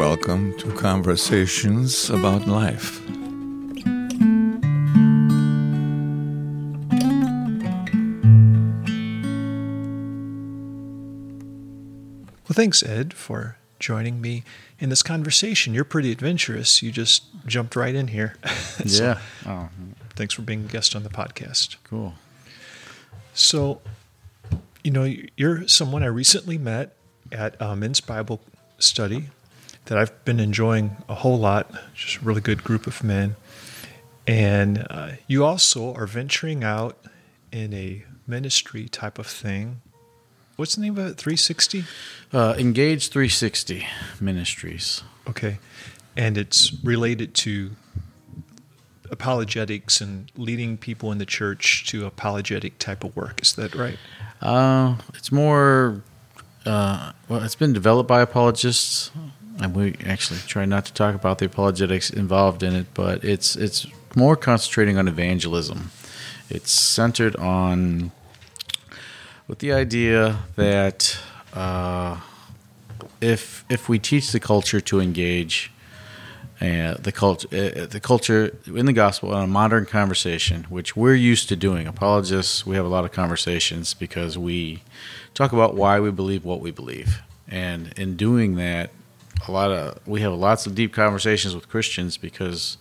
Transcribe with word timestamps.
welcome 0.00 0.56
to 0.56 0.72
Conversations 0.76 2.08
About 2.08 2.46
Life. 2.46 3.06
Well, 12.48 12.54
thanks, 12.54 12.82
Ed, 12.82 13.12
for 13.12 13.58
joining 13.78 14.22
me 14.22 14.42
in 14.78 14.88
this 14.88 15.02
conversation. 15.02 15.74
You're 15.74 15.84
pretty 15.84 16.10
adventurous. 16.10 16.80
You 16.80 16.90
just 16.90 17.24
jumped 17.44 17.76
right 17.76 17.94
in 17.94 18.08
here. 18.08 18.36
so 18.86 19.04
yeah. 19.04 19.18
Oh. 19.46 19.68
Thanks 20.16 20.32
for 20.32 20.40
being 20.40 20.64
a 20.64 20.68
guest 20.68 20.96
on 20.96 21.02
the 21.02 21.10
podcast. 21.10 21.76
Cool. 21.84 22.14
So, 23.34 23.82
you 24.82 24.92
know, 24.92 25.12
you're 25.36 25.68
someone 25.68 26.02
I 26.02 26.06
recently 26.06 26.56
met 26.56 26.96
at 27.30 27.54
a 27.60 27.76
men's 27.76 28.00
Bible 28.00 28.40
study 28.78 29.26
that 29.86 29.98
I've 29.98 30.24
been 30.24 30.40
enjoying 30.40 30.96
a 31.08 31.14
whole 31.14 31.38
lot. 31.38 31.72
Just 31.94 32.18
a 32.18 32.20
really 32.20 32.40
good 32.40 32.62
group 32.62 32.86
of 32.86 33.02
men. 33.02 33.36
And 34.26 34.86
uh, 34.88 35.12
you 35.26 35.44
also 35.44 35.94
are 35.94 36.06
venturing 36.06 36.62
out 36.62 36.98
in 37.50 37.74
a 37.74 38.04
ministry 38.26 38.88
type 38.88 39.18
of 39.18 39.26
thing 39.26 39.80
what's 40.60 40.74
the 40.74 40.82
name 40.82 40.98
of 40.98 41.06
it? 41.06 41.16
360? 41.16 41.84
Uh, 42.34 42.54
Engage 42.58 43.08
360 43.08 43.86
Ministries. 44.20 45.02
Okay. 45.26 45.58
And 46.16 46.36
it's 46.36 46.72
related 46.84 47.34
to 47.36 47.70
apologetics 49.10 50.02
and 50.02 50.30
leading 50.36 50.76
people 50.76 51.10
in 51.12 51.18
the 51.18 51.24
church 51.24 51.86
to 51.86 52.04
apologetic 52.04 52.78
type 52.78 53.02
of 53.02 53.16
work. 53.16 53.40
Is 53.40 53.54
that 53.54 53.74
right? 53.74 53.96
Uh, 54.42 54.96
it's 55.14 55.32
more, 55.32 56.02
uh, 56.66 57.12
well, 57.26 57.42
it's 57.42 57.54
been 57.54 57.72
developed 57.72 58.08
by 58.08 58.20
apologists. 58.20 59.10
And 59.58 59.74
we 59.74 59.96
actually 60.06 60.40
try 60.46 60.64
not 60.64 60.86
to 60.86 60.92
talk 60.92 61.14
about 61.14 61.38
the 61.38 61.46
apologetics 61.46 62.10
involved 62.10 62.62
in 62.62 62.74
it, 62.74 62.86
but 62.94 63.24
it's 63.24 63.56
it's 63.56 63.86
more 64.14 64.36
concentrating 64.36 64.96
on 64.96 65.08
evangelism. 65.08 65.90
It's 66.48 66.70
centered 66.70 67.36
on 67.36 68.12
with 69.46 69.58
the 69.58 69.72
idea 69.72 70.38
that 70.56 71.18
uh, 71.52 72.20
if 73.20 73.64
if 73.68 73.88
we 73.88 73.98
teach 73.98 74.32
the 74.32 74.40
culture 74.40 74.80
to 74.80 75.00
engage 75.00 75.72
uh, 76.60 76.94
the 76.94 77.12
culture 77.12 77.48
uh, 77.52 77.86
the 77.86 78.00
culture 78.00 78.56
in 78.66 78.86
the 78.86 78.92
gospel 78.92 79.34
in 79.34 79.42
a 79.42 79.46
modern 79.46 79.86
conversation, 79.86 80.64
which 80.64 80.94
we're 80.94 81.14
used 81.14 81.48
to 81.48 81.56
doing, 81.56 81.86
apologists 81.86 82.66
we 82.66 82.76
have 82.76 82.84
a 82.84 82.88
lot 82.88 83.04
of 83.04 83.12
conversations 83.12 83.94
because 83.94 84.36
we 84.36 84.82
talk 85.34 85.52
about 85.52 85.74
why 85.74 85.98
we 86.00 86.10
believe 86.10 86.44
what 86.44 86.60
we 86.60 86.70
believe, 86.70 87.22
and 87.48 87.92
in 87.98 88.16
doing 88.16 88.56
that, 88.56 88.90
a 89.48 89.52
lot 89.52 89.70
of 89.70 90.06
we 90.06 90.20
have 90.20 90.32
lots 90.32 90.66
of 90.66 90.74
deep 90.74 90.92
conversations 90.92 91.54
with 91.54 91.68
Christians 91.68 92.16
because 92.16 92.76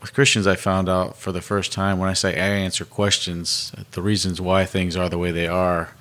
with 0.00 0.12
Christians, 0.12 0.46
I 0.46 0.54
found 0.54 0.90
out 0.90 1.16
for 1.16 1.32
the 1.32 1.40
first 1.40 1.72
time 1.72 1.98
when 1.98 2.10
I 2.10 2.12
say 2.12 2.34
I 2.34 2.46
answer 2.46 2.84
questions, 2.84 3.72
the 3.92 4.02
reasons 4.02 4.38
why 4.38 4.66
things 4.66 4.96
are 4.96 5.08
the 5.08 5.16
way 5.16 5.30
they 5.30 5.48
are, 5.48 5.94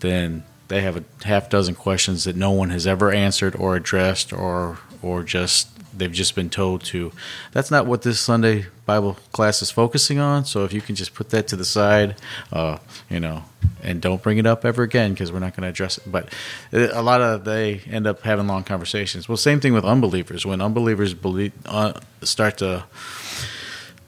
then 0.00 0.44
they 0.68 0.82
have 0.82 0.98
a 0.98 1.04
half 1.24 1.48
dozen 1.48 1.74
questions 1.74 2.24
that 2.24 2.36
no 2.36 2.50
one 2.50 2.68
has 2.68 2.86
ever 2.86 3.10
answered 3.10 3.56
or 3.56 3.76
addressed 3.76 4.32
or 4.32 4.78
or 5.02 5.22
just 5.22 5.68
they've 5.96 6.12
just 6.12 6.34
been 6.34 6.50
told 6.50 6.82
to. 6.84 7.12
That's 7.52 7.70
not 7.70 7.86
what 7.86 8.02
this 8.02 8.20
Sunday 8.20 8.66
Bible 8.86 9.16
class 9.32 9.62
is 9.62 9.70
focusing 9.70 10.18
on. 10.18 10.44
So 10.44 10.64
if 10.64 10.72
you 10.72 10.80
can 10.80 10.94
just 10.94 11.14
put 11.14 11.30
that 11.30 11.48
to 11.48 11.56
the 11.56 11.64
side, 11.64 12.16
uh, 12.52 12.78
you 13.08 13.20
know, 13.20 13.44
and 13.82 14.00
don't 14.00 14.22
bring 14.22 14.38
it 14.38 14.46
up 14.46 14.64
ever 14.64 14.82
again 14.82 15.12
because 15.12 15.32
we're 15.32 15.40
not 15.40 15.54
going 15.54 15.62
to 15.62 15.68
address 15.68 15.98
it. 15.98 16.04
But 16.10 16.32
a 16.72 17.02
lot 17.02 17.20
of 17.20 17.44
they 17.44 17.80
end 17.90 18.06
up 18.06 18.22
having 18.22 18.46
long 18.46 18.64
conversations. 18.64 19.28
Well, 19.28 19.36
same 19.36 19.60
thing 19.60 19.72
with 19.72 19.84
unbelievers. 19.84 20.46
When 20.46 20.60
unbelievers 20.60 21.14
believe, 21.14 21.52
uh, 21.66 21.94
start 22.22 22.58
to 22.58 22.84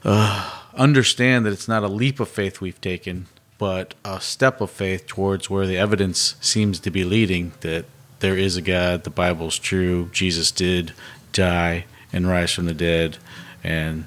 uh, 0.03 0.59
understand 0.73 1.45
that 1.45 1.53
it's 1.53 1.67
not 1.67 1.83
a 1.83 1.87
leap 1.87 2.19
of 2.19 2.29
faith 2.29 2.61
we've 2.61 2.81
taken, 2.81 3.27
but 3.57 3.93
a 4.03 4.19
step 4.19 4.61
of 4.61 4.69
faith 4.69 5.07
towards 5.07 5.49
where 5.49 5.65
the 5.65 5.77
evidence 5.77 6.35
seems 6.41 6.79
to 6.81 6.91
be 6.91 7.03
leading 7.03 7.53
that 7.61 7.85
there 8.23 8.37
is 8.37 8.55
a 8.55 8.61
God, 8.61 9.03
the 9.03 9.09
Bible's 9.09 9.59
true, 9.59 10.09
Jesus 10.13 10.49
did 10.49 10.93
die 11.33 11.83
and 12.13 12.25
rise 12.25 12.53
from 12.53 12.67
the 12.67 12.73
dead, 12.73 13.17
and 13.65 14.05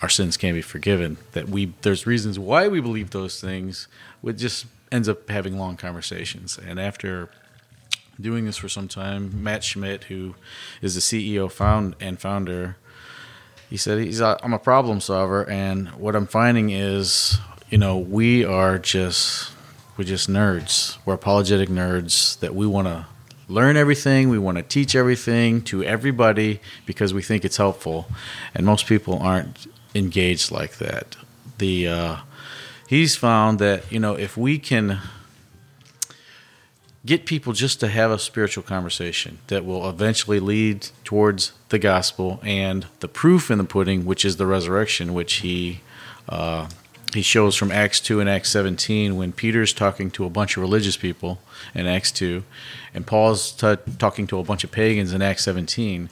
our 0.00 0.08
sins 0.08 0.36
can 0.36 0.54
be 0.54 0.62
forgiven. 0.62 1.16
That 1.32 1.48
we 1.48 1.72
there's 1.82 2.06
reasons 2.06 2.38
why 2.38 2.68
we 2.68 2.80
believe 2.80 3.10
those 3.10 3.40
things. 3.40 3.88
It 4.22 4.34
just 4.34 4.66
ends 4.92 5.08
up 5.08 5.28
having 5.28 5.58
long 5.58 5.76
conversations, 5.76 6.58
and 6.58 6.78
after 6.78 7.28
doing 8.20 8.44
this 8.44 8.56
for 8.56 8.68
some 8.68 8.86
time, 8.86 9.42
Matt 9.42 9.64
Schmidt, 9.64 10.04
who 10.04 10.36
is 10.80 10.94
the 10.94 11.00
CEO 11.00 11.50
found 11.50 11.96
and 11.98 12.20
founder 12.20 12.76
he 13.68 13.76
said 13.76 13.98
he's 13.98 14.20
a, 14.20 14.38
I'm 14.44 14.52
a 14.52 14.58
problem 14.58 15.00
solver, 15.00 15.48
and 15.48 15.88
what 15.90 16.14
I'm 16.14 16.26
finding 16.26 16.70
is, 16.70 17.38
you 17.68 17.78
know, 17.78 17.98
we 17.98 18.44
are 18.44 18.78
just 18.78 19.52
we're 19.96 20.04
just 20.04 20.30
nerds. 20.30 20.98
We're 21.04 21.14
apologetic 21.14 21.68
nerds 21.68 22.38
that 22.38 22.54
we 22.54 22.66
want 22.66 22.86
to 22.86 23.06
learn 23.50 23.76
everything, 23.76 24.28
we 24.28 24.38
want 24.38 24.56
to 24.56 24.62
teach 24.62 24.94
everything 24.94 25.60
to 25.62 25.82
everybody 25.82 26.60
because 26.86 27.12
we 27.12 27.22
think 27.22 27.44
it's 27.44 27.56
helpful, 27.56 28.06
and 28.54 28.64
most 28.64 28.86
people 28.86 29.18
aren't 29.18 29.66
engaged 29.94 30.50
like 30.50 30.78
that. 30.78 31.16
The 31.58 31.88
uh, 31.88 32.16
he's 32.88 33.16
found 33.16 33.58
that 33.58 33.90
you 33.90 34.00
know 34.00 34.14
if 34.14 34.36
we 34.36 34.58
can 34.58 35.00
get 37.04 37.26
people 37.26 37.52
just 37.52 37.80
to 37.80 37.88
have 37.88 38.10
a 38.10 38.18
spiritual 38.18 38.62
conversation 38.62 39.38
that 39.48 39.64
will 39.64 39.88
eventually 39.88 40.38
lead 40.38 40.88
towards 41.02 41.52
the 41.70 41.78
gospel 41.78 42.38
and 42.42 42.86
the 43.00 43.08
proof 43.08 43.50
in 43.50 43.58
the 43.58 43.64
pudding, 43.64 44.04
which 44.04 44.24
is 44.24 44.36
the 44.36 44.46
resurrection, 44.46 45.14
which 45.14 45.34
he 45.36 45.80
uh, 46.28 46.68
he 47.12 47.22
shows 47.22 47.56
from 47.56 47.72
Acts 47.72 48.00
two 48.00 48.20
and 48.20 48.28
Acts 48.28 48.50
seventeen 48.50 49.16
when 49.16 49.32
Peter's 49.32 49.72
talking 49.72 50.10
to 50.12 50.24
a 50.24 50.30
bunch 50.30 50.56
of 50.56 50.62
religious 50.62 50.96
people 50.96 51.40
in 51.74 51.86
Acts 51.86 52.12
two, 52.12 52.44
and 52.94 53.06
Paul's 53.06 53.52
t- 53.52 53.76
talking 53.98 54.26
to 54.28 54.38
a 54.38 54.44
bunch 54.44 54.64
of 54.64 54.70
pagans 54.70 55.12
in 55.12 55.22
Acts 55.22 55.44
seventeen. 55.44 56.08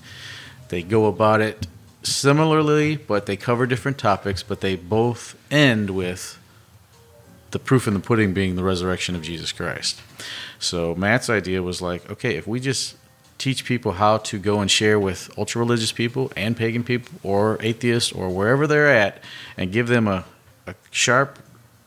They 0.68 0.82
go 0.82 1.06
about 1.06 1.40
it 1.40 1.66
similarly, 2.02 2.96
but 2.96 3.26
they 3.26 3.36
cover 3.36 3.66
different 3.66 3.98
topics, 3.98 4.42
but 4.42 4.60
they 4.60 4.76
both 4.76 5.36
end 5.50 5.90
with 5.90 6.38
the 7.50 7.58
proof 7.58 7.88
in 7.88 7.94
the 7.94 8.00
pudding 8.00 8.34
being 8.34 8.56
the 8.56 8.62
resurrection 8.62 9.14
of 9.14 9.22
Jesus 9.22 9.52
Christ. 9.52 10.02
So 10.58 10.94
Matt's 10.94 11.30
idea 11.30 11.62
was 11.62 11.80
like, 11.80 12.10
okay, 12.10 12.36
if 12.36 12.46
we 12.46 12.60
just 12.60 12.96
teach 13.38 13.64
people 13.64 13.92
how 13.92 14.18
to 14.18 14.38
go 14.38 14.60
and 14.60 14.70
share 14.70 14.98
with 14.98 15.30
ultra 15.38 15.60
religious 15.60 15.92
people 15.92 16.30
and 16.36 16.56
pagan 16.56 16.82
people 16.82 17.18
or 17.22 17.56
atheists 17.62 18.12
or 18.12 18.28
wherever 18.28 18.66
they're 18.66 18.90
at 18.90 19.22
and 19.56 19.72
give 19.72 19.86
them 19.86 20.08
a 20.08 20.24
sharp 20.98 21.38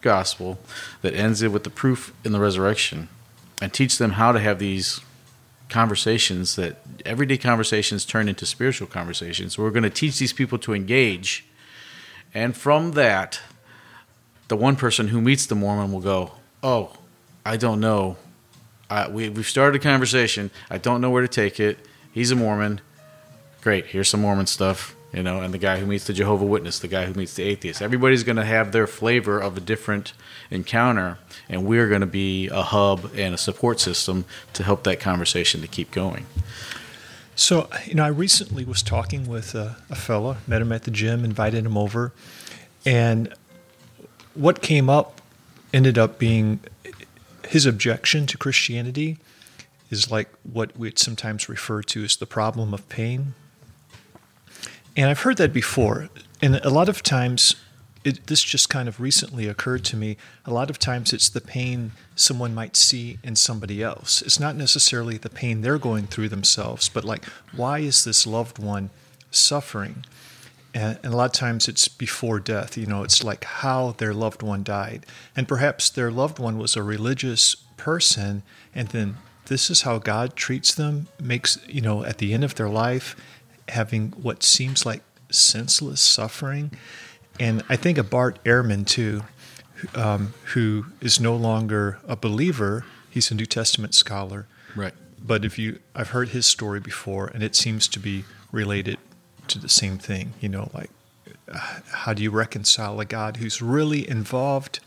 gospel 0.01 0.59
that 1.01 1.13
ends 1.13 1.41
it 1.41 1.51
with 1.51 1.63
the 1.63 1.69
proof 1.69 2.13
in 2.23 2.31
the 2.31 2.39
resurrection 2.39 3.07
and 3.61 3.73
teach 3.73 3.97
them 3.97 4.11
how 4.11 4.31
to 4.31 4.39
have 4.39 4.57
these 4.57 5.01
conversations 5.69 6.55
that 6.55 6.77
everyday 7.05 7.38
conversations 7.38 8.03
turn 8.03 8.27
into 8.27 8.45
spiritual 8.45 8.88
conversations. 8.88 9.57
We're 9.57 9.69
going 9.72 9.83
to 9.83 9.89
teach 9.89 10.19
these 10.19 10.33
people 10.33 10.57
to 10.59 10.73
engage. 10.73 11.45
And 12.33 12.57
from 12.57 12.91
that, 12.94 13.39
the 14.47 14.57
one 14.57 14.75
person 14.75 15.09
who 15.09 15.22
meets 15.22 15.45
the 15.45 15.55
Mormon 15.55 15.91
will 15.91 16.01
go, 16.01 16.31
Oh, 16.63 16.97
I 17.45 17.57
don't 17.57 17.79
know 17.79 18.17
I, 18.91 19.07
we, 19.07 19.29
we've 19.29 19.47
started 19.47 19.79
a 19.79 19.83
conversation. 19.83 20.51
I 20.69 20.78
don't 20.78 20.99
know 20.99 21.09
where 21.09 21.22
to 21.22 21.28
take 21.28 21.61
it. 21.61 21.79
He's 22.11 22.29
a 22.29 22.35
Mormon. 22.35 22.81
Great. 23.61 23.85
Here's 23.85 24.09
some 24.09 24.19
Mormon 24.19 24.47
stuff. 24.47 24.95
You 25.13 25.23
know, 25.23 25.41
and 25.41 25.53
the 25.53 25.57
guy 25.57 25.77
who 25.77 25.85
meets 25.85 26.05
the 26.05 26.13
Jehovah 26.13 26.45
Witness, 26.45 26.79
the 26.79 26.88
guy 26.88 27.05
who 27.05 27.13
meets 27.13 27.33
the 27.33 27.44
atheist. 27.44 27.81
Everybody's 27.81 28.23
going 28.23 28.38
to 28.38 28.45
have 28.45 28.72
their 28.72 28.88
flavor 28.88 29.39
of 29.39 29.57
a 29.57 29.59
different 29.59 30.13
encounter, 30.49 31.17
and 31.49 31.66
we're 31.66 31.89
going 31.89 32.01
to 32.01 32.07
be 32.07 32.47
a 32.47 32.61
hub 32.61 33.11
and 33.16 33.35
a 33.35 33.38
support 33.38 33.81
system 33.81 34.23
to 34.53 34.63
help 34.63 34.83
that 34.83 35.01
conversation 35.01 35.59
to 35.61 35.67
keep 35.67 35.91
going. 35.91 36.25
So, 37.35 37.69
you 37.85 37.96
know, 37.96 38.05
I 38.05 38.09
recently 38.09 38.63
was 38.63 38.81
talking 38.81 39.28
with 39.28 39.53
a, 39.53 39.75
a 39.90 39.96
fellow, 39.96 40.37
met 40.47 40.61
him 40.61 40.72
at 40.72 40.84
the 40.84 40.91
gym, 40.91 41.25
invited 41.25 41.66
him 41.66 41.75
over, 41.75 42.14
and 42.85 43.34
what 44.34 44.61
came 44.61 44.90
up 44.90 45.22
ended 45.73 45.97
up 45.97 46.19
being 46.19 46.59
his 47.49 47.66
objection 47.66 48.25
to 48.28 48.37
Christianity 48.37 49.17
is 49.90 50.09
like 50.09 50.29
what 50.43 50.78
we'd 50.78 50.97
sometimes 50.97 51.49
refer 51.49 51.81
to 51.84 52.03
as 52.03 52.16
the 52.16 52.25
problem 52.25 52.73
of 52.73 52.87
pain. 52.87 53.34
And 54.96 55.09
I've 55.09 55.22
heard 55.22 55.38
that 55.38 55.53
before. 55.53 56.09
And 56.41 56.55
a 56.58 56.70
lot 56.70 56.90
of 56.90 57.03
times, 57.03 57.55
it, 58.03 58.28
this 58.28 58.41
just 58.43 58.70
kind 58.70 58.90
of 58.90 58.99
recently 58.99 59.47
occurred 59.47 59.85
to 59.85 59.96
me. 59.96 60.17
A 60.46 60.52
lot 60.52 60.70
of 60.70 60.79
times, 60.79 61.14
it's 61.14 61.29
the 61.29 61.41
pain 61.41 61.91
someone 62.16 62.53
might 62.53 62.76
see 62.76 63.20
in 63.23 63.35
somebody 63.35 63.82
else. 63.82 64.22
It's 64.22 64.40
not 64.40 64.55
necessarily 64.55 65.17
the 65.17 65.29
pain 65.29 65.61
they're 65.61 65.78
going 65.78 66.08
through 66.08 66.29
themselves, 66.29 66.90
but 66.90 67.03
like, 67.03 67.26
why 67.55 67.79
is 67.79 68.03
this 68.03 68.28
loved 68.28 68.59
one 68.59 68.90
suffering? 69.29 70.05
And, 70.73 70.97
and, 71.03 71.14
a 71.14 71.17
lot 71.17 71.26
of 71.26 71.34
times 71.34 71.67
it's 71.67 71.88
before 71.88 72.40
death. 72.40 72.78
You 72.78 72.85
know, 72.85 73.03
it's 73.03 73.23
like 73.23 73.43
how 73.43 73.91
their 73.97 74.14
loved 74.14 74.41
one 74.41 74.64
died. 74.64 75.05
And 75.35 75.47
perhaps 75.47 75.90
their 75.90 76.11
loved 76.11 76.40
one 76.40 76.58
was 76.58 76.76
a 76.76 76.84
religious 76.84 77.55
person, 77.78 78.43
and 78.73 78.88
then 78.90 79.17
this 79.46 79.70
is 79.70 79.82
how 79.82 79.97
God 79.97 80.35
treats 80.35 80.73
them, 80.73 81.08
makes, 81.22 81.58
you 81.67 81.82
know, 81.82 82.03
at 82.03 82.20
the 82.20 82.34
end 82.34 82.43
of 82.43 82.55
their 82.55 82.70
life, 82.70 83.16
having 83.72 84.12
what 84.12 84.44
seems 84.44 84.85
like 84.85 85.02
senseless 85.29 86.02
suffering. 86.02 86.72
And 87.40 87.64
I 87.70 87.76
think 87.76 87.97
of 87.97 88.09
Bart 88.09 88.44
Ehrman 88.44 88.85
too, 88.85 89.23
um, 89.96 90.34
who 90.53 90.85
is 91.00 91.20
no 91.20 91.35
longer 91.35 92.00
a 92.08 92.16
believer. 92.16 92.85
He's 93.09 93.32
a 93.32 93.35
New 93.35 93.46
Testament 93.46 93.96
scholar. 93.96 94.47
Right. 94.76 94.94
But 95.23 95.46
if 95.46 95.58
you, 95.59 95.79
I've 95.96 96.09
heard 96.09 96.29
his 96.29 96.46
story 96.46 96.79
before, 96.79 97.28
and 97.28 97.44
it 97.44 97.56
seems 97.56 97.88
to 97.90 98.00
be 98.00 98.26
related 98.52 98.97
to 99.47 99.59
the 99.59 99.70
same 99.70 99.97
thing. 99.97 100.34
You 100.40 100.50
know, 100.50 100.70
like 100.74 100.90
uh, 101.52 101.79
how 101.91 102.14
do 102.14 102.24
you 102.24 102.32
reconcile 102.32 103.00
a 103.00 103.06
God 103.06 103.38
who's 103.38 103.62
really 103.62 104.09
involved, 104.09 104.79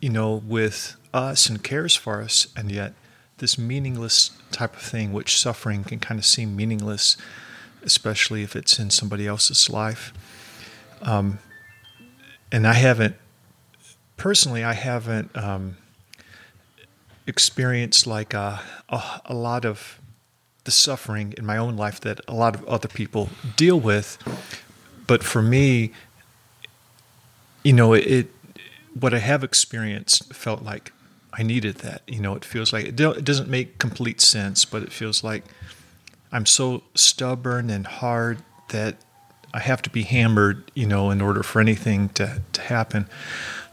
you 0.00 0.10
know, 0.10 0.34
with 0.34 0.96
us 1.12 1.48
and 1.48 1.62
cares 1.62 1.94
for 1.94 2.22
us, 2.22 2.48
and 2.56 2.72
yet 2.72 2.94
this 3.38 3.58
meaningless 3.58 4.30
type 4.50 4.74
of 4.74 4.82
thing, 4.82 5.12
which 5.12 5.38
suffering 5.38 5.84
can 5.84 5.98
kind 5.98 6.18
of 6.18 6.24
seem 6.24 6.56
meaningless, 6.56 7.16
especially 7.84 8.42
if 8.42 8.56
it's 8.56 8.78
in 8.78 8.90
somebody 8.90 9.26
else's 9.26 9.70
life. 9.70 10.12
Um, 11.02 11.38
and 12.50 12.66
I 12.66 12.74
haven't, 12.74 13.16
personally, 14.16 14.64
I 14.64 14.72
haven't 14.72 15.36
um, 15.36 15.76
experienced 17.26 18.06
like 18.06 18.34
a, 18.34 18.60
a, 18.88 19.20
a 19.26 19.34
lot 19.34 19.64
of 19.64 20.00
the 20.64 20.70
suffering 20.70 21.34
in 21.36 21.44
my 21.44 21.56
own 21.56 21.76
life 21.76 22.00
that 22.00 22.20
a 22.26 22.34
lot 22.34 22.54
of 22.54 22.64
other 22.66 22.88
people 22.88 23.28
deal 23.56 23.78
with. 23.78 24.18
But 25.06 25.22
for 25.22 25.42
me, 25.42 25.92
you 27.62 27.72
know, 27.72 27.92
it, 27.92 28.06
it 28.06 28.30
what 28.98 29.12
I 29.12 29.18
have 29.18 29.42
experienced 29.44 30.32
felt 30.32 30.62
like 30.62 30.92
I 31.32 31.42
needed 31.42 31.76
that. 31.78 32.02
You 32.06 32.20
know, 32.20 32.34
it 32.34 32.44
feels 32.44 32.72
like 32.72 32.86
it, 32.86 33.00
it 33.00 33.24
doesn't 33.24 33.48
make 33.48 33.78
complete 33.78 34.20
sense, 34.20 34.64
but 34.64 34.82
it 34.82 34.92
feels 34.92 35.24
like 35.24 35.44
I'm 36.34 36.46
so 36.46 36.82
stubborn 36.96 37.70
and 37.70 37.86
hard 37.86 38.38
that 38.70 38.96
I 39.54 39.60
have 39.60 39.82
to 39.82 39.90
be 39.90 40.02
hammered, 40.02 40.70
you 40.74 40.84
know, 40.84 41.10
in 41.10 41.20
order 41.20 41.44
for 41.44 41.60
anything 41.60 42.08
to, 42.10 42.42
to 42.52 42.60
happen. 42.60 43.08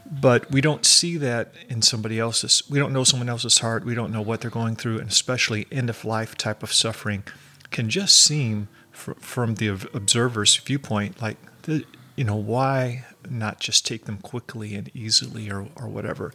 But 0.08 0.48
we 0.48 0.60
don't 0.60 0.86
see 0.86 1.16
that 1.16 1.54
in 1.68 1.82
somebody 1.82 2.20
else's. 2.20 2.62
We 2.70 2.78
don't 2.78 2.92
know 2.92 3.02
someone 3.02 3.28
else's 3.28 3.58
heart. 3.58 3.84
We 3.84 3.96
don't 3.96 4.12
know 4.12 4.22
what 4.22 4.40
they're 4.40 4.50
going 4.50 4.76
through, 4.76 5.00
and 5.00 5.10
especially 5.10 5.66
end 5.72 5.90
of 5.90 6.04
life 6.04 6.36
type 6.36 6.62
of 6.62 6.72
suffering 6.72 7.24
can 7.70 7.90
just 7.90 8.16
seem, 8.16 8.68
fr- 8.92 9.14
from 9.14 9.56
the 9.56 9.66
observer's 9.68 10.56
viewpoint, 10.56 11.20
like 11.20 11.38
the, 11.62 11.84
you 12.14 12.22
know 12.22 12.36
why 12.36 13.06
not 13.28 13.58
just 13.58 13.86
take 13.86 14.04
them 14.04 14.18
quickly 14.18 14.74
and 14.76 14.88
easily 14.94 15.50
or 15.50 15.66
or 15.74 15.88
whatever. 15.88 16.32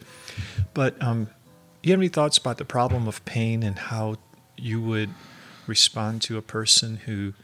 But 0.74 1.00
um, 1.02 1.28
you 1.82 1.92
have 1.92 2.00
any 2.00 2.08
thoughts 2.08 2.36
about 2.36 2.58
the 2.58 2.66
problem 2.66 3.08
of 3.08 3.24
pain 3.24 3.62
and 3.62 3.78
how 3.78 4.16
you 4.56 4.82
would 4.82 5.10
respond 5.68 6.22
to 6.22 6.38
a 6.38 6.42
person 6.42 6.96
who 7.06 7.34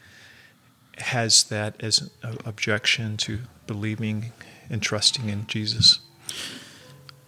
has 0.98 1.44
that 1.44 1.74
as 1.80 2.10
an 2.22 2.38
objection 2.44 3.16
to 3.18 3.40
believing 3.66 4.32
and 4.70 4.82
trusting 4.82 5.28
in 5.28 5.46
Jesus? 5.46 6.00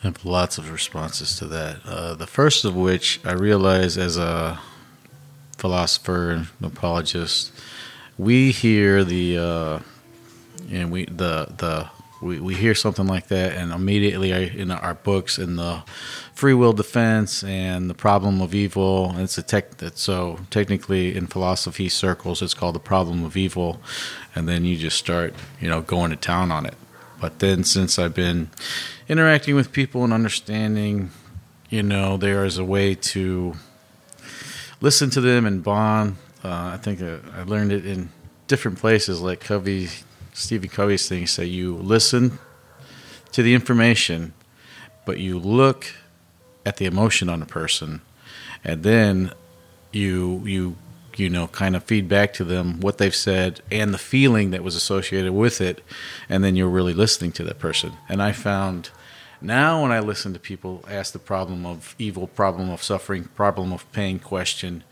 I 0.02 0.08
have 0.08 0.24
lots 0.24 0.58
of 0.58 0.70
responses 0.70 1.36
to 1.38 1.46
that. 1.46 1.78
Uh, 1.84 2.14
the 2.14 2.26
first 2.26 2.64
of 2.64 2.76
which 2.76 3.20
I 3.24 3.32
realize 3.32 3.98
as 3.98 4.16
a 4.16 4.60
philosopher 5.58 6.30
and 6.30 6.46
apologist, 6.62 7.52
we 8.18 8.50
hear 8.50 9.04
the 9.04 9.38
uh, 9.38 9.78
and 10.70 10.90
we 10.90 11.06
the 11.06 11.48
the 11.56 11.88
we, 12.22 12.40
we 12.40 12.54
hear 12.54 12.74
something 12.74 13.06
like 13.06 13.28
that, 13.28 13.52
and 13.52 13.72
immediately 13.72 14.32
in 14.32 14.70
our 14.70 14.94
books 14.94 15.38
in 15.38 15.56
the 15.56 15.82
free 16.36 16.52
will 16.52 16.74
defense 16.74 17.42
and 17.42 17.88
the 17.88 17.94
problem 17.94 18.42
of 18.42 18.54
evil. 18.54 19.14
It's 19.16 19.38
a 19.38 19.42
tech 19.42 19.70
so 19.94 20.38
technically 20.50 21.16
in 21.16 21.26
philosophy 21.26 21.88
circles, 21.88 22.42
it's 22.42 22.52
called 22.52 22.74
the 22.74 22.80
problem 22.80 23.24
of 23.24 23.38
evil, 23.38 23.80
and 24.34 24.46
then 24.46 24.66
you 24.66 24.76
just 24.76 24.98
start 24.98 25.34
you 25.60 25.68
know 25.68 25.80
going 25.80 26.10
to 26.10 26.16
town 26.16 26.52
on 26.52 26.66
it. 26.66 26.74
But 27.18 27.38
then 27.38 27.64
since 27.64 27.98
I've 27.98 28.14
been 28.14 28.50
interacting 29.08 29.54
with 29.54 29.72
people 29.72 30.04
and 30.04 30.12
understanding, 30.12 31.10
you 31.70 31.82
know, 31.82 32.18
there 32.18 32.44
is 32.44 32.58
a 32.58 32.64
way 32.64 32.94
to 32.94 33.54
listen 34.82 35.08
to 35.10 35.22
them 35.22 35.46
and 35.46 35.64
bond. 35.64 36.16
Uh, 36.44 36.72
I 36.74 36.76
think 36.76 37.00
uh, 37.00 37.16
I 37.34 37.44
learned 37.44 37.72
it 37.72 37.86
in 37.86 38.10
different 38.46 38.78
places, 38.78 39.22
like 39.22 39.40
Covey, 39.40 39.88
Stephen 40.34 40.68
Covey's 40.68 41.08
thing. 41.08 41.26
Say 41.26 41.46
you 41.46 41.76
listen 41.76 42.38
to 43.32 43.42
the 43.42 43.54
information, 43.54 44.34
but 45.06 45.18
you 45.18 45.38
look 45.38 45.86
at 46.66 46.76
the 46.76 46.84
emotion 46.84 47.30
on 47.30 47.40
the 47.40 47.46
person, 47.46 48.02
and 48.62 48.82
then 48.82 49.32
you 49.92 50.42
you 50.44 50.76
you 51.18 51.30
know, 51.30 51.48
kind 51.48 51.74
of 51.74 51.84
feed 51.84 52.08
back 52.08 52.32
to 52.34 52.44
them 52.44 52.80
what 52.80 52.98
they've 52.98 53.14
said 53.14 53.60
and 53.70 53.92
the 53.92 53.98
feeling 53.98 54.50
that 54.50 54.62
was 54.62 54.76
associated 54.76 55.32
with 55.32 55.60
it, 55.60 55.82
and 56.28 56.44
then 56.44 56.56
you're 56.56 56.68
really 56.68 56.92
listening 56.92 57.32
to 57.32 57.44
that 57.44 57.58
person. 57.58 57.92
And 58.08 58.22
I 58.22 58.32
found 58.32 58.90
now 59.40 59.82
when 59.82 59.92
I 59.92 60.00
listen 60.00 60.32
to 60.34 60.38
people 60.38 60.84
ask 60.88 61.12
the 61.12 61.18
problem 61.18 61.66
of 61.66 61.94
evil, 61.98 62.26
problem 62.26 62.70
of 62.70 62.82
suffering, 62.82 63.24
problem 63.34 63.72
of 63.72 63.90
pain 63.92 64.18
question, 64.18 64.84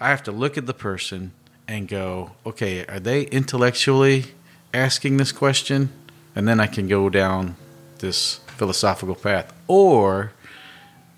I 0.00 0.10
have 0.10 0.22
to 0.24 0.32
look 0.32 0.56
at 0.56 0.66
the 0.66 0.74
person 0.74 1.32
and 1.68 1.88
go, 1.88 2.32
okay, 2.44 2.84
are 2.86 3.00
they 3.00 3.22
intellectually 3.22 4.26
asking 4.72 5.16
this 5.16 5.32
question? 5.32 5.90
And 6.34 6.46
then 6.46 6.60
I 6.60 6.66
can 6.66 6.86
go 6.86 7.08
down 7.08 7.56
this 7.98 8.36
philosophical 8.46 9.14
path. 9.14 9.52
Or 9.66 10.32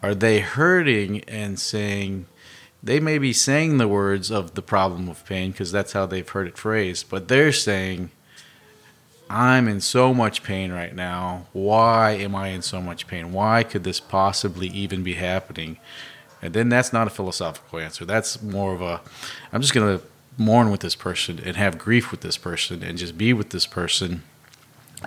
are 0.03 0.15
they 0.15 0.41
hurting 0.41 1.23
and 1.25 1.59
saying, 1.59 2.27
they 2.83 3.01
may 3.01 3.19
be 3.19 3.33
saying 3.33 3.79
the 3.79 3.89
words 3.89 4.31
of 4.31 4.55
the 4.55 4.63
problem 4.63 5.09
of 5.09 5.25
pain 5.25 5.51
because 5.51 5.73
that's 5.73 5.93
how 5.93 6.07
they've 6.07 6.29
heard 6.29 6.47
it 6.47 6.57
phrased, 6.57 7.09
but 7.11 7.29
they're 7.29 7.53
saying, 7.53 8.11
I'm 9.31 9.69
in 9.69 9.81
so 9.81 10.15
much 10.15 10.43
pain 10.43 10.73
right 10.73 10.95
now. 10.95 11.47
Why 11.53 12.13
am 12.13 12.35
I 12.35 12.49
in 12.49 12.63
so 12.63 12.81
much 12.81 13.07
pain? 13.07 13.33
Why 13.33 13.63
could 13.63 13.85
this 13.85 14.01
possibly 14.01 14.69
even 14.69 15.03
be 15.03 15.15
happening? 15.15 15.79
And 16.41 16.55
then 16.55 16.69
that's 16.69 16.93
not 16.93 17.07
a 17.07 17.11
philosophical 17.11 17.79
answer. 17.79 18.05
That's 18.05 18.41
more 18.41 18.73
of 18.73 18.81
a, 18.81 19.01
I'm 19.53 19.61
just 19.61 19.75
going 19.75 19.99
to 19.99 20.05
mourn 20.39 20.71
with 20.71 20.81
this 20.81 20.95
person 20.95 21.41
and 21.45 21.57
have 21.57 21.79
grief 21.79 22.11
with 22.11 22.21
this 22.21 22.39
person 22.39 22.83
and 22.83 22.97
just 22.97 23.19
be 23.19 23.33
with 23.33 23.51
this 23.51 23.67
person 23.67 24.23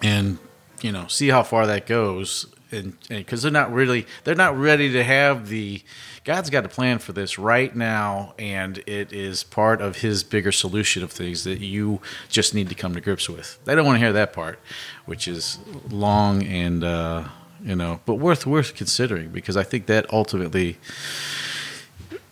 and, 0.04 0.38
you 0.82 0.92
know, 0.92 1.08
see 1.08 1.30
how 1.30 1.42
far 1.42 1.66
that 1.66 1.88
goes. 1.88 2.46
And 2.72 2.98
because 3.10 3.42
they're 3.42 3.52
not 3.52 3.74
really, 3.74 4.06
they're 4.24 4.36
not 4.36 4.58
ready 4.58 4.92
to 4.94 5.04
have 5.04 5.50
the, 5.50 5.82
God's 6.24 6.50
got 6.50 6.66
a 6.66 6.70
plan 6.70 7.00
for 7.00 7.14
this 7.14 7.38
right 7.38 7.76
now, 7.76 8.34
and 8.40 8.78
it 8.88 9.12
is 9.12 9.44
part 9.44 9.82
of 9.82 9.98
His 9.98 10.24
bigger 10.24 10.52
solution 10.52 11.04
of 11.04 11.12
things 11.12 11.44
that 11.44 11.60
you 11.60 12.00
just 12.30 12.54
need 12.54 12.70
to 12.70 12.76
come 12.76 12.94
to 12.94 13.02
grips 13.02 13.30
with. 13.30 13.60
They 13.66 13.76
don't 13.76 13.86
want 13.86 13.96
to 13.98 14.00
hear 14.00 14.14
that 14.14 14.34
part, 14.34 14.60
which 15.06 15.28
is 15.28 15.60
long 15.90 16.44
and 16.44 16.84
uh, 16.84 17.28
you 17.64 17.76
know, 17.76 18.00
but 18.06 18.16
worth 18.16 18.46
worth 18.46 18.76
considering 18.76 19.30
because 19.30 19.56
I 19.56 19.64
think 19.64 19.86
that 19.86 20.12
ultimately, 20.12 20.78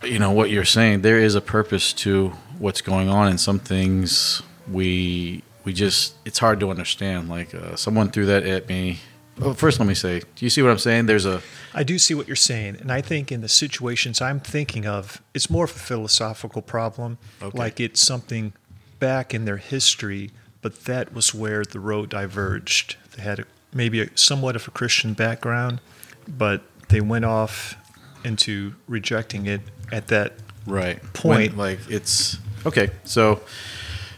you 0.04 0.20
know, 0.20 0.32
what 0.32 0.50
you're 0.50 0.66
saying, 0.66 1.02
there 1.02 1.20
is 1.20 1.36
a 1.36 1.42
purpose 1.42 1.94
to 1.94 2.30
what's 2.58 2.82
going 2.82 3.10
on, 3.10 3.28
and 3.28 3.40
some 3.40 3.60
things 3.60 4.42
we 4.72 5.44
we 5.64 5.74
just 5.74 6.16
it's 6.26 6.40
hard 6.40 6.60
to 6.62 6.70
understand. 6.70 7.30
Like 7.30 7.54
uh, 7.54 7.76
someone 7.76 8.10
threw 8.10 8.26
that 8.26 8.44
at 8.44 8.68
me 8.68 9.00
well, 9.40 9.54
first, 9.54 9.80
let 9.80 9.88
me 9.88 9.94
say, 9.94 10.20
do 10.20 10.46
you 10.46 10.50
see 10.50 10.62
what 10.62 10.72
I'm 10.72 10.80
saying? 10.80 11.06
There's 11.06 11.26
a. 11.26 11.42
I 11.74 11.84
do 11.84 11.98
see 11.98 12.14
what 12.14 12.28
you're 12.28 12.36
saying, 12.36 12.78
and 12.80 12.92
I 12.92 13.02
think 13.02 13.32
in 13.32 13.42
the 13.42 13.50
situations 13.50 14.22
I'm 14.22 14.40
thinking 14.40 14.86
of, 14.86 15.22
it's 15.34 15.50
more 15.50 15.66
of 15.66 15.72
a 15.72 15.80
philosophical 15.80 16.62
problem. 16.62 17.18
Okay. 17.42 17.58
Like 17.58 17.80
it's 17.80 18.02
something 18.02 18.54
back 19.00 19.34
in 19.34 19.46
their 19.46 19.58
history, 19.58 20.32
but 20.62 20.86
that 20.86 21.14
was 21.14 21.34
where 21.34 21.64
the 21.64 21.80
road 21.80 22.10
diverged. 22.10 22.98
They 23.16 23.24
had 23.24 23.40
a, 23.40 23.46
maybe 23.74 24.02
a, 24.02 24.10
somewhat 24.16 24.56
of 24.56 24.68
a 24.68 24.72
Christian 24.72 25.14
background, 25.14 25.80
but 26.28 26.64
they 26.90 27.02
went 27.02 27.26
off 27.26 27.78
into 28.24 28.74
rejecting 28.88 29.46
it 29.46 29.62
at 29.92 30.08
that 30.08 30.34
right 30.66 31.02
point. 31.14 31.56
When, 31.56 31.58
like 31.58 31.80
it's 31.90 32.38
okay. 32.66 32.90
So 33.06 33.42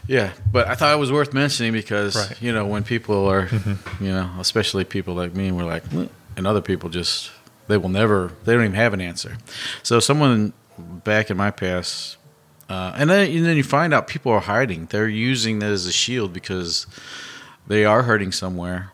yeah, 0.06 0.32
but 0.50 0.68
I 0.68 0.74
thought 0.74 0.92
it 0.92 0.98
was 0.98 1.12
worth 1.12 1.32
mentioning 1.32 1.72
because 1.72 2.16
right. 2.16 2.42
you 2.42 2.52
know 2.52 2.66
when 2.66 2.84
people 2.84 3.26
are, 3.26 3.46
mm-hmm. 3.46 4.04
you 4.04 4.12
know, 4.12 4.30
especially 4.38 4.84
people 4.84 5.14
like 5.14 5.34
me, 5.34 5.48
and 5.48 5.56
we're 5.56 5.64
like, 5.64 5.84
and 6.36 6.46
other 6.46 6.60
people 6.60 6.90
just 6.90 7.30
they 7.68 7.76
will 7.76 7.88
never, 7.88 8.32
they 8.44 8.52
don't 8.52 8.64
even 8.64 8.74
have 8.74 8.92
an 8.92 9.00
answer. 9.00 9.38
So 9.82 10.00
someone 10.00 10.52
back 10.78 11.30
in 11.30 11.36
my 11.36 11.50
past, 11.50 12.16
uh, 12.68 12.92
and 12.96 13.08
then 13.08 13.30
and 13.30 13.46
then 13.46 13.56
you 13.56 13.62
find 13.62 13.94
out 13.94 14.08
people 14.08 14.32
are 14.32 14.40
hiding. 14.40 14.86
They're 14.86 15.08
using 15.08 15.60
that 15.60 15.70
as 15.70 15.86
a 15.86 15.92
shield 15.92 16.32
because 16.32 16.86
they 17.66 17.84
are 17.84 18.02
hurting 18.02 18.32
somewhere, 18.32 18.90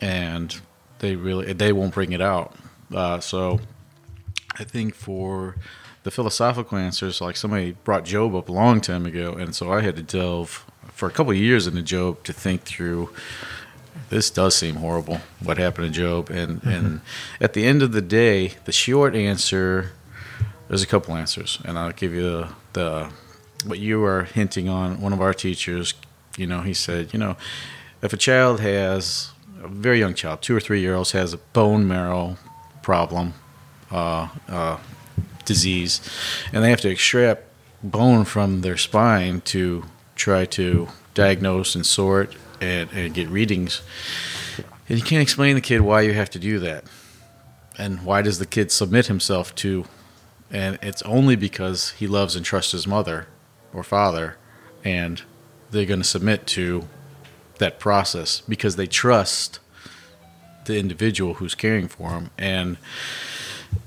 and 0.00 0.58
they 1.00 1.16
really 1.16 1.52
they 1.52 1.72
won't 1.72 1.92
bring 1.92 2.12
it 2.12 2.20
out. 2.20 2.54
Uh, 2.94 3.20
so 3.20 3.60
I 4.58 4.64
think 4.64 4.94
for 4.94 5.56
the 6.02 6.10
philosophical 6.10 6.78
answers, 6.78 7.20
like 7.20 7.36
somebody 7.36 7.72
brought 7.84 8.04
Job 8.04 8.34
up 8.34 8.48
a 8.48 8.52
long 8.52 8.80
time 8.80 9.06
ago, 9.06 9.32
and 9.32 9.54
so 9.54 9.72
I 9.72 9.82
had 9.82 9.96
to 9.96 10.02
delve 10.02 10.64
for 10.92 11.08
a 11.08 11.12
couple 11.12 11.32
of 11.32 11.38
years 11.38 11.66
into 11.66 11.82
Job 11.82 12.24
to 12.24 12.32
think 12.32 12.62
through. 12.62 13.10
This 14.08 14.30
does 14.30 14.56
seem 14.56 14.76
horrible. 14.76 15.20
What 15.42 15.58
happened 15.58 15.92
to 15.92 16.00
Job? 16.00 16.30
And 16.30 16.60
mm-hmm. 16.60 16.68
and 16.68 17.00
at 17.40 17.52
the 17.52 17.64
end 17.64 17.82
of 17.82 17.92
the 17.92 18.02
day, 18.02 18.54
the 18.64 18.72
short 18.72 19.14
answer 19.14 19.92
there's 20.70 20.84
a 20.84 20.86
couple 20.86 21.16
answers, 21.16 21.58
and 21.64 21.76
I'll 21.76 21.90
give 21.90 22.14
you 22.14 22.22
the, 22.22 22.48
the 22.74 23.10
what 23.64 23.80
you 23.80 23.98
were 23.98 24.22
hinting 24.22 24.68
on. 24.68 25.00
One 25.00 25.12
of 25.12 25.20
our 25.20 25.34
teachers, 25.34 25.94
you 26.36 26.46
know, 26.46 26.60
he 26.60 26.74
said, 26.74 27.12
you 27.12 27.18
know, 27.18 27.36
if 28.02 28.12
a 28.12 28.16
child 28.16 28.60
has 28.60 29.32
a 29.64 29.66
very 29.66 29.98
young 29.98 30.14
child, 30.14 30.42
two 30.42 30.56
or 30.56 30.60
three 30.60 30.80
year 30.80 30.94
olds, 30.94 31.10
has 31.10 31.34
a 31.34 31.38
bone 31.38 31.88
marrow 31.88 32.36
problem, 32.82 33.34
uh, 33.90 34.28
uh, 34.46 34.78
disease, 35.50 36.00
and 36.52 36.62
they 36.62 36.70
have 36.70 36.80
to 36.82 36.88
extract 36.88 37.42
bone 37.82 38.24
from 38.24 38.60
their 38.60 38.76
spine 38.76 39.40
to 39.40 39.84
try 40.14 40.44
to 40.44 40.86
diagnose 41.14 41.74
and 41.74 41.84
sort 41.84 42.36
and, 42.60 42.88
and 42.92 43.14
get 43.14 43.28
readings. 43.28 43.82
And 44.88 44.96
you 44.96 45.04
can't 45.04 45.22
explain 45.22 45.56
the 45.56 45.60
kid 45.60 45.80
why 45.80 46.02
you 46.02 46.12
have 46.12 46.30
to 46.30 46.38
do 46.38 46.60
that. 46.60 46.84
And 47.76 48.04
why 48.04 48.22
does 48.22 48.38
the 48.38 48.46
kid 48.46 48.70
submit 48.70 49.06
himself 49.06 49.54
to 49.56 49.86
and 50.52 50.78
it's 50.82 51.02
only 51.02 51.36
because 51.36 51.90
he 51.90 52.06
loves 52.08 52.34
and 52.34 52.44
trusts 52.44 52.72
his 52.72 52.86
mother 52.86 53.28
or 53.72 53.84
father 53.84 54.36
and 54.84 55.22
they're 55.70 55.86
going 55.86 56.00
to 56.00 56.06
submit 56.16 56.44
to 56.44 56.88
that 57.58 57.78
process 57.78 58.40
because 58.48 58.74
they 58.76 58.86
trust 58.86 59.60
the 60.64 60.76
individual 60.76 61.34
who's 61.34 61.54
caring 61.54 61.86
for 61.86 62.10
them 62.10 62.30
and 62.36 62.76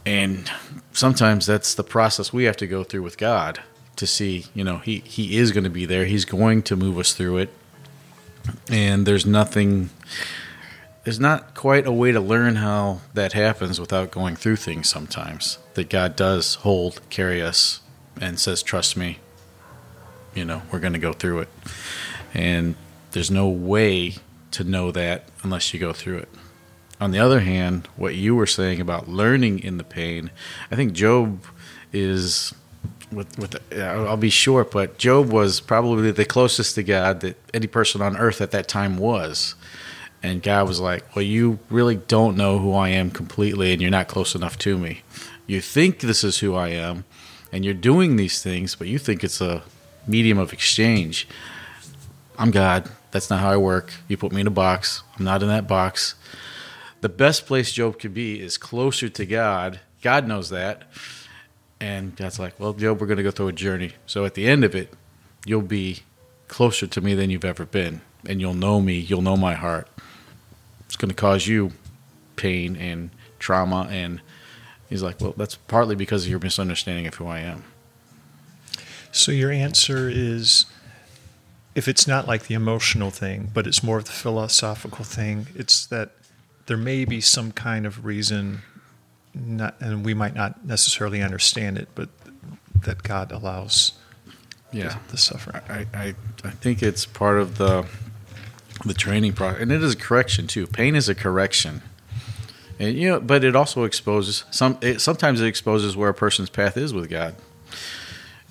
and 0.06 0.50
sometimes 0.94 1.46
that's 1.46 1.74
the 1.74 1.84
process 1.84 2.32
we 2.32 2.46
have 2.46 2.58
to 2.58 2.68
go 2.68 2.84
through 2.84 3.02
with 3.02 3.18
God 3.18 3.60
to 3.96 4.08
see 4.08 4.46
you 4.54 4.64
know 4.64 4.78
he 4.78 5.00
he 5.00 5.38
is 5.38 5.52
going 5.52 5.64
to 5.64 5.70
be 5.70 5.86
there. 5.86 6.06
He's 6.06 6.26
going 6.26 6.64
to 6.64 6.76
move 6.76 6.98
us 6.98 7.14
through 7.14 7.38
it. 7.38 7.50
And 8.70 9.06
there's 9.06 9.26
nothing 9.26 9.90
there's 11.04 11.20
not 11.20 11.54
quite 11.54 11.86
a 11.86 11.92
way 11.92 12.12
to 12.12 12.20
learn 12.20 12.58
how 12.58 13.02
that 13.14 13.34
happens 13.34 13.80
without 13.80 14.12
going 14.12 14.36
through 14.36 14.56
things 14.56 14.90
sometimes 14.90 15.58
that 15.74 15.90
God 15.90 16.16
does 16.16 16.56
hold 16.56 17.02
carry 17.10 17.42
us 17.42 17.82
and 18.22 18.40
says 18.40 18.64
trust 18.64 18.96
me. 18.96 19.20
You 20.34 20.46
know 20.46 20.62
we're 20.72 20.80
going 20.80 20.94
to 20.94 21.00
go 21.00 21.14
through 21.14 21.40
it. 21.40 21.50
And 22.34 22.76
there's 23.12 23.30
no 23.30 23.48
way 23.48 24.16
to 24.52 24.64
know 24.64 24.92
that 24.92 25.30
unless 25.44 25.74
you 25.74 25.80
go 25.80 25.94
through 25.94 26.18
it 26.18 26.30
on 27.04 27.12
the 27.12 27.20
other 27.20 27.42
hand 27.42 27.88
what 27.96 28.16
you 28.16 28.36
were 28.36 28.48
saying 28.48 28.80
about 28.80 29.08
learning 29.08 29.60
in 29.60 29.78
the 29.78 29.84
pain 29.84 30.32
i 30.72 30.76
think 30.76 30.94
job 30.94 31.44
is 31.92 32.54
with 33.14 33.38
with 33.38 33.52
the, 33.52 33.86
I'll 33.86 34.18
be 34.18 34.30
short, 34.30 34.72
but 34.72 34.98
Job 34.98 35.32
was 35.32 35.60
probably 35.60 36.12
the 36.12 36.26
closest 36.26 36.76
to 36.76 36.84
God 36.84 37.22
that 37.22 37.38
any 37.54 37.68
person 37.68 38.02
on 38.02 38.18
earth 38.18 38.42
at 38.42 38.52
that 38.52 38.68
time 38.68 38.98
was. 38.98 39.56
And 40.22 40.42
God 40.42 40.68
was 40.68 40.80
like, 40.80 41.16
"Well, 41.16 41.24
you 41.24 41.60
really 41.70 41.96
don't 41.96 42.38
know 42.38 42.58
who 42.58 42.74
I 42.74 42.90
am 42.90 43.12
completely, 43.12 43.74
and 43.74 43.82
you're 43.82 43.92
not 43.92 44.08
close 44.08 44.36
enough 44.36 44.58
to 44.60 44.78
me. 44.78 45.02
You 45.48 45.60
think 45.60 46.00
this 46.00 46.24
is 46.24 46.40
who 46.40 46.56
I 46.56 46.70
am, 46.70 47.04
and 47.52 47.66
you're 47.66 47.74
doing 47.74 48.16
these 48.16 48.42
things, 48.42 48.76
but 48.76 48.88
you 48.88 48.98
think 48.98 49.24
it's 49.24 49.42
a 49.42 49.64
medium 50.08 50.38
of 50.38 50.54
exchange. 50.54 51.28
I'm 52.38 52.52
God. 52.52 52.90
That's 53.12 53.30
not 53.30 53.42
how 53.42 53.52
I 53.52 53.58
work. 53.58 53.94
You 54.08 54.18
put 54.18 54.32
me 54.32 54.42
in 54.42 54.48
a 54.48 54.52
box. 54.52 55.04
I'm 55.18 55.26
not 55.26 55.44
in 55.44 55.50
that 55.50 55.68
box. 55.68 56.16
The 57.04 57.10
best 57.10 57.46
place 57.46 57.74
Job 57.74 58.00
could 58.00 58.14
be 58.14 58.40
is 58.40 58.58
closer 58.58 59.10
to 59.10 59.26
God. 59.26 59.82
God 60.02 60.26
knows 60.26 60.50
that." 60.50 60.84
And 61.84 62.16
God's 62.16 62.40
like, 62.40 62.58
well, 62.58 62.72
Job, 62.72 63.02
we're 63.02 63.08
going 63.08 63.18
to 63.18 63.24
go 63.24 63.32
through 63.32 63.50
a 63.50 63.52
journey. 63.52 63.92
So 64.06 64.24
at 64.24 64.36
the 64.36 64.48
end 64.48 64.64
of 64.64 64.74
it, 64.74 64.94
you'll 65.46 65.62
be 65.62 66.00
closer 66.48 66.88
to 66.88 67.02
me 67.02 67.14
than 67.14 67.30
you've 67.30 67.44
ever 67.44 67.66
been. 67.66 68.00
And 68.26 68.40
you'll 68.40 68.54
know 68.54 68.80
me. 68.80 68.94
You'll 68.94 69.22
know 69.22 69.36
my 69.36 69.54
heart. 69.54 69.90
It's 70.86 70.96
going 70.96 71.10
to 71.10 71.16
cause 71.16 71.46
you 71.46 71.74
pain 72.38 72.78
and 72.78 73.10
trauma. 73.38 73.90
And 73.92 74.22
he's 74.88 75.04
like, 75.04 75.20
well, 75.20 75.34
that's 75.36 75.56
partly 75.56 75.96
because 75.96 76.24
of 76.24 76.30
your 76.30 76.40
misunderstanding 76.40 77.06
of 77.06 77.16
who 77.16 77.28
I 77.28 77.40
am. 77.40 77.66
So 79.12 79.34
your 79.34 79.52
answer 79.52 80.10
is 80.10 80.66
if 81.76 81.90
it's 81.90 82.08
not 82.08 82.30
like 82.30 82.44
the 82.44 82.56
emotional 82.56 83.10
thing, 83.10 83.52
but 83.54 83.68
it's 83.68 83.84
more 83.84 83.98
of 83.98 84.06
the 84.06 84.14
philosophical 84.14 85.04
thing, 85.04 85.48
it's 85.54 85.86
that 85.88 86.12
there 86.66 86.78
may 86.78 87.06
be 87.06 87.20
some 87.22 87.52
kind 87.52 87.86
of 87.86 88.06
reason 88.06 88.62
not, 89.34 89.76
and 89.82 90.06
we 90.06 90.14
might 90.14 90.36
not 90.36 90.66
necessarily 90.66 91.22
understand 91.22 91.78
it, 91.78 91.90
but 91.96 92.10
that 92.84 93.04
God 93.04 93.32
allows 93.32 93.94
Yeah. 94.72 94.90
the, 95.08 95.12
the 95.14 95.18
suffering. 95.18 95.62
I, 95.70 95.88
I, 95.94 96.16
I 96.44 96.50
think 96.52 96.84
it's 96.84 97.06
part 97.06 97.38
of 97.40 97.58
the 97.58 97.86
the 98.86 98.94
training 98.94 99.34
process, 99.34 99.62
and 99.62 99.72
it 99.72 99.82
is 99.84 99.94
a 99.94 99.98
correction 99.98 100.46
too. 100.48 100.68
Pain 100.68 100.96
is 100.96 101.08
a 101.08 101.16
correction, 101.16 101.82
and 102.80 102.96
you 102.98 103.10
know, 103.10 103.20
but 103.20 103.44
it 103.44 103.56
also 103.56 103.84
exposes 103.84 104.44
some. 104.52 104.78
It, 104.82 105.00
sometimes 105.00 105.42
it 105.42 105.48
exposes 105.48 105.96
where 105.96 106.10
a 106.10 106.14
person's 106.14 106.50
path 106.50 106.76
is 106.76 106.94
with 106.94 107.10
God. 107.10 107.36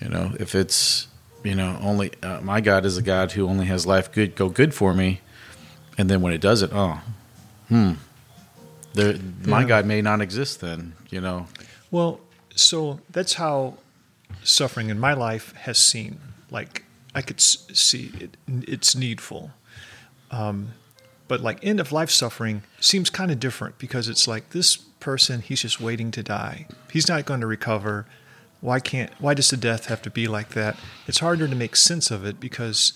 You 0.01 0.09
know, 0.09 0.33
if 0.41 0.55
it's 0.55 1.07
you 1.45 1.55
know 1.55 1.79
only 1.83 2.13
uh, 2.23 2.41
my 2.41 2.61
God 2.61 2.85
is 2.87 2.97
a 2.97 3.03
God 3.03 3.33
who 3.33 3.47
only 3.49 3.67
has 3.67 3.87
life 3.87 4.11
good 4.11 4.35
go 4.35 4.49
good 4.49 4.75
for 4.75 4.95
me, 4.95 5.21
and 5.99 6.09
then 6.09 6.23
when 6.23 6.33
it 6.33 6.41
doesn't, 6.41 6.73
oh, 6.73 7.01
hmm, 7.73 7.93
there, 8.95 9.17
my 9.45 9.61
Yeah. 9.63 9.67
God 9.69 9.87
may 9.87 10.03
not 10.03 10.21
exist 10.21 10.61
then. 10.61 10.93
You 11.11 11.21
know, 11.21 11.47
Well, 11.91 12.21
so 12.55 13.01
that's 13.11 13.35
how 13.35 13.79
suffering 14.43 14.91
in 14.91 14.99
my 14.99 15.13
life 15.15 15.53
has 15.67 15.79
seen. 15.79 16.19
Like 16.51 16.85
I 17.15 17.23
could 17.23 17.41
see 17.41 18.13
it, 18.21 18.37
it's 18.47 18.95
needful. 18.95 19.51
Um, 20.31 20.73
but 21.29 21.41
like 21.41 21.59
end 21.65 21.81
of 21.81 21.93
life 21.93 22.11
suffering 22.11 22.63
seems 22.81 23.11
kind 23.11 23.31
of 23.31 23.39
different 23.41 23.79
because 23.79 24.09
it's 24.09 24.27
like 24.29 24.51
this 24.51 24.77
person, 24.77 25.41
he's 25.41 25.63
just 25.63 25.81
waiting 25.81 26.11
to 26.13 26.23
die. 26.23 26.67
He's 26.91 27.09
not 27.09 27.25
going 27.25 27.41
to 27.41 27.47
recover. 27.47 28.07
Why 28.61 28.81
can't? 28.81 29.11
Why 29.19 29.35
does 29.35 29.51
the 29.51 29.57
death 29.57 29.87
have 29.87 30.03
to 30.03 30.11
be 30.11 30.27
like 30.29 30.51
that? 30.51 30.77
It's 31.07 31.19
harder 31.21 31.49
to 31.49 31.55
make 31.55 31.75
sense 31.77 32.11
of 32.11 32.25
it 32.25 32.39
because 32.41 32.93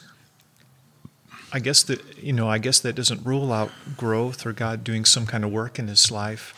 I 1.56 1.58
guess 1.58 1.82
that 1.84 2.22
you 2.22 2.34
know 2.34 2.50
I 2.50 2.58
guess 2.58 2.80
that 2.80 2.94
doesn't 2.94 3.24
rule 3.24 3.50
out 3.50 3.70
growth 3.96 4.44
or 4.44 4.52
God 4.52 4.84
doing 4.84 5.06
some 5.06 5.24
kind 5.24 5.42
of 5.42 5.50
work 5.50 5.78
in 5.78 5.88
his 5.88 6.10
life 6.10 6.52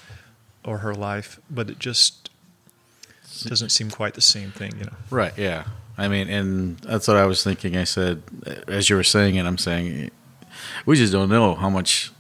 or 0.65 0.79
her 0.79 0.93
life, 0.93 1.39
but 1.49 1.71
it 1.71 1.79
just 1.79 2.31
doesn't 3.45 3.69
seem 3.69 3.93
quite 3.93 4.15
the 4.15 4.21
same 4.21 4.51
thing, 4.51 4.77
you 4.77 4.87
know. 4.87 4.97
Right. 5.09 5.33
Yeah. 5.39 5.69
I 5.97 6.09
mean, 6.09 6.29
and 6.29 6.79
that's 6.79 7.07
what 7.07 7.17
I 7.17 7.27
was 7.27 7.45
thinking. 7.45 7.77
I 7.77 7.85
said, 7.85 8.25
as 8.67 8.91
you 8.91 8.97
were 8.97 9.05
saying 9.05 9.37
it, 9.37 9.47
I'm 9.47 9.57
saying, 9.57 10.11
we 10.85 10.97
just 10.97 11.13
don't 11.13 11.29
know 11.29 11.55
how 11.55 11.71
much 11.71 12.11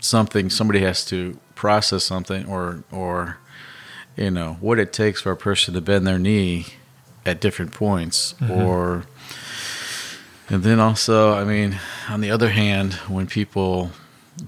something 0.00 0.50
somebody 0.50 0.80
has 0.80 1.04
to 1.04 1.38
process 1.54 2.02
something, 2.02 2.46
or 2.46 2.82
or 2.90 3.38
you 4.16 4.32
know 4.32 4.54
what 4.60 4.80
it 4.80 4.92
takes 4.92 5.20
for 5.20 5.30
a 5.30 5.36
person 5.36 5.72
to 5.74 5.80
bend 5.80 6.04
their 6.04 6.18
knee 6.18 6.66
at 7.24 7.40
different 7.40 7.72
points, 7.72 8.34
mm-hmm. 8.40 8.50
or 8.50 9.04
and 10.52 10.62
then 10.62 10.78
also, 10.78 11.32
I 11.32 11.44
mean, 11.44 11.80
on 12.10 12.20
the 12.20 12.30
other 12.30 12.50
hand, 12.50 12.92
when 13.08 13.26
people 13.26 13.90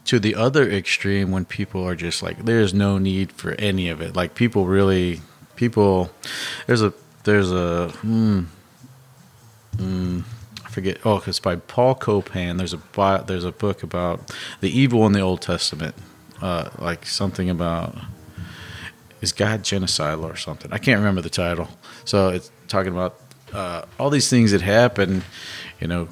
to 0.04 0.18
the 0.18 0.34
other 0.34 0.70
extreme, 0.70 1.30
when 1.30 1.46
people 1.46 1.82
are 1.82 1.94
just 1.94 2.22
like, 2.22 2.44
there's 2.44 2.74
no 2.74 2.98
need 2.98 3.32
for 3.32 3.52
any 3.52 3.88
of 3.88 4.02
it. 4.02 4.14
Like 4.14 4.34
people 4.34 4.66
really, 4.66 5.22
people, 5.56 6.10
there's 6.66 6.82
a 6.82 6.92
there's 7.22 7.50
a 7.50 7.88
hmm, 7.88 8.40
hmm, 9.78 10.20
I 10.62 10.68
forget. 10.68 10.98
Oh, 11.06 11.22
it's 11.26 11.40
by 11.40 11.56
Paul 11.56 11.94
Copan. 11.94 12.58
There's 12.58 12.74
a 12.74 13.24
there's 13.26 13.44
a 13.44 13.52
book 13.52 13.82
about 13.82 14.30
the 14.60 14.68
evil 14.68 15.06
in 15.06 15.12
the 15.12 15.20
Old 15.20 15.40
Testament, 15.40 15.94
uh, 16.42 16.68
like 16.78 17.06
something 17.06 17.48
about 17.48 17.96
is 19.22 19.32
God 19.32 19.62
genocidal 19.62 20.24
or 20.24 20.36
something. 20.36 20.70
I 20.70 20.76
can't 20.76 20.98
remember 20.98 21.22
the 21.22 21.30
title. 21.30 21.68
So 22.04 22.28
it's 22.28 22.50
talking 22.68 22.92
about 22.92 23.18
uh, 23.54 23.84
all 23.98 24.10
these 24.10 24.28
things 24.28 24.50
that 24.50 24.60
happen. 24.60 25.22
You 25.84 25.88
know, 25.88 26.08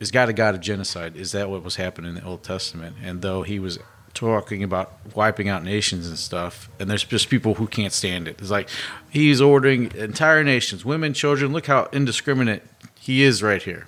is 0.00 0.10
God 0.10 0.30
a 0.30 0.32
God 0.32 0.54
of 0.54 0.62
genocide? 0.62 1.16
Is 1.16 1.32
that 1.32 1.50
what 1.50 1.62
was 1.62 1.76
happening 1.76 2.08
in 2.08 2.14
the 2.14 2.24
Old 2.24 2.42
Testament? 2.42 2.96
And 3.04 3.20
though 3.20 3.42
he 3.42 3.58
was 3.58 3.78
talking 4.14 4.62
about 4.62 4.90
wiping 5.14 5.50
out 5.50 5.62
nations 5.62 6.08
and 6.08 6.18
stuff, 6.18 6.70
and 6.80 6.88
there's 6.88 7.04
just 7.04 7.28
people 7.28 7.56
who 7.56 7.66
can't 7.66 7.92
stand 7.92 8.26
it. 8.26 8.40
It's 8.40 8.50
like 8.50 8.70
he's 9.10 9.38
ordering 9.38 9.92
entire 9.94 10.42
nations, 10.42 10.86
women, 10.86 11.12
children. 11.12 11.52
Look 11.52 11.66
how 11.66 11.90
indiscriminate 11.92 12.62
he 12.98 13.22
is 13.22 13.42
right 13.42 13.62
here. 13.62 13.86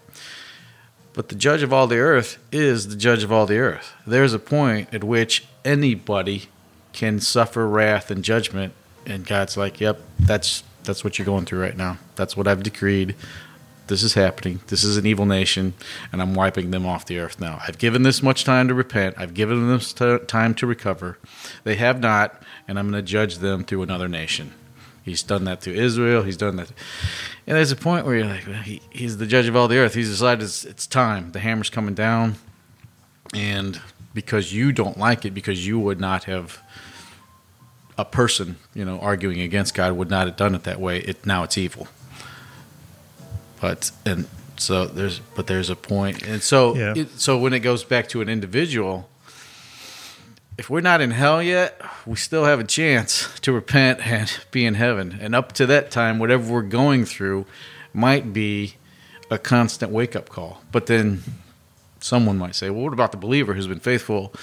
But 1.14 1.30
the 1.30 1.36
judge 1.36 1.62
of 1.62 1.72
all 1.72 1.86
the 1.86 1.96
earth 1.96 2.36
is 2.52 2.88
the 2.88 2.96
judge 2.96 3.24
of 3.24 3.32
all 3.32 3.46
the 3.46 3.56
earth. 3.56 3.94
There's 4.06 4.34
a 4.34 4.38
point 4.38 4.92
at 4.92 5.02
which 5.02 5.46
anybody 5.64 6.50
can 6.92 7.18
suffer 7.18 7.66
wrath 7.66 8.10
and 8.10 8.22
judgment, 8.22 8.74
and 9.06 9.26
God's 9.26 9.56
like, 9.56 9.80
"Yep, 9.80 10.02
that's 10.20 10.64
that's 10.82 11.02
what 11.02 11.18
you're 11.18 11.24
going 11.24 11.46
through 11.46 11.62
right 11.62 11.76
now. 11.76 11.96
That's 12.14 12.36
what 12.36 12.46
I've 12.46 12.62
decreed. 12.62 13.14
This 13.86 14.02
is 14.02 14.14
happening. 14.14 14.60
This 14.68 14.82
is 14.82 14.96
an 14.96 15.06
evil 15.06 15.26
nation, 15.26 15.74
and 16.10 16.22
I'm 16.22 16.34
wiping 16.34 16.70
them 16.70 16.86
off 16.86 17.04
the 17.04 17.18
earth 17.18 17.38
now. 17.38 17.60
I've 17.66 17.78
given 17.78 18.02
this 18.02 18.22
much 18.22 18.44
time 18.44 18.68
to 18.68 18.74
repent. 18.74 19.14
I've 19.18 19.34
given 19.34 19.60
them 19.60 19.78
this 19.78 19.92
t- 19.92 20.18
time 20.26 20.54
to 20.54 20.66
recover. 20.66 21.18
They 21.64 21.74
have 21.76 22.00
not, 22.00 22.42
and 22.66 22.78
I'm 22.78 22.90
going 22.90 23.04
to 23.04 23.06
judge 23.06 23.38
them 23.38 23.64
through 23.64 23.82
another 23.82 24.08
nation. 24.08 24.54
He's 25.02 25.22
done 25.22 25.44
that 25.44 25.60
through 25.60 25.74
Israel. 25.74 26.22
He's 26.22 26.38
done 26.38 26.56
that. 26.56 26.70
And 27.46 27.56
there's 27.58 27.70
a 27.70 27.76
point 27.76 28.06
where 28.06 28.16
you're 28.16 28.26
like, 28.26 28.46
well, 28.46 28.62
he, 28.62 28.80
he's 28.88 29.18
the 29.18 29.26
judge 29.26 29.46
of 29.46 29.54
all 29.54 29.68
the 29.68 29.76
earth. 29.76 29.92
He's 29.92 30.08
decided 30.08 30.44
it's, 30.44 30.64
it's 30.64 30.86
time. 30.86 31.32
The 31.32 31.40
hammer's 31.40 31.68
coming 31.68 31.94
down. 31.94 32.36
And 33.34 33.82
because 34.14 34.54
you 34.54 34.72
don't 34.72 34.96
like 34.96 35.26
it, 35.26 35.34
because 35.34 35.66
you 35.66 35.78
would 35.78 36.00
not 36.00 36.24
have 36.24 36.62
a 37.98 38.04
person, 38.04 38.56
you 38.72 38.84
know, 38.84 38.98
arguing 38.98 39.40
against 39.40 39.74
God 39.74 39.92
would 39.92 40.08
not 40.08 40.26
have 40.26 40.36
done 40.36 40.54
it 40.54 40.64
that 40.64 40.80
way. 40.80 41.00
It 41.00 41.26
now 41.26 41.42
it's 41.42 41.58
evil. 41.58 41.86
But 43.64 43.92
and 44.04 44.26
so 44.58 44.84
there's 44.84 45.20
but 45.34 45.46
there's 45.46 45.70
a 45.70 45.74
point, 45.74 46.22
and 46.22 46.42
so 46.42 46.76
Yeah. 46.76 46.92
it, 46.94 47.18
so 47.18 47.38
when 47.38 47.54
it 47.54 47.60
goes 47.60 47.82
back 47.82 48.08
to 48.10 48.20
an 48.20 48.28
individual, 48.28 49.08
if 50.58 50.68
we're 50.68 50.82
not 50.82 51.00
in 51.00 51.12
hell 51.12 51.42
yet, 51.42 51.80
we 52.04 52.16
still 52.16 52.44
have 52.44 52.60
a 52.60 52.64
chance 52.64 53.26
to 53.40 53.52
repent 53.52 54.06
and 54.06 54.30
be 54.50 54.66
in 54.66 54.74
heaven. 54.74 55.16
And 55.18 55.34
up 55.34 55.52
to 55.52 55.64
that 55.64 55.90
time, 55.90 56.18
whatever 56.18 56.52
we're 56.52 56.60
going 56.60 57.06
through 57.06 57.46
might 57.94 58.34
be 58.34 58.74
a 59.30 59.38
constant 59.38 59.90
wake 59.90 60.14
up 60.14 60.28
call. 60.28 60.60
But 60.70 60.84
then 60.84 61.22
someone 62.00 62.36
might 62.36 62.54
say, 62.54 62.68
well, 62.68 62.82
what 62.84 62.92
about 62.92 63.12
the 63.12 63.16
believer 63.16 63.54
who's 63.54 63.66
been 63.66 63.80
faithful 63.80 64.34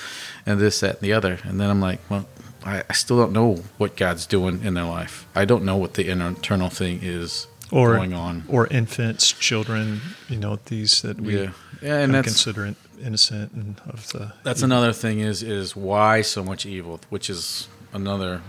and 0.47 0.59
this, 0.59 0.79
that, 0.79 0.95
and 0.95 1.01
the 1.01 1.13
other? 1.13 1.37
And 1.43 1.61
then 1.61 1.69
I'm 1.69 1.79
like, 1.79 1.99
well, 2.09 2.25
I, 2.65 2.81
I 2.89 2.93
still 2.93 3.17
don't 3.17 3.33
know 3.33 3.57
what 3.77 3.95
God's 3.95 4.25
doing 4.25 4.63
in 4.63 4.73
their 4.73 4.85
life. 4.85 5.27
I 5.35 5.45
don't 5.45 5.63
know 5.63 5.77
what 5.77 5.93
the 5.93 6.09
internal 6.09 6.69
thing 6.69 7.01
is 7.03 7.45
or 7.71 7.95
going 7.95 8.13
on. 8.13 8.43
or 8.47 8.67
infants, 8.67 9.31
children, 9.31 10.01
you 10.29 10.37
know, 10.37 10.59
these 10.65 11.01
that 11.01 11.19
we 11.21 11.37
Yeah. 11.37 11.51
Yeah, 11.81 11.97
and 11.97 12.13
that's 12.13 12.27
consider 12.27 12.65
in- 12.65 12.75
innocent 13.03 13.53
and 13.53 13.81
of 13.87 14.07
the 14.09 14.33
That's 14.43 14.61
another 14.61 14.93
thing 14.93 15.19
is 15.19 15.41
is 15.41 15.75
why 15.75 16.21
so 16.21 16.43
much 16.43 16.65
evil, 16.65 16.99
which 17.09 17.29
is 17.29 17.67
another 17.93 18.41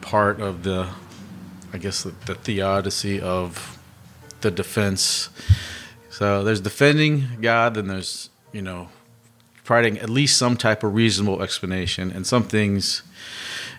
part 0.00 0.40
of 0.40 0.64
the, 0.64 0.88
I 1.72 1.78
guess 1.78 2.02
the, 2.02 2.12
the 2.26 2.34
theodicy 2.34 3.20
of 3.20 3.78
the 4.40 4.50
defense. 4.50 5.28
So 6.10 6.42
there's 6.42 6.60
defending 6.60 7.28
God, 7.40 7.74
then 7.74 7.86
there's 7.86 8.30
you 8.52 8.62
know 8.62 8.88
providing 9.64 9.98
at 9.98 10.10
least 10.10 10.36
some 10.36 10.56
type 10.56 10.82
of 10.82 10.92
reasonable 10.94 11.42
explanation, 11.42 12.10
and 12.10 12.26
some 12.26 12.42
things, 12.42 13.02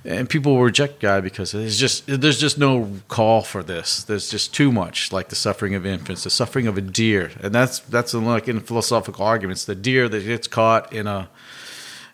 and 0.04 0.30
people 0.30 0.56
will 0.56 0.64
reject 0.64 1.00
God 1.00 1.24
because 1.24 1.52
there's 1.52 1.80
just 1.80 2.08
there's 2.08 2.40
just 2.40 2.58
no 2.58 2.90
call 3.08 3.42
for 3.42 3.62
this. 3.62 4.04
There's 4.04 4.30
just 4.30 4.54
too 4.54 4.72
much, 4.72 5.12
like 5.12 5.30
the 5.30 5.36
suffering 5.36 5.76
of 5.76 5.86
infants, 5.86 6.24
the 6.24 6.30
suffering 6.30 6.68
of 6.68 6.78
a 6.78 6.82
deer, 6.82 7.32
and 7.42 7.54
that's 7.54 7.80
that's 7.80 8.14
like 8.14 8.48
in 8.48 8.62
philosophical 8.62 9.24
arguments, 9.26 9.66
the 9.66 9.76
deer 9.76 10.10
that 10.10 10.26
gets 10.26 10.48
caught 10.48 10.92
in 10.92 11.08
a 11.08 11.30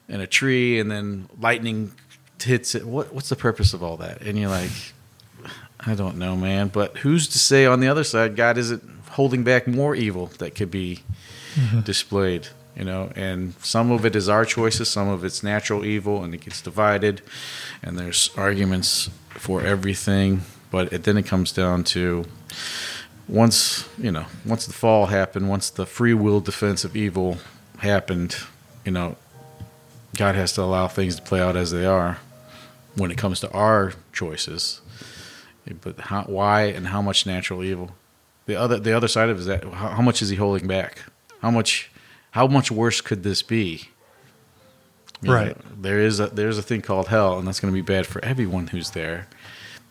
in 0.10 0.20
a 0.20 0.28
tree 0.28 0.80
and 0.80 0.92
then 0.92 1.30
lightning 1.40 1.94
hits 2.42 2.76
it. 2.76 2.86
What 2.86 3.14
what's 3.14 3.30
the 3.30 3.36
purpose 3.36 3.74
of 3.74 3.82
all 3.82 3.98
that? 3.98 4.22
And 4.22 4.38
you're 4.38 4.50
like, 4.50 4.72
I 5.80 5.96
don't 5.96 6.18
know, 6.18 6.36
man. 6.36 6.68
But 6.68 6.98
who's 6.98 7.28
to 7.30 7.40
say 7.40 7.66
on 7.66 7.80
the 7.80 7.88
other 7.88 8.04
side, 8.04 8.36
God 8.36 8.58
isn't 8.58 8.84
holding 9.12 9.44
back 9.44 9.68
more 9.68 9.96
evil 9.96 10.28
that 10.40 10.56
could 10.56 10.72
be 10.72 11.04
mm-hmm. 11.56 11.82
displayed? 11.82 12.50
You 12.78 12.86
know, 12.86 13.12
and 13.16 13.56
some 13.56 13.92
of 13.92 14.06
it 14.06 14.16
is 14.16 14.30
our 14.30 14.46
choices, 14.46 14.88
some 14.88 15.08
of 15.08 15.24
it's 15.26 15.42
natural 15.42 15.84
evil, 15.84 16.24
and 16.24 16.34
it 16.34 16.42
gets 16.42 16.62
divided. 16.62 17.22
And 17.82 17.98
there's 17.98 18.30
arguments 18.38 19.10
for 19.30 19.62
everything, 19.62 20.42
but 20.70 20.94
it, 20.94 21.04
then 21.04 21.18
it 21.18 21.26
comes 21.26 21.52
down 21.52 21.84
to 21.86 22.26
once 23.28 23.90
you 23.98 24.12
know, 24.12 24.26
once 24.46 24.68
the 24.68 24.74
fall 24.74 25.08
happened, 25.08 25.50
once 25.50 25.72
the 25.72 25.88
free 25.88 26.14
will 26.14 26.40
defense 26.40 26.86
of 26.86 26.96
evil 26.96 27.38
happened, 27.80 28.38
you 28.86 28.92
know, 28.92 29.16
God 30.16 30.36
has 30.36 30.54
to 30.54 30.62
allow 30.62 30.88
things 30.88 31.16
to 31.16 31.22
play 31.22 31.42
out 31.42 31.56
as 31.56 31.72
they 31.72 31.86
are 31.86 32.20
when 32.96 33.10
it 33.10 33.18
comes 33.18 33.40
to 33.40 33.52
our 33.52 33.94
choices. 34.14 34.82
But 35.82 36.00
how, 36.00 36.24
why 36.24 36.64
and 36.64 36.88
how 36.88 37.02
much 37.02 37.26
natural 37.26 37.64
evil? 37.64 37.92
The 38.46 38.56
other 38.56 38.80
the 38.80 38.94
other 38.94 39.08
side 39.08 39.30
of 39.30 39.38
it 39.38 39.40
is 39.42 39.46
that 39.48 39.64
how, 39.64 39.90
how 39.90 40.02
much 40.02 40.22
is 40.22 40.30
He 40.30 40.36
holding 40.36 40.68
back? 40.68 41.02
How 41.42 41.52
much 41.52 41.90
how 42.38 42.46
much 42.46 42.70
worse 42.70 43.02
could 43.02 43.24
this 43.24 43.42
be? 43.42 43.90
You 45.24 45.30
know, 45.30 45.34
Right. 45.34 45.82
there 45.82 46.00
is 46.00 46.20
a 46.20 46.28
there's 46.28 46.60
a 46.60 46.62
thing 46.62 46.84
called 46.84 47.08
hell, 47.08 47.40
and 47.40 47.48
that's 47.48 47.60
going 47.60 47.74
to 47.74 47.76
be 47.76 47.82
bad 47.82 48.06
for 48.06 48.24
everyone 48.24 48.68
who's 48.68 48.92
there. 48.92 49.28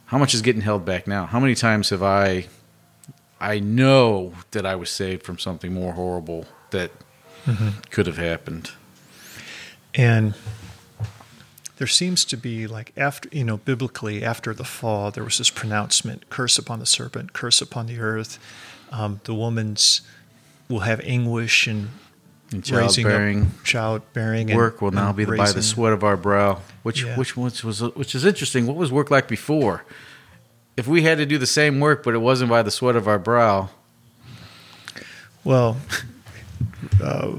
How 0.07 0.19
much 0.19 0.33
is 0.33 0.43
getting 0.43 0.63
held 0.63 0.85
back 0.85 1.09
now? 1.09 1.27
How 1.27 1.41
many 1.41 1.57
times 1.57 1.91
have 1.91 2.05
I? 2.05 2.47
I 3.41 3.59
know 3.59 4.33
that 4.53 4.65
I 4.65 4.77
was 4.77 4.91
saved 4.91 5.25
from 5.25 5.41
something 5.41 5.75
more 5.75 5.95
horrible 5.95 6.47
that 6.71 6.93
could 7.91 8.07
have 8.07 8.17
happened. 8.17 8.71
And 9.93 10.35
there 11.79 11.89
seems 11.89 12.25
to 12.27 12.37
be 12.37 12.69
like 12.69 12.93
after 12.97 13.29
you 13.33 13.43
know 13.43 13.57
biblically 13.57 14.23
after 14.25 14.55
the 14.55 14.65
fall 14.65 15.11
there 15.11 15.25
was 15.25 15.39
this 15.39 15.51
pronouncement 15.51 16.31
curse 16.31 16.59
upon 16.59 16.79
the 16.79 16.87
serpent 16.87 17.33
curse 17.33 17.61
upon 17.61 17.87
the 17.87 17.99
earth 17.99 18.39
um, 18.93 19.21
the 19.25 19.35
woman's 19.35 20.01
will 20.69 20.81
have 20.81 21.01
anguish 21.05 21.67
and 21.67 21.89
And 22.53 22.69
raising 22.71 23.05
childbearing 23.05 23.51
childbearing 23.65 24.55
work 24.55 24.81
will 24.81 24.93
now 24.93 25.13
be 25.13 25.25
by 25.25 25.51
the 25.51 25.63
sweat 25.63 25.93
of 25.93 26.05
our 26.05 26.17
brow. 26.17 26.61
Which 26.85 27.03
Yeah. 27.03 27.17
which 27.17 27.37
which 27.37 27.65
was 27.65 27.81
which 27.83 28.15
is 28.15 28.25
interesting. 28.25 28.67
What 28.67 28.77
was 28.77 28.93
work 28.93 29.11
like 29.11 29.27
before? 29.29 29.85
If 30.77 30.87
we 30.87 31.03
had 31.03 31.19
to 31.19 31.27
do 31.27 31.39
the 31.39 31.47
same 31.47 31.81
work, 31.81 32.05
but 32.05 32.15
it 32.15 32.19
wasn't 32.19 32.51
by 32.51 32.63
the 32.63 32.71
sweat 32.71 32.95
of 32.97 33.09
our 33.09 33.19
brow, 33.19 33.71
well 35.45 35.79
uh, 37.03 37.39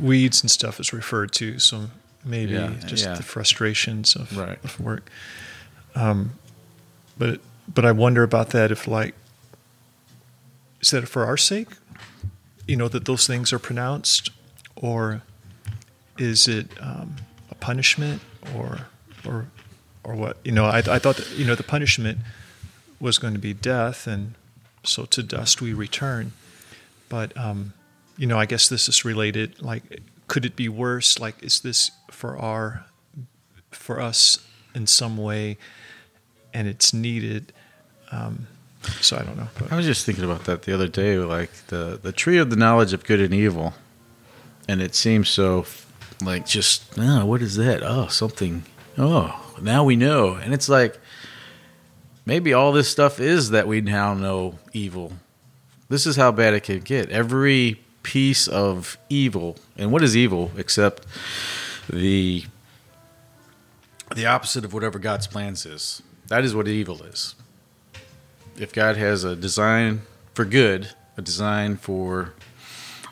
weeds 0.00 0.42
and 0.42 0.50
stuff 0.50 0.80
is 0.80 0.92
referred 0.92 1.32
to 1.32 1.58
so 1.58 1.90
maybe 2.24 2.52
Yeah, 2.52 2.72
just 2.86 3.04
yeah. 3.04 3.14
the 3.14 3.22
frustrations 3.22 4.14
of, 4.16 4.36
Right. 4.36 4.58
of 4.64 4.78
work 4.80 5.10
um, 5.94 6.32
but 7.16 7.40
but 7.72 7.84
I 7.84 7.92
wonder 7.92 8.22
about 8.22 8.50
that 8.50 8.70
if 8.70 8.86
like 8.86 9.14
is 10.80 10.90
that 10.90 11.08
for 11.08 11.24
our 11.24 11.36
sake 11.36 11.68
you 12.66 12.76
know 12.76 12.88
that 12.88 13.04
those 13.06 13.26
things 13.26 13.52
are 13.52 13.58
pronounced 13.58 14.30
or 14.80 15.22
is 16.16 16.48
it 16.48 16.66
um, 16.80 17.16
a 17.50 17.54
punishment 17.54 18.22
or 18.56 18.80
or 19.26 19.46
or 20.04 20.14
what? 20.14 20.38
You 20.44 20.52
know 20.52 20.64
I, 20.66 20.78
I 20.78 20.98
thought 20.98 21.16
that, 21.16 21.30
you 21.36 21.44
know 21.44 21.54
the 21.54 21.62
punishment 21.62 22.18
was 23.00 23.18
going 23.18 23.34
to 23.34 23.40
be 23.40 23.54
death 23.54 24.06
and 24.06 24.34
so 24.84 25.04
to 25.06 25.22
dust 25.22 25.60
we 25.60 25.72
return. 25.72 26.32
But 27.08 27.36
um, 27.36 27.74
you 28.16 28.26
know 28.26 28.38
I 28.38 28.46
guess 28.46 28.68
this 28.68 28.88
is 28.88 29.04
related 29.04 29.60
like 29.60 30.00
could 30.28 30.44
it 30.44 30.56
be 30.56 30.68
worse? 30.68 31.18
Like 31.18 31.42
is 31.42 31.60
this 31.60 31.90
for 32.10 32.36
our 32.38 32.84
for 33.70 34.00
us 34.00 34.38
in 34.74 34.86
some 34.86 35.16
way 35.16 35.58
and 36.54 36.68
it's 36.68 36.94
needed? 36.94 37.52
Um, 38.10 38.46
so 39.00 39.16
I 39.16 39.22
don't 39.22 39.36
know 39.36 39.48
but 39.58 39.70
I 39.70 39.76
was 39.76 39.84
just 39.84 40.06
thinking 40.06 40.24
about 40.24 40.44
that 40.44 40.62
the 40.62 40.72
other 40.72 40.88
day. 40.88 41.18
Like 41.18 41.50
the 41.66 41.98
the 42.00 42.12
tree 42.12 42.38
of 42.38 42.50
the 42.50 42.56
knowledge 42.56 42.92
of 42.92 43.04
good 43.04 43.20
and 43.20 43.34
evil, 43.34 43.74
and 44.68 44.80
it 44.82 44.94
seems 44.94 45.28
so 45.28 45.64
like 46.22 46.46
just 46.46 46.96
no. 46.96 47.26
what 47.26 47.42
is 47.42 47.56
that? 47.56 47.82
Oh, 47.82 48.06
something. 48.08 48.64
Oh, 48.96 49.54
now 49.60 49.84
we 49.84 49.96
know, 49.96 50.34
and 50.34 50.52
it's 50.52 50.68
like 50.68 50.98
maybe 52.26 52.52
all 52.52 52.72
this 52.72 52.88
stuff 52.88 53.18
is 53.18 53.50
that 53.50 53.66
we 53.66 53.80
now 53.80 54.14
know 54.14 54.58
evil. 54.72 55.14
This 55.88 56.06
is 56.06 56.16
how 56.16 56.30
bad 56.30 56.54
it 56.54 56.64
can 56.64 56.80
get. 56.80 57.10
Every 57.10 57.80
piece 58.02 58.46
of 58.46 58.98
evil, 59.08 59.56
and 59.76 59.90
what 59.90 60.02
is 60.04 60.16
evil 60.16 60.50
except 60.56 61.06
the 61.88 62.44
the 64.14 64.26
opposite 64.26 64.64
of 64.64 64.72
whatever 64.72 64.98
God's 64.98 65.26
plans 65.26 65.66
is. 65.66 66.02
That 66.28 66.44
is 66.44 66.54
what 66.54 66.68
evil 66.68 67.02
is 67.04 67.34
if 68.60 68.72
God 68.72 68.96
has 68.96 69.24
a 69.24 69.36
design 69.36 70.02
for 70.34 70.44
good, 70.44 70.88
a 71.16 71.22
design 71.22 71.76
for 71.76 72.34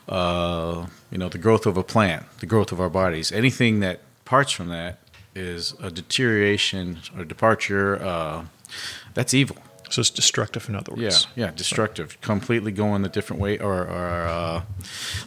uh, 0.07 0.85
you 1.11 1.17
know 1.17 1.29
the 1.29 1.37
growth 1.37 1.65
of 1.65 1.77
a 1.77 1.83
plant, 1.83 2.25
the 2.39 2.45
growth 2.45 2.71
of 2.71 2.81
our 2.81 2.89
bodies, 2.89 3.31
anything 3.31 3.79
that 3.79 4.01
parts 4.25 4.51
from 4.51 4.67
that 4.69 4.99
is 5.35 5.73
a 5.81 5.89
deterioration 5.91 6.99
or 7.17 7.23
departure. 7.23 8.01
Uh, 8.01 8.45
that's 9.13 9.33
evil. 9.33 9.57
so 9.89 10.01
it's 10.01 10.09
destructive 10.09 10.67
in 10.67 10.75
other 10.75 10.93
words 10.93 11.27
yeah, 11.35 11.45
yeah, 11.45 11.51
destructive, 11.51 12.19
completely 12.21 12.71
going 12.71 13.01
the 13.01 13.09
different 13.09 13.41
way, 13.41 13.57
or, 13.57 13.81
or 13.81 14.27
uh, 14.27 14.61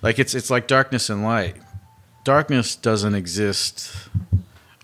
like 0.02 0.18
it's 0.18 0.34
it's 0.34 0.50
like 0.50 0.66
darkness 0.66 1.08
and 1.08 1.22
light. 1.22 1.56
Darkness 2.24 2.76
doesn't 2.76 3.14
exist 3.14 4.08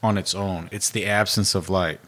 on 0.03 0.17
its 0.17 0.35
own; 0.35 0.69
it's 0.73 0.91
the 0.91 1.07
absence 1.07 1.55
of 1.55 1.69
light. 1.69 2.01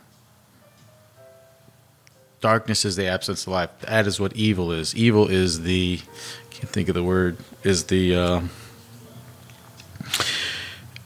Darkness 2.40 2.84
is 2.84 2.94
the 2.94 3.06
absence 3.06 3.46
of 3.46 3.52
light. 3.52 3.80
That 3.80 4.06
is 4.06 4.20
what 4.20 4.34
evil 4.36 4.70
is. 4.70 4.94
Evil 4.94 5.28
is 5.28 5.62
the 5.62 6.00
I 6.00 6.54
can't 6.54 6.72
think 6.72 6.88
of 6.88 6.94
the 6.94 7.02
word. 7.02 7.36
Is 7.64 7.84
the 7.84 8.14
uh, 8.14 8.40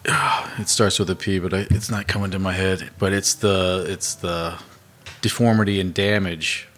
it 0.59 0.69
starts 0.69 0.99
with 0.99 1.11
a 1.11 1.17
P, 1.17 1.39
but 1.39 1.55
I, 1.55 1.67
it's 1.71 1.91
not 1.91 2.07
coming 2.09 2.31
to 2.33 2.39
my 2.39 2.53
head. 2.53 2.91
But 2.99 3.13
it's 3.13 3.35
the 3.35 3.85
it's 3.89 4.15
the 4.15 4.59
deformity 5.21 5.81
and 5.81 5.95
damage 5.95 6.69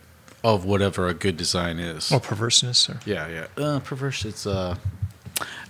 of 0.42 0.64
whatever 0.66 1.08
a 1.08 1.14
good 1.14 1.36
design 1.36 1.78
is. 1.78 2.12
or 2.12 2.20
perverseness 2.20 2.88
or 2.90 3.00
Yeah, 3.06 3.28
yeah. 3.28 3.46
Uh, 3.64 3.80
perverse. 3.80 4.24
It's 4.24 4.46
uh, 4.46 4.76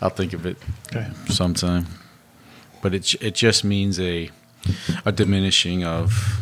I'll 0.03 0.11
think 0.11 0.33
of 0.33 0.47
it 0.47 0.57
okay 0.89 1.09
sometime. 1.29 1.87
But 2.83 2.95
it 2.95 3.15
it 3.23 3.35
just 3.35 3.65
means 3.65 4.01
a 4.01 4.31
a 5.05 5.13
diminishing 5.13 5.85
of 5.85 6.41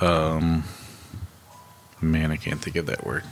um. 0.00 0.64
Man, 2.00 2.30
I 2.30 2.36
can't 2.36 2.60
think 2.60 2.76
of 2.76 2.86
that 2.86 3.04
word. 3.04 3.24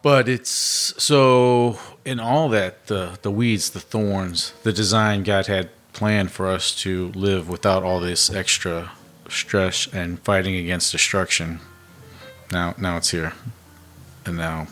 But 0.00 0.28
it's 0.28 0.48
so 0.50 1.78
in 2.04 2.18
all 2.20 2.48
that 2.50 2.86
the 2.86 3.18
the 3.22 3.30
weeds, 3.30 3.70
the 3.70 3.80
thorns, 3.80 4.52
the 4.62 4.72
design 4.72 5.22
God 5.24 5.46
had 5.46 5.68
planned 5.92 6.30
for 6.30 6.46
us 6.46 6.74
to 6.82 7.08
live 7.12 7.48
without 7.48 7.82
all 7.82 8.00
this 8.00 8.30
extra 8.30 8.92
stress 9.28 9.86
and 9.92 10.20
fighting 10.20 10.56
against 10.56 10.92
destruction. 10.92 11.60
Now, 12.50 12.74
now 12.78 12.96
it's 12.96 13.10
here, 13.10 13.32
and 14.26 14.36
now 14.36 14.66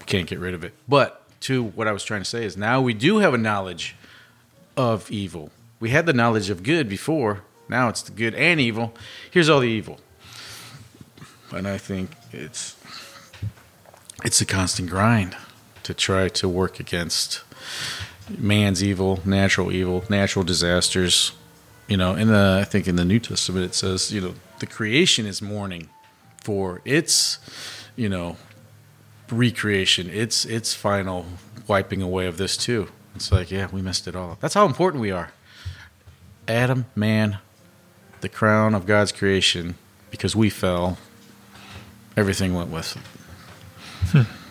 we 0.00 0.06
can't 0.06 0.26
get 0.26 0.38
rid 0.38 0.54
of 0.54 0.64
it. 0.64 0.74
But 0.88 1.22
to 1.42 1.62
what 1.62 1.88
I 1.88 1.92
was 1.92 2.04
trying 2.04 2.22
to 2.22 2.28
say 2.28 2.44
is 2.44 2.56
now 2.56 2.80
we 2.80 2.94
do 2.94 3.18
have 3.18 3.34
a 3.34 3.38
knowledge 3.38 3.96
of 4.76 5.10
evil. 5.10 5.50
We 5.80 5.90
had 5.90 6.06
the 6.06 6.12
knowledge 6.12 6.50
of 6.50 6.62
good 6.62 6.88
before. 6.88 7.42
Now 7.68 7.88
it's 7.88 8.02
the 8.02 8.12
good 8.12 8.34
and 8.34 8.60
evil. 8.60 8.94
Here's 9.30 9.48
all 9.48 9.60
the 9.60 9.68
evil, 9.68 9.98
and 11.50 11.66
I 11.66 11.78
think 11.78 12.10
it's 12.32 12.76
it's 14.24 14.40
a 14.40 14.46
constant 14.46 14.88
grind 14.88 15.36
to 15.82 15.94
try 15.94 16.28
to 16.28 16.48
work 16.48 16.78
against 16.78 17.42
man's 18.38 18.82
evil, 18.82 19.20
natural 19.24 19.72
evil, 19.72 20.04
natural 20.08 20.44
disasters. 20.44 21.32
You 21.88 21.96
know, 21.96 22.14
in 22.14 22.28
the 22.28 22.58
I 22.60 22.64
think 22.64 22.86
in 22.86 22.96
the 22.96 23.04
New 23.04 23.18
Testament 23.18 23.64
it 23.66 23.74
says, 23.74 24.12
you 24.12 24.20
know, 24.20 24.34
the 24.60 24.66
creation 24.66 25.26
is 25.26 25.42
mourning 25.42 25.88
for 26.42 26.80
its, 26.84 27.38
you 27.96 28.08
know, 28.08 28.36
recreation, 29.30 30.08
its 30.10 30.44
its 30.44 30.74
final 30.74 31.26
wiping 31.66 32.02
away 32.02 32.26
of 32.26 32.36
this 32.36 32.56
too. 32.56 32.88
It's 33.14 33.30
like, 33.30 33.50
yeah, 33.50 33.68
we 33.70 33.82
messed 33.82 34.08
it 34.08 34.16
all. 34.16 34.38
That's 34.40 34.54
how 34.54 34.66
important 34.66 35.00
we 35.00 35.10
are. 35.10 35.32
Adam, 36.48 36.86
man, 36.94 37.38
the 38.20 38.28
crown 38.28 38.74
of 38.74 38.86
God's 38.86 39.12
creation, 39.12 39.76
because 40.10 40.34
we 40.34 40.50
fell, 40.50 40.98
everything 42.16 42.54
went 42.54 42.70
with 42.70 42.96
it. 42.96 43.02
Hmm. 44.10 44.41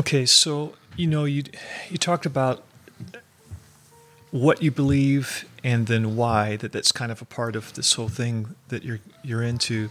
Okay, 0.00 0.24
so 0.24 0.72
you 0.96 1.06
know 1.06 1.26
you 1.26 1.42
you 1.90 1.98
talked 1.98 2.24
about 2.24 2.64
what 4.30 4.62
you 4.62 4.70
believe 4.70 5.44
and 5.62 5.88
then 5.88 6.16
why 6.16 6.56
that 6.56 6.72
that's 6.72 6.90
kind 6.90 7.12
of 7.12 7.20
a 7.20 7.26
part 7.26 7.54
of 7.54 7.74
this 7.74 7.92
whole 7.92 8.08
thing 8.08 8.54
that 8.68 8.82
you're 8.82 9.00
you're 9.22 9.42
into, 9.42 9.90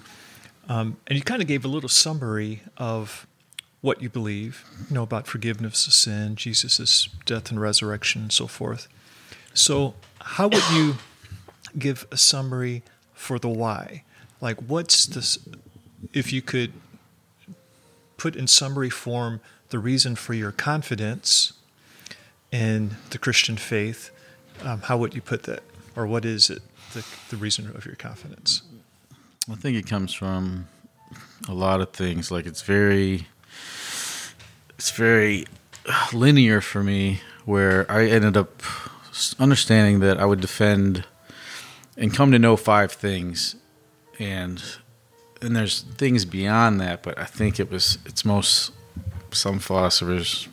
um, 0.67 0.98
and 1.06 1.15
you 1.15 1.22
kind 1.22 1.43
of 1.43 1.48
gave 1.48 1.63
a 1.63 1.67
little 1.67 1.89
summary 1.89 2.63
of 2.76 3.28
what 3.82 4.02
you 4.02 4.10
believe, 4.10 4.65
you 4.89 4.95
know 4.95 5.04
about 5.04 5.28
forgiveness 5.28 5.86
of 5.86 5.93
sin, 5.93 6.36
Jesus' 6.36 7.08
death 7.28 7.52
and 7.52 7.62
resurrection, 7.62 8.24
and 8.24 8.32
so 8.32 8.48
forth. 8.48 8.88
So, 9.54 9.93
how 10.22 10.48
would 10.48 10.69
you 10.72 10.95
give 11.78 12.08
a 12.12 12.17
summary 12.17 12.82
for 13.13 13.38
the 13.38 13.48
why? 13.48 14.06
Like, 14.41 14.58
what's 14.58 15.06
this? 15.06 15.38
If 16.13 16.34
you 16.34 16.41
could 16.41 16.74
put 18.17 18.36
in 18.36 18.48
summary 18.48 18.89
form 18.89 19.39
the 19.69 19.79
reason 19.79 20.15
for 20.15 20.34
your 20.34 20.51
confidence 20.51 21.53
in 22.51 22.97
the 23.12 23.17
Christian 23.17 23.58
faith, 23.58 24.12
um, 24.63 24.82
how 24.82 24.97
would 24.97 25.13
you 25.13 25.21
put 25.21 25.43
that? 25.43 25.63
Or 25.95 26.08
what 26.08 26.25
is 26.25 26.49
it, 26.49 26.62
the, 26.93 27.05
the 27.29 27.38
reason 27.38 27.69
of 27.75 27.86
your 27.86 27.95
confidence? 27.95 28.62
I 29.51 29.55
think 29.55 29.77
it 29.77 29.88
comes 29.88 30.13
from 30.13 30.67
a 31.47 31.53
lot 31.53 31.82
of 31.82 31.91
things. 31.91 32.32
Like 32.32 32.45
it's 32.45 32.62
very, 32.62 33.27
it's 34.77 34.91
very 34.91 35.45
linear 36.13 36.62
for 36.62 36.84
me. 36.84 37.21
Where 37.45 37.91
I 37.91 38.05
ended 38.05 38.38
up 38.38 38.62
understanding 39.39 40.01
that 40.01 40.19
I 40.19 40.25
would 40.25 40.39
defend 40.39 41.05
and 41.97 42.13
come 42.13 42.32
to 42.32 42.38
know 42.38 42.55
five 42.55 42.91
things, 42.91 43.55
and 44.19 44.62
and 45.41 45.55
there's 45.55 45.82
things 45.82 46.25
beyond 46.25 46.79
that. 46.82 47.01
But 47.01 47.17
I 47.17 47.25
think 47.25 47.60
it 47.60 47.71
was 47.71 47.97
it's 48.05 48.23
most 48.23 48.71
some 49.34 49.60
philosophers 49.60 50.48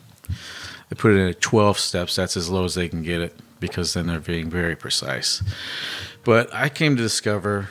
they 0.89 0.95
put 0.95 1.13
it 1.13 1.19
in 1.19 1.33
12 1.33 1.79
steps. 1.79 2.15
That's 2.15 2.37
as 2.37 2.49
low 2.49 2.65
as 2.65 2.75
they 2.75 2.87
can 2.87 3.03
get 3.03 3.21
it 3.21 3.35
because 3.59 3.93
then 3.93 4.07
they're 4.07 4.19
being 4.19 4.49
very 4.49 4.75
precise. 4.75 5.43
But 6.23 6.53
I 6.53 6.69
came 6.69 6.95
to 6.95 7.01
discover 7.01 7.69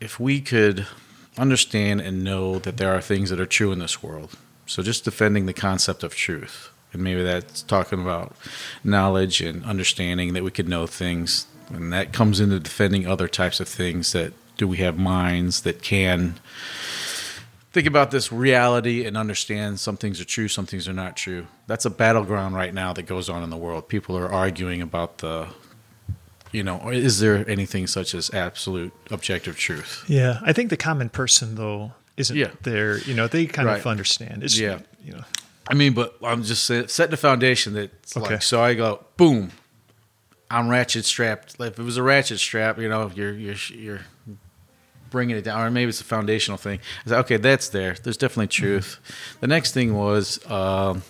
if 0.00 0.20
we 0.20 0.40
could 0.40 0.86
understand 1.38 2.00
and 2.00 2.24
know 2.24 2.58
that 2.60 2.76
there 2.76 2.94
are 2.94 3.00
things 3.00 3.30
that 3.30 3.40
are 3.40 3.46
true 3.46 3.72
in 3.72 3.78
this 3.78 4.02
world. 4.02 4.36
So 4.66 4.82
just 4.82 5.04
defending 5.04 5.46
the 5.46 5.52
concept 5.52 6.02
of 6.02 6.14
truth. 6.14 6.70
And 6.92 7.02
maybe 7.02 7.22
that's 7.22 7.62
talking 7.62 8.00
about 8.00 8.34
knowledge 8.82 9.40
and 9.40 9.64
understanding 9.64 10.32
that 10.32 10.44
we 10.44 10.50
could 10.50 10.68
know 10.68 10.86
things. 10.86 11.46
And 11.68 11.92
that 11.92 12.12
comes 12.12 12.40
into 12.40 12.58
defending 12.58 13.06
other 13.06 13.28
types 13.28 13.60
of 13.60 13.68
things 13.68 14.12
that 14.12 14.32
do 14.56 14.66
we 14.66 14.78
have 14.78 14.98
minds 14.98 15.62
that 15.62 15.82
can 15.82 16.36
think 17.76 17.86
about 17.86 18.10
this 18.10 18.32
reality 18.32 19.04
and 19.04 19.18
understand 19.18 19.78
some 19.78 19.98
things 19.98 20.18
are 20.18 20.24
true, 20.24 20.48
some 20.48 20.64
things 20.64 20.88
are 20.88 20.94
not 20.94 21.14
true. 21.14 21.46
That's 21.66 21.84
a 21.84 21.90
battleground 21.90 22.54
right 22.54 22.72
now 22.72 22.94
that 22.94 23.02
goes 23.02 23.28
on 23.28 23.42
in 23.42 23.50
the 23.50 23.56
world. 23.58 23.86
People 23.86 24.16
are 24.16 24.32
arguing 24.32 24.80
about 24.80 25.18
the, 25.18 25.48
you 26.52 26.62
know, 26.62 26.88
is 26.88 27.20
there 27.20 27.46
anything 27.46 27.86
such 27.86 28.14
as 28.14 28.32
absolute 28.32 28.94
objective 29.10 29.58
truth? 29.58 30.04
Yeah, 30.08 30.40
I 30.42 30.54
think 30.54 30.70
the 30.70 30.78
common 30.78 31.10
person 31.10 31.56
though 31.56 31.92
isn't 32.16 32.34
Yeah. 32.34 32.52
there. 32.62 32.96
You 33.00 33.12
know, 33.12 33.28
they 33.28 33.44
kind 33.44 33.68
Right. 33.68 33.78
of 33.78 33.86
understand. 33.86 34.42
It's, 34.42 34.58
Yeah. 34.58 34.78
you 35.04 35.12
know, 35.12 35.24
I 35.68 35.74
mean, 35.74 35.92
but 35.92 36.16
I'm 36.24 36.44
just 36.44 36.64
setting 36.64 37.10
the 37.10 37.18
foundation 37.18 37.74
that 37.74 37.90
Okay. 38.16 38.34
like, 38.36 38.42
so 38.42 38.62
I 38.62 38.72
go, 38.72 39.04
boom, 39.18 39.50
I'm 40.50 40.68
ratchet 40.68 41.04
strapped. 41.04 41.60
Like, 41.60 41.72
if 41.72 41.78
it 41.78 41.82
was 41.82 41.98
a 41.98 42.02
ratchet 42.02 42.38
strap, 42.40 42.78
you 42.78 42.88
know, 42.88 43.10
you're 43.14 43.34
you're 43.34 43.56
you're 43.74 44.00
bringing 45.10 45.36
it 45.36 45.42
down, 45.42 45.60
or 45.60 45.70
maybe 45.70 45.88
it's 45.88 46.00
a 46.00 46.04
foundational 46.04 46.58
thing. 46.58 46.80
I 47.04 47.08
said, 47.08 47.18
okay, 47.20 47.36
that's 47.36 47.68
there. 47.68 47.94
There's 47.94 48.16
definitely 48.16 48.48
truth. 48.48 49.00
The 49.40 49.46
next 49.46 49.72
thing 49.72 49.94
was 49.94 50.44
um, 50.50 51.02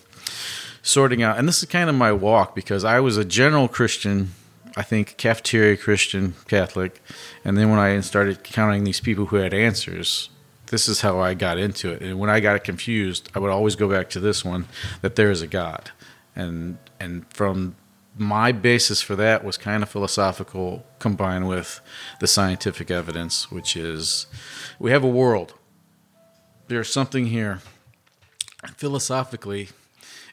sorting 0.81 1.23
out, 1.23 1.37
and 1.37 1.47
this 1.47 1.59
is 1.59 1.69
kind 1.69 1.89
of 1.89 1.95
my 1.95 2.11
walk 2.11 2.55
because 2.55 2.83
I 2.83 2.99
was 2.99 3.17
a 3.17 3.25
general 3.25 3.67
Christian. 3.67 4.31
I 4.75 4.83
think 4.83 5.17
cafeteria 5.17 5.75
Christian 5.75 6.35
Catholic, 6.47 7.01
and 7.43 7.57
then 7.57 7.69
when 7.71 7.79
I 7.79 7.99
started 8.01 8.43
counting 8.43 8.83
these 8.83 8.99
people 8.99 9.25
who 9.25 9.37
had 9.37 9.53
answers, 9.53 10.29
this 10.67 10.87
is 10.87 11.01
how 11.01 11.19
I 11.19 11.33
got 11.33 11.57
into 11.57 11.91
it. 11.91 12.01
And 12.01 12.19
when 12.19 12.29
I 12.29 12.39
got 12.39 12.63
confused, 12.63 13.29
I 13.33 13.39
would 13.39 13.51
always 13.51 13.75
go 13.75 13.89
back 13.89 14.09
to 14.11 14.19
this 14.19 14.45
one 14.45 14.67
that 15.01 15.15
there 15.15 15.31
is 15.31 15.41
a 15.41 15.47
God. 15.47 15.91
And 16.35 16.77
and 16.99 17.25
from 17.33 17.75
my 18.17 18.51
basis 18.51 19.01
for 19.01 19.15
that 19.15 19.43
was 19.43 19.57
kind 19.57 19.83
of 19.83 19.89
philosophical 19.89 20.85
combined 20.99 21.47
with 21.47 21.81
the 22.19 22.27
scientific 22.27 22.89
evidence, 22.91 23.51
which 23.51 23.75
is 23.75 24.27
we 24.79 24.91
have 24.91 25.03
a 25.03 25.09
world. 25.09 25.53
There's 26.67 26.91
something 26.91 27.27
here. 27.27 27.59
Philosophically, 28.75 29.69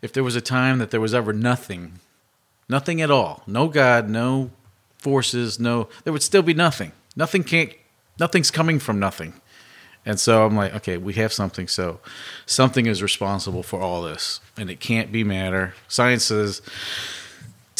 if 0.02 0.12
there 0.12 0.24
was 0.24 0.36
a 0.36 0.40
time 0.40 0.78
that 0.78 0.90
there 0.90 1.00
was 1.00 1.14
ever 1.14 1.32
nothing, 1.32 2.00
nothing 2.68 3.00
at 3.00 3.10
all, 3.10 3.42
no 3.46 3.68
God, 3.68 4.08
no 4.08 4.50
forces, 4.98 5.60
no 5.60 5.88
there 6.04 6.12
would 6.12 6.22
still 6.22 6.42
be 6.42 6.54
nothing. 6.54 6.92
Nothing 7.16 7.44
can't 7.44 7.72
nothing's 8.18 8.50
coming 8.50 8.78
from 8.78 8.98
nothing. 8.98 9.34
And 10.06 10.20
so 10.20 10.44
I'm 10.44 10.54
like, 10.54 10.74
okay, 10.74 10.98
we 10.98 11.14
have 11.14 11.32
something. 11.32 11.66
So 11.66 12.00
something 12.44 12.86
is 12.86 13.02
responsible 13.02 13.62
for 13.62 13.80
all 13.80 14.02
this, 14.02 14.40
and 14.56 14.70
it 14.70 14.80
can't 14.80 15.10
be 15.10 15.24
matter. 15.24 15.74
Science 15.88 16.24
says 16.24 16.60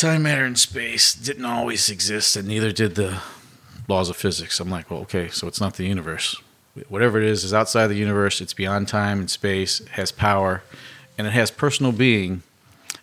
time, 0.04 0.22
matter, 0.24 0.44
and 0.44 0.58
space 0.58 1.14
didn't 1.14 1.46
always 1.46 1.88
exist, 1.88 2.36
and 2.36 2.46
neither 2.46 2.72
did 2.72 2.94
the 2.94 3.22
laws 3.88 4.10
of 4.10 4.16
physics. 4.16 4.60
I'm 4.60 4.68
like, 4.68 4.90
well, 4.90 5.00
okay, 5.00 5.28
so 5.28 5.48
it's 5.48 5.62
not 5.62 5.76
the 5.76 5.86
universe. 5.86 6.40
Whatever 6.88 7.18
it 7.18 7.24
is 7.24 7.42
is 7.42 7.54
outside 7.54 7.86
the 7.86 7.94
universe. 7.94 8.42
It's 8.42 8.52
beyond 8.52 8.86
time 8.86 9.18
and 9.18 9.30
space. 9.30 9.78
Has 9.92 10.12
power, 10.12 10.62
and 11.16 11.26
it 11.26 11.32
has 11.32 11.50
personal 11.50 11.90
being. 11.90 12.42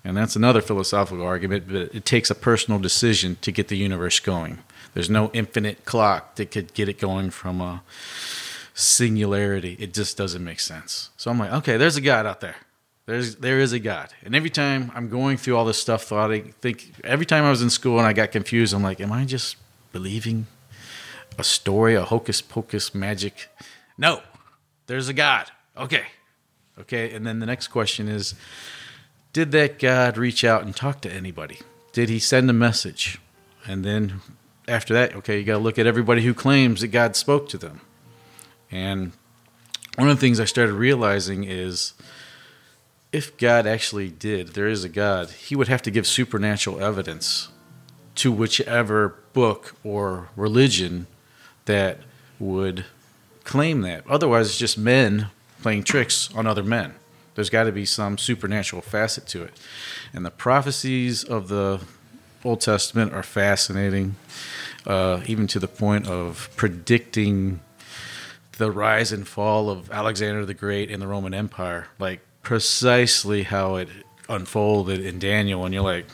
And 0.04 0.16
that's 0.16 0.36
another 0.36 0.62
philosophical 0.62 1.26
argument, 1.26 1.66
but 1.68 1.76
it 1.76 2.06
takes 2.06 2.30
a 2.30 2.36
personal 2.36 2.80
decision 2.80 3.38
to 3.42 3.52
get 3.52 3.68
the 3.68 3.78
universe 3.78 4.20
going. 4.20 4.60
There's 4.94 5.10
no 5.10 5.32
infinite 5.34 5.86
clock 5.86 6.36
that 6.36 6.52
could 6.52 6.74
get 6.76 6.88
it 6.88 7.00
going 7.00 7.32
from 7.32 7.62
a 7.62 7.82
singularity. 8.76 9.76
It 9.80 9.94
just 9.94 10.18
doesn't 10.18 10.44
make 10.44 10.60
sense. 10.60 11.10
So 11.18 11.32
I'm 11.32 11.40
like, 11.40 11.52
okay, 11.52 11.78
there's 11.78 11.98
a 11.98 12.02
God 12.02 12.28
out 12.28 12.42
there. 12.42 12.58
There's 13.12 13.36
there 13.36 13.60
is 13.60 13.74
a 13.74 13.80
God. 13.80 14.14
And 14.24 14.34
every 14.34 14.50
time 14.50 14.90
I'm 14.96 15.10
going 15.10 15.36
through 15.36 15.58
all 15.58 15.66
this 15.66 15.78
stuff, 15.78 16.04
thought 16.04 16.32
I 16.32 16.40
think 16.62 16.94
every 17.04 17.26
time 17.26 17.44
I 17.44 17.50
was 17.50 17.62
in 17.62 17.70
school 17.70 17.98
and 17.98 18.08
I 18.08 18.14
got 18.14 18.32
confused, 18.32 18.74
I'm 18.74 18.84
like, 18.84 19.02
am 19.02 19.12
I 19.12 19.26
just 19.26 19.58
believing 19.92 20.48
a 21.38 21.44
story, 21.44 21.94
a 21.94 22.04
hocus 22.04 22.42
pocus 22.42 22.96
magic? 22.96 23.50
No, 23.98 24.22
there's 24.88 25.10
a 25.10 25.14
God. 25.14 25.52
Okay, 25.76 26.06
okay. 26.80 27.14
And 27.14 27.28
then 27.28 27.40
the 27.40 27.46
next 27.46 27.68
question 27.68 28.08
is, 28.08 28.34
did 29.34 29.52
that 29.52 29.78
God 29.78 30.18
reach 30.18 30.46
out 30.46 30.64
and 30.64 30.74
talk 30.74 31.02
to 31.02 31.12
anybody? 31.12 31.60
Did 31.92 32.08
he 32.08 32.18
send 32.18 32.50
a 32.50 32.54
message? 32.54 33.20
And 33.68 33.84
then 33.84 34.22
after 34.70 34.94
that, 34.94 35.18
okay, 35.18 35.38
you 35.38 35.44
got 35.44 35.58
to 35.58 35.64
look 35.64 35.78
at 35.78 35.86
everybody 35.86 36.22
who 36.22 36.34
claims 36.34 36.80
that 36.80 36.88
God 36.88 37.18
spoke 37.18 37.50
to 37.50 37.58
them. 37.58 37.82
And 38.72 39.12
one 39.98 40.08
of 40.08 40.16
the 40.16 40.22
things 40.22 40.40
I 40.40 40.46
started 40.46 40.76
realizing 40.76 41.44
is 41.44 41.92
if 43.12 43.38
God 43.38 43.68
actually 43.68 44.10
did, 44.10 44.50
there 44.50 44.68
is 44.68 44.84
a 44.84 44.90
God, 44.90 45.30
he 45.32 45.56
would 45.56 45.68
have 45.68 45.82
to 45.84 45.92
give 45.92 46.08
supernatural 46.08 46.82
evidence 46.82 47.50
to 48.16 48.32
whichever 48.32 49.16
book 49.34 49.76
or 49.84 50.30
religion 50.36 51.08
that 51.66 52.00
would 52.40 52.86
claim 53.44 53.82
that. 53.82 54.06
Otherwise, 54.08 54.48
it's 54.48 54.58
just 54.58 54.78
men 54.78 55.28
playing 55.62 55.84
tricks 55.84 56.30
on 56.34 56.48
other 56.48 56.64
men. 56.64 56.94
There's 57.36 57.50
got 57.50 57.64
to 57.64 57.72
be 57.72 57.86
some 57.86 58.18
supernatural 58.18 58.82
facet 58.82 59.28
to 59.28 59.44
it. 59.44 59.54
And 60.14 60.26
the 60.26 60.32
prophecies 60.32 61.24
of 61.24 61.48
the 61.48 61.82
Old 62.44 62.62
Testament 62.62 63.14
are 63.14 63.24
fascinating. 63.24 64.16
uh, 64.86 65.22
even 65.26 65.48
to 65.48 65.60
the 65.60 65.68
point 65.68 66.08
of 66.08 66.50
predicting 66.56 67.60
the 68.58 68.72
rise 68.72 69.12
and 69.12 69.28
fall 69.28 69.70
of 69.70 69.92
Alexander 69.92 70.46
the 70.46 70.54
Great 70.54 70.90
in 70.90 71.00
the 71.00 71.08
Roman 71.08 71.34
Empire, 71.34 71.88
like 72.00 72.22
precisely 72.42 73.44
how 73.44 73.76
it 73.76 73.90
unfolded 74.30 75.06
in 75.06 75.20
Daniel, 75.20 75.66
and 75.66 75.74
you're 75.74 75.84
like, 75.84 76.06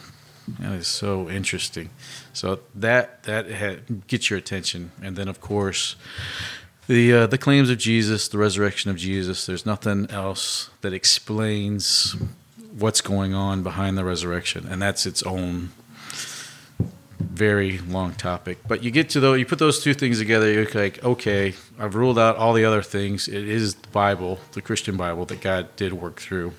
that 0.59 0.73
is 0.73 0.87
so 0.87 1.29
interesting. 1.29 1.89
So 2.33 2.59
that 2.75 3.23
that 3.23 4.07
gets 4.07 4.29
your 4.29 4.39
attention, 4.39 4.91
and 5.01 5.15
then 5.15 5.27
of 5.27 5.41
course 5.41 5.95
the 6.87 7.13
uh, 7.13 7.27
the 7.27 7.37
claims 7.37 7.69
of 7.69 7.77
Jesus, 7.77 8.27
the 8.27 8.37
resurrection 8.37 8.89
of 8.89 8.97
Jesus. 8.97 9.45
There's 9.45 9.65
nothing 9.65 10.09
else 10.09 10.69
that 10.81 10.93
explains 10.93 12.15
what's 12.77 13.01
going 13.01 13.33
on 13.33 13.63
behind 13.63 13.97
the 13.97 14.05
resurrection, 14.05 14.67
and 14.69 14.81
that's 14.81 15.05
its 15.05 15.21
own 15.23 15.71
very 17.37 17.77
long 17.77 18.13
topic. 18.13 18.57
But 18.67 18.83
you 18.83 18.91
get 18.91 19.09
to 19.11 19.19
though 19.19 19.33
you 19.33 19.45
put 19.45 19.59
those 19.59 19.81
two 19.81 19.93
things 19.93 20.19
together, 20.19 20.51
you're 20.51 20.69
like, 20.73 21.03
okay, 21.03 21.53
I've 21.79 21.95
ruled 21.95 22.19
out 22.19 22.35
all 22.35 22.53
the 22.53 22.65
other 22.65 22.81
things. 22.81 23.27
It 23.27 23.47
is 23.47 23.75
the 23.75 23.87
Bible, 23.89 24.39
the 24.53 24.61
Christian 24.61 24.97
Bible 24.97 25.25
that 25.25 25.41
God 25.41 25.75
did 25.75 25.93
work 25.93 26.19
through. 26.19 26.53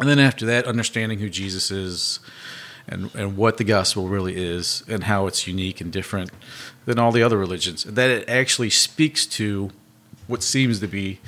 And 0.00 0.08
then 0.08 0.18
after 0.18 0.44
that, 0.46 0.66
understanding 0.66 1.20
who 1.20 1.30
Jesus 1.30 1.70
is 1.70 2.18
and, 2.88 3.14
and 3.14 3.36
what 3.36 3.56
the 3.56 3.64
gospel 3.64 4.08
really 4.08 4.36
is 4.36 4.82
and 4.88 5.04
how 5.04 5.26
it's 5.26 5.46
unique 5.46 5.80
and 5.80 5.92
different 5.92 6.30
than 6.84 6.98
all 6.98 7.12
the 7.12 7.22
other 7.22 7.38
religions. 7.38 7.84
That 7.84 8.10
it 8.10 8.28
actually 8.28 8.70
speaks 8.70 9.24
to 9.26 9.70
what 10.26 10.42
seems 10.42 10.80
to 10.80 10.88
be 10.88 11.20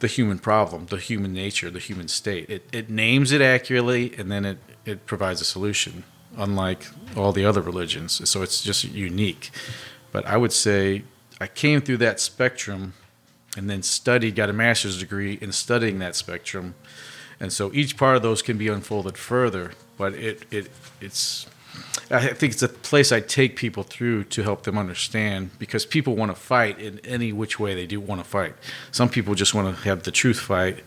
the 0.00 0.06
human 0.08 0.38
problem, 0.38 0.86
the 0.86 0.98
human 0.98 1.32
nature, 1.32 1.70
the 1.70 1.78
human 1.78 2.08
state. 2.08 2.50
It, 2.50 2.68
it 2.72 2.90
names 2.90 3.32
it 3.32 3.40
accurately 3.40 4.14
and 4.18 4.30
then 4.30 4.44
it, 4.44 4.58
it 4.84 5.06
provides 5.06 5.40
a 5.40 5.44
solution, 5.44 6.04
unlike 6.36 6.86
all 7.16 7.32
the 7.32 7.44
other 7.44 7.60
religions. 7.60 8.28
So 8.28 8.42
it's 8.42 8.62
just 8.62 8.84
unique. 8.84 9.50
But 10.12 10.26
I 10.26 10.36
would 10.36 10.52
say 10.52 11.04
I 11.40 11.46
came 11.46 11.80
through 11.80 11.98
that 11.98 12.20
spectrum 12.20 12.94
and 13.56 13.68
then 13.68 13.82
studied, 13.82 14.34
got 14.34 14.48
a 14.48 14.52
master's 14.52 14.98
degree 14.98 15.38
in 15.40 15.52
studying 15.52 15.98
that 15.98 16.16
spectrum. 16.16 16.74
And 17.40 17.52
so 17.52 17.70
each 17.74 17.96
part 17.96 18.16
of 18.16 18.22
those 18.22 18.40
can 18.42 18.56
be 18.56 18.68
unfolded 18.68 19.18
further, 19.18 19.72
but 19.98 20.14
it, 20.14 20.44
it 20.50 20.70
it's 21.00 21.46
I 22.10 22.28
think 22.28 22.52
it's 22.52 22.62
a 22.62 22.68
place 22.68 23.10
I 23.10 23.20
take 23.20 23.56
people 23.56 23.82
through 23.82 24.24
to 24.24 24.42
help 24.42 24.64
them 24.64 24.76
understand 24.76 25.58
because 25.58 25.86
people 25.86 26.14
want 26.14 26.30
to 26.30 26.40
fight 26.40 26.78
in 26.78 27.00
any 27.00 27.32
which 27.32 27.58
way 27.58 27.74
they 27.74 27.86
do 27.86 28.00
want 28.00 28.22
to 28.22 28.28
fight. 28.28 28.54
Some 28.90 29.08
people 29.08 29.34
just 29.34 29.54
want 29.54 29.74
to 29.74 29.82
have 29.84 30.02
the 30.02 30.10
truth 30.10 30.38
fight 30.38 30.80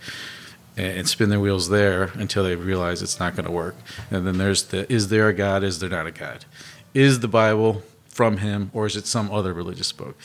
and 0.78 1.08
spin 1.08 1.30
their 1.30 1.40
wheels 1.40 1.70
there 1.70 2.12
until 2.16 2.44
they 2.44 2.56
realize 2.56 3.02
it's 3.02 3.20
not 3.20 3.36
going 3.36 3.46
to 3.46 3.52
work. 3.52 3.76
And 4.12 4.28
then 4.28 4.38
there's 4.38 4.64
the 4.64 4.92
is 4.92 5.08
there 5.10 5.30
a 5.30 5.34
God? 5.34 5.64
Is 5.64 5.80
there 5.80 5.90
not 5.90 6.08
a 6.08 6.12
God? 6.12 6.46
Is 6.94 7.20
the 7.22 7.28
Bible 7.28 7.84
from 8.08 8.38
Him 8.38 8.72
or 8.74 8.86
is 8.86 8.96
it 8.96 9.08
some 9.08 9.32
other 9.32 9.54
religious 9.54 9.92
book? 9.92 10.18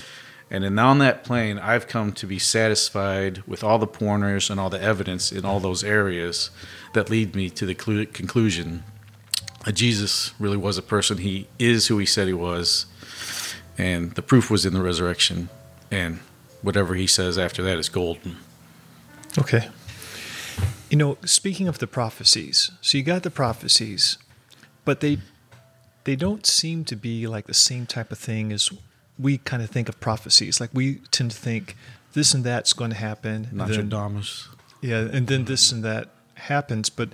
And 0.50 0.64
then 0.64 0.78
on 0.80 0.98
that 0.98 1.22
plane, 1.22 1.58
I've 1.60 1.86
come 1.86 2.12
to 2.14 2.26
be 2.26 2.40
satisfied 2.40 3.44
with 3.46 3.62
all 3.62 3.78
the 3.78 3.86
pointers 3.86 4.50
and 4.50 4.58
all 4.58 4.68
the 4.68 4.82
evidence 4.82 5.30
in 5.30 5.44
all 5.44 5.60
those 5.60 5.84
areas 5.84 6.50
that 6.92 7.08
lead 7.08 7.36
me 7.36 7.50
to 7.50 7.64
the 7.64 7.74
conclusion 7.74 8.82
that 9.64 9.74
Jesus 9.74 10.34
really 10.40 10.56
was 10.56 10.76
a 10.76 10.82
person. 10.82 11.18
He 11.18 11.46
is 11.60 11.86
who 11.86 11.98
he 11.98 12.06
said 12.06 12.26
he 12.26 12.34
was. 12.34 12.86
And 13.78 14.12
the 14.12 14.22
proof 14.22 14.50
was 14.50 14.66
in 14.66 14.74
the 14.74 14.82
resurrection. 14.82 15.50
And 15.90 16.18
whatever 16.62 16.94
he 16.94 17.06
says 17.06 17.38
after 17.38 17.62
that 17.62 17.78
is 17.78 17.88
golden. 17.88 18.36
Okay. 19.38 19.68
You 20.88 20.96
know, 20.96 21.18
speaking 21.24 21.68
of 21.68 21.78
the 21.78 21.86
prophecies, 21.86 22.70
so 22.80 22.98
you 22.98 23.04
got 23.04 23.22
the 23.22 23.30
prophecies, 23.30 24.18
but 24.84 25.00
they 25.00 25.18
they 26.04 26.16
don't 26.16 26.46
seem 26.46 26.84
to 26.86 26.96
be 26.96 27.26
like 27.26 27.46
the 27.46 27.54
same 27.54 27.86
type 27.86 28.10
of 28.10 28.18
thing 28.18 28.52
as 28.52 28.70
we 29.18 29.38
kind 29.38 29.62
of 29.62 29.70
think 29.70 29.88
of 29.88 30.00
prophecies. 30.00 30.60
Like 30.60 30.70
we 30.72 30.96
tend 31.10 31.30
to 31.30 31.36
think 31.36 31.76
this 32.12 32.34
and 32.34 32.42
that's 32.42 32.72
going 32.72 32.90
to 32.90 32.96
happen. 32.96 33.48
Nostradamus. 33.52 34.48
Yeah, 34.80 35.00
and 35.00 35.26
then 35.26 35.44
this 35.44 35.70
and 35.72 35.84
that 35.84 36.08
happens. 36.34 36.90
But 36.90 37.10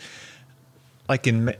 like 1.08 1.26
in 1.26 1.54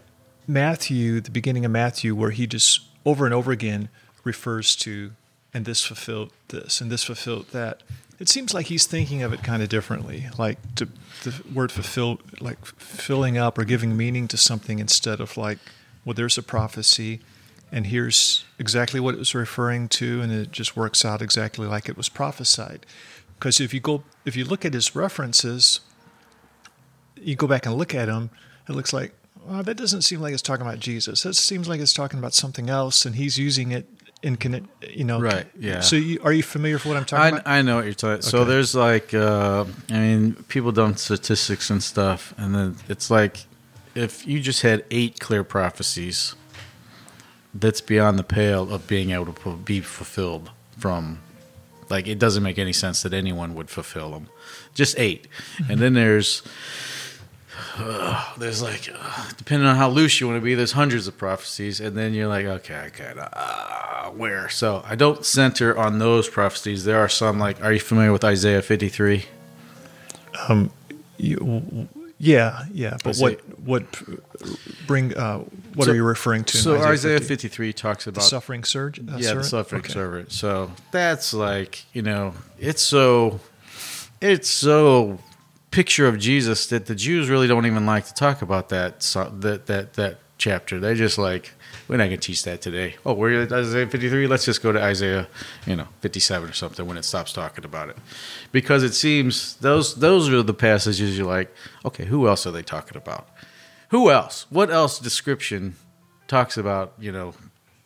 Matthew, 0.47 1.21
the 1.21 1.31
beginning 1.31 1.65
of 1.65 1.71
Matthew, 1.71 2.15
where 2.15 2.31
he 2.31 2.47
just 2.47 2.81
over 3.05 3.25
and 3.25 3.35
over 3.35 3.53
again 3.53 3.89
refers 4.25 4.77
to, 4.77 5.13
and 5.53 5.65
this 5.65 5.85
fulfilled 5.85 6.33
this, 6.49 6.81
and 6.81 6.91
this 6.91 7.05
fulfilled 7.05 7.49
that. 7.51 7.83
It 8.19 8.29
seems 8.29 8.55
like 8.55 8.67
he's 8.67 8.87
thinking 8.87 9.23
of 9.23 9.33
it 9.33 9.43
kind 9.43 9.63
of 9.63 9.69
differently, 9.69 10.29
like 10.39 10.59
to, 10.77 10.89
the 11.23 11.43
word 11.53 11.71
fulfill, 11.71 12.21
like 12.41 12.65
filling 12.65 13.37
up 13.37 13.59
or 13.59 13.65
giving 13.65 13.97
meaning 13.97 14.27
to 14.29 14.37
something 14.37 14.79
instead 14.79 15.21
of 15.21 15.37
like, 15.37 15.59
well, 16.05 16.15
there's 16.15 16.39
a 16.39 16.43
prophecy 16.43 17.21
and 17.71 17.89
here's 17.89 18.45
exactly 18.59 19.01
what 19.01 19.15
it 19.15 19.19
was 19.19 19.35
referring 19.35 19.89
to, 19.89 20.21
and 20.23 20.33
it 20.33 20.53
just 20.53 20.77
works 20.77 21.05
out 21.05 21.21
exactly 21.21 21.67
like 21.67 21.89
it 21.89 21.97
was 21.97 22.09
prophesied. 22.09 22.87
Because 23.39 23.61
if 23.61 23.75
you 23.75 23.81
go, 23.81 24.05
if 24.25 24.37
you 24.37 24.45
look 24.45 24.65
at 24.65 24.73
his 24.73 24.95
references, 24.95 25.81
you 27.17 27.35
go 27.35 27.47
back 27.47 27.67
and 27.67 27.75
look 27.75 27.95
at 27.95 28.07
them, 28.07 28.31
it 28.69 28.73
looks 28.73 28.93
like, 28.93 29.15
well, 29.45 29.63
that 29.63 29.77
doesn't 29.77 30.03
seem 30.03 30.21
like 30.21 30.33
it's 30.33 30.43
talking 30.43 30.65
about 30.65 30.79
Jesus. 30.79 31.23
That 31.23 31.35
seems 31.35 31.69
like 31.69 31.81
it's 31.81 31.93
talking 31.93 32.19
about 32.19 32.35
something 32.35 32.71
else, 32.71 33.05
and 33.05 33.17
he's 33.17 33.37
using 33.37 33.73
it 33.73 33.87
in 34.27 34.69
you 34.91 35.05
know 35.05 35.21
right 35.21 35.47
yeah 35.57 35.79
so 35.79 35.95
you, 35.95 36.19
are 36.25 36.33
you 36.33 36.43
familiar 36.43 36.75
with 36.75 36.85
what 36.85 36.97
i'm 36.97 37.05
talking 37.05 37.25
I, 37.25 37.29
about 37.29 37.47
i 37.47 37.63
know 37.63 37.77
what 37.77 37.85
you're 37.85 37.95
talking 37.95 38.15
okay. 38.15 38.23
so 38.23 38.45
there's 38.45 38.75
like 38.75 39.15
uh, 39.15 39.65
i 39.89 39.93
mean 39.93 40.35
people 40.49 40.73
done 40.73 40.97
statistics 40.97 41.71
and 41.71 41.81
stuff 41.81 42.35
and 42.37 42.53
then 42.55 42.77
it's 42.89 43.09
like 43.09 43.47
if 43.95 44.27
you 44.27 44.41
just 44.41 44.63
had 44.63 44.85
eight 44.91 45.21
clear 45.21 45.45
prophecies 45.45 46.35
that's 47.55 47.81
beyond 47.81 48.19
the 48.19 48.25
pale 48.25 48.75
of 48.75 48.89
being 48.89 49.13
able 49.13 49.33
to 49.33 49.57
be 49.59 49.81
fulfilled 49.81 50.51
from 50.77 51.21
like 51.89 52.09
it 52.09 52.19
doesn't 52.19 52.43
make 52.43 52.59
any 52.59 52.73
sense 52.73 53.03
that 53.05 53.15
anyone 53.15 53.55
would 53.55 53.71
fulfill 53.71 54.11
them 54.11 54.29
just 54.75 54.99
8 54.99 55.23
mm-hmm. 55.23 55.71
and 55.71 55.81
then 55.81 55.95
there's 55.95 56.43
uh, 57.79 58.35
there's 58.39 58.63
like 58.63 58.89
uh, 58.93 59.25
depending 59.37 59.69
on 59.69 59.77
how 59.77 59.89
loose 59.89 60.21
you 60.21 60.27
want 60.27 60.37
to 60.39 60.45
be 60.45 60.55
there's 60.55 60.73
hundreds 60.73 61.07
of 61.07 61.17
prophecies 61.17 61.81
and 61.81 61.97
then 61.97 62.15
you're 62.15 62.29
like 62.29 62.47
okay 62.47 62.75
i 62.75 62.89
got 62.89 63.31
uh, 63.33 64.11
where 64.11 64.49
so 64.49 64.83
i 64.87 64.95
don't 64.95 65.25
center 65.25 65.77
on 65.77 65.99
those 65.99 66.29
prophecies 66.29 66.85
there 66.85 66.99
are 66.99 67.09
some 67.09 67.39
like 67.39 67.63
are 67.63 67.73
you 67.73 67.81
familiar 67.81 68.13
with 68.13 68.25
isaiah 68.25 68.63
53 68.63 69.25
um 70.49 70.71
you, 71.19 71.89
yeah, 72.19 72.65
yeah. 72.73 72.97
But 73.05 73.17
what 73.19 73.41
what 73.61 73.85
bring 74.87 75.17
uh, 75.17 75.39
what 75.75 75.85
so, 75.85 75.93
are 75.93 75.95
you 75.95 76.05
referring 76.05 76.45
to? 76.45 76.57
So 76.57 76.77
Isaiah, 76.77 77.17
Isaiah 77.17 77.21
53 77.21 77.73
talks 77.73 78.07
about 78.07 78.23
the 78.23 78.27
suffering 78.27 78.65
surge. 78.65 78.99
Uh, 78.99 79.17
yeah, 79.19 79.35
the 79.35 79.45
suffering 79.45 79.83
okay. 79.83 79.93
servant. 79.93 80.33
So 80.33 80.71
that's 80.93 81.35
like 81.35 81.85
you 81.93 82.03
know, 82.03 82.33
it's 82.59 82.81
so 82.81 83.41
it's 84.21 84.49
so 84.49 85.19
picture 85.77 86.09
of 86.09 86.19
Jesus 86.19 86.69
that 86.69 86.87
the 86.87 86.95
Jews 86.95 87.29
really 87.29 87.47
don't 87.47 87.67
even 87.67 87.85
like 87.85 88.07
to 88.07 88.15
talk 88.15 88.41
about 88.41 88.71
that 88.71 89.01
that 89.41 89.67
that 89.67 89.93
that 89.93 90.17
chapter. 90.39 90.81
They 90.81 90.95
just 90.95 91.19
like 91.19 91.53
we're 91.87 91.99
not 91.99 92.07
going 92.07 92.19
to 92.19 92.27
teach 92.27 92.45
that 92.45 92.63
today. 92.63 92.97
Oh, 93.05 93.13
we're 93.13 93.43
at 93.43 93.53
Isaiah 93.53 93.87
53. 93.87 94.27
Let's 94.27 94.47
just 94.47 94.63
go 94.63 94.73
to 94.73 94.83
Isaiah, 94.83 95.29
you 95.67 95.77
know, 95.77 95.87
57 96.01 96.49
or 96.49 96.55
something 96.55 96.87
when 96.87 96.97
it 96.97 97.05
stops 97.05 97.31
talking 97.31 97.67
about 97.67 97.91
it, 97.91 97.99
because 98.53 98.83
it 98.83 98.95
seems 98.95 99.57
those 99.57 99.97
those 99.97 100.31
are 100.31 100.43
the 100.43 100.55
passages 100.55 101.19
you're 101.19 101.27
like, 101.27 101.55
okay, 101.85 102.07
who 102.07 102.27
else 102.27 102.47
are 102.47 102.53
they 102.53 102.63
talking 102.63 102.97
about? 102.97 103.29
Who 103.91 104.11
else? 104.11 104.47
What 104.49 104.71
else 104.71 104.99
description 104.99 105.77
talks 106.27 106.57
about 106.57 106.95
you 106.99 107.13
know 107.13 107.35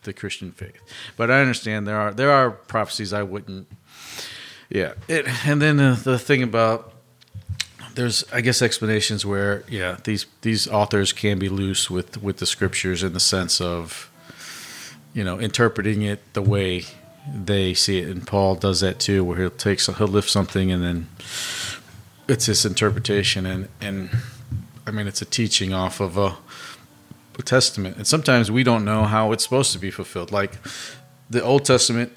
the 0.03 0.13
Christian 0.13 0.53
faith? 0.53 0.79
But 1.17 1.29
I 1.29 1.41
understand 1.41 1.85
there 1.85 1.99
are 1.99 2.13
there 2.13 2.31
are 2.31 2.51
prophecies 2.51 3.11
I 3.11 3.23
wouldn't. 3.23 3.67
Yeah, 4.69 4.93
it, 5.09 5.27
and 5.45 5.61
then 5.61 5.75
the, 5.75 5.99
the 6.01 6.17
thing 6.17 6.41
about 6.41 7.00
there's 7.95 8.23
I 8.31 8.41
guess 8.41 8.61
explanations 8.61 9.25
where 9.25 9.63
yeah 9.67 9.97
these 10.03 10.25
these 10.41 10.67
authors 10.67 11.13
can 11.13 11.39
be 11.39 11.49
loose 11.49 11.89
with 11.89 12.21
with 12.21 12.37
the 12.37 12.45
scriptures 12.45 13.03
in 13.03 13.13
the 13.13 13.19
sense 13.19 13.61
of 13.61 14.11
you 15.13 15.23
know 15.23 15.39
interpreting 15.39 16.01
it 16.01 16.33
the 16.33 16.41
way 16.41 16.85
they 17.27 17.73
see 17.73 17.99
it. 17.99 18.09
And 18.09 18.25
Paul 18.25 18.55
does 18.55 18.79
that 18.79 18.99
too 18.99 19.23
where 19.23 19.37
he'll 19.37 19.49
take 19.49 19.81
he'll 19.81 20.07
lift 20.07 20.29
something 20.29 20.71
and 20.71 20.83
then 20.83 21.07
it's 22.27 22.45
his 22.45 22.65
interpretation. 22.65 23.45
And 23.45 23.67
and 23.79 24.09
I 24.87 24.91
mean 24.91 25.07
it's 25.07 25.21
a 25.21 25.25
teaching 25.25 25.73
off 25.73 25.99
of 25.99 26.17
a, 26.17 26.37
a 27.37 27.43
testament. 27.43 27.97
And 27.97 28.07
sometimes 28.07 28.49
we 28.51 28.63
don't 28.63 28.85
know 28.85 29.03
how 29.03 29.31
it's 29.31 29.43
supposed 29.43 29.73
to 29.73 29.79
be 29.79 29.91
fulfilled. 29.91 30.31
Like 30.31 30.53
the 31.29 31.43
Old 31.43 31.65
Testament 31.65 32.13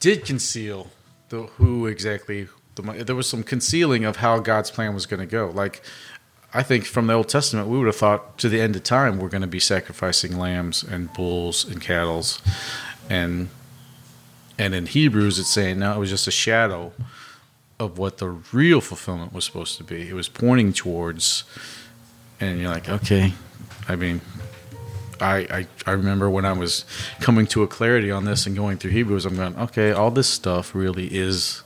did 0.00 0.24
conceal 0.24 0.90
the 1.28 1.42
who 1.42 1.86
exactly 1.86 2.48
the, 2.76 3.04
there 3.04 3.16
was 3.16 3.28
some 3.28 3.42
concealing 3.42 4.04
of 4.04 4.16
how 4.16 4.38
God's 4.38 4.70
plan 4.70 4.94
was 4.94 5.06
going 5.06 5.20
to 5.20 5.26
go. 5.26 5.50
Like, 5.52 5.82
I 6.54 6.62
think 6.62 6.84
from 6.86 7.06
the 7.06 7.14
Old 7.14 7.28
Testament, 7.28 7.68
we 7.68 7.76
would 7.78 7.86
have 7.86 7.96
thought 7.96 8.38
to 8.38 8.48
the 8.48 8.60
end 8.60 8.76
of 8.76 8.84
time 8.84 9.18
we're 9.18 9.28
going 9.28 9.42
to 9.42 9.48
be 9.48 9.60
sacrificing 9.60 10.38
lambs 10.38 10.82
and 10.82 11.12
bulls 11.12 11.64
and 11.64 11.80
cattle, 11.80 12.24
and 13.10 13.48
and 14.58 14.74
in 14.74 14.86
Hebrews 14.86 15.38
it's 15.38 15.50
saying 15.50 15.80
no, 15.80 15.94
it 15.94 15.98
was 15.98 16.10
just 16.10 16.26
a 16.26 16.30
shadow 16.30 16.92
of 17.78 17.98
what 17.98 18.18
the 18.18 18.28
real 18.28 18.80
fulfillment 18.80 19.32
was 19.32 19.44
supposed 19.44 19.76
to 19.78 19.84
be. 19.84 20.08
It 20.08 20.14
was 20.14 20.28
pointing 20.28 20.72
towards, 20.72 21.44
and 22.40 22.58
you're 22.58 22.70
like, 22.70 22.88
okay, 22.88 23.34
I 23.86 23.96
mean, 23.96 24.22
I, 25.20 25.36
I, 25.50 25.66
I 25.86 25.92
remember 25.92 26.30
when 26.30 26.46
I 26.46 26.52
was 26.52 26.86
coming 27.20 27.46
to 27.48 27.62
a 27.62 27.66
clarity 27.68 28.10
on 28.10 28.24
this 28.24 28.46
and 28.46 28.56
going 28.56 28.78
through 28.78 28.92
Hebrews, 28.92 29.26
I'm 29.26 29.36
going, 29.36 29.56
okay, 29.56 29.92
all 29.92 30.10
this 30.10 30.28
stuff 30.28 30.74
really 30.74 31.14
is 31.14 31.62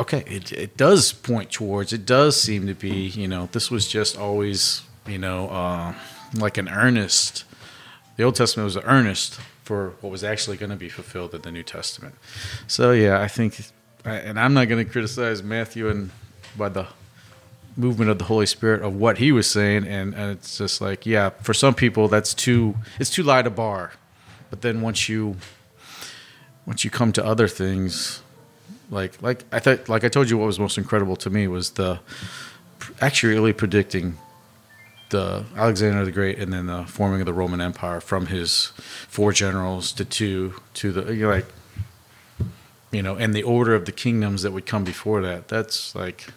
okay. 0.00 0.24
It, 0.26 0.52
it 0.52 0.76
does 0.76 1.12
point 1.12 1.50
towards, 1.50 1.92
it 1.92 2.04
does 2.04 2.40
seem 2.40 2.66
to 2.66 2.74
be, 2.74 3.08
you 3.08 3.28
know, 3.28 3.48
this 3.52 3.70
was 3.70 3.88
just 3.88 4.18
always, 4.18 4.82
you 5.06 5.18
know, 5.18 5.48
uh, 5.48 5.94
like 6.34 6.58
an 6.58 6.68
earnest. 6.68 7.44
The 8.16 8.24
Old 8.24 8.34
Testament 8.34 8.64
was 8.64 8.76
an 8.76 8.84
earnest 8.84 9.40
for 9.64 9.94
what 10.00 10.10
was 10.10 10.24
actually 10.24 10.56
going 10.56 10.70
to 10.70 10.76
be 10.76 10.88
fulfilled 10.88 11.34
in 11.34 11.42
the 11.42 11.52
New 11.52 11.62
Testament. 11.62 12.14
So, 12.66 12.92
yeah, 12.92 13.20
I 13.20 13.28
think, 13.28 13.60
and 14.04 14.38
I'm 14.38 14.54
not 14.54 14.68
going 14.68 14.84
to 14.84 14.90
criticize 14.90 15.42
Matthew 15.42 15.88
and 15.88 16.10
by 16.56 16.68
the 16.68 16.86
movement 17.76 18.10
of 18.10 18.18
the 18.18 18.24
Holy 18.24 18.46
Spirit 18.46 18.82
of 18.82 18.94
what 18.96 19.18
he 19.18 19.32
was 19.32 19.48
saying, 19.48 19.86
and, 19.86 20.14
and 20.14 20.32
it's 20.32 20.58
just 20.58 20.80
like, 20.80 21.06
yeah, 21.06 21.30
for 21.42 21.54
some 21.54 21.74
people 21.74 22.08
that's 22.08 22.34
too 22.34 22.76
it's 22.98 23.10
too 23.10 23.22
light 23.22 23.46
a 23.46 23.50
bar, 23.50 23.92
but 24.50 24.62
then 24.62 24.80
once 24.80 25.08
you 25.08 25.36
once 26.66 26.84
you 26.84 26.90
come 26.90 27.12
to 27.12 27.24
other 27.24 27.48
things, 27.48 28.22
like 28.90 29.20
like 29.22 29.44
I 29.52 29.58
thought, 29.58 29.88
like 29.88 30.04
I 30.04 30.08
told 30.08 30.30
you, 30.30 30.38
what 30.38 30.46
was 30.46 30.58
most 30.58 30.78
incredible 30.78 31.16
to 31.16 31.30
me 31.30 31.48
was 31.48 31.70
the 31.70 32.00
accurately 33.00 33.52
predicting 33.52 34.18
the 35.10 35.44
Alexander 35.56 36.04
the 36.04 36.12
Great 36.12 36.38
and 36.38 36.52
then 36.52 36.66
the 36.66 36.84
forming 36.84 37.20
of 37.20 37.26
the 37.26 37.32
Roman 37.32 37.60
Empire 37.60 38.00
from 38.00 38.26
his 38.26 38.72
four 39.08 39.32
generals 39.32 39.92
to 39.92 40.04
two 40.04 40.54
to 40.74 40.92
the 40.92 41.14
you're 41.14 41.32
like 41.32 41.46
you 42.92 43.02
know 43.02 43.16
and 43.16 43.34
the 43.34 43.42
order 43.42 43.74
of 43.74 43.86
the 43.86 43.92
kingdoms 43.92 44.42
that 44.42 44.52
would 44.52 44.66
come 44.66 44.84
before 44.84 45.20
that. 45.22 45.48
That's 45.48 45.94
like 45.94 46.28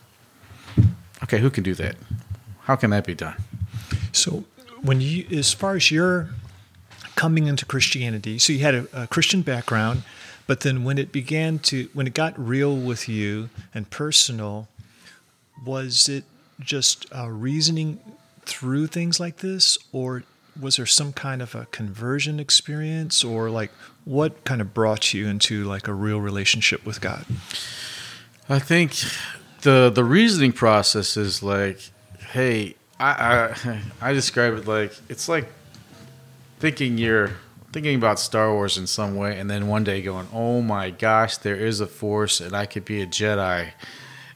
Okay, 1.23 1.39
who 1.39 1.49
can 1.49 1.63
do 1.63 1.73
that? 1.75 1.95
How 2.63 2.75
can 2.75 2.89
that 2.89 3.05
be 3.05 3.15
done? 3.15 3.35
So, 4.11 4.43
when 4.81 4.99
you, 4.99 5.25
as 5.31 5.53
far 5.53 5.75
as 5.75 5.89
your 5.89 6.29
coming 7.15 7.47
into 7.47 7.65
Christianity, 7.65 8.37
so 8.39 8.51
you 8.51 8.59
had 8.59 8.75
a, 8.75 9.03
a 9.03 9.07
Christian 9.07 9.41
background, 9.41 10.03
but 10.47 10.61
then 10.61 10.83
when 10.83 10.97
it 10.97 11.11
began 11.11 11.59
to, 11.59 11.89
when 11.93 12.07
it 12.07 12.13
got 12.13 12.37
real 12.37 12.75
with 12.75 13.07
you 13.07 13.49
and 13.73 13.89
personal, 13.89 14.67
was 15.65 16.09
it 16.09 16.25
just 16.59 17.05
uh, 17.15 17.29
reasoning 17.29 17.99
through 18.45 18.87
things 18.87 19.19
like 19.19 19.37
this, 19.37 19.77
or 19.91 20.23
was 20.59 20.75
there 20.75 20.85
some 20.85 21.13
kind 21.13 21.41
of 21.41 21.55
a 21.55 21.65
conversion 21.67 22.39
experience, 22.39 23.23
or 23.23 23.49
like 23.49 23.71
what 24.05 24.43
kind 24.43 24.61
of 24.61 24.73
brought 24.73 25.13
you 25.13 25.27
into 25.27 25.63
like 25.63 25.87
a 25.87 25.93
real 25.93 26.19
relationship 26.19 26.85
with 26.85 27.01
God? 27.01 27.25
I 28.49 28.59
think 28.59 28.95
the 29.61 29.89
the 29.89 30.03
reasoning 30.03 30.51
process 30.51 31.15
is 31.15 31.41
like, 31.41 31.79
hey, 32.31 32.75
I, 32.99 33.55
I 33.65 33.81
I 34.09 34.13
describe 34.13 34.53
it 34.55 34.67
like 34.67 34.93
it's 35.09 35.29
like 35.29 35.51
thinking 36.59 36.97
you're 36.97 37.31
thinking 37.73 37.95
about 37.95 38.19
Star 38.19 38.53
Wars 38.53 38.77
in 38.77 38.87
some 38.87 39.15
way, 39.15 39.37
and 39.37 39.49
then 39.49 39.67
one 39.67 39.83
day 39.83 40.01
going, 40.01 40.27
oh 40.31 40.61
my 40.61 40.91
gosh, 40.91 41.37
there 41.37 41.55
is 41.55 41.81
a 41.81 41.87
Force, 41.87 42.39
and 42.39 42.55
I 42.55 42.65
could 42.65 42.85
be 42.85 43.01
a 43.01 43.07
Jedi. 43.07 43.71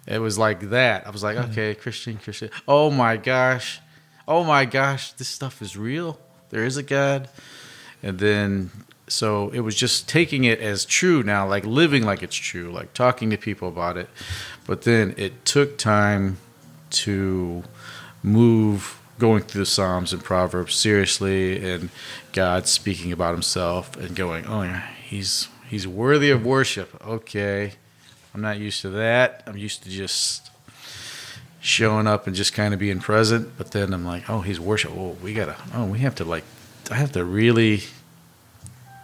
It 0.08 0.20
was 0.20 0.38
like 0.38 0.70
that. 0.72 1.08
I 1.08 1.12
was 1.12 1.24
like, 1.24 1.38
mm-hmm. 1.38 1.52
okay, 1.52 1.76
Christian, 1.76 2.18
Christian. 2.18 2.50
Oh 2.68 2.92
my 2.92 3.16
gosh, 3.16 3.80
oh 4.28 4.44
my 4.44 4.66
gosh, 4.66 5.14
this 5.14 5.28
stuff 5.28 5.62
is 5.62 5.78
real. 5.78 6.20
There 6.50 6.66
is 6.66 6.76
a 6.76 6.84
God, 6.84 7.30
and 8.02 8.20
then 8.20 8.72
so 9.08 9.50
it 9.50 9.62
was 9.62 9.76
just 9.76 10.10
taking 10.10 10.44
it 10.44 10.60
as 10.60 10.84
true 10.84 11.24
now, 11.24 11.48
like 11.48 11.66
living 11.66 12.04
like 12.04 12.24
it's 12.24 12.36
true, 12.36 12.72
like 12.72 12.94
talking 12.94 13.30
to 13.30 13.38
people 13.38 13.70
about 13.70 13.98
it. 13.98 14.10
But 14.66 14.82
then 14.82 15.14
it 15.18 15.46
took 15.46 15.78
time 15.78 16.38
to 16.90 17.64
move 18.24 19.00
going 19.20 19.44
through 19.44 19.62
the 19.62 19.66
Psalms 19.66 20.14
and 20.14 20.24
Proverbs 20.24 20.76
seriously 20.76 21.70
and 21.70 21.90
God 22.34 22.68
speaking 22.68 23.12
about 23.12 23.34
himself 23.34 23.96
and 23.98 24.16
going, 24.16 24.46
Oh 24.46 24.64
yeah, 24.64 24.88
he's 25.04 25.48
he's 25.70 25.88
worthy 25.88 26.30
of 26.30 26.46
worship. 26.46 27.02
Okay. 27.06 27.74
I'm 28.34 28.42
not 28.42 28.60
used 28.60 28.82
to 28.82 28.90
that. 28.92 29.44
I'm 29.48 29.58
used 29.58 29.84
to 29.84 29.90
just 29.90 30.52
showing 31.60 32.08
up 32.08 32.28
and 32.28 32.36
just 32.36 32.54
kind 32.54 32.74
of 32.74 32.80
being 32.80 33.00
present. 33.00 33.58
But 33.58 33.72
then 33.72 33.94
I'm 33.94 34.06
like, 34.06 34.30
oh, 34.30 34.42
he's 34.42 34.60
worship. 34.60 34.92
Oh, 34.96 35.18
we 35.22 35.34
gotta. 35.34 35.56
Oh, 35.74 35.86
we 35.86 36.00
have 36.00 36.16
to 36.16 36.26
like. 36.26 36.44
I 36.92 36.96
have 36.96 37.12
to 37.14 37.26
really 37.26 37.84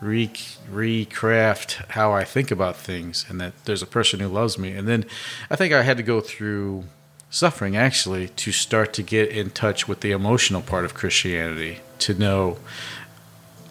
re- 0.02 0.28
recraft 0.72 1.90
how 1.90 2.14
I 2.14 2.24
think 2.24 2.52
about 2.52 2.78
things, 2.78 3.26
and 3.28 3.42
that 3.42 3.54
there's 3.66 3.82
a 3.82 3.88
person 3.88 4.20
who 4.20 4.28
loves 4.28 4.58
me. 4.58 4.72
And 4.72 4.88
then 4.88 5.06
I 5.50 5.56
think 5.56 5.74
I 5.74 5.82
had 5.82 5.98
to 5.98 6.04
go 6.04 6.22
through 6.22 6.86
suffering 7.34 7.76
actually 7.76 8.28
to 8.28 8.52
start 8.52 8.94
to 8.94 9.02
get 9.02 9.28
in 9.30 9.50
touch 9.50 9.88
with 9.88 10.02
the 10.02 10.12
emotional 10.12 10.62
part 10.62 10.86
of 10.86 10.94
Christianity 10.94 11.80
to 11.98 12.14
know, 12.14 12.60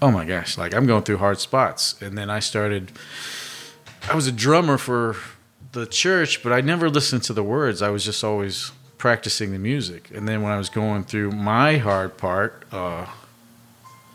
oh 0.02 0.10
my 0.10 0.24
gosh, 0.24 0.58
like 0.58 0.74
I'm 0.74 0.84
going 0.84 1.04
through 1.04 1.18
hard 1.18 1.38
spots. 1.38 1.94
And 2.02 2.18
then 2.18 2.28
I 2.28 2.40
started. 2.40 2.90
I 4.10 4.16
was 4.16 4.26
a 4.26 4.32
drummer 4.32 4.78
for 4.78 5.14
the 5.70 5.86
church, 5.86 6.42
but 6.42 6.52
I 6.52 6.60
never 6.60 6.90
listened 6.90 7.22
to 7.24 7.32
the 7.32 7.44
words. 7.44 7.82
I 7.82 7.90
was 7.90 8.04
just 8.04 8.24
always 8.24 8.72
practicing 8.98 9.52
the 9.52 9.60
music. 9.60 10.10
And 10.12 10.26
then 10.26 10.42
when 10.42 10.50
I 10.50 10.58
was 10.58 10.68
going 10.68 11.04
through 11.04 11.30
my 11.30 11.76
hard 11.76 12.18
part, 12.18 12.64
uh, 12.72 13.06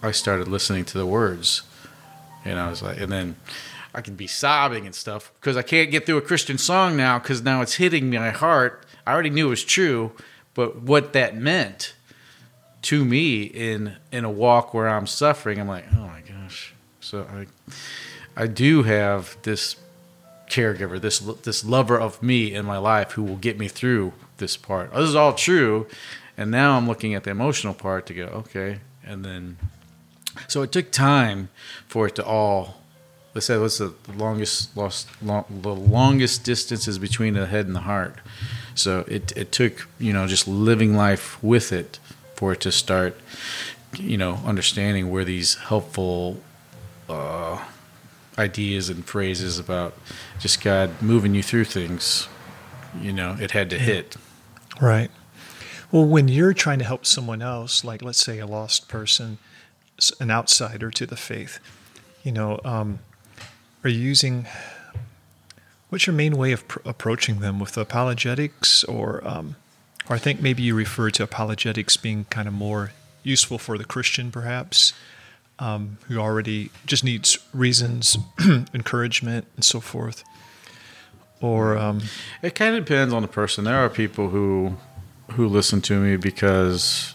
I 0.03 0.11
started 0.11 0.49
listening 0.49 0.83
to 0.85 0.97
the 0.97 1.05
words. 1.05 1.61
And 2.43 2.59
I 2.59 2.69
was 2.69 2.81
like, 2.81 2.99
and 2.99 3.09
then 3.09 3.37
I 3.95 4.01
could 4.01 4.17
be 4.17 4.27
sobbing 4.27 4.85
and 4.85 4.93
stuff 4.93 5.31
because 5.39 5.55
I 5.55 5.61
can't 5.61 5.89
get 5.89 6.05
through 6.05 6.17
a 6.17 6.21
Christian 6.21 6.57
song 6.57 6.97
now 6.97 7.17
because 7.17 7.41
now 7.41 7.61
it's 7.61 7.75
hitting 7.75 8.09
my 8.09 8.31
heart. 8.31 8.83
I 9.07 9.13
already 9.13 9.29
knew 9.29 9.47
it 9.47 9.49
was 9.49 9.63
true, 9.63 10.11
but 10.53 10.81
what 10.81 11.13
that 11.13 11.35
meant 11.35 11.93
to 12.83 13.05
me 13.05 13.43
in 13.43 13.95
in 14.11 14.25
a 14.25 14.29
walk 14.29 14.73
where 14.73 14.89
I'm 14.89 15.07
suffering, 15.07 15.59
I'm 15.59 15.67
like, 15.67 15.85
oh 15.93 16.07
my 16.07 16.21
gosh. 16.21 16.73
So 16.99 17.21
I 17.21 17.47
I 18.35 18.47
do 18.47 18.83
have 18.83 19.37
this 19.43 19.77
caregiver, 20.49 20.99
this 20.99 21.19
this 21.19 21.63
lover 21.63 21.97
of 21.97 22.21
me 22.21 22.53
in 22.53 22.65
my 22.65 22.77
life 22.77 23.13
who 23.13 23.23
will 23.23 23.37
get 23.37 23.57
me 23.57 23.67
through 23.67 24.13
this 24.37 24.57
part. 24.57 24.93
This 24.93 25.09
is 25.09 25.15
all 25.15 25.33
true, 25.33 25.87
and 26.37 26.51
now 26.51 26.77
I'm 26.77 26.87
looking 26.87 27.13
at 27.13 27.23
the 27.23 27.31
emotional 27.31 27.73
part 27.73 28.05
to 28.07 28.13
go, 28.13 28.25
okay, 28.25 28.79
and 29.05 29.23
then 29.23 29.57
so 30.47 30.61
it 30.61 30.71
took 30.71 30.91
time 30.91 31.49
for 31.87 32.07
it 32.07 32.15
to 32.15 32.25
all. 32.25 32.81
They 33.33 33.39
said 33.39 33.61
what's 33.61 33.77
the 33.77 33.93
longest 34.15 34.75
lost 34.75 35.07
long, 35.21 35.45
the 35.49 35.75
longest 35.75 36.43
distances 36.43 36.99
between 36.99 37.35
the 37.35 37.45
head 37.45 37.67
and 37.67 37.75
the 37.75 37.81
heart. 37.81 38.17
So 38.77 39.05
it 39.07 39.35
it 39.35 39.51
took 39.51 39.87
you 39.99 40.13
know 40.13 40.27
just 40.27 40.47
living 40.47 40.95
life 40.95 41.41
with 41.43 41.71
it 41.71 41.99
for 42.35 42.53
it 42.53 42.61
to 42.61 42.71
start 42.71 43.17
you 43.97 44.17
know 44.17 44.39
understanding 44.45 45.09
where 45.09 45.25
these 45.25 45.55
helpful 45.55 46.41
uh, 47.09 47.63
ideas 48.37 48.89
and 48.89 49.05
phrases 49.05 49.59
about 49.59 49.93
just 50.39 50.63
God 50.63 51.01
moving 51.01 51.33
you 51.33 51.43
through 51.43 51.65
things. 51.65 52.27
You 52.99 53.13
know, 53.13 53.37
it 53.39 53.51
had 53.51 53.69
to 53.71 53.79
hit. 53.79 54.15
Right. 54.81 55.11
Well, 55.91 56.05
when 56.05 56.27
you're 56.27 56.53
trying 56.53 56.79
to 56.79 56.85
help 56.85 57.05
someone 57.05 57.41
else, 57.41 57.83
like 57.83 58.01
let's 58.01 58.23
say 58.23 58.39
a 58.39 58.45
lost 58.45 58.87
person, 58.87 59.37
an 60.19 60.29
outsider 60.31 60.91
to 60.91 61.05
the 61.05 61.15
faith, 61.15 61.59
you 62.23 62.31
know, 62.31 62.59
um, 62.63 62.99
are 63.83 63.89
you 63.89 63.99
using 63.99 64.47
what's 65.89 66.07
your 66.07 66.15
main 66.15 66.37
way 66.37 66.51
of 66.51 66.67
pr- 66.67 66.79
approaching 66.85 67.39
them 67.39 67.59
with 67.59 67.77
apologetics, 67.77 68.83
or 68.83 69.25
um, 69.27 69.55
or 70.09 70.15
I 70.15 70.19
think 70.19 70.41
maybe 70.41 70.63
you 70.63 70.75
refer 70.75 71.09
to 71.11 71.23
apologetics 71.23 71.97
being 71.97 72.25
kind 72.25 72.47
of 72.47 72.53
more 72.53 72.91
useful 73.23 73.57
for 73.57 73.77
the 73.77 73.83
Christian, 73.83 74.31
perhaps, 74.31 74.93
um, 75.59 75.97
who 76.07 76.17
already 76.17 76.71
just 76.85 77.03
needs 77.03 77.37
reasons, 77.53 78.17
encouragement, 78.73 79.45
and 79.55 79.65
so 79.65 79.79
forth. 79.79 80.23
Or 81.41 81.77
um, 81.77 82.01
it 82.41 82.55
kind 82.55 82.75
of 82.75 82.85
depends 82.85 83.13
on 83.13 83.21
the 83.21 83.27
person. 83.27 83.65
There 83.65 83.75
are 83.75 83.89
people 83.89 84.29
who 84.29 84.77
who 85.31 85.47
listen 85.47 85.81
to 85.81 85.99
me 85.99 86.15
because 86.15 87.13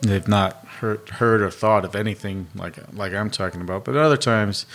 they've 0.00 0.26
not 0.26 0.66
heard, 0.80 1.06
heard 1.10 1.42
or 1.42 1.50
thought 1.50 1.84
of 1.84 1.94
anything 1.94 2.48
like 2.54 2.76
like 2.92 3.12
I'm 3.12 3.30
talking 3.30 3.60
about. 3.60 3.84
But 3.84 3.96
other 3.96 4.16
times, 4.16 4.66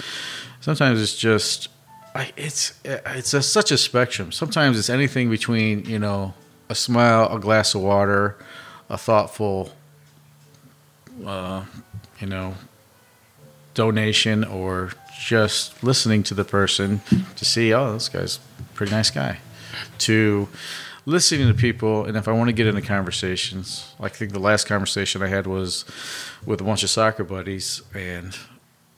sometimes 0.61 1.01
it's 1.01 1.17
just 1.17 1.69
I, 2.17 2.31
it's 2.35 2.73
it's 2.83 3.35
a, 3.35 3.43
such 3.43 3.71
a 3.71 3.77
spectrum. 3.77 4.31
Sometimes 4.31 4.79
it's 4.79 4.89
anything 4.89 5.29
between 5.29 5.85
you 5.85 5.99
know 5.99 6.33
a 6.67 6.73
smile, 6.73 7.27
a 7.31 7.39
glass 7.39 7.75
of 7.75 7.81
water, 7.81 8.35
a 8.89 8.97
thoughtful, 8.97 9.71
uh, 11.23 11.65
you 12.19 12.25
know, 12.25 12.55
donation, 13.75 14.43
or 14.43 14.93
just 15.19 15.83
listening 15.83 16.23
to 16.23 16.33
the 16.33 16.43
person 16.43 17.01
to 17.35 17.45
see, 17.45 17.71
oh, 17.71 17.93
this 17.93 18.09
guy's 18.09 18.39
a 18.59 18.73
pretty 18.73 18.91
nice 18.91 19.11
guy. 19.11 19.37
To 19.99 20.49
listening 21.05 21.47
to 21.47 21.53
people, 21.53 22.05
and 22.05 22.17
if 22.17 22.27
I 22.27 22.31
want 22.31 22.49
to 22.49 22.53
get 22.53 22.65
into 22.65 22.81
conversations, 22.81 23.93
like 23.99 24.13
I 24.13 24.15
think 24.15 24.31
the 24.31 24.39
last 24.39 24.65
conversation 24.65 25.21
I 25.21 25.27
had 25.27 25.45
was 25.45 25.85
with 26.47 26.61
a 26.61 26.63
bunch 26.63 26.81
of 26.81 26.89
soccer 26.89 27.23
buddies, 27.23 27.83
and 27.93 28.35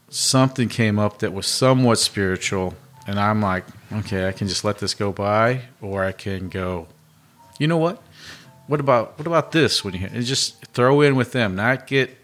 something 0.08 0.70
came 0.70 0.98
up 0.98 1.20
that 1.20 1.34
was 1.34 1.48
somewhat 1.48 2.00
spiritual, 2.00 2.76
and 3.10 3.20
I'm 3.20 3.42
like, 3.42 3.66
okay, 3.92 4.28
I 4.28 4.32
can 4.32 4.48
just 4.48 4.64
let 4.64 4.78
this 4.78 4.94
go 4.94 5.12
by, 5.12 5.62
or 5.82 6.06
I 6.06 6.12
can 6.12 6.48
go, 6.48 6.86
you 7.58 7.66
know 7.66 7.78
what? 7.78 8.04
What 8.68 8.80
about 8.80 9.18
what 9.18 9.26
about 9.26 9.52
this? 9.52 9.84
When 9.84 9.96
you 9.96 10.08
and 10.14 10.24
just 10.24 10.64
throw 10.68 11.02
in 11.02 11.16
with 11.16 11.32
them, 11.32 11.56
not 11.56 11.88
get 11.88 12.16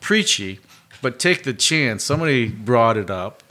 preachy, 0.00 0.60
but 1.00 1.18
take 1.18 1.44
the 1.44 1.54
chance. 1.54 2.04
Somebody 2.04 2.48
brought 2.48 2.98
it 2.98 3.10
up. 3.10 3.42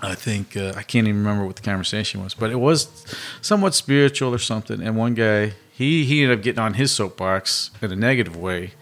I 0.00 0.14
think 0.14 0.56
uh, 0.56 0.72
I 0.74 0.84
can't 0.84 1.06
even 1.06 1.18
remember 1.18 1.44
what 1.44 1.56
the 1.56 1.62
conversation 1.62 2.24
was, 2.24 2.32
but 2.32 2.50
it 2.50 2.56
was 2.56 2.88
somewhat 3.42 3.74
spiritual 3.74 4.32
or 4.32 4.38
something. 4.38 4.80
And 4.80 4.96
one 4.96 5.12
guy, 5.12 5.52
he 5.70 6.06
he 6.06 6.22
ended 6.22 6.38
up 6.38 6.42
getting 6.42 6.60
on 6.60 6.74
his 6.74 6.92
soapbox 6.92 7.72
in 7.82 7.92
a 7.92 7.96
negative 7.96 8.36
way, 8.38 8.72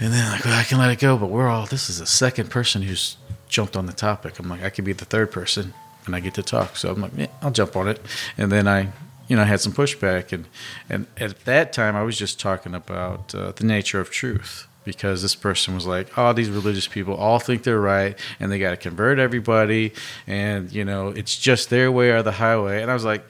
and 0.00 0.14
then 0.14 0.32
like 0.32 0.46
well, 0.46 0.58
I 0.58 0.62
can 0.64 0.78
let 0.78 0.90
it 0.90 0.98
go, 0.98 1.18
but 1.18 1.28
we're 1.28 1.50
all. 1.50 1.66
This 1.66 1.90
is 1.90 1.98
the 1.98 2.06
second 2.06 2.48
person 2.48 2.80
who's 2.80 3.18
jumped 3.54 3.76
on 3.76 3.86
the 3.86 3.92
topic. 3.92 4.38
I'm 4.38 4.48
like 4.48 4.62
I 4.62 4.70
could 4.70 4.84
be 4.84 4.92
the 4.92 5.04
third 5.04 5.30
person, 5.30 5.72
and 6.06 6.16
I 6.16 6.20
get 6.20 6.34
to 6.34 6.42
talk. 6.42 6.76
So 6.76 6.90
I'm 6.90 7.00
like, 7.00 7.12
yeah, 7.16 7.28
I'll 7.40 7.52
jump 7.52 7.76
on 7.76 7.86
it. 7.86 8.00
And 8.36 8.50
then 8.50 8.66
I, 8.66 8.88
you 9.28 9.36
know, 9.36 9.42
I 9.42 9.44
had 9.46 9.60
some 9.60 9.72
pushback, 9.72 10.32
and 10.32 10.46
and 10.90 11.06
at 11.16 11.44
that 11.44 11.72
time 11.72 11.94
I 11.94 12.02
was 12.02 12.18
just 12.18 12.40
talking 12.40 12.74
about 12.74 13.34
uh, 13.34 13.52
the 13.52 13.64
nature 13.64 14.00
of 14.00 14.10
truth 14.10 14.66
because 14.84 15.22
this 15.22 15.36
person 15.36 15.74
was 15.74 15.86
like, 15.86 16.18
"Oh, 16.18 16.32
these 16.32 16.50
religious 16.50 16.88
people 16.88 17.14
all 17.14 17.38
think 17.38 17.62
they're 17.62 17.80
right, 17.80 18.18
and 18.40 18.50
they 18.50 18.58
got 18.58 18.70
to 18.70 18.76
convert 18.76 19.18
everybody, 19.20 19.92
and 20.26 20.72
you 20.72 20.84
know, 20.84 21.08
it's 21.08 21.38
just 21.38 21.70
their 21.70 21.92
way 21.92 22.10
or 22.10 22.22
the 22.22 22.32
highway." 22.32 22.82
And 22.82 22.90
I 22.90 22.94
was 22.94 23.04
like, 23.04 23.24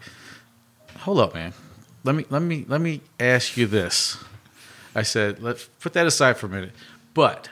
"Hold 1.00 1.18
up, 1.20 1.34
man. 1.34 1.52
Let 2.02 2.14
me 2.14 2.24
let 2.30 2.42
me 2.42 2.64
let 2.66 2.80
me 2.80 3.02
ask 3.20 3.58
you 3.58 3.66
this." 3.66 4.16
I 4.94 5.02
said, 5.02 5.42
"Let's 5.42 5.64
put 5.80 5.92
that 5.92 6.06
aside 6.06 6.38
for 6.38 6.46
a 6.46 6.50
minute." 6.50 6.72
But 7.12 7.50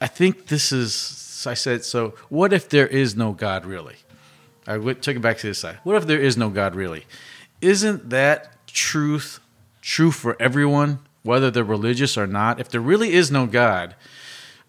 I 0.00 0.06
think 0.06 0.46
this 0.46 0.72
is. 0.72 1.44
I 1.46 1.54
said, 1.54 1.84
"So 1.84 2.14
what 2.28 2.52
if 2.52 2.68
there 2.68 2.86
is 2.86 3.16
no 3.16 3.32
God 3.32 3.64
really?" 3.64 3.96
I 4.66 4.76
took 4.76 5.16
it 5.16 5.22
back 5.22 5.38
to 5.38 5.46
this 5.46 5.58
side. 5.58 5.78
What 5.82 5.96
if 5.96 6.06
there 6.06 6.20
is 6.20 6.36
no 6.36 6.50
God 6.50 6.74
really? 6.74 7.06
Isn't 7.60 8.10
that 8.10 8.66
truth 8.66 9.40
true 9.80 10.10
for 10.10 10.36
everyone? 10.38 10.98
whether 11.28 11.50
they're 11.50 11.62
religious 11.62 12.16
or 12.16 12.26
not, 12.26 12.58
if 12.58 12.70
there 12.70 12.80
really 12.80 13.12
is 13.12 13.30
no 13.30 13.46
God, 13.46 13.94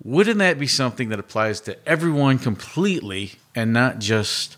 wouldn't 0.03 0.39
that 0.39 0.59
be 0.59 0.67
something 0.67 1.07
that 1.09 1.19
applies 1.19 1.61
to 1.61 1.77
everyone 1.88 2.38
completely 2.38 3.34
and 3.55 3.71
not 3.71 3.99
just 3.99 4.57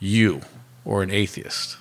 you 0.00 0.42
or 0.84 1.02
an 1.02 1.10
atheist? 1.10 1.76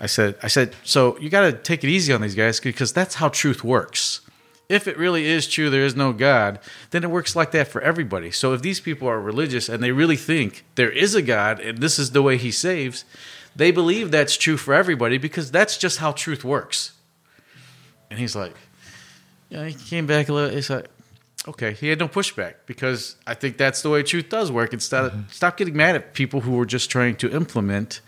I 0.00 0.06
said, 0.06 0.36
I 0.42 0.48
said, 0.48 0.74
so 0.84 1.18
you 1.18 1.28
got 1.28 1.42
to 1.42 1.52
take 1.52 1.84
it 1.84 1.88
easy 1.88 2.12
on 2.12 2.22
these 2.22 2.34
guys 2.34 2.60
because 2.60 2.92
that's 2.92 3.16
how 3.16 3.28
truth 3.28 3.62
works. 3.62 4.22
If 4.68 4.88
it 4.88 4.96
really 4.96 5.26
is 5.26 5.46
true, 5.48 5.68
there 5.68 5.84
is 5.84 5.94
no 5.94 6.12
God, 6.12 6.58
then 6.90 7.04
it 7.04 7.10
works 7.10 7.36
like 7.36 7.50
that 7.50 7.68
for 7.68 7.82
everybody. 7.82 8.30
So 8.30 8.54
if 8.54 8.62
these 8.62 8.80
people 8.80 9.08
are 9.08 9.20
religious 9.20 9.68
and 9.68 9.82
they 9.82 9.92
really 9.92 10.16
think 10.16 10.64
there 10.76 10.90
is 10.90 11.14
a 11.14 11.22
God 11.22 11.60
and 11.60 11.78
this 11.78 11.98
is 11.98 12.12
the 12.12 12.22
way 12.22 12.36
he 12.38 12.50
saves, 12.50 13.04
they 13.54 13.70
believe 13.70 14.10
that's 14.10 14.36
true 14.36 14.56
for 14.56 14.72
everybody 14.72 15.18
because 15.18 15.50
that's 15.50 15.76
just 15.76 15.98
how 15.98 16.12
truth 16.12 16.42
works. 16.44 16.92
And 18.10 18.18
he's 18.18 18.34
like, 18.34 18.54
yeah, 19.48 19.66
he 19.66 19.74
came 19.74 20.06
back 20.06 20.28
a 20.28 20.32
little. 20.32 20.50
He's 20.50 20.70
like, 20.70 20.86
okay, 21.46 21.72
he 21.72 21.88
had 21.88 21.98
no 21.98 22.08
pushback 22.08 22.54
because 22.66 23.16
I 23.26 23.34
think 23.34 23.56
that's 23.56 23.82
the 23.82 23.90
way 23.90 24.02
truth 24.02 24.28
does 24.28 24.50
work. 24.50 24.72
Instead, 24.72 25.12
mm-hmm. 25.12 25.28
stop 25.30 25.56
getting 25.56 25.76
mad 25.76 25.96
at 25.96 26.14
people 26.14 26.40
who 26.40 26.58
are 26.60 26.66
just 26.66 26.90
trying 26.90 27.16
to 27.16 27.30
implement 27.30 28.00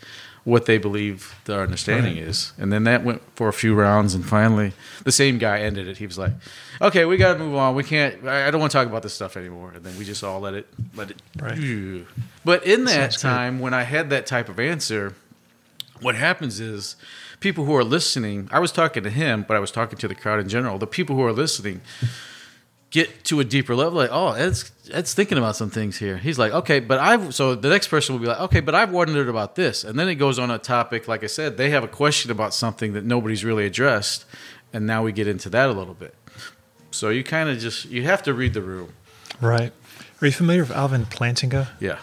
what 0.45 0.67
they 0.67 0.77
believe 0.77 1.35
their 1.47 1.63
understanding 1.63 2.17
right. 2.17 2.29
is. 2.29 2.53
And 2.59 2.73
then 2.73 2.85
that 2.85 3.03
went 3.03 3.23
for 3.35 3.49
a 3.49 3.53
few 3.53 3.75
rounds, 3.75 4.15
and 4.15 4.25
finally, 4.25 4.73
the 5.03 5.13
same 5.13 5.39
guy 5.39 5.61
ended 5.61 5.89
it. 5.89 5.97
He 5.97 6.07
was 6.07 6.19
like, 6.19 6.33
"Okay, 6.81 7.05
we 7.07 7.17
got 7.17 7.35
to 7.35 7.39
move 7.39 7.55
on. 7.55 7.75
We 7.75 7.83
can't. 7.83 8.27
I 8.27 8.51
don't 8.51 8.61
want 8.61 8.71
to 8.73 8.79
talk 8.79 8.87
about 8.87 9.03
this 9.03 9.15
stuff 9.15 9.37
anymore." 9.37 9.73
And 9.75 9.85
then 9.85 9.97
we 9.99 10.05
just 10.05 10.23
all 10.23 10.41
let 10.41 10.55
it 10.55 10.67
let 10.95 11.11
it. 11.11 11.23
Right. 11.41 12.05
But 12.45 12.67
in 12.67 12.85
that 12.85 13.13
time, 13.13 13.57
good. 13.57 13.65
when 13.65 13.75
I 13.75 13.85
had 13.85 14.11
that 14.11 14.27
type 14.27 14.49
of 14.49 14.61
answer, 14.61 15.15
what 16.01 16.15
happens 16.15 16.61
is 16.61 16.97
people 17.41 17.65
who 17.65 17.75
are 17.75 17.85
listening, 17.85 18.49
I 18.53 18.59
was 18.59 18.71
talking 18.71 19.03
to 19.03 19.11
him, 19.11 19.45
but 19.49 19.57
I 19.57 19.61
was 19.61 19.71
talking 19.71 19.99
to 19.99 20.09
the 20.09 20.15
crowd 20.15 20.41
in 20.41 20.49
general. 20.49 20.79
The 20.79 20.87
people 20.87 21.17
who 21.17 21.23
are 21.23 21.33
listening 21.33 21.81
get 22.95 23.25
to 23.25 23.41
a 23.41 23.45
deeper 23.45 23.75
level, 23.75 23.99
like, 23.99 24.11
oh, 24.13 24.31
Ed's, 24.35 24.71
Ed's 24.93 25.15
thinking 25.15 25.37
about 25.37 25.57
some 25.57 25.69
things 25.69 25.99
here. 25.99 26.17
He's 26.17 26.39
like, 26.39 26.53
okay, 26.53 26.79
but 26.79 27.01
I've, 27.01 27.35
so 27.35 27.57
the 27.57 27.69
next 27.69 27.89
person 27.89 28.15
will 28.15 28.21
be 28.21 28.29
like, 28.29 28.39
okay, 28.39 28.61
but 28.61 28.73
I've 28.73 28.93
wondered 28.93 29.29
about 29.29 29.57
this. 29.57 29.83
And 29.83 29.99
then 29.99 30.09
it 30.09 30.15
goes 30.15 30.39
on 30.39 30.49
a 30.53 30.59
topic, 30.59 31.09
like 31.09 31.25
I 31.25 31.27
said, 31.27 31.57
they 31.57 31.71
have 31.71 31.83
a 31.83 31.89
question 31.89 32.31
about 32.31 32.55
something 32.55 32.93
that 32.93 33.05
nobody's 33.05 33.45
really 33.45 33.67
addressed. 33.67 34.25
And 34.73 34.87
now 34.87 35.03
we 35.03 35.11
get 35.11 35.27
into 35.27 35.51
that 35.51 35.69
a 35.69 35.73
little 35.73 35.95
bit. 35.95 36.15
So 36.93 37.09
you 37.09 37.25
kind 37.25 37.49
of 37.49 37.59
just, 37.59 37.87
you 37.87 38.05
have 38.05 38.23
to 38.23 38.33
read 38.33 38.55
the 38.55 38.63
room. 38.63 38.93
Right. 39.41 39.73
Are 40.21 40.27
you 40.27 40.33
familiar 40.33 40.63
with 40.63 40.71
Alvin 40.71 41.05
Plantinga? 41.07 41.71
Yeah. 41.81 41.99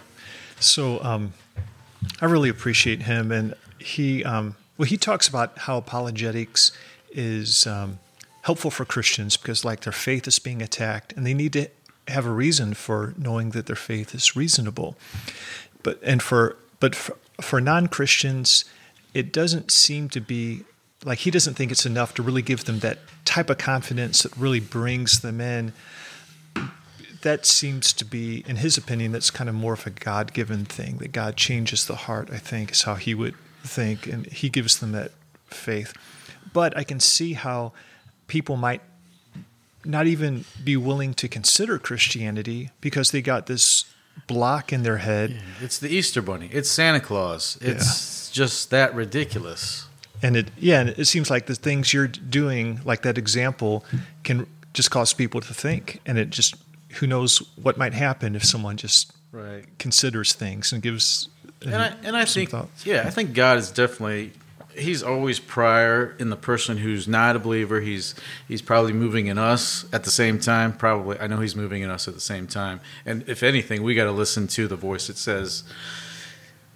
So 0.60 1.02
um, 1.06 1.32
I 2.20 2.26
really 2.26 2.50
appreciate 2.50 3.04
him. 3.04 3.32
And 3.32 3.54
he, 3.80 4.26
um, 4.26 4.58
well, 4.78 4.88
he 4.88 4.98
talks 4.98 5.30
about 5.30 5.58
how 5.58 5.78
apologetics 5.78 6.74
is 7.14 7.66
um, 7.66 8.00
helpful 8.42 8.72
for 8.72 8.86
Christians 8.86 9.38
because, 9.38 9.64
like, 9.64 9.82
their 9.82 9.94
faith 9.94 10.28
is 10.28 10.40
being 10.40 10.62
attacked, 10.62 11.14
and 11.14 11.26
they 11.26 11.34
need 11.34 11.54
to 11.54 11.70
have 12.08 12.26
a 12.26 12.32
reason 12.32 12.74
for 12.74 13.14
knowing 13.18 13.52
that 13.52 13.68
their 13.68 13.76
faith 13.76 14.14
is 14.16 14.36
reasonable. 14.36 14.96
But 15.84 16.00
and 16.04 16.22
for 16.22 16.58
but 16.80 16.96
for, 16.96 17.18
for 17.40 17.62
non 17.62 17.88
Christians, 17.88 18.66
it 19.14 19.32
doesn't 19.32 19.72
seem 19.72 20.10
to 20.10 20.20
be 20.22 20.64
like 21.04 21.20
he 21.20 21.32
doesn't 21.32 21.56
think 21.56 21.72
it's 21.72 21.86
enough 21.86 22.14
to 22.16 22.24
really 22.24 22.42
give 22.42 22.66
them 22.66 22.80
that 22.80 23.00
type 23.26 23.50
of 23.50 23.58
confidence 23.58 24.24
that 24.24 24.36
really 24.38 24.60
brings 24.60 25.22
them 25.22 25.42
in. 25.42 25.74
That 27.22 27.46
seems 27.46 27.94
to 27.94 28.06
be, 28.06 28.44
in 28.48 28.58
his 28.58 28.78
opinion, 28.78 29.12
that's 29.12 29.30
kind 29.30 29.48
of 29.48 29.54
more 29.54 29.74
of 29.74 29.86
a 29.86 29.92
God 29.92 30.34
given 30.34 30.66
thing, 30.66 30.98
that 30.98 31.12
God 31.12 31.38
changes 31.38 31.86
the 31.86 31.96
heart, 31.96 32.30
I 32.32 32.38
think, 32.38 32.72
is 32.72 32.82
how 32.84 32.96
he 32.96 33.14
would 33.14 33.36
think, 33.64 34.08
and 34.08 34.26
he 34.26 34.50
gives 34.50 34.80
them 34.80 34.92
that 34.94 35.12
faith. 35.46 35.94
But 36.52 36.76
I 36.76 36.84
can 36.84 37.00
see 37.00 37.34
how 37.34 37.74
people 38.32 38.56
might 38.56 38.82
not 39.84 40.08
even 40.08 40.46
be 40.64 40.78
willing 40.78 41.14
to 41.14 41.28
consider 41.28 41.78
Christianity 41.78 42.70
because 42.80 43.12
they 43.12 43.22
got 43.22 43.48
this 43.48 43.84
block 44.26 44.72
in 44.72 44.84
their 44.84 45.00
head. 45.00 45.32
Yeah, 45.32 45.66
it's 45.66 45.78
the 45.78 45.90
Easter 45.90 46.22
Bunny. 46.22 46.50
It's 46.50 46.72
Santa 46.72 47.02
Claus. 47.02 47.58
It's 47.60 48.30
yeah. 48.30 48.34
just 48.34 48.70
that 48.70 48.96
ridiculous. 48.96 49.86
And 50.24 50.38
it 50.38 50.50
yeah, 50.58 50.80
and 50.80 50.90
it 50.92 51.06
seems 51.08 51.30
like 51.30 51.48
the 51.48 51.56
things 51.56 51.94
you're 51.94 52.08
doing, 52.08 52.80
like 52.86 53.02
that 53.02 53.18
example, 53.18 53.84
can 54.24 54.48
just 54.74 54.92
cause 54.92 55.14
people 55.14 55.42
to 55.42 55.54
think, 55.54 56.00
and 56.06 56.18
it 56.18 56.30
just 56.30 56.56
who 57.00 57.08
knows 57.08 57.40
what 57.62 57.78
might 57.78 57.94
happen 57.94 58.34
if 58.34 58.46
someone 58.46 58.78
just 58.78 59.12
right. 59.34 59.66
considers 59.78 60.32
things 60.32 60.72
and 60.72 60.82
gives 60.82 61.28
and 61.66 61.76
I 61.76 61.94
and 62.04 62.16
I 62.16 62.24
think 62.24 62.52
thoughts. 62.52 62.86
yeah, 62.86 63.04
I 63.06 63.10
think 63.10 63.34
God 63.34 63.58
is 63.58 63.72
definitely 63.72 64.32
he's 64.76 65.04
always 65.04 65.40
prior 65.40 66.16
in 66.20 66.30
the 66.30 66.36
person 66.36 66.78
who's 66.78 67.08
not 67.08 67.36
a 67.36 67.40
believer. 67.40 67.82
He's 67.82 68.16
he's 68.48 68.62
probably 68.62 68.94
moving 68.94 69.28
in 69.28 69.38
us 69.38 69.86
at 69.94 70.04
the 70.04 70.12
same 70.12 70.40
time. 70.40 70.74
Probably 70.74 71.20
I 71.20 71.28
know 71.28 71.40
he's 71.40 71.56
moving 71.56 71.82
in 71.82 71.90
us 71.90 72.08
at 72.08 72.14
the 72.14 72.22
same 72.22 72.48
time. 72.48 72.82
And 73.06 73.28
if 73.28 73.44
anything, 73.44 73.84
we 73.84 73.96
got 73.96 74.06
to 74.06 74.12
listen 74.12 74.48
to 74.48 74.68
the 74.68 74.76
voice 74.76 75.08
that 75.08 75.18
says. 75.18 75.64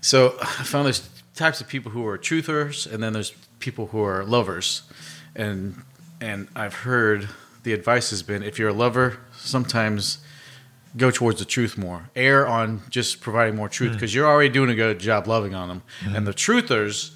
So 0.01 0.35
I 0.41 0.63
found 0.63 0.85
there's 0.85 1.09
types 1.35 1.61
of 1.61 1.67
people 1.67 1.91
who 1.91 2.05
are 2.07 2.17
truthers, 2.17 2.91
and 2.91 3.01
then 3.01 3.13
there's 3.13 3.33
people 3.59 3.87
who 3.87 4.03
are 4.03 4.23
lovers, 4.23 4.83
and 5.35 5.81
and 6.21 6.47
I've 6.55 6.73
heard 6.73 7.29
the 7.63 7.73
advice 7.73 8.11
has 8.11 8.23
been 8.23 8.43
if 8.43 8.59
you're 8.59 8.69
a 8.69 8.73
lover, 8.73 9.19
sometimes 9.37 10.19
go 10.97 11.11
towards 11.11 11.39
the 11.39 11.45
truth 11.45 11.77
more. 11.77 12.09
Err 12.15 12.47
on 12.47 12.81
just 12.89 13.21
providing 13.21 13.55
more 13.55 13.67
truth 13.67 13.93
because 13.93 14.11
mm. 14.11 14.15
you're 14.15 14.27
already 14.27 14.49
doing 14.49 14.69
a 14.69 14.75
good 14.75 14.99
job 14.99 15.27
loving 15.27 15.53
on 15.53 15.67
them. 15.67 15.81
Mm. 16.01 16.17
And 16.17 16.27
the 16.27 16.33
truthers, 16.33 17.14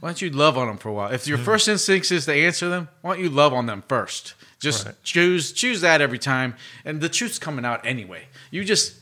why 0.00 0.10
don't 0.10 0.22
you 0.22 0.30
love 0.30 0.56
on 0.56 0.68
them 0.68 0.78
for 0.78 0.88
a 0.88 0.92
while? 0.92 1.12
If 1.12 1.26
your 1.26 1.38
first 1.38 1.66
instinct 1.66 2.12
is 2.12 2.26
to 2.26 2.34
answer 2.34 2.68
them, 2.68 2.88
why 3.02 3.14
don't 3.14 3.24
you 3.24 3.30
love 3.30 3.52
on 3.52 3.66
them 3.66 3.82
first? 3.88 4.34
Just 4.60 4.86
right. 4.86 4.94
choose 5.02 5.52
choose 5.52 5.80
that 5.82 6.00
every 6.00 6.18
time, 6.18 6.54
and 6.84 7.00
the 7.00 7.08
truth's 7.08 7.38
coming 7.38 7.64
out 7.64 7.84
anyway. 7.84 8.24
You 8.50 8.64
just 8.64 8.94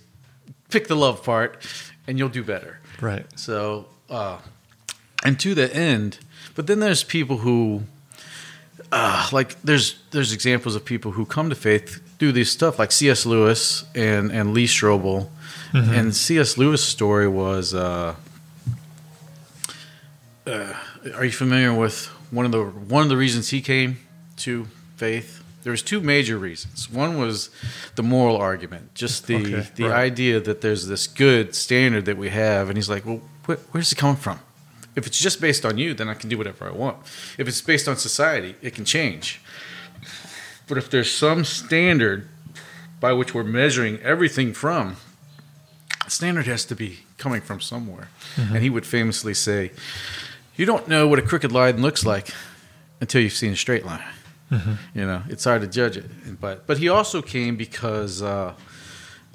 pick 0.71 0.89
the 0.89 0.97
love 0.97 1.23
part, 1.23 1.63
and 2.07 2.19
you'll 2.19 2.29
do 2.29 2.45
better. 2.45 2.81
Right. 3.01 3.27
So, 3.39 3.87
uh, 4.11 4.39
and 5.25 5.39
to 5.41 5.55
the 5.55 5.75
end, 5.75 6.19
but 6.55 6.67
then 6.67 6.81
there's 6.81 7.05
people 7.05 7.39
who 7.39 7.85
uh, 8.93 9.29
like 9.33 9.61
there's 9.63 9.99
there's 10.11 10.33
examples 10.33 10.77
of 10.77 10.85
people 10.85 11.13
who 11.13 11.25
come 11.25 11.49
to 11.49 11.57
faith 11.57 12.03
do 12.19 12.33
these 12.33 12.51
stuff 12.51 12.79
like 12.79 12.93
C.S. 12.93 13.27
Lewis 13.27 13.85
and 13.95 14.31
and 14.31 14.53
Lee 14.53 14.67
Strobel, 14.67 15.29
mm-hmm. 15.73 15.93
and 15.93 16.15
C.S. 16.15 16.57
Lewis' 16.59 16.85
story 16.85 17.29
was. 17.29 17.75
Uh, 17.75 18.15
uh, 20.47 20.73
are 21.15 21.25
you 21.25 21.33
familiar 21.33 21.75
with 21.75 22.07
one 22.31 22.47
of 22.47 22.53
the 22.53 22.65
one 22.65 23.03
of 23.03 23.09
the 23.09 23.17
reasons 23.17 23.51
he 23.51 23.61
came 23.61 23.99
to 24.39 24.67
faith? 24.97 25.43
There 25.63 25.73
was 25.73 25.83
two 25.83 26.01
major 26.01 26.39
reasons. 26.39 26.91
One 26.91 27.19
was 27.19 27.51
the 27.97 28.03
moral 28.03 28.37
argument, 28.37 28.95
just 28.95 29.27
the 29.27 29.37
okay, 29.37 29.69
the 29.75 29.89
right. 29.89 29.99
idea 29.99 30.41
that 30.41 30.61
there's 30.61 30.87
this 30.87 31.07
good 31.07 31.55
standard 31.55 32.05
that 32.05 32.17
we 32.17 32.29
have, 32.29 32.69
and 32.69 32.79
he's 32.79 32.89
like, 32.89 33.05
well, 33.05 33.21
wh- 33.47 33.75
where's 33.75 33.91
it 33.91 33.97
coming 33.97 34.17
from? 34.17 34.39
If 34.95 35.07
it's 35.07 35.19
just 35.19 35.41
based 35.41 35.67
on 35.67 35.77
you, 35.77 35.93
then 35.93 36.09
I 36.09 36.15
can 36.15 36.31
do 36.31 36.39
whatever 36.39 36.67
I 36.67 36.73
want. 36.73 36.99
If 37.37 37.49
it's 37.49 37.61
based 37.61 37.89
on 37.89 37.97
society, 37.97 38.55
it 38.63 38.75
can 38.75 38.85
change. 38.85 39.41
But 40.69 40.79
if 40.79 40.91
there's 40.91 41.11
some 41.11 41.45
standard 41.45 42.29
by 42.99 43.13
which 43.13 43.35
we're 43.35 43.45
measuring 43.45 44.01
everything 44.01 44.53
from, 44.55 44.97
standard 46.09 46.47
has 46.47 46.65
to 46.67 46.75
be 46.75 47.01
coming 47.19 47.41
from 47.41 47.61
somewhere. 47.61 48.09
Mm-hmm. 48.37 48.55
And 48.55 48.63
he 48.63 48.71
would 48.71 48.87
famously 48.87 49.35
say, 49.35 49.73
You 50.57 50.67
don't 50.67 50.89
know 50.89 51.07
what 51.07 51.19
a 51.19 51.23
crooked 51.23 51.53
line 51.53 51.83
looks 51.83 52.05
like 52.05 52.29
until 53.01 53.21
you've 53.21 53.33
seen 53.33 53.53
a 53.53 53.57
straight 53.57 53.85
line. 53.85 54.05
You 54.51 55.07
know, 55.07 55.23
it's 55.29 55.45
hard 55.45 55.63
to 55.63 55.67
judge 55.67 55.97
it. 55.97 56.41
But 56.41 56.67
but 56.67 56.79
he 56.79 56.89
also 56.89 57.21
came 57.21 57.57
because 57.57 58.23
uh, 58.23 58.55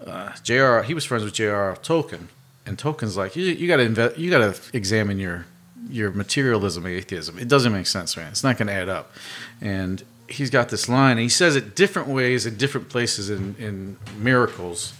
uh, 0.05 0.33
J.R. 0.41 0.83
He 0.83 0.93
was 0.93 1.05
friends 1.05 1.23
with 1.23 1.33
J.R.R. 1.33 1.75
Tolkien, 1.75 2.27
and 2.65 2.77
Tolkien's 2.77 3.17
like 3.17 3.35
you, 3.35 3.43
you 3.43 3.67
got 3.67 3.77
to 3.77 3.87
inve- 3.87 4.17
you 4.17 4.31
got 4.31 4.53
to 4.53 4.61
examine 4.73 5.19
your 5.19 5.45
your 5.89 6.11
materialism, 6.11 6.85
atheism. 6.85 7.37
It 7.37 7.49
doesn't 7.49 7.73
make 7.73 7.87
sense, 7.87 8.15
man. 8.15 8.29
It's 8.31 8.43
not 8.43 8.57
going 8.57 8.67
to 8.67 8.73
add 8.73 8.89
up. 8.89 9.11
And 9.59 10.03
he's 10.29 10.49
got 10.49 10.69
this 10.69 10.87
line, 10.87 11.11
and 11.11 11.19
he 11.19 11.29
says 11.29 11.55
it 11.55 11.75
different 11.75 12.07
ways 12.07 12.45
in 12.45 12.55
different 12.55 12.89
places 12.89 13.29
in, 13.29 13.55
in 13.59 13.97
miracles. 14.17 14.93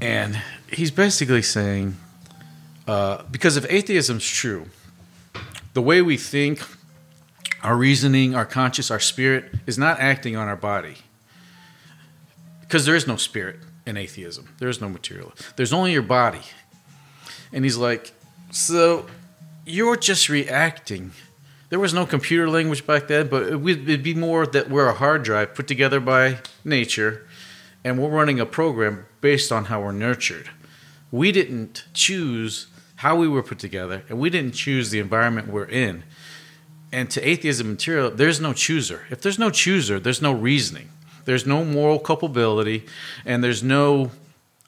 And 0.00 0.40
he's 0.72 0.90
basically 0.90 1.42
saying, 1.42 1.96
uh, 2.88 3.22
because 3.30 3.56
if 3.56 3.70
atheism's 3.70 4.26
true, 4.26 4.66
the 5.74 5.82
way 5.82 6.02
we 6.02 6.16
think, 6.16 6.62
our 7.62 7.76
reasoning, 7.76 8.34
our 8.34 8.44
conscious, 8.44 8.90
our 8.90 9.00
spirit 9.00 9.52
is 9.66 9.78
not 9.78 10.00
acting 10.00 10.36
on 10.36 10.48
our 10.48 10.56
body. 10.56 10.96
Because 12.60 12.86
there 12.86 12.96
is 12.96 13.06
no 13.06 13.16
spirit 13.16 13.56
in 13.86 13.96
atheism. 13.96 14.54
There 14.58 14.68
is 14.68 14.80
no 14.80 14.88
material. 14.88 15.32
There's 15.56 15.72
only 15.72 15.92
your 15.92 16.02
body. 16.02 16.42
And 17.52 17.64
he's 17.64 17.76
like, 17.76 18.12
so 18.50 19.06
you're 19.64 19.96
just 19.96 20.28
reacting. 20.28 21.12
There 21.68 21.78
was 21.78 21.94
no 21.94 22.04
computer 22.06 22.48
language 22.48 22.86
back 22.86 23.08
then, 23.08 23.28
but 23.28 23.44
it 23.44 23.56
would 23.56 23.88
it'd 23.88 24.02
be 24.02 24.14
more 24.14 24.46
that 24.46 24.68
we're 24.68 24.88
a 24.88 24.94
hard 24.94 25.22
drive 25.22 25.54
put 25.54 25.66
together 25.66 26.00
by 26.00 26.38
nature, 26.64 27.26
and 27.84 27.98
we're 27.98 28.10
running 28.10 28.40
a 28.40 28.46
program 28.46 29.06
based 29.20 29.50
on 29.52 29.66
how 29.66 29.80
we're 29.82 29.92
nurtured. 29.92 30.50
We 31.10 31.32
didn't 31.32 31.84
choose 31.94 32.66
how 33.02 33.16
we 33.16 33.26
were 33.26 33.42
put 33.42 33.58
together, 33.58 34.04
and 34.08 34.16
we 34.20 34.30
didn't 34.30 34.52
choose 34.52 34.90
the 34.90 35.00
environment 35.00 35.48
we're 35.48 35.64
in. 35.64 36.04
And 36.92 37.10
to 37.10 37.28
atheism 37.28 37.68
material, 37.70 38.12
there's 38.12 38.40
no 38.40 38.52
chooser. 38.52 39.06
If 39.10 39.22
there's 39.22 39.40
no 39.40 39.50
chooser, 39.50 39.98
there's 39.98 40.22
no 40.22 40.30
reasoning. 40.30 40.88
There's 41.24 41.44
no 41.44 41.64
moral 41.64 41.98
culpability, 41.98 42.86
and 43.24 43.42
there's 43.42 43.60
no, 43.60 44.12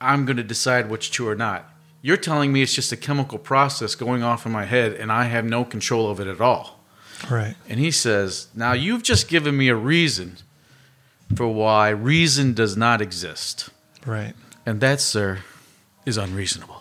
I'm 0.00 0.24
going 0.24 0.38
to 0.38 0.42
decide 0.42 0.90
what's 0.90 1.08
true 1.08 1.28
or 1.28 1.36
not. 1.36 1.72
You're 2.02 2.16
telling 2.16 2.52
me 2.52 2.60
it's 2.60 2.74
just 2.74 2.90
a 2.90 2.96
chemical 2.96 3.38
process 3.38 3.94
going 3.94 4.24
off 4.24 4.46
in 4.46 4.50
my 4.50 4.64
head, 4.64 4.94
and 4.94 5.12
I 5.12 5.26
have 5.26 5.44
no 5.44 5.64
control 5.64 6.10
of 6.10 6.18
it 6.18 6.26
at 6.26 6.40
all. 6.40 6.80
Right. 7.30 7.54
And 7.68 7.78
he 7.78 7.92
says, 7.92 8.48
Now 8.52 8.72
you've 8.72 9.04
just 9.04 9.28
given 9.28 9.56
me 9.56 9.68
a 9.68 9.76
reason 9.76 10.38
for 11.36 11.46
why 11.46 11.90
reason 11.90 12.52
does 12.52 12.76
not 12.76 13.00
exist. 13.00 13.70
Right. 14.04 14.34
And 14.66 14.80
that, 14.80 15.00
sir, 15.00 15.38
is 16.04 16.16
unreasonable. 16.16 16.73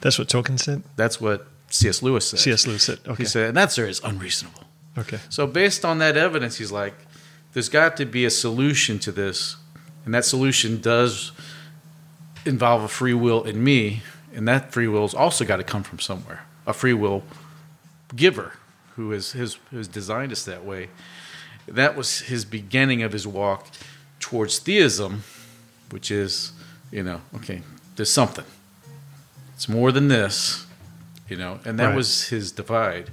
That's 0.00 0.18
what 0.18 0.28
Tolkien 0.28 0.58
said. 0.58 0.82
That's 0.96 1.20
what 1.20 1.46
C.S. 1.68 2.02
Lewis 2.02 2.28
said. 2.28 2.40
C.S. 2.40 2.66
Lewis 2.66 2.84
said. 2.84 2.98
Okay. 3.06 3.22
He 3.22 3.24
said, 3.24 3.48
and 3.48 3.56
that, 3.56 3.72
sir, 3.72 3.86
is 3.86 4.00
unreasonable. 4.04 4.64
okay. 4.96 5.18
So, 5.28 5.46
based 5.46 5.84
on 5.84 5.98
that 5.98 6.16
evidence, 6.16 6.56
he's 6.56 6.72
like, 6.72 6.94
there's 7.52 7.68
got 7.68 7.96
to 7.98 8.06
be 8.06 8.24
a 8.24 8.30
solution 8.30 8.98
to 9.00 9.12
this. 9.12 9.56
And 10.04 10.14
that 10.14 10.24
solution 10.24 10.80
does 10.80 11.32
involve 12.44 12.82
a 12.82 12.88
free 12.88 13.14
will 13.14 13.44
in 13.44 13.62
me. 13.62 14.02
And 14.34 14.46
that 14.48 14.72
free 14.72 14.88
will's 14.88 15.14
also 15.14 15.44
got 15.44 15.56
to 15.56 15.64
come 15.64 15.82
from 15.82 15.98
somewhere 15.98 16.44
a 16.66 16.72
free 16.72 16.92
will 16.92 17.24
giver 18.14 18.52
who 18.94 19.12
is 19.12 19.32
his, 19.32 19.54
who 19.70 19.78
has 19.78 19.88
designed 19.88 20.32
us 20.32 20.44
that 20.44 20.64
way. 20.64 20.88
That 21.66 21.96
was 21.96 22.20
his 22.20 22.44
beginning 22.44 23.02
of 23.02 23.12
his 23.12 23.26
walk 23.26 23.68
towards 24.20 24.58
theism, 24.58 25.22
which 25.90 26.10
is, 26.10 26.52
you 26.90 27.02
know, 27.02 27.20
okay, 27.36 27.62
there's 27.96 28.12
something. 28.12 28.44
It's 29.58 29.68
more 29.68 29.90
than 29.90 30.06
this, 30.06 30.66
you 31.28 31.34
know, 31.36 31.58
and 31.64 31.80
that 31.80 31.86
Right. 31.88 31.96
was 31.96 32.28
his 32.28 32.52
divide. 32.52 33.10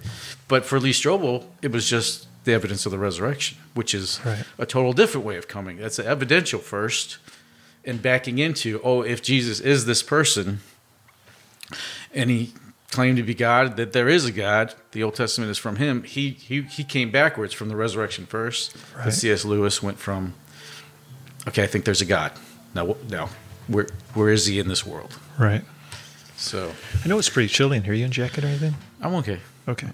But 0.47 0.63
for 0.63 0.79
Lee 0.79 0.91
Strobel, 0.93 1.45
it 1.63 1.71
was 1.71 1.89
just 1.89 2.27
the 2.43 2.53
evidence 2.53 2.85
of 2.85 2.91
the 2.91 2.99
resurrection, 2.99 3.57
which 3.73 3.95
is 3.95 4.19
Right. 4.23 4.43
a 4.59 4.65
total 4.67 4.93
different 4.93 5.25
way 5.25 5.37
of 5.37 5.47
coming. 5.47 5.77
That's 5.77 5.97
evidential 5.97 6.59
first, 6.59 7.17
and 7.83 7.99
backing 7.99 8.37
into, 8.37 8.79
oh, 8.83 9.01
if 9.01 9.23
Jesus 9.23 9.59
is 9.59 9.85
this 9.87 10.03
person, 10.03 10.59
and 12.13 12.29
he 12.29 12.53
claimed 12.91 13.17
to 13.17 13.23
be 13.23 13.33
God, 13.33 13.75
that 13.77 13.93
there 13.93 14.07
is 14.07 14.25
a 14.25 14.31
God, 14.31 14.75
the 14.91 15.01
Old 15.01 15.15
Testament 15.15 15.49
is 15.49 15.57
from 15.57 15.77
him. 15.77 16.03
He 16.03 16.29
he 16.29 16.61
he 16.61 16.83
came 16.83 17.09
backwards 17.09 17.55
from 17.55 17.69
the 17.69 17.75
resurrection 17.75 18.27
first. 18.27 18.75
Right. 18.95 19.11
C.S. 19.11 19.45
Lewis 19.45 19.81
went 19.81 19.97
from, 19.97 20.35
okay, 21.47 21.63
I 21.63 21.67
think 21.67 21.85
there's 21.85 22.01
a 22.01 22.05
God. 22.05 22.33
Now, 22.75 22.97
now, 23.09 23.29
where 23.65 23.87
where 24.13 24.29
is 24.29 24.45
he 24.45 24.59
in 24.59 24.67
this 24.67 24.85
world? 24.85 25.17
Right. 25.39 25.63
So 26.38 26.71
I 27.03 27.07
know 27.07 27.17
it's 27.17 27.29
pretty 27.29 27.49
chilly 27.49 27.77
in 27.77 27.83
here. 27.83 27.93
You 27.93 28.05
in 28.05 28.11
jacket 28.11 28.43
or 28.43 28.47
anything? 28.47 28.75
I'm 29.01 29.13
okay. 29.15 29.39
Okay. 29.67 29.88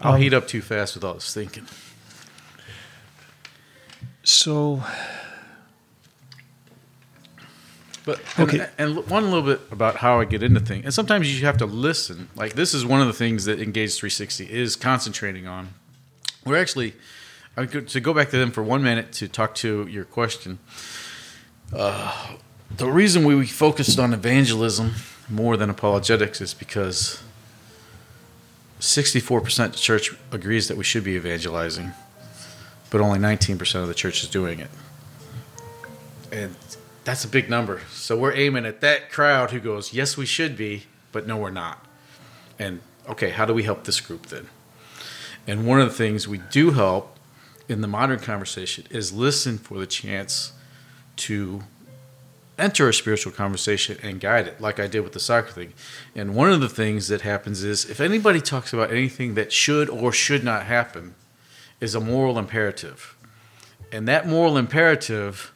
I'll 0.00 0.14
Um, 0.14 0.20
heat 0.20 0.32
up 0.34 0.46
too 0.46 0.62
fast 0.62 0.94
with 0.94 1.04
all 1.04 1.14
this 1.14 1.32
thinking. 1.34 1.66
So 4.22 4.82
But 8.04 8.20
and, 8.38 8.48
Okay. 8.48 8.66
and 8.78 9.06
one 9.08 9.24
little 9.24 9.42
bit 9.42 9.60
about 9.70 9.96
how 9.96 10.18
I 10.18 10.24
get 10.24 10.42
into 10.42 10.60
things, 10.60 10.84
and 10.86 10.94
sometimes 10.94 11.38
you 11.38 11.44
have 11.44 11.58
to 11.58 11.66
listen. 11.66 12.28
Like 12.36 12.54
this 12.54 12.72
is 12.72 12.84
one 12.86 13.02
of 13.02 13.06
the 13.06 13.12
things 13.12 13.44
that 13.44 13.60
Engage 13.60 13.94
360 13.96 14.50
is 14.50 14.76
concentrating 14.76 15.46
on. 15.46 15.74
We're 16.44 16.56
actually 16.58 16.94
I 17.56 17.66
could, 17.66 17.88
to 17.88 18.00
go 18.00 18.14
back 18.14 18.30
to 18.30 18.38
them 18.38 18.50
for 18.52 18.62
one 18.62 18.82
minute 18.84 19.12
to 19.14 19.28
talk 19.28 19.54
to 19.56 19.86
your 19.88 20.04
question. 20.04 20.58
Uh, 21.74 22.36
the 22.74 22.88
reason 22.90 23.24
we 23.24 23.44
focused 23.46 23.98
on 23.98 24.14
evangelism 24.14 24.94
more 25.28 25.56
than 25.56 25.70
apologetics 25.70 26.40
is 26.40 26.54
because 26.54 27.22
64% 28.80 29.66
of 29.66 29.72
the 29.72 29.78
church 29.78 30.14
agrees 30.32 30.68
that 30.68 30.76
we 30.76 30.84
should 30.84 31.04
be 31.04 31.12
evangelizing, 31.12 31.92
but 32.90 33.00
only 33.00 33.18
19% 33.18 33.82
of 33.82 33.88
the 33.88 33.94
church 33.94 34.22
is 34.22 34.28
doing 34.28 34.60
it. 34.60 34.70
And 36.30 36.54
that's 37.04 37.24
a 37.24 37.28
big 37.28 37.50
number. 37.50 37.80
So 37.90 38.18
we're 38.18 38.34
aiming 38.34 38.66
at 38.66 38.80
that 38.80 39.10
crowd 39.10 39.50
who 39.50 39.60
goes, 39.60 39.92
yes, 39.92 40.16
we 40.16 40.26
should 40.26 40.56
be, 40.56 40.84
but 41.12 41.26
no, 41.26 41.36
we're 41.36 41.50
not. 41.50 41.84
And 42.58 42.80
okay, 43.08 43.30
how 43.30 43.44
do 43.44 43.54
we 43.54 43.62
help 43.62 43.84
this 43.84 44.00
group 44.00 44.26
then? 44.26 44.48
And 45.46 45.66
one 45.66 45.80
of 45.80 45.88
the 45.88 45.94
things 45.94 46.28
we 46.28 46.38
do 46.50 46.72
help 46.72 47.16
in 47.68 47.80
the 47.80 47.88
modern 47.88 48.18
conversation 48.18 48.84
is 48.90 49.12
listen 49.12 49.58
for 49.58 49.78
the 49.78 49.86
chance 49.86 50.52
to 51.16 51.62
enter 52.58 52.88
a 52.88 52.94
spiritual 52.94 53.32
conversation 53.32 53.98
and 54.02 54.20
guide 54.20 54.48
it, 54.48 54.60
like 54.60 54.80
I 54.80 54.86
did 54.86 55.00
with 55.00 55.12
the 55.12 55.20
soccer 55.20 55.50
thing. 55.50 55.72
And 56.14 56.34
one 56.34 56.52
of 56.52 56.60
the 56.60 56.68
things 56.68 57.08
that 57.08 57.20
happens 57.20 57.62
is 57.62 57.88
if 57.88 58.00
anybody 58.00 58.40
talks 58.40 58.72
about 58.72 58.90
anything 58.90 59.34
that 59.34 59.52
should 59.52 59.88
or 59.88 60.12
should 60.12 60.42
not 60.44 60.64
happen, 60.64 61.14
is 61.80 61.94
a 61.94 62.00
moral 62.00 62.38
imperative. 62.38 63.16
And 63.92 64.08
that 64.08 64.26
moral 64.26 64.56
imperative 64.56 65.52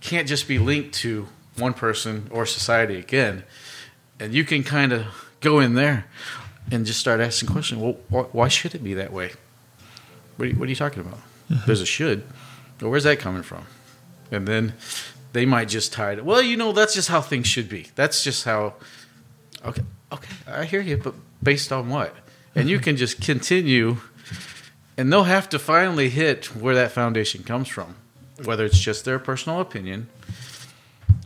can't 0.00 0.28
just 0.28 0.46
be 0.46 0.58
linked 0.58 0.94
to 0.96 1.28
one 1.56 1.74
person 1.74 2.28
or 2.30 2.44
society 2.44 2.98
again. 2.98 3.44
And 4.20 4.34
you 4.34 4.44
can 4.44 4.62
kind 4.62 4.92
of 4.92 5.06
go 5.40 5.60
in 5.60 5.74
there 5.74 6.06
and 6.70 6.86
just 6.86 7.00
start 7.00 7.20
asking 7.20 7.48
questions. 7.48 7.80
Well, 7.80 8.28
why 8.32 8.48
should 8.48 8.74
it 8.74 8.84
be 8.84 8.94
that 8.94 9.12
way? 9.12 9.32
What 10.36 10.46
are 10.46 10.48
you, 10.50 10.56
what 10.56 10.66
are 10.66 10.70
you 10.70 10.76
talking 10.76 11.00
about? 11.00 11.18
Mm-hmm. 11.50 11.66
There's 11.66 11.80
a 11.80 11.86
should. 11.86 12.24
Well, 12.80 12.90
where's 12.90 13.04
that 13.04 13.18
coming 13.18 13.42
from? 13.42 13.66
And 14.30 14.46
then 14.46 14.74
they 15.32 15.46
might 15.46 15.68
just 15.68 15.92
tie 15.92 16.12
it. 16.12 16.24
Well, 16.24 16.42
you 16.42 16.56
know, 16.56 16.72
that's 16.72 16.94
just 16.94 17.08
how 17.08 17.20
things 17.20 17.46
should 17.46 17.68
be. 17.68 17.88
That's 17.94 18.22
just 18.22 18.44
how. 18.44 18.74
Okay, 19.64 19.82
okay, 20.12 20.34
I 20.46 20.64
hear 20.64 20.80
you, 20.80 20.96
but 20.96 21.14
based 21.42 21.72
on 21.72 21.88
what? 21.88 22.14
And 22.54 22.68
you 22.68 22.76
mm-hmm. 22.76 22.84
can 22.84 22.96
just 22.96 23.20
continue, 23.20 23.98
and 24.96 25.12
they'll 25.12 25.24
have 25.24 25.48
to 25.50 25.58
finally 25.58 26.10
hit 26.10 26.54
where 26.54 26.74
that 26.74 26.92
foundation 26.92 27.44
comes 27.44 27.68
from, 27.68 27.96
whether 28.44 28.64
it's 28.64 28.78
just 28.78 29.04
their 29.04 29.18
personal 29.18 29.60
opinion 29.60 30.08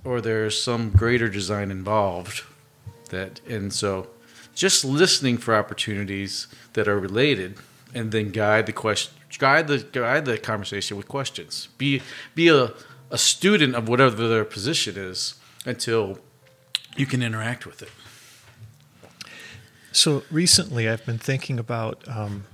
or 0.06 0.20
there's 0.20 0.60
some 0.60 0.90
greater 0.90 1.28
design 1.28 1.70
involved. 1.70 2.44
That 3.10 3.40
and 3.48 3.72
so, 3.72 4.08
just 4.54 4.84
listening 4.84 5.36
for 5.36 5.54
opportunities 5.54 6.46
that 6.72 6.88
are 6.88 6.98
related, 6.98 7.58
and 7.94 8.12
then 8.12 8.30
guide 8.30 8.66
the 8.66 8.72
question, 8.72 9.12
guide 9.38 9.68
the 9.68 9.78
guide 9.78 10.24
the 10.24 10.38
conversation 10.38 10.96
with 10.96 11.08
questions. 11.08 11.68
Be 11.76 12.02
be 12.34 12.48
a 12.48 12.72
a 13.10 13.18
student 13.18 13.74
of 13.74 13.88
whatever 13.88 14.28
their 14.28 14.44
position 14.44 14.96
is 14.96 15.34
until 15.64 16.18
you 16.96 17.06
can 17.06 17.22
interact 17.22 17.66
with 17.66 17.82
it. 17.82 17.90
So 19.92 20.24
recently, 20.30 20.88
I've 20.88 21.06
been 21.06 21.18
thinking 21.18 21.58
about 21.58 22.06
um, 22.06 22.44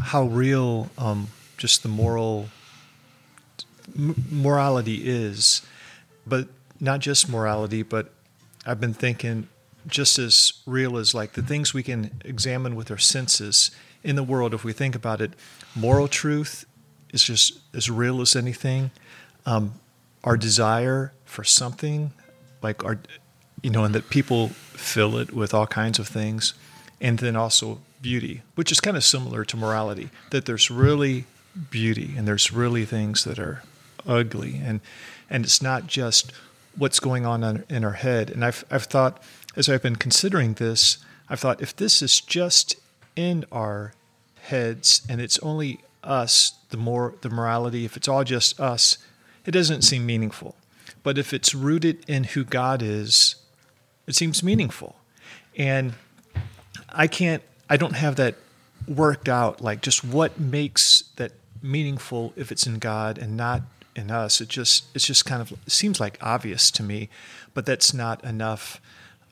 how 0.00 0.24
real 0.24 0.90
um, 0.96 1.28
just 1.56 1.82
the 1.82 1.88
moral 1.88 2.48
m- 3.96 4.14
morality 4.30 5.02
is, 5.04 5.62
but 6.26 6.48
not 6.80 7.00
just 7.00 7.28
morality. 7.28 7.82
But 7.82 8.12
I've 8.64 8.80
been 8.80 8.94
thinking 8.94 9.48
just 9.88 10.18
as 10.18 10.52
real 10.66 10.96
as 10.96 11.14
like 11.14 11.32
the 11.32 11.42
things 11.42 11.74
we 11.74 11.82
can 11.82 12.20
examine 12.24 12.76
with 12.76 12.90
our 12.90 12.98
senses 12.98 13.72
in 14.04 14.14
the 14.16 14.22
world. 14.22 14.54
If 14.54 14.62
we 14.62 14.72
think 14.72 14.94
about 14.94 15.20
it, 15.20 15.32
moral 15.74 16.06
truth 16.06 16.64
is 17.12 17.22
just 17.22 17.58
as 17.74 17.90
real 17.90 18.20
as 18.20 18.34
anything. 18.36 18.90
Um, 19.46 19.74
our 20.24 20.36
desire 20.36 21.12
for 21.24 21.44
something, 21.44 22.12
like 22.62 22.84
our 22.84 22.98
you 23.62 23.70
know, 23.70 23.84
and 23.84 23.94
that 23.94 24.10
people 24.10 24.48
fill 24.48 25.16
it 25.16 25.32
with 25.32 25.54
all 25.54 25.66
kinds 25.66 25.98
of 25.98 26.08
things. 26.08 26.54
And 27.00 27.18
then 27.18 27.36
also 27.36 27.80
beauty, 28.00 28.42
which 28.54 28.70
is 28.70 28.80
kind 28.80 28.96
of 28.96 29.04
similar 29.04 29.44
to 29.44 29.56
morality, 29.56 30.10
that 30.30 30.44
there's 30.44 30.70
really 30.70 31.26
beauty, 31.70 32.14
and 32.16 32.26
there's 32.26 32.52
really 32.52 32.84
things 32.84 33.24
that 33.24 33.38
are 33.38 33.62
ugly, 34.06 34.60
and 34.62 34.80
and 35.28 35.44
it's 35.44 35.62
not 35.62 35.86
just 35.86 36.32
what's 36.76 37.00
going 37.00 37.26
on 37.26 37.64
in 37.68 37.84
our 37.84 37.92
head. 37.92 38.30
And 38.30 38.44
I've 38.44 38.64
I've 38.70 38.84
thought 38.84 39.22
as 39.56 39.68
I've 39.68 39.82
been 39.82 39.96
considering 39.96 40.54
this, 40.54 40.98
I've 41.28 41.40
thought 41.40 41.60
if 41.60 41.74
this 41.74 42.02
is 42.02 42.20
just 42.20 42.76
in 43.16 43.44
our 43.52 43.92
heads 44.42 45.02
and 45.08 45.20
it's 45.20 45.38
only 45.40 45.80
us, 46.02 46.52
the 46.70 46.76
more 46.76 47.14
the 47.20 47.30
morality, 47.30 47.84
if 47.84 47.96
it's 47.96 48.08
all 48.08 48.24
just 48.24 48.60
us, 48.60 48.98
it 49.44 49.50
doesn't 49.50 49.82
seem 49.82 50.06
meaningful. 50.06 50.56
But 51.02 51.18
if 51.18 51.32
it's 51.32 51.54
rooted 51.54 52.04
in 52.08 52.24
who 52.24 52.44
God 52.44 52.82
is, 52.82 53.36
it 54.06 54.14
seems 54.14 54.42
meaningful. 54.42 54.96
And 55.56 55.94
I 56.88 57.06
can't 57.06 57.42
I 57.68 57.76
don't 57.76 57.94
have 57.94 58.16
that 58.16 58.36
worked 58.86 59.28
out 59.28 59.60
like 59.60 59.80
just 59.80 60.04
what 60.04 60.38
makes 60.38 61.04
that 61.16 61.32
meaningful 61.62 62.32
if 62.36 62.50
it's 62.50 62.66
in 62.66 62.78
God 62.78 63.18
and 63.18 63.36
not 63.36 63.62
in 63.94 64.10
us. 64.10 64.40
It 64.40 64.48
just 64.48 64.84
it's 64.94 65.06
just 65.06 65.24
kind 65.24 65.42
of 65.42 65.52
it 65.52 65.72
seems 65.72 66.00
like 66.00 66.18
obvious 66.20 66.70
to 66.72 66.82
me, 66.82 67.08
but 67.54 67.66
that's 67.66 67.94
not 67.94 68.22
enough. 68.24 68.80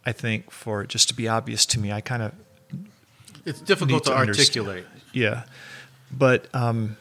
I 0.07 0.13
think 0.13 0.51
for 0.51 0.83
it 0.83 0.89
just 0.89 1.09
to 1.09 1.15
be 1.15 1.29
obvious 1.29 1.67
to 1.67 1.79
me. 1.79 1.93
I 1.93 2.01
kind 2.01 2.23
of 2.23 2.33
it's 3.45 3.61
difficult 3.61 4.05
to, 4.05 4.11
to 4.11 4.17
articulate. 4.17 4.87
Yeah, 5.13 5.45
but 6.11 6.47
um, 6.55 6.97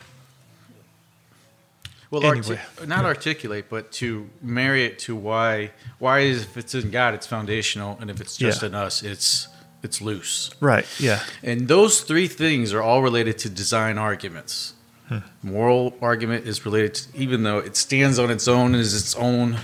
well, 2.12 2.26
anyway. 2.26 2.60
artic- 2.78 2.88
not 2.88 3.05
articulate, 3.05 3.66
but 3.70 3.91
to 3.93 4.30
marry 4.41 4.86
it 4.86 4.99
to 4.99 5.16
why 5.16 5.72
why 5.99 6.20
is 6.20 6.43
if 6.43 6.57
it's 6.57 6.74
in 6.76 6.91
God, 6.91 7.14
it's 7.14 7.28
foundational, 7.28 7.97
and 8.01 8.10
if 8.10 8.20
it's 8.20 8.36
just 8.38 8.62
yeah. 8.62 8.70
in 8.70 8.76
us, 8.76 9.03
it's 9.03 9.47
it's 9.84 10.01
loose. 10.01 10.51
Right. 10.60 10.86
Yeah. 10.99 11.24
And 11.43 11.68
those 11.68 12.01
three 12.01 12.28
things 12.28 12.74
are 12.74 12.82
all 12.82 13.01
related 13.01 13.38
to 13.39 13.49
design 13.49 13.97
arguments. 13.97 14.74
Hmm. 15.07 15.20
Moral 15.41 15.95
argument 16.01 16.45
is 16.45 16.66
related 16.66 16.95
to, 16.95 17.18
even 17.18 17.43
though 17.43 17.60
it 17.60 17.76
stands 17.76 18.20
on 18.20 18.30
its 18.30 18.47
own 18.47 18.76
as 18.76 18.93
its 18.93 19.16
own 19.16 19.57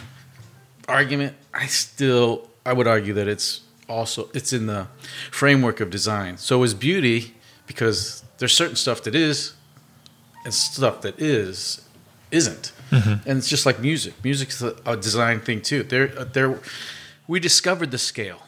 argument, 0.88 1.36
I 1.54 1.68
still 1.68 2.50
I 2.66 2.74
would 2.74 2.88
argue 2.88 3.14
that 3.14 3.28
it's 3.28 3.62
also 3.88 4.30
it's 4.34 4.54
in 4.54 4.68
the 4.68 4.88
framework 5.32 5.80
of 5.80 5.90
design. 5.90 6.38
So 6.38 6.62
is 6.64 6.74
beauty 6.74 7.36
because 7.68 8.24
there's 8.38 8.54
certain 8.54 8.76
stuff 8.76 9.04
that 9.04 9.16
is 9.16 9.54
and 10.44 10.54
stuff 10.54 11.02
that 11.02 11.20
is 11.20 11.88
isn't. 12.32 12.72
Mm-hmm. 12.92 13.30
And 13.30 13.38
it's 13.38 13.48
just 13.48 13.66
like 13.66 13.80
music. 13.80 14.14
Music's 14.24 14.62
a, 14.62 14.76
a 14.86 14.98
design 14.98 15.40
thing 15.40 15.62
too. 15.62 15.84
There 15.84 16.08
there 16.08 16.60
we 17.28 17.40
discovered 17.40 17.92
the 17.92 17.98
scale. 17.98 18.44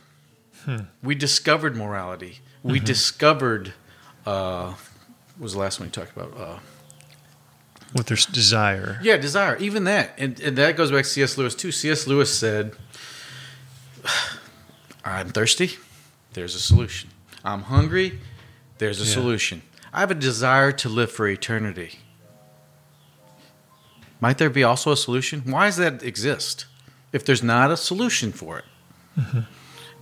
Hmm. 0.64 0.82
We 1.02 1.16
discovered 1.16 1.76
morality. 1.76 2.40
We 2.64 2.78
mm-hmm. 2.78 2.86
discovered 2.86 3.74
uh, 4.26 4.74
what 5.38 5.44
was 5.44 5.54
the 5.54 5.60
last 5.60 5.80
one 5.80 5.88
we 5.88 5.92
talked 5.92 6.18
about? 6.18 6.36
Uh, 6.36 6.60
with 7.96 8.08
their 8.08 8.18
desire. 8.18 9.00
Yeah, 9.02 9.18
desire. 9.18 9.56
Even 9.58 9.84
that. 9.86 10.14
And, 10.18 10.40
and 10.42 10.58
that 10.58 10.76
goes 10.76 10.92
back 10.92 11.04
to 11.04 11.10
C.S. 11.10 11.38
Lewis, 11.38 11.56
too. 11.56 11.72
C.S. 11.72 12.08
Lewis 12.08 12.38
said, 12.38 12.74
I'm 15.06 15.30
thirsty. 15.30 15.72
There's 16.34 16.56
a 16.56 16.60
solution. 16.60 17.12
I'm 17.46 17.64
hungry. 17.64 18.20
There's 18.80 19.00
a 19.00 19.06
yeah. 19.06 19.14
solution. 19.14 19.62
I 19.98 20.02
have 20.02 20.12
a 20.12 20.14
desire 20.14 20.72
to 20.74 20.90
live 20.90 21.12
for 21.12 21.28
eternity. 21.28 21.98
Might 24.22 24.38
there 24.38 24.52
be 24.52 24.64
also 24.64 24.92
a 24.92 24.96
solution? 24.96 25.42
Why 25.42 25.66
does 25.66 25.78
that 25.78 26.04
exist 26.04 26.68
if 27.12 27.26
there's 27.26 27.42
not 27.42 27.72
a 27.72 27.78
solution 27.78 28.32
for 28.32 28.60
it? 28.60 28.66
Mm-hmm. 29.18 29.40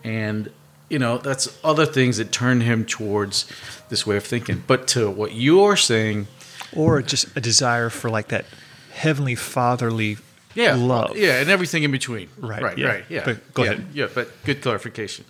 And, 0.04 0.52
you 0.89 1.00
know, 1.00 1.18
that's 1.18 1.58
other 1.64 1.86
things 1.86 2.18
that 2.18 2.34
turn 2.34 2.60
him 2.60 2.84
towards 2.84 3.50
this 3.88 4.06
way 4.06 4.18
of 4.18 4.26
thinking. 4.26 4.66
But 4.68 4.86
to 4.89 5.10
what 5.10 5.32
you're 5.32 5.78
saying, 5.78 6.28
or 6.76 7.02
just 7.02 7.34
a 7.38 7.39
desire 7.39 7.89
for 7.89 8.10
like 8.10 8.28
that 8.28 8.43
heavenly 8.91 9.36
fatherly 9.36 10.18
yeah, 10.56 10.76
love. 10.76 11.16
Yeah, 11.16 11.39
and 11.39 11.50
everything 11.50 11.84
in 11.84 11.91
between. 11.91 12.28
Right. 12.38 12.62
Right. 12.62 12.78
Yeah. 12.78 12.88
Right. 12.88 13.06
Yeah. 13.08 13.24
But 13.24 13.54
go 13.54 13.64
yeah, 13.64 13.72
ahead. 13.72 13.88
Yeah, 13.93 14.08
but 14.14 14.43
good 14.43 14.62
clarification. 14.62 15.24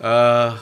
Uh, 0.00 0.58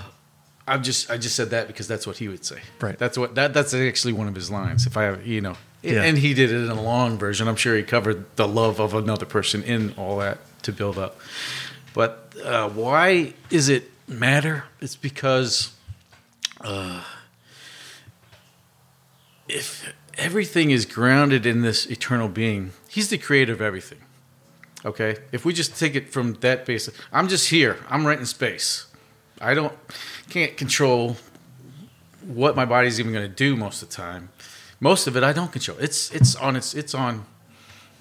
I'm 0.66 0.82
just 0.82 1.10
I 1.10 1.18
just 1.18 1.36
said 1.36 1.50
that 1.50 1.66
because 1.66 1.86
that's 1.88 2.06
what 2.06 2.18
he 2.18 2.28
would 2.28 2.44
say. 2.44 2.60
Right. 2.80 2.98
That's 2.98 3.18
what 3.18 3.34
that 3.34 3.52
that's 3.54 3.74
actually 3.74 4.14
one 4.14 4.28
of 4.28 4.34
his 4.34 4.50
lines. 4.50 4.86
If 4.86 4.96
I 4.96 5.04
have 5.04 5.26
you 5.26 5.40
know, 5.40 5.56
yeah. 5.82 6.02
and 6.02 6.18
he 6.18 6.34
did 6.34 6.50
it 6.50 6.56
in 6.56 6.70
a 6.70 6.80
long 6.80 7.18
version. 7.18 7.48
I'm 7.48 7.56
sure 7.56 7.76
he 7.76 7.82
covered 7.82 8.36
the 8.36 8.48
love 8.48 8.80
of 8.80 8.94
another 8.94 9.26
person 9.26 9.62
in 9.62 9.94
all 9.96 10.18
that 10.18 10.38
to 10.62 10.72
build 10.72 10.98
up. 10.98 11.18
But 11.92 12.34
uh, 12.42 12.70
why 12.70 13.34
is 13.50 13.68
it 13.68 13.90
matter? 14.08 14.64
It's 14.80 14.96
because 14.96 15.72
uh, 16.60 17.04
if 19.48 19.92
everything 20.18 20.70
is 20.70 20.86
grounded 20.86 21.46
in 21.46 21.62
this 21.62 21.86
eternal 21.86 22.28
being. 22.28 22.72
He's 22.88 23.08
the 23.08 23.18
creator 23.18 23.52
of 23.52 23.60
everything. 23.60 23.98
Okay? 24.84 25.16
If 25.32 25.44
we 25.44 25.52
just 25.52 25.78
take 25.78 25.94
it 25.94 26.12
from 26.12 26.34
that 26.34 26.66
basis, 26.66 26.96
I'm 27.12 27.28
just 27.28 27.50
here. 27.50 27.78
I'm 27.88 28.06
right 28.06 28.18
in 28.18 28.26
space. 28.26 28.86
I 29.40 29.54
don't 29.54 29.72
can't 30.30 30.56
control 30.56 31.16
what 32.26 32.56
my 32.56 32.64
body's 32.64 32.98
even 32.98 33.12
going 33.12 33.28
to 33.28 33.34
do 33.34 33.56
most 33.56 33.82
of 33.82 33.88
the 33.88 33.94
time. 33.94 34.30
Most 34.80 35.06
of 35.06 35.16
it 35.16 35.22
I 35.22 35.32
don't 35.32 35.52
control. 35.52 35.78
It's 35.78 36.10
it's 36.10 36.34
on 36.36 36.56
its 36.56 36.74
it's 36.74 36.94
on 36.94 37.26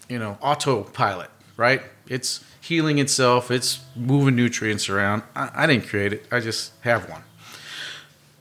you 0.09 0.19
know, 0.19 0.37
autopilot, 0.41 1.29
right? 1.57 1.81
It's 2.07 2.43
healing 2.61 2.99
itself. 2.99 3.51
It's 3.51 3.81
moving 3.95 4.35
nutrients 4.35 4.89
around. 4.89 5.23
I, 5.35 5.49
I 5.55 5.67
didn't 5.67 5.87
create 5.87 6.13
it. 6.13 6.25
I 6.31 6.39
just 6.39 6.71
have 6.81 7.09
one. 7.09 7.23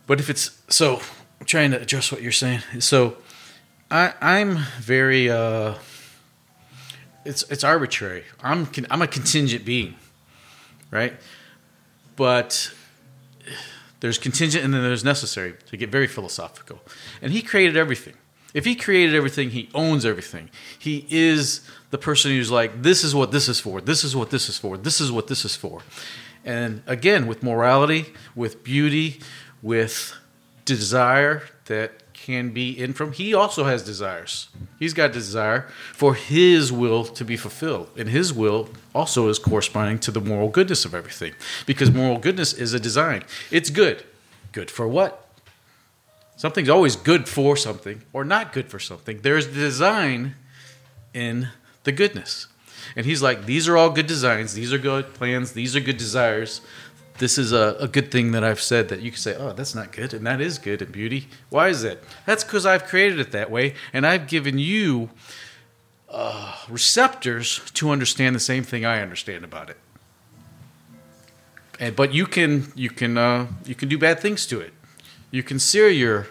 But 0.06 0.20
if 0.20 0.28
it's 0.28 0.60
so, 0.68 1.00
I'm 1.40 1.46
trying 1.46 1.70
to 1.70 1.80
address 1.80 2.12
what 2.12 2.22
you're 2.22 2.32
saying. 2.32 2.60
So 2.80 3.16
I, 3.90 4.12
I'm 4.20 4.58
very. 4.80 5.30
Uh, 5.30 5.74
it's 7.24 7.44
it's 7.44 7.62
arbitrary. 7.62 8.24
I'm 8.42 8.68
I'm 8.90 9.00
a 9.00 9.06
contingent 9.06 9.64
being, 9.64 9.94
right? 10.90 11.14
But 12.16 12.74
there's 14.00 14.18
contingent 14.18 14.64
and 14.64 14.74
then 14.74 14.82
there's 14.82 15.04
necessary 15.04 15.54
to 15.66 15.76
get 15.76 15.90
very 15.90 16.06
philosophical. 16.06 16.80
And 17.20 17.32
he 17.32 17.42
created 17.42 17.76
everything. 17.76 18.14
If 18.54 18.64
he 18.64 18.74
created 18.74 19.14
everything, 19.14 19.50
he 19.50 19.70
owns 19.74 20.04
everything. 20.04 20.50
He 20.78 21.06
is 21.08 21.62
the 21.90 21.98
person 21.98 22.32
who's 22.32 22.50
like, 22.50 22.82
this 22.82 23.04
is 23.04 23.14
what 23.14 23.32
this 23.32 23.48
is 23.48 23.60
for. 23.60 23.80
This 23.80 24.04
is 24.04 24.14
what 24.14 24.30
this 24.30 24.48
is 24.48 24.58
for. 24.58 24.76
This 24.76 25.00
is 25.00 25.10
what 25.10 25.28
this 25.28 25.44
is 25.44 25.56
for. 25.56 25.80
And 26.44 26.82
again, 26.86 27.26
with 27.26 27.42
morality, 27.42 28.06
with 28.34 28.64
beauty, 28.64 29.20
with 29.62 30.14
desire 30.64 31.44
that 31.66 32.01
can 32.22 32.50
be 32.50 32.70
in 32.70 32.92
from. 32.92 33.12
He 33.12 33.34
also 33.34 33.64
has 33.64 33.82
desires. 33.82 34.48
He's 34.78 34.94
got 34.94 35.12
desire 35.12 35.62
for 35.92 36.14
his 36.14 36.70
will 36.70 37.04
to 37.04 37.24
be 37.24 37.36
fulfilled. 37.36 37.90
And 37.96 38.08
his 38.08 38.32
will 38.32 38.68
also 38.94 39.28
is 39.28 39.40
corresponding 39.40 39.98
to 40.00 40.12
the 40.12 40.20
moral 40.20 40.48
goodness 40.48 40.84
of 40.84 40.94
everything. 40.94 41.34
Because 41.66 41.90
moral 41.90 42.18
goodness 42.18 42.52
is 42.52 42.74
a 42.74 42.80
design. 42.80 43.24
It's 43.50 43.70
good. 43.70 44.04
Good 44.52 44.70
for 44.70 44.86
what? 44.86 45.28
Something's 46.36 46.68
always 46.68 46.94
good 46.94 47.28
for 47.28 47.56
something 47.56 48.02
or 48.12 48.24
not 48.24 48.52
good 48.52 48.68
for 48.68 48.78
something. 48.78 49.20
There's 49.22 49.46
design 49.46 50.36
in 51.12 51.48
the 51.82 51.92
goodness. 51.92 52.46
And 52.94 53.04
he's 53.04 53.22
like, 53.22 53.46
these 53.46 53.68
are 53.68 53.76
all 53.76 53.90
good 53.90 54.06
designs, 54.06 54.54
these 54.54 54.72
are 54.72 54.78
good 54.78 55.14
plans, 55.14 55.52
these 55.52 55.76
are 55.76 55.80
good 55.80 55.96
desires 55.96 56.60
this 57.18 57.38
is 57.38 57.52
a, 57.52 57.76
a 57.78 57.88
good 57.88 58.10
thing 58.10 58.32
that 58.32 58.42
I've 58.42 58.60
said 58.60 58.88
that 58.88 59.00
you 59.00 59.10
can 59.10 59.20
say, 59.20 59.34
oh, 59.36 59.52
that's 59.52 59.74
not 59.74 59.92
good, 59.92 60.14
and 60.14 60.26
that 60.26 60.40
is 60.40 60.58
good 60.58 60.82
and 60.82 60.90
beauty. 60.90 61.28
Why 61.50 61.68
is 61.68 61.84
it? 61.84 62.02
That's 62.26 62.44
because 62.44 62.66
I've 62.66 62.84
created 62.84 63.20
it 63.20 63.32
that 63.32 63.50
way, 63.50 63.74
and 63.92 64.06
I've 64.06 64.26
given 64.26 64.58
you 64.58 65.10
uh, 66.08 66.56
receptors 66.68 67.60
to 67.74 67.90
understand 67.90 68.34
the 68.34 68.40
same 68.40 68.62
thing 68.62 68.84
I 68.84 69.00
understand 69.00 69.44
about 69.44 69.70
it. 69.70 69.76
And 71.80 71.96
but 71.96 72.14
you 72.14 72.26
can 72.26 72.72
you 72.74 72.90
can 72.90 73.18
uh, 73.18 73.48
you 73.64 73.74
can 73.74 73.88
do 73.88 73.98
bad 73.98 74.20
things 74.20 74.46
to 74.46 74.60
it. 74.60 74.72
You 75.30 75.42
can 75.42 75.58
sear 75.58 75.88
your 75.88 76.28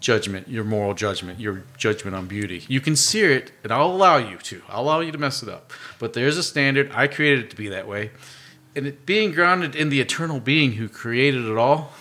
judgment, 0.00 0.48
your 0.48 0.64
moral 0.64 0.94
judgment, 0.94 1.40
your 1.40 1.64
judgment 1.76 2.14
on 2.14 2.26
beauty. 2.26 2.64
You 2.68 2.80
can 2.80 2.96
sear 2.96 3.30
it, 3.30 3.52
and 3.62 3.72
I'll 3.72 3.86
allow 3.90 4.16
you 4.16 4.36
to. 4.38 4.62
I'll 4.68 4.82
allow 4.82 5.00
you 5.00 5.12
to 5.12 5.18
mess 5.18 5.42
it 5.42 5.48
up. 5.48 5.72
But 5.98 6.12
there's 6.12 6.36
a 6.36 6.42
standard. 6.42 6.90
I 6.92 7.06
created 7.06 7.46
it 7.46 7.50
to 7.50 7.56
be 7.56 7.68
that 7.68 7.88
way 7.88 8.10
and 8.74 8.86
it 8.86 9.06
being 9.06 9.32
grounded 9.32 9.74
in 9.76 9.88
the 9.88 10.00
eternal 10.00 10.40
being 10.40 10.72
who 10.72 10.88
created 10.88 11.44
it 11.44 11.56
all 11.56 11.92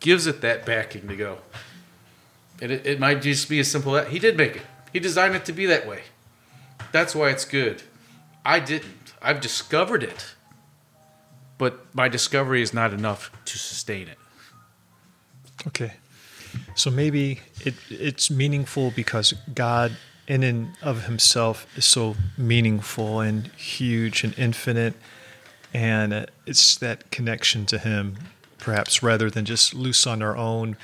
gives 0.00 0.26
it 0.26 0.40
that 0.40 0.64
backing 0.64 1.08
to 1.08 1.16
go. 1.16 1.38
And 2.60 2.72
it, 2.72 2.86
it 2.86 3.00
might 3.00 3.22
just 3.22 3.48
be 3.48 3.58
as 3.60 3.70
simple 3.70 3.96
as 3.96 4.08
he 4.08 4.18
did 4.18 4.36
make 4.36 4.56
it. 4.56 4.62
He 4.92 5.00
designed 5.00 5.34
it 5.34 5.44
to 5.46 5.52
be 5.52 5.66
that 5.66 5.86
way. 5.86 6.02
That's 6.92 7.14
why 7.14 7.30
it's 7.30 7.44
good. 7.44 7.82
I 8.44 8.60
didn't. 8.60 9.14
I've 9.20 9.40
discovered 9.40 10.02
it. 10.02 10.34
But 11.58 11.92
my 11.94 12.08
discovery 12.08 12.62
is 12.62 12.72
not 12.72 12.92
enough 12.92 13.30
to 13.44 13.58
sustain 13.58 14.08
it. 14.08 14.18
Okay. 15.66 15.94
So 16.74 16.90
maybe 16.90 17.40
it, 17.64 17.74
it's 17.90 18.30
meaningful 18.30 18.92
because 18.92 19.34
God 19.54 19.96
in 20.26 20.42
and 20.42 20.76
of 20.82 21.06
himself 21.06 21.66
is 21.76 21.84
so 21.84 22.16
meaningful 22.36 23.20
and 23.20 23.48
huge 23.56 24.24
and 24.24 24.38
infinite 24.38 24.94
and 25.74 26.26
it's 26.46 26.76
that 26.78 27.10
connection 27.10 27.66
to 27.66 27.78
him 27.78 28.16
perhaps 28.58 29.02
rather 29.02 29.30
than 29.30 29.44
just 29.44 29.74
loose 29.74 30.06
on 30.06 30.22
our 30.22 30.36
own 30.36 30.76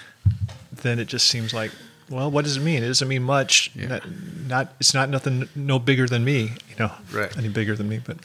then 0.82 0.98
it 0.98 1.06
just 1.06 1.26
seems 1.28 1.52
like 1.54 1.70
Well, 2.10 2.30
what 2.30 2.44
does 2.44 2.56
it 2.58 2.60
mean? 2.60 2.82
It 2.82 2.88
doesn't 2.88 3.08
mean 3.08 3.22
much. 3.22 3.70
Yeah. 3.74 3.86
Not, 3.86 4.02
not 4.46 4.74
it's 4.78 4.94
not 4.94 5.08
nothing 5.08 5.48
no 5.54 5.78
bigger 5.78 6.06
than 6.06 6.24
me, 6.24 6.52
you 6.68 6.76
know. 6.78 6.92
Right. 7.12 7.34
Any 7.36 7.48
bigger 7.48 7.74
than 7.74 7.88
me, 7.88 8.00
but 8.04 8.18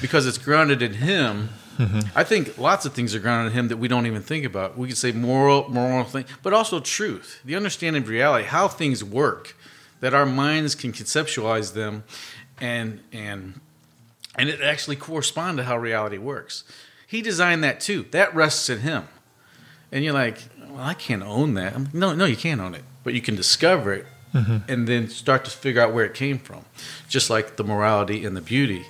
because 0.00 0.26
it's 0.26 0.38
grounded 0.38 0.82
in 0.82 0.94
Him. 0.94 1.50
Mm-hmm. 1.78 2.16
I 2.16 2.22
think 2.22 2.56
lots 2.56 2.86
of 2.86 2.92
things 2.94 3.16
are 3.16 3.18
grounded 3.18 3.52
in 3.52 3.58
Him 3.58 3.68
that 3.68 3.78
we 3.78 3.88
don't 3.88 4.06
even 4.06 4.22
think 4.22 4.44
about. 4.44 4.78
We 4.78 4.86
could 4.88 4.96
say 4.96 5.10
moral, 5.10 5.68
moral 5.68 6.04
thing, 6.04 6.24
but 6.42 6.52
also 6.52 6.78
truth, 6.78 7.40
the 7.44 7.56
understanding 7.56 8.02
of 8.04 8.08
reality, 8.08 8.44
how 8.44 8.68
things 8.68 9.02
work, 9.02 9.56
that 9.98 10.14
our 10.14 10.26
minds 10.26 10.76
can 10.76 10.92
conceptualize 10.92 11.74
them, 11.74 12.04
and 12.60 13.00
and 13.12 13.60
and 14.36 14.48
it 14.48 14.60
actually 14.60 14.96
correspond 14.96 15.58
to 15.58 15.64
how 15.64 15.76
reality 15.76 16.18
works. 16.18 16.64
He 17.06 17.22
designed 17.22 17.62
that 17.64 17.80
too. 17.80 18.06
That 18.10 18.34
rests 18.34 18.68
in 18.68 18.80
Him, 18.80 19.08
and 19.92 20.04
you're 20.04 20.14
like, 20.14 20.38
well, 20.68 20.82
I 20.82 20.94
can't 20.94 21.22
own 21.22 21.54
that. 21.54 21.78
Like, 21.78 21.94
no, 21.94 22.14
no, 22.14 22.24
you 22.24 22.36
can't 22.36 22.60
own 22.60 22.74
it, 22.74 22.84
but 23.04 23.14
you 23.14 23.20
can 23.20 23.36
discover 23.36 23.92
it. 23.92 24.06
Mm-hmm. 24.34 24.56
And 24.68 24.88
then 24.88 25.08
start 25.08 25.44
to 25.44 25.50
figure 25.52 25.80
out 25.80 25.94
where 25.94 26.04
it 26.04 26.12
came 26.12 26.40
from, 26.40 26.64
just 27.08 27.30
like 27.30 27.54
the 27.54 27.62
morality 27.62 28.24
and 28.24 28.36
the 28.36 28.40
beauty 28.40 28.84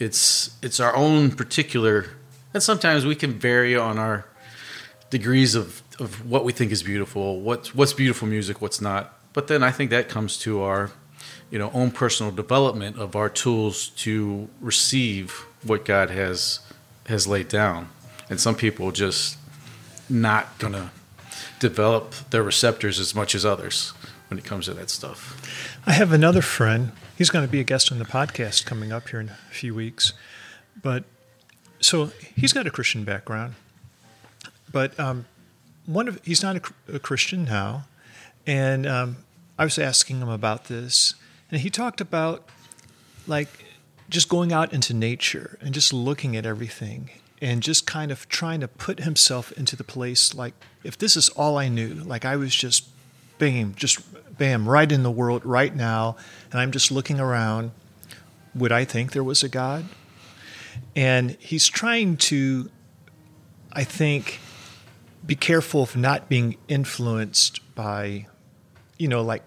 it's 0.00 0.56
it's 0.62 0.80
our 0.80 0.96
own 0.96 1.30
particular 1.30 2.06
and 2.52 2.62
sometimes 2.62 3.06
we 3.06 3.14
can 3.14 3.38
vary 3.38 3.76
on 3.76 3.98
our 3.98 4.24
degrees 5.10 5.54
of, 5.54 5.82
of 6.00 6.28
what 6.28 6.44
we 6.44 6.52
think 6.52 6.72
is 6.72 6.82
beautiful 6.82 7.40
what's 7.40 7.74
what's 7.74 7.92
beautiful 7.92 8.26
music 8.26 8.60
what's 8.60 8.80
not 8.80 9.20
but 9.34 9.46
then 9.46 9.62
i 9.62 9.70
think 9.70 9.90
that 9.90 10.08
comes 10.08 10.38
to 10.38 10.62
our 10.62 10.90
you 11.50 11.58
know 11.58 11.70
own 11.72 11.90
personal 11.90 12.32
development 12.32 12.98
of 12.98 13.16
our 13.16 13.28
tools 13.28 13.88
to 13.88 14.48
receive 14.60 15.46
what 15.62 15.84
god 15.84 16.10
has 16.10 16.60
has 17.06 17.26
laid 17.26 17.48
down. 17.48 17.88
And 18.28 18.40
some 18.40 18.54
people 18.54 18.92
just 18.92 19.36
not 20.08 20.58
gonna 20.58 20.90
develop 21.58 22.14
their 22.30 22.42
receptors 22.42 22.98
as 22.98 23.14
much 23.14 23.34
as 23.34 23.44
others 23.44 23.92
when 24.28 24.38
it 24.38 24.44
comes 24.44 24.66
to 24.66 24.74
that 24.74 24.90
stuff. 24.90 25.80
I 25.86 25.92
have 25.92 26.12
another 26.12 26.42
friend. 26.42 26.92
He's 27.18 27.30
going 27.30 27.44
to 27.44 27.50
be 27.50 27.60
a 27.60 27.64
guest 27.64 27.90
on 27.92 27.98
the 27.98 28.04
podcast 28.04 28.64
coming 28.64 28.92
up 28.92 29.08
here 29.08 29.20
in 29.20 29.28
a 29.28 29.36
few 29.50 29.74
weeks. 29.74 30.12
But 30.80 31.04
so 31.80 32.12
he's 32.36 32.52
got 32.52 32.66
a 32.66 32.70
Christian 32.70 33.04
background, 33.04 33.54
but 34.72 34.98
um, 34.98 35.26
one 35.86 36.08
of 36.08 36.20
he's 36.24 36.42
not 36.42 36.56
a, 36.56 36.94
a 36.94 36.98
Christian 36.98 37.44
now, 37.44 37.84
and 38.46 38.86
um, 38.86 39.16
I 39.58 39.64
was 39.64 39.78
asking 39.78 40.20
him 40.20 40.28
about 40.28 40.64
this, 40.66 41.14
and 41.50 41.60
he 41.60 41.70
talked 41.70 42.00
about 42.00 42.48
like 43.26 43.48
just 44.08 44.28
going 44.28 44.52
out 44.52 44.72
into 44.72 44.92
nature 44.92 45.58
and 45.60 45.72
just 45.72 45.92
looking 45.92 46.36
at 46.36 46.44
everything 46.44 47.10
and 47.40 47.62
just 47.62 47.86
kind 47.86 48.10
of 48.10 48.28
trying 48.28 48.60
to 48.60 48.68
put 48.68 49.00
himself 49.00 49.52
into 49.52 49.76
the 49.76 49.84
place 49.84 50.34
like 50.34 50.54
if 50.82 50.96
this 50.98 51.16
is 51.16 51.28
all 51.30 51.58
I 51.58 51.68
knew, 51.68 51.94
like 51.94 52.24
I 52.24 52.36
was 52.36 52.54
just 52.54 52.88
bam, 53.38 53.74
just 53.74 54.00
bam, 54.38 54.68
right 54.68 54.90
in 54.90 55.02
the 55.02 55.10
world 55.10 55.44
right 55.44 55.74
now, 55.74 56.16
and 56.50 56.60
I'm 56.60 56.70
just 56.70 56.90
looking 56.90 57.20
around, 57.20 57.72
would 58.54 58.72
I 58.72 58.84
think 58.84 59.12
there 59.12 59.24
was 59.24 59.42
a 59.42 59.48
God? 59.48 59.86
And 60.96 61.32
he's 61.38 61.68
trying 61.68 62.16
to, 62.18 62.70
I 63.72 63.84
think, 63.84 64.40
be 65.26 65.34
careful 65.34 65.82
of 65.82 65.96
not 65.96 66.28
being 66.28 66.56
influenced 66.68 67.74
by, 67.74 68.26
you 68.98 69.08
know, 69.08 69.22
like 69.22 69.42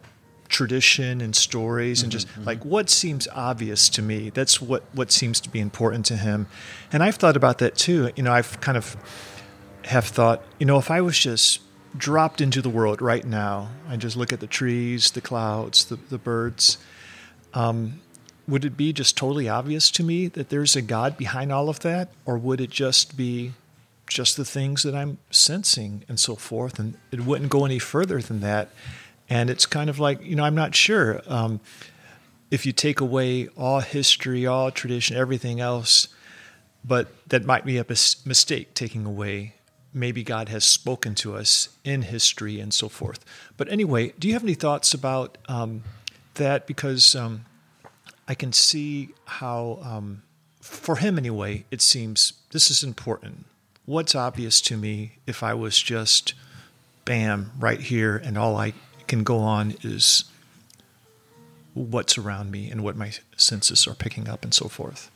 tradition 0.54 1.20
and 1.20 1.36
stories 1.36 2.02
and 2.04 2.12
just 2.12 2.28
like 2.46 2.64
what 2.64 2.90
seems 2.90 3.28
obvious 3.34 3.90
to 3.90 4.02
me. 4.02 4.30
That's 4.30 4.62
what, 4.62 4.84
what 4.94 5.12
seems 5.12 5.42
to 5.42 5.50
be 5.50 5.60
important 5.60 6.06
to 6.06 6.16
him. 6.16 6.48
And 6.94 7.04
I've 7.04 7.16
thought 7.16 7.36
about 7.36 7.58
that 7.58 7.76
too. 7.76 8.12
You 8.16 8.24
know, 8.24 8.32
I've 8.32 8.62
kind 8.62 8.78
of 8.78 8.96
have 9.86 10.06
thought, 10.06 10.42
you 10.60 10.66
know, 10.66 10.78
if 10.78 10.90
I 10.90 11.02
was 11.02 11.20
just 11.20 11.60
dropped 11.98 12.40
into 12.40 12.62
the 12.62 12.70
world 12.70 13.02
right 13.02 13.26
now, 13.26 13.70
and 13.90 14.02
just 14.02 14.16
look 14.16 14.34
at 14.34 14.40
the 14.40 14.48
trees, 14.48 15.12
the 15.12 15.22
clouds, 15.22 15.86
the, 15.86 15.98
the 16.10 16.18
birds, 16.18 16.78
um, 17.54 18.02
would 18.48 18.66
it 18.66 18.76
be 18.76 18.92
just 18.94 19.16
totally 19.16 19.48
obvious 19.48 19.92
to 19.92 20.04
me 20.04 20.28
that 20.28 20.50
there's 20.50 20.76
a 20.76 20.82
God 20.82 21.18
behind 21.18 21.52
all 21.52 21.70
of 21.70 21.80
that? 21.82 22.10
Or 22.26 22.38
would 22.38 22.60
it 22.60 22.70
just 22.70 23.16
be 23.16 23.54
just 24.08 24.38
the 24.38 24.46
things 24.46 24.84
that 24.84 24.96
I'm 24.96 25.18
sensing 25.32 26.04
and 26.10 26.20
so 26.20 26.36
forth? 26.36 26.80
And 26.80 26.98
it 27.12 27.22
wouldn't 27.22 27.50
go 27.50 27.66
any 27.66 27.80
further 27.80 28.22
than 28.22 28.42
that. 28.42 28.70
And 29.30 29.50
it's 29.50 29.66
kind 29.66 29.90
of 29.90 30.00
like, 30.00 30.24
you 30.24 30.36
know, 30.36 30.44
I'm 30.44 30.56
not 30.56 30.76
sure. 30.76 31.22
Um, 31.28 31.60
if 32.52 32.66
you 32.66 32.72
take 32.72 33.00
away 33.00 33.48
all 33.58 33.80
history, 33.80 34.46
all 34.46 34.70
tradition, 34.70 35.18
everything 35.18 35.60
else, 35.60 36.08
but 36.86 37.08
that 37.30 37.46
might 37.46 37.66
be 37.66 37.78
a 37.78 37.86
mis- 37.88 38.24
mistake 38.26 38.74
taking 38.74 39.06
away. 39.06 39.56
Maybe 39.94 40.24
God 40.24 40.50
has 40.50 40.64
spoken 40.64 41.16
to 41.16 41.36
us 41.36 41.70
in 41.84 42.04
history 42.04 42.60
and 42.60 42.74
so 42.74 42.90
forth. 42.90 43.24
But 43.58 43.72
anyway, 43.72 44.14
do 44.20 44.28
you 44.28 44.34
have 44.34 44.44
any 44.44 44.54
thoughts 44.54 44.94
about 44.94 45.38
um, 45.48 45.84
that? 46.36 46.68
Because 46.68 47.16
um, 47.16 47.46
I 48.28 48.36
can 48.36 48.54
see 48.54 49.10
how, 49.26 49.80
um, 49.84 50.24
for 50.62 50.98
him 50.98 51.18
anyway, 51.18 51.66
it 51.72 51.82
seems 51.82 52.34
this 52.52 52.70
is 52.70 52.84
important. 52.84 53.46
What's 53.86 54.16
obvious 54.16 54.62
to 54.62 54.78
me 54.78 55.18
if 55.28 55.44
I 55.44 55.54
was 55.54 55.80
just, 55.80 56.34
bam, 57.06 57.52
right 57.60 57.82
here, 57.82 58.16
and 58.16 58.38
all 58.38 58.58
I 58.58 58.74
can 59.08 59.24
go 59.24 59.40
on 59.40 59.76
is 59.84 60.26
what's 61.74 62.18
around 62.18 62.52
me 62.52 62.70
and 62.70 62.84
what 62.84 62.96
my 62.96 63.12
senses 63.36 63.88
are 63.88 63.96
picking 63.96 64.28
up 64.30 64.44
and 64.44 64.54
so 64.54 64.68
forth. 64.68 65.10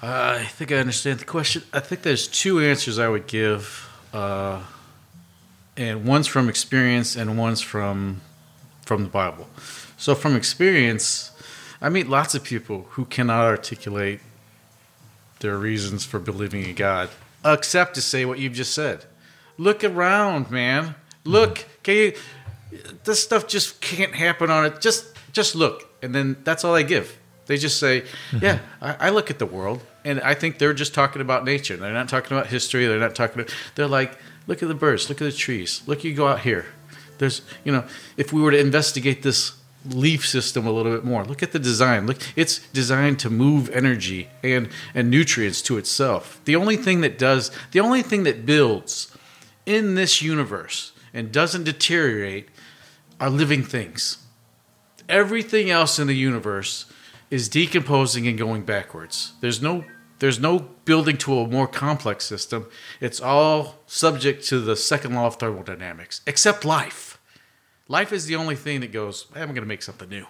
I 0.00 0.44
think 0.44 0.70
I 0.70 0.76
understand 0.76 1.18
the 1.18 1.24
question. 1.24 1.62
I 1.72 1.80
think 1.80 2.02
there's 2.02 2.28
two 2.28 2.60
answers 2.60 2.98
I 2.98 3.08
would 3.08 3.26
give, 3.26 3.88
uh, 4.12 4.62
and 5.76 6.04
one's 6.04 6.28
from 6.28 6.48
experience 6.48 7.16
and 7.16 7.36
one's 7.36 7.60
from 7.60 8.20
from 8.82 9.02
the 9.02 9.08
Bible. 9.10 9.48
So 9.96 10.14
from 10.14 10.34
experience, 10.34 11.32
I 11.82 11.88
meet 11.88 12.08
lots 12.08 12.34
of 12.34 12.42
people 12.42 12.86
who 12.90 13.04
cannot 13.04 13.44
articulate 13.44 14.20
their 15.40 15.58
reasons 15.58 16.04
for 16.04 16.18
believing 16.18 16.64
in 16.64 16.74
God, 16.74 17.10
except 17.44 17.94
to 17.96 18.00
say 18.00 18.24
what 18.24 18.38
you've 18.38 18.54
just 18.54 18.72
said. 18.72 19.04
Look 19.58 19.84
around, 19.84 20.50
man. 20.50 20.94
Look, 21.24 21.66
can 21.82 21.94
you? 21.94 22.12
This 23.04 23.22
stuff 23.22 23.46
just 23.46 23.80
can't 23.80 24.14
happen 24.14 24.50
on 24.50 24.66
it. 24.66 24.80
Just 24.80 25.06
just 25.32 25.54
look, 25.54 25.88
and 26.02 26.14
then 26.14 26.36
that's 26.44 26.64
all 26.64 26.74
I 26.74 26.82
give. 26.82 27.18
They 27.46 27.56
just 27.56 27.78
say, 27.78 28.02
mm-hmm. 28.02 28.44
"Yeah, 28.44 28.58
I, 28.80 29.06
I 29.06 29.10
look 29.10 29.30
at 29.30 29.38
the 29.38 29.46
world, 29.46 29.80
and 30.04 30.20
I 30.20 30.34
think 30.34 30.58
they're 30.58 30.74
just 30.74 30.94
talking 30.94 31.22
about 31.22 31.44
nature. 31.44 31.76
They're 31.76 31.92
not 31.92 32.08
talking 32.08 32.36
about 32.36 32.48
history. 32.48 32.86
They're 32.86 32.98
not 32.98 33.14
talking. 33.14 33.40
About, 33.40 33.54
they're 33.74 33.86
like, 33.86 34.18
look 34.46 34.62
at 34.62 34.68
the 34.68 34.74
birds, 34.74 35.08
look 35.08 35.20
at 35.20 35.24
the 35.24 35.32
trees. 35.32 35.82
Look, 35.86 36.04
you 36.04 36.14
go 36.14 36.28
out 36.28 36.40
here. 36.40 36.66
There's, 37.18 37.42
you 37.64 37.72
know, 37.72 37.84
if 38.16 38.32
we 38.32 38.40
were 38.40 38.50
to 38.50 38.58
investigate 38.58 39.22
this 39.22 39.52
leaf 39.84 40.26
system 40.26 40.66
a 40.66 40.70
little 40.70 40.92
bit 40.92 41.04
more, 41.04 41.24
look 41.24 41.42
at 41.42 41.52
the 41.52 41.58
design. 41.58 42.06
Look, 42.06 42.18
it's 42.36 42.58
designed 42.68 43.18
to 43.20 43.30
move 43.30 43.70
energy 43.70 44.28
and 44.42 44.68
and 44.94 45.10
nutrients 45.10 45.62
to 45.62 45.78
itself. 45.78 46.40
The 46.44 46.56
only 46.56 46.76
thing 46.76 47.00
that 47.00 47.18
does, 47.18 47.50
the 47.72 47.80
only 47.80 48.02
thing 48.02 48.24
that 48.24 48.44
builds 48.44 49.14
in 49.66 49.94
this 49.94 50.22
universe 50.22 50.92
and 51.18 51.32
doesn't 51.32 51.64
deteriorate 51.64 52.48
are 53.18 53.28
living 53.28 53.64
things. 53.64 54.18
Everything 55.08 55.68
else 55.68 55.98
in 55.98 56.06
the 56.06 56.14
universe 56.14 56.86
is 57.28 57.48
decomposing 57.48 58.28
and 58.28 58.38
going 58.38 58.62
backwards. 58.62 59.32
There's 59.40 59.60
no 59.60 59.84
there's 60.20 60.38
no 60.40 60.60
building 60.84 61.16
to 61.18 61.38
a 61.38 61.48
more 61.48 61.66
complex 61.66 62.24
system. 62.24 62.66
It's 63.00 63.20
all 63.20 63.76
subject 63.86 64.44
to 64.48 64.60
the 64.60 64.76
second 64.76 65.14
law 65.14 65.26
of 65.26 65.36
thermodynamics, 65.36 66.22
except 66.26 66.64
life. 66.64 67.20
Life 67.86 68.12
is 68.12 68.26
the 68.26 68.34
only 68.34 68.56
thing 68.56 68.80
that 68.80 68.92
goes, 68.92 69.26
hey, 69.32 69.40
I'm 69.40 69.48
going 69.48 69.62
to 69.62 69.66
make 69.66 69.82
something 69.82 70.08
new, 70.08 70.26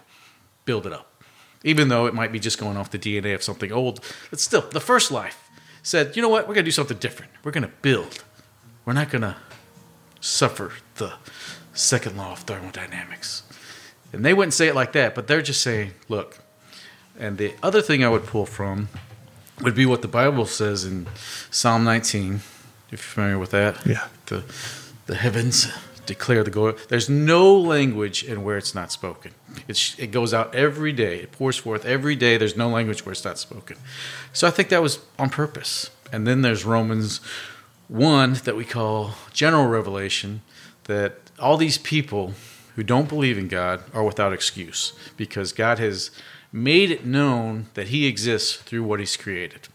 build 0.67 0.87
it 0.87 0.93
up. 0.93 1.23
Even 1.65 1.89
though 1.89 2.05
it 2.05 2.13
might 2.13 2.33
be 2.33 2.39
just 2.39 2.59
going 2.59 2.77
off 2.77 2.91
the 2.91 2.99
DNA 2.99 3.35
of 3.35 3.43
something 3.43 3.73
old, 3.73 4.05
but 4.29 4.41
still, 4.41 4.61
the 4.61 4.81
first 4.81 5.11
life 5.11 5.49
said, 5.83 6.15
you 6.17 6.23
know 6.23 6.29
what, 6.29 6.47
we're 6.47 6.55
going 6.55 6.67
to 6.67 6.69
do 6.69 6.71
something 6.71 6.99
different. 6.99 7.33
We're 7.43 7.53
going 7.53 7.67
to 7.67 7.73
build. 7.81 8.23
We're 8.85 8.93
not 8.93 9.09
going 9.09 9.23
to 9.23 9.37
suffer 10.21 10.73
the 10.97 11.15
second 11.75 12.17
law 12.17 12.33
of 12.33 12.41
thermodynamics. 12.41 13.43
And 14.13 14.25
they 14.25 14.35
wouldn't 14.35 14.55
say 14.55 14.69
it 14.69 14.75
like 14.75 14.93
that, 14.93 15.15
but 15.15 15.27
they're 15.27 15.43
just 15.43 15.61
saying, 15.63 15.93
look. 16.09 16.39
And 17.19 17.37
the 17.39 17.55
other 17.63 17.83
thing 17.83 18.05
I 18.05 18.09
would 18.09 18.25
pull 18.27 18.47
from 18.47 18.89
would 19.61 19.75
be 19.75 19.87
what 19.87 20.03
the 20.03 20.09
Bible 20.09 20.47
says 20.47 20.85
in 20.85 21.07
Psalm 21.51 21.85
19. 21.85 22.35
If 22.37 22.93
you're 22.93 22.99
familiar 22.99 23.39
with 23.39 23.51
that, 23.51 23.85
Yeah. 23.87 24.07
the 24.27 24.45
the 25.07 25.15
heavens 25.17 25.67
declare 26.07 26.43
the 26.45 26.51
glory. 26.51 26.75
There's 26.89 27.09
no 27.09 27.55
language 27.59 28.23
in 28.25 28.43
where 28.45 28.57
it's 28.57 28.75
not 28.75 28.91
spoken. 28.93 29.33
It's, 29.67 29.99
it 29.99 30.11
goes 30.11 30.33
out 30.33 30.55
every 30.55 30.93
day. 30.93 31.21
It 31.21 31.33
pours 31.33 31.57
forth 31.59 31.85
every 31.85 32.15
day. 32.17 32.37
There's 32.39 32.57
no 32.57 32.69
language 32.69 33.05
where 33.05 33.13
it's 33.13 33.25
not 33.25 33.39
spoken. 33.39 33.77
So 34.33 34.47
I 34.47 34.51
think 34.51 34.69
that 34.71 34.83
was 34.83 35.01
on 35.19 35.29
purpose. 35.31 35.91
And 36.13 36.27
then 36.27 36.41
there's 36.43 36.65
Romans 36.65 37.21
1 37.89 38.35
that 38.45 38.57
we 38.57 38.65
call 38.65 39.15
general 39.33 39.67
revelation 39.67 40.43
that 40.85 41.19
all 41.39 41.57
these 41.57 41.79
people 41.79 42.35
who 42.77 42.83
don't 42.83 43.09
believe 43.09 43.37
in 43.39 43.49
God 43.49 43.83
are 43.93 44.05
without 44.05 44.33
excuse 44.33 44.93
because 45.17 45.53
God 45.53 45.79
has 45.79 46.11
made 46.53 46.91
it 46.91 47.05
known 47.05 47.67
that 47.75 47.89
he 47.89 48.07
exists 48.07 48.57
through 48.57 48.85
what 48.85 49.01
he's 49.01 49.17
created. 49.17 49.69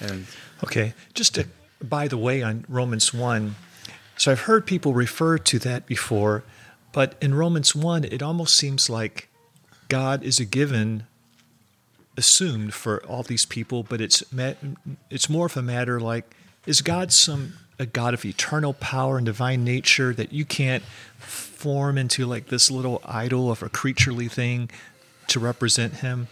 And 0.00 0.26
Okay, 0.62 0.94
just 1.14 1.34
to, 1.36 1.46
by 1.82 2.08
the 2.08 2.18
way, 2.18 2.42
on 2.42 2.64
Romans 2.68 3.14
1, 3.14 3.54
So 4.16 4.32
I've 4.32 4.40
heard 4.40 4.66
people 4.66 4.94
refer 4.94 5.38
to 5.38 5.58
that 5.60 5.86
before, 5.86 6.42
but 6.92 7.14
in 7.20 7.34
Romans 7.34 7.74
1, 7.76 8.04
it 8.04 8.20
almost 8.20 8.56
seems 8.56 8.90
like 8.90 9.28
God 9.88 10.24
is 10.24 10.40
a 10.40 10.44
given 10.44 11.06
assumed 12.16 12.74
for 12.74 13.00
all 13.06 13.22
these 13.22 13.46
people, 13.46 13.84
but 13.84 14.00
it's 14.00 14.24
it's 15.08 15.28
more 15.28 15.46
of 15.46 15.56
a 15.56 15.62
matter 15.62 16.00
like 16.00 16.34
is 16.68 16.82
God 16.82 17.12
some 17.12 17.54
a 17.78 17.86
God 17.86 18.12
of 18.12 18.24
eternal 18.24 18.74
power 18.74 19.16
and 19.16 19.26
divine 19.26 19.64
nature 19.64 20.12
that 20.12 20.32
you 20.32 20.44
can't 20.44 20.82
form 21.18 21.96
into 21.96 22.26
like 22.26 22.48
this 22.48 22.70
little 22.70 23.00
idol 23.04 23.50
of 23.50 23.62
a 23.62 23.68
creaturely 23.68 24.28
thing 24.28 24.68
to 25.28 25.40
represent 25.40 25.94
him? 25.94 26.26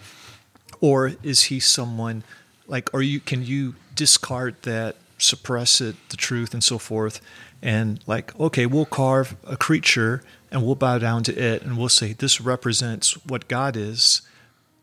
Or 0.81 1.13
is 1.23 1.45
he 1.45 1.59
someone 1.59 2.23
like 2.67 2.93
or 2.93 3.01
you 3.03 3.21
can 3.21 3.45
you 3.45 3.77
discard 3.95 4.57
that 4.63 4.97
suppress 5.19 5.81
it 5.81 5.97
the 6.11 6.17
truth 6.17 6.53
and 6.53 6.63
so 6.63 6.77
forth 6.77 7.23
and 7.63 8.01
like 8.07 8.39
okay 8.39 8.67
we'll 8.67 8.85
carve 8.85 9.35
a 9.45 9.57
creature 9.57 10.23
and 10.51 10.63
we'll 10.63 10.75
bow 10.75 10.99
down 10.99 11.23
to 11.23 11.35
it 11.35 11.63
and 11.63 11.79
we'll 11.79 11.89
say 11.89 12.13
this 12.13 12.39
represents 12.39 13.13
what 13.25 13.49
god 13.49 13.77
is 13.77 14.21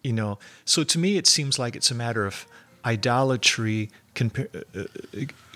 you 0.04 0.14
know? 0.14 0.38
So 0.66 0.84
to 0.84 0.99
me 0.99 1.18
it 1.18 1.26
seems 1.26 1.58
like 1.58 1.76
it's 1.76 1.89
a 1.89 1.95
matter 1.95 2.26
of 2.26 2.45
idolatry 2.86 3.89
uh, 4.20 4.26
uh, 4.76 4.84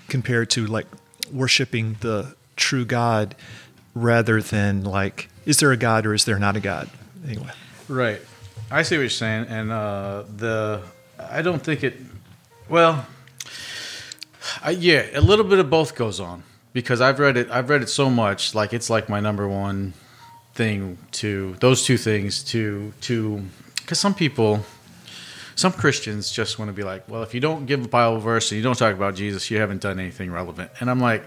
compared 0.08 0.50
to 0.50 0.66
like 0.66 0.86
worshiping 1.32 1.96
the 2.00 2.34
true 2.56 2.84
god 2.84 3.34
rather 3.94 4.40
than 4.42 4.84
like 4.84 5.28
is 5.46 5.58
there 5.58 5.72
a 5.72 5.76
god 5.76 6.06
or 6.06 6.14
is 6.14 6.24
there 6.24 6.38
not 6.38 6.56
a 6.56 6.60
god 6.60 6.88
anyway 7.26 7.50
Right. 7.88 8.20
I 8.70 8.82
see 8.82 8.96
what 8.96 9.00
you're 9.00 9.08
saying, 9.10 9.46
and 9.48 9.72
uh, 9.72 10.24
the 10.36 10.82
I 11.18 11.40
don't 11.40 11.62
think 11.62 11.82
it. 11.82 11.96
Well, 12.68 13.06
I, 14.62 14.70
yeah, 14.72 15.06
a 15.14 15.22
little 15.22 15.44
bit 15.46 15.58
of 15.58 15.70
both 15.70 15.94
goes 15.94 16.20
on 16.20 16.42
because 16.74 17.00
I've 17.00 17.18
read 17.18 17.38
it. 17.38 17.50
I've 17.50 17.70
read 17.70 17.80
it 17.80 17.88
so 17.88 18.10
much, 18.10 18.54
like 18.54 18.74
it's 18.74 18.90
like 18.90 19.08
my 19.08 19.20
number 19.20 19.48
one 19.48 19.94
thing 20.52 20.98
to 21.12 21.54
those 21.60 21.84
two 21.84 21.96
things 21.96 22.44
to 22.44 22.92
to 23.02 23.42
because 23.76 23.98
some 23.98 24.14
people. 24.14 24.64
Some 25.58 25.72
Christians 25.72 26.30
just 26.30 26.58
want 26.58 26.68
to 26.68 26.72
be 26.72 26.84
like, 26.84 27.08
well, 27.08 27.24
if 27.24 27.34
you 27.34 27.40
don't 27.40 27.66
give 27.66 27.84
a 27.84 27.88
Bible 27.88 28.20
verse 28.20 28.52
and 28.52 28.56
you 28.56 28.62
don't 28.62 28.78
talk 28.78 28.94
about 28.94 29.16
Jesus, 29.16 29.50
you 29.50 29.58
haven't 29.58 29.80
done 29.80 29.98
anything 29.98 30.30
relevant. 30.30 30.70
And 30.78 30.88
I'm 30.88 31.00
like, 31.00 31.24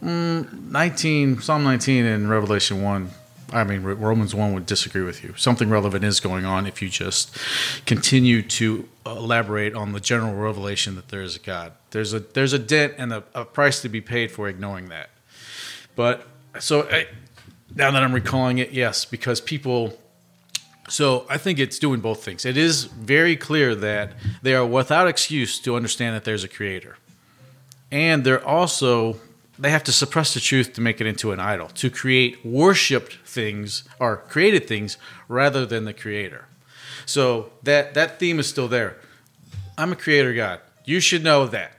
mm, 0.00 0.70
19, 0.70 1.40
Psalm 1.40 1.64
19 1.64 2.04
and 2.04 2.30
Revelation 2.30 2.80
1 2.80 3.10
I 3.52 3.64
mean, 3.64 3.82
Romans 3.82 4.34
1 4.34 4.54
would 4.54 4.64
disagree 4.66 5.02
with 5.02 5.22
you. 5.22 5.34
Something 5.36 5.68
relevant 5.68 6.04
is 6.04 6.20
going 6.20 6.46
on 6.46 6.66
if 6.66 6.80
you 6.80 6.88
just 6.88 7.36
continue 7.84 8.40
to 8.42 8.88
elaborate 9.04 9.74
on 9.74 9.92
the 9.92 10.00
general 10.00 10.34
revelation 10.34 10.94
that 10.94 11.08
there 11.08 11.20
is 11.20 11.36
a 11.36 11.38
God. 11.38 11.72
There's 11.90 12.14
a 12.14 12.20
there's 12.20 12.54
a 12.54 12.58
dent 12.58 12.94
and 12.96 13.12
a, 13.12 13.24
a 13.34 13.44
price 13.44 13.82
to 13.82 13.90
be 13.90 14.00
paid 14.00 14.30
for 14.30 14.48
ignoring 14.48 14.88
that. 14.88 15.10
But 15.94 16.26
so 16.60 16.88
I, 16.90 17.08
now 17.74 17.90
that 17.90 18.02
I'm 18.02 18.14
recalling 18.14 18.58
it, 18.58 18.72
yes, 18.72 19.04
because 19.04 19.40
people. 19.40 19.98
So 20.92 21.24
I 21.30 21.38
think 21.38 21.58
it's 21.58 21.78
doing 21.78 22.00
both 22.00 22.22
things. 22.22 22.44
It 22.44 22.58
is 22.58 22.84
very 22.84 23.34
clear 23.34 23.74
that 23.74 24.12
they 24.42 24.54
are 24.54 24.66
without 24.66 25.08
excuse 25.08 25.58
to 25.60 25.74
understand 25.74 26.14
that 26.14 26.24
there's 26.24 26.44
a 26.44 26.48
creator, 26.48 26.98
and 27.90 28.24
they're 28.24 28.46
also 28.46 29.16
they 29.58 29.70
have 29.70 29.84
to 29.84 29.92
suppress 29.92 30.34
the 30.34 30.40
truth 30.40 30.74
to 30.74 30.82
make 30.82 31.00
it 31.00 31.06
into 31.06 31.32
an 31.32 31.40
idol, 31.40 31.68
to 31.68 31.88
create 31.88 32.44
worshipped 32.44 33.16
things 33.24 33.84
or 33.98 34.18
created 34.18 34.68
things 34.68 34.98
rather 35.28 35.64
than 35.64 35.86
the 35.86 35.94
creator. 35.94 36.44
So 37.06 37.52
that 37.62 37.94
that 37.94 38.18
theme 38.18 38.38
is 38.38 38.46
still 38.46 38.68
there. 38.68 38.98
I'm 39.78 39.92
a 39.92 39.96
creator 39.96 40.34
God. 40.34 40.60
You 40.84 41.00
should 41.00 41.24
know 41.24 41.46
that. 41.46 41.72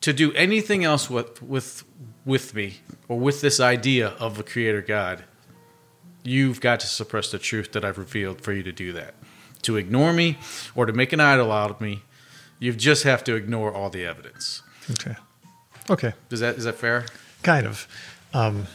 To 0.00 0.12
do 0.12 0.32
anything 0.32 0.82
else 0.82 1.08
with 1.08 1.40
with 1.42 1.84
with 2.24 2.54
me 2.54 2.80
or 3.06 3.20
with 3.20 3.40
this 3.40 3.60
idea 3.60 4.08
of 4.18 4.40
a 4.40 4.42
creator 4.42 4.82
God, 4.82 5.22
you've 6.24 6.60
got 6.60 6.80
to 6.80 6.86
suppress 6.86 7.30
the 7.30 7.38
truth 7.38 7.72
that 7.72 7.84
I've 7.84 7.98
revealed 7.98 8.40
for 8.40 8.52
you 8.52 8.62
to 8.62 8.72
do 8.72 8.92
that. 8.92 9.14
To 9.62 9.76
ignore 9.76 10.12
me 10.12 10.38
or 10.74 10.86
to 10.86 10.92
make 10.92 11.12
an 11.12 11.20
idol 11.20 11.52
out 11.52 11.70
of 11.70 11.80
me, 11.80 12.02
you 12.58 12.72
just 12.72 13.02
have 13.04 13.22
to 13.24 13.34
ignore 13.34 13.72
all 13.72 13.90
the 13.90 14.04
evidence. 14.04 14.62
okay 14.90 15.16
okay 15.90 16.12
Is 16.30 16.40
that 16.40 16.56
is 16.56 16.64
that 16.64 16.76
fair? 16.76 17.06
kind 17.42 17.66
of 17.66 17.88
um, 18.34 18.66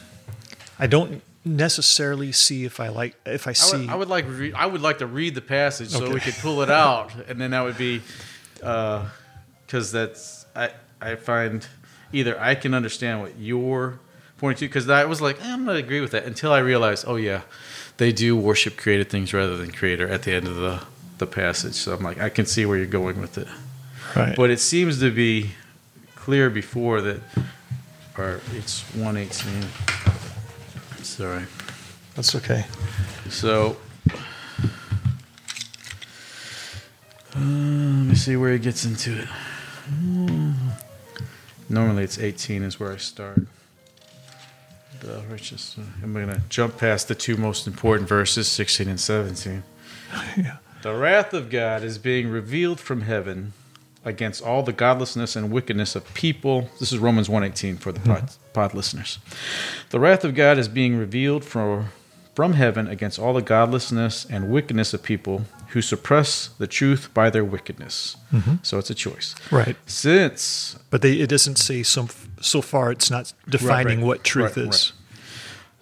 i 0.78 0.86
don't 0.86 1.22
necessarily 1.44 2.32
see 2.32 2.66
if 2.66 2.80
i 2.80 2.88
like 2.88 3.14
if 3.24 3.46
i 3.46 3.50
I 3.50 3.52
see 3.54 3.78
would, 3.78 3.88
I 3.88 3.94
would 3.94 4.08
like 4.08 4.26
re- 4.28 4.52
I 4.52 4.66
would 4.66 4.82
like 4.82 4.98
to 4.98 5.06
read 5.06 5.34
the 5.34 5.40
passage 5.40 5.88
so 5.88 6.10
we 6.12 6.20
could 6.20 6.34
pull 6.34 6.60
it 6.62 6.70
out, 6.70 7.10
and 7.28 7.40
then 7.40 7.50
that 7.52 7.62
would 7.64 7.78
be 7.78 8.02
because 8.56 9.90
that's 9.92 10.44
I 10.54 10.70
I 11.00 11.14
find 11.16 11.66
either 12.12 12.38
I 12.38 12.54
can 12.56 12.74
understand 12.74 13.20
what 13.22 13.38
you're 13.38 14.00
pointing 14.38 14.60
to 14.60 14.68
because 14.68 14.88
I 14.88 15.04
was 15.04 15.20
like 15.20 15.40
eh, 15.44 15.52
I'm 15.52 15.66
gonna 15.66 15.78
agree 15.78 16.00
with 16.00 16.12
that 16.12 16.24
until 16.24 16.52
I 16.52 16.58
realized 16.58 17.04
oh 17.06 17.16
yeah 17.16 17.42
they 17.98 18.12
do 18.12 18.36
worship 18.36 18.76
created 18.76 19.10
things 19.10 19.34
rather 19.34 19.56
than 19.56 19.70
creator 19.70 20.08
at 20.08 20.22
the 20.22 20.32
end 20.32 20.46
of 20.46 20.56
the 20.56 20.82
the 21.18 21.26
passage 21.26 21.74
so 21.74 21.94
I'm 21.94 22.02
like 22.02 22.20
I 22.20 22.28
can 22.28 22.46
see 22.46 22.64
where 22.64 22.76
you're 22.76 22.86
going 22.86 23.20
with 23.20 23.38
it 23.38 23.48
right 24.16 24.36
but 24.36 24.50
it 24.50 24.60
seems 24.60 25.00
to 25.00 25.10
be 25.10 25.50
clear 26.14 26.48
before 26.48 27.00
that 27.00 27.20
or 28.16 28.40
it's 28.54 28.82
118 28.94 29.62
sorry 31.02 31.44
that's 32.14 32.34
okay 32.34 32.64
so, 33.30 33.76
uh, 37.36 37.38
let 37.38 37.44
me 37.44 38.14
see 38.14 38.36
where 38.36 38.52
he 38.52 38.58
gets 38.58 38.84
into 38.86 39.18
it. 39.18 39.28
Hmm. 39.88 40.52
Normally, 41.68 42.04
it's 42.04 42.18
18 42.18 42.62
is 42.62 42.80
where 42.80 42.92
I 42.92 42.96
start. 42.96 43.42
The 45.00 45.22
righteous. 45.30 45.76
I'm 46.02 46.12
going 46.12 46.28
to 46.28 46.40
jump 46.48 46.78
past 46.78 47.08
the 47.08 47.14
two 47.14 47.36
most 47.36 47.66
important 47.66 48.08
verses, 48.08 48.48
16 48.48 48.88
and 48.88 49.00
17. 49.00 49.62
yeah 50.36 50.56
The 50.82 50.94
wrath 50.94 51.32
of 51.32 51.50
God 51.50 51.82
is 51.84 51.98
being 51.98 52.28
revealed 52.28 52.80
from 52.80 53.02
heaven 53.02 53.52
against 54.04 54.42
all 54.42 54.62
the 54.62 54.72
godlessness 54.72 55.36
and 55.36 55.50
wickedness 55.50 55.94
of 55.94 56.12
people. 56.14 56.70
This 56.80 56.92
is 56.92 56.98
Romans 56.98 57.28
1:18 57.28 57.78
for 57.78 57.92
the 57.92 58.00
pod, 58.00 58.24
mm-hmm. 58.24 58.52
pod 58.52 58.74
listeners. 58.74 59.18
The 59.90 60.00
wrath 60.00 60.24
of 60.24 60.34
God 60.34 60.58
is 60.58 60.68
being 60.68 60.96
revealed 60.96 61.44
from 61.44 61.90
from 62.34 62.52
heaven 62.52 62.86
against 62.86 63.18
all 63.18 63.34
the 63.34 63.42
godlessness 63.42 64.24
and 64.24 64.48
wickedness 64.48 64.94
of 64.94 65.02
people 65.02 65.44
who 65.70 65.82
suppress 65.82 66.50
the 66.58 66.68
truth 66.68 67.12
by 67.12 67.30
their 67.30 67.44
wickedness. 67.44 68.16
Mm-hmm. 68.32 68.54
So 68.62 68.78
it's 68.78 68.90
a 68.90 68.94
choice. 68.94 69.34
right 69.50 69.76
Since 69.86 70.76
but 70.90 71.02
they 71.02 71.14
it 71.14 71.28
doesn't 71.28 71.56
say 71.56 71.82
so 71.82 72.08
so 72.40 72.60
far 72.62 72.90
it's 72.92 73.10
not 73.10 73.32
defining 73.48 73.98
right. 73.98 74.06
what 74.06 74.24
truth 74.24 74.56
Right, 74.56 74.68
is 74.68 74.92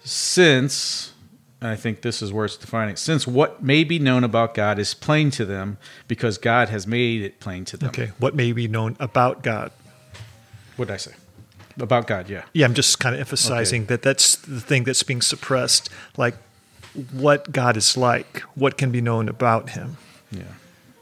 since 0.03 1.13
and 1.59 1.71
I 1.71 1.75
think 1.75 2.01
this 2.01 2.21
is 2.21 2.31
where 2.31 2.45
it's 2.45 2.55
defining 2.57 2.95
since 2.95 3.25
what 3.27 3.63
may 3.63 3.83
be 3.83 3.97
known 3.99 4.23
about 4.23 4.53
God 4.53 4.77
is 4.79 4.93
plain 4.93 5.31
to 5.31 5.45
them 5.45 5.77
because 6.07 6.37
God 6.37 6.69
has 6.69 6.85
made 6.85 7.21
it 7.23 7.39
plain 7.39 7.65
to 7.65 7.77
them. 7.77 7.89
okay 7.89 8.11
what 8.19 8.35
may 8.35 8.51
be 8.51 8.67
known 8.67 8.95
about 8.99 9.43
god 9.43 9.71
What 10.75 10.87
did 10.89 10.93
I 10.95 10.97
say? 10.97 11.13
About 11.79 12.07
God, 12.07 12.27
yeah. 12.29 12.43
yeah 12.53 12.65
i'm 12.65 12.73
just 12.73 12.99
kind 12.99 13.13
of 13.13 13.19
emphasizing 13.21 13.85
that 13.85 14.01
that's 14.01 14.35
the 14.35 14.59
thing 14.61 14.83
that's 14.83 15.03
being 15.03 15.21
suppressed 15.21 15.89
like 16.17 16.35
what 17.11 17.51
god 17.51 17.77
is 17.77 17.95
like 17.95 18.39
what 18.55 18.77
can 18.77 18.91
be 18.91 19.01
known 19.01 19.29
about 19.29 19.71
him 19.71 19.97
Yeah. 20.31 20.43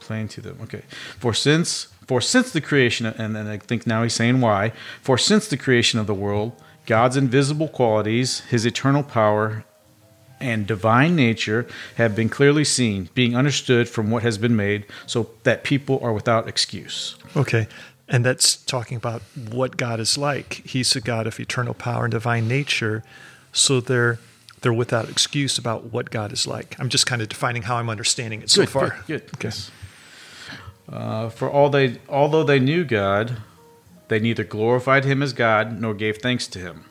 Plain 0.00 0.28
to 0.28 0.40
them. 0.40 0.58
Okay. 0.62 0.82
For 1.18 1.34
since 1.34 1.88
for 2.06 2.20
since 2.20 2.52
the 2.52 2.60
creation 2.60 3.06
and 3.06 3.34
then 3.34 3.46
I 3.46 3.58
think 3.58 3.86
now 3.86 4.02
he's 4.02 4.14
saying 4.14 4.40
why. 4.40 4.72
For 5.02 5.18
since 5.18 5.48
the 5.48 5.56
creation 5.56 5.98
of 5.98 6.06
the 6.06 6.14
world, 6.14 6.52
God's 6.86 7.16
invisible 7.16 7.68
qualities, 7.68 8.40
his 8.40 8.64
eternal 8.64 9.02
power, 9.02 9.64
and 10.40 10.66
divine 10.66 11.16
nature 11.16 11.66
have 11.96 12.14
been 12.14 12.28
clearly 12.28 12.64
seen, 12.64 13.08
being 13.14 13.34
understood 13.34 13.88
from 13.88 14.10
what 14.10 14.22
has 14.22 14.38
been 14.38 14.54
made, 14.54 14.84
so 15.06 15.30
that 15.44 15.64
people 15.64 15.98
are 16.02 16.12
without 16.12 16.46
excuse. 16.46 17.16
Okay. 17.34 17.66
And 18.08 18.24
that's 18.24 18.56
talking 18.56 18.96
about 18.96 19.22
what 19.50 19.76
God 19.76 19.98
is 19.98 20.16
like. 20.16 20.62
He's 20.64 20.94
a 20.94 21.00
God 21.00 21.26
of 21.26 21.40
eternal 21.40 21.74
power 21.74 22.04
and 22.04 22.12
divine 22.12 22.46
nature. 22.46 23.02
So 23.52 23.80
they're 23.80 24.18
they're 24.60 24.72
without 24.72 25.08
excuse 25.08 25.58
about 25.58 25.92
what 25.92 26.10
God 26.10 26.32
is 26.32 26.46
like. 26.46 26.76
I'm 26.78 26.88
just 26.88 27.06
kind 27.06 27.20
of 27.20 27.28
defining 27.28 27.62
how 27.62 27.76
I'm 27.76 27.90
understanding 27.90 28.42
it 28.42 28.50
so 28.50 28.62
Good, 28.62 28.68
far. 28.70 28.88
good, 29.06 29.06
good. 29.06 29.22
Okay. 29.36 29.50
Uh, 30.90 31.28
for 31.28 31.50
all 31.50 31.68
they, 31.68 31.98
although 32.08 32.44
they 32.44 32.60
knew 32.60 32.84
God, 32.84 33.38
they 34.08 34.20
neither 34.20 34.44
glorified 34.44 35.04
Him 35.04 35.22
as 35.22 35.32
God 35.32 35.80
nor 35.80 35.94
gave 35.94 36.18
thanks 36.18 36.46
to 36.48 36.58
Him. 36.58 36.84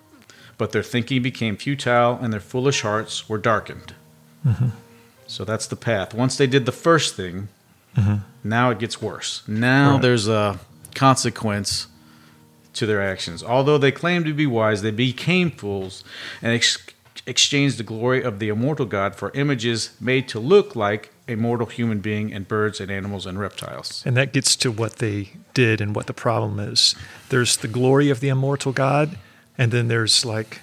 But 0.57 0.71
their 0.71 0.83
thinking 0.83 1.21
became 1.21 1.57
futile, 1.57 2.17
and 2.21 2.31
their 2.31 2.39
foolish 2.39 2.81
hearts 2.81 3.27
were 3.29 3.37
darkened. 3.37 3.93
So 5.27 5.43
that's 5.43 5.65
the 5.67 5.75
path. 5.75 6.13
Once 6.13 6.37
they 6.37 6.45
did 6.47 6.65
the 6.65 6.71
first 6.71 7.15
thing, 7.15 7.47
now 8.43 8.69
it 8.69 8.79
gets 8.79 9.01
worse. 9.01 9.41
Now 9.47 9.93
Right. 9.93 10.01
there's 10.01 10.27
a 10.27 10.59
consequence 10.93 11.87
to 12.73 12.85
their 12.85 13.01
actions. 13.01 13.43
Although 13.43 13.77
they 13.77 13.91
claimed 13.91 14.25
to 14.25 14.33
be 14.33 14.45
wise, 14.45 14.81
they 14.81 14.91
became 14.91 15.49
fools 15.51 16.03
and 16.41 16.51
ex- 16.53 16.77
exchanged 17.25 17.77
the 17.79 17.83
glory 17.83 18.21
of 18.21 18.39
the 18.39 18.49
immortal 18.49 18.85
God 18.85 19.15
for 19.15 19.31
images 19.33 19.91
made 19.99 20.27
to 20.29 20.39
look 20.39 20.75
like 20.75 21.11
a 21.27 21.35
mortal 21.35 21.67
human 21.67 21.99
being 21.99 22.33
and 22.33 22.47
birds 22.47 22.79
and 22.79 22.91
animals 22.91 23.25
and 23.25 23.39
reptiles. 23.39 24.03
And 24.05 24.15
that 24.17 24.31
gets 24.31 24.55
to 24.57 24.71
what 24.71 24.97
they 24.97 25.31
did 25.53 25.81
and 25.81 25.95
what 25.95 26.07
the 26.07 26.13
problem 26.13 26.59
is. 26.59 26.95
There's 27.29 27.57
the 27.57 27.67
glory 27.67 28.09
of 28.09 28.19
the 28.19 28.29
immortal 28.29 28.71
God, 28.71 29.17
and 29.57 29.71
then 29.71 29.87
there's 29.87 30.23
like 30.23 30.61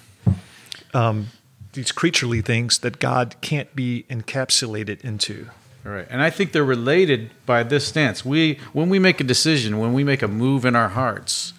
um, 0.93 1.27
these 1.73 1.91
creaturely 1.91 2.41
things 2.41 2.79
that 2.79 2.99
God 2.99 3.35
can't 3.41 3.75
be 3.75 4.05
encapsulated 4.09 5.01
into. 5.01 5.49
All 5.85 5.91
right. 5.91 6.07
And 6.09 6.21
I 6.21 6.29
think 6.29 6.53
they're 6.53 6.63
related 6.63 7.31
by 7.45 7.63
this 7.63 7.87
stance. 7.87 8.23
We 8.23 8.57
when 8.71 8.89
we 8.89 8.99
make 8.99 9.19
a 9.19 9.25
decision, 9.25 9.79
when 9.79 9.91
we 9.91 10.03
make 10.03 10.21
a 10.21 10.29
move 10.29 10.63
in 10.63 10.77
our 10.77 10.89
hearts, 10.89 11.53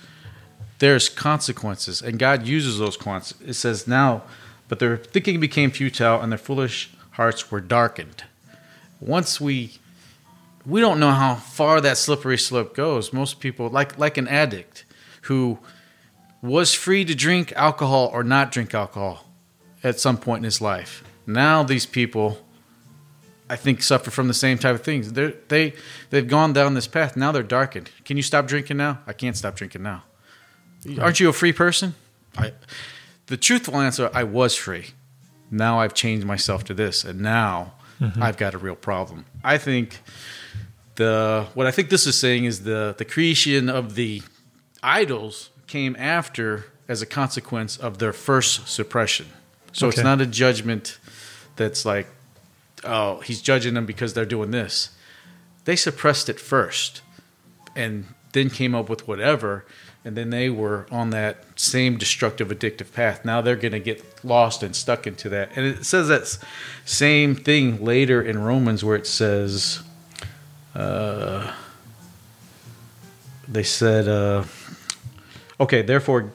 there's 0.78 1.10
consequences, 1.10 2.00
and 2.00 2.18
God 2.18 2.46
uses 2.46 2.78
those 2.78 2.96
consequences. 2.96 3.50
It 3.50 3.54
says 3.60 3.86
now, 3.86 4.22
but 4.68 4.78
their 4.78 4.96
thinking 4.96 5.40
became 5.40 5.70
futile, 5.70 6.20
and 6.20 6.32
their 6.32 6.38
foolish 6.38 6.90
hearts 7.12 7.50
were 7.50 7.60
darkened. 7.60 8.24
Once 9.04 9.40
we 9.40 9.78
we 10.66 10.80
don't 10.80 10.98
know 10.98 11.10
how 11.10 11.34
far 11.34 11.80
that 11.82 11.98
slippery 11.98 12.38
slope 12.38 12.74
goes. 12.74 13.12
Most 13.12 13.38
people, 13.38 13.68
like 13.68 13.98
like 13.98 14.16
an 14.16 14.26
addict 14.28 14.84
who 15.22 15.58
was 16.40 16.74
free 16.74 17.04
to 17.04 17.14
drink 17.14 17.52
alcohol 17.52 18.10
or 18.12 18.24
not 18.24 18.50
drink 18.50 18.74
alcohol 18.74 19.26
at 19.82 20.00
some 20.00 20.16
point 20.16 20.38
in 20.38 20.44
his 20.44 20.60
life. 20.60 21.04
Now 21.26 21.62
these 21.62 21.86
people 21.86 22.38
I 23.48 23.56
think 23.56 23.82
suffer 23.82 24.10
from 24.10 24.28
the 24.28 24.34
same 24.34 24.56
type 24.56 24.74
of 24.74 24.82
things. 24.82 25.12
They're, 25.12 25.34
they 25.48 25.74
they've 26.10 26.26
gone 26.26 26.54
down 26.54 26.74
this 26.74 26.86
path. 26.86 27.16
Now 27.16 27.30
they're 27.30 27.42
darkened. 27.42 27.90
Can 28.04 28.16
you 28.16 28.22
stop 28.22 28.46
drinking 28.46 28.78
now? 28.78 29.00
I 29.06 29.12
can't 29.12 29.36
stop 29.36 29.54
drinking 29.54 29.82
now. 29.82 30.04
Aren't 30.98 31.20
you 31.20 31.28
a 31.28 31.32
free 31.32 31.52
person? 31.52 31.94
I, 32.36 32.52
the 33.26 33.36
truthful 33.36 33.76
answer: 33.76 34.10
I 34.14 34.24
was 34.24 34.54
free. 34.54 34.88
Now 35.50 35.80
I've 35.80 35.94
changed 35.94 36.26
myself 36.26 36.64
to 36.64 36.74
this, 36.74 37.04
and 37.04 37.20
now 37.20 37.74
Mm-hmm. 38.04 38.22
I've 38.22 38.36
got 38.36 38.54
a 38.54 38.58
real 38.58 38.76
problem. 38.76 39.24
I 39.42 39.58
think 39.58 40.00
the 40.96 41.46
what 41.54 41.66
I 41.66 41.70
think 41.70 41.88
this 41.88 42.06
is 42.06 42.18
saying 42.18 42.44
is 42.44 42.64
the 42.64 42.94
the 42.96 43.04
creation 43.04 43.68
of 43.68 43.94
the 43.94 44.22
idols 44.82 45.50
came 45.66 45.96
after 45.98 46.66
as 46.88 47.02
a 47.02 47.06
consequence 47.06 47.76
of 47.76 47.98
their 47.98 48.12
first 48.12 48.68
suppression. 48.68 49.26
So 49.72 49.88
it's 49.88 50.02
not 50.02 50.20
a 50.20 50.26
judgment 50.26 50.98
that's 51.56 51.84
like, 51.84 52.06
oh, 52.84 53.20
he's 53.20 53.42
judging 53.42 53.74
them 53.74 53.86
because 53.86 54.14
they're 54.14 54.24
doing 54.24 54.52
this. 54.52 54.90
They 55.64 55.74
suppressed 55.74 56.28
it 56.28 56.38
first 56.38 57.02
and 57.74 58.06
then 58.32 58.50
came 58.50 58.74
up 58.74 58.88
with 58.88 59.08
whatever. 59.08 59.64
And 60.04 60.16
then 60.16 60.28
they 60.28 60.50
were 60.50 60.86
on 60.90 61.10
that 61.10 61.44
same 61.56 61.96
destructive, 61.96 62.48
addictive 62.48 62.92
path. 62.92 63.24
Now 63.24 63.40
they're 63.40 63.56
going 63.56 63.72
to 63.72 63.80
get 63.80 64.24
lost 64.24 64.62
and 64.62 64.76
stuck 64.76 65.06
into 65.06 65.30
that. 65.30 65.50
And 65.56 65.64
it 65.64 65.86
says 65.86 66.08
that 66.08 66.38
same 66.84 67.34
thing 67.34 67.82
later 67.82 68.20
in 68.20 68.42
Romans 68.42 68.84
where 68.84 68.96
it 68.96 69.06
says, 69.06 69.82
uh, 70.74 71.52
they 73.48 73.62
said, 73.62 74.06
uh, 74.06 74.44
okay, 75.58 75.80
therefore, 75.80 76.32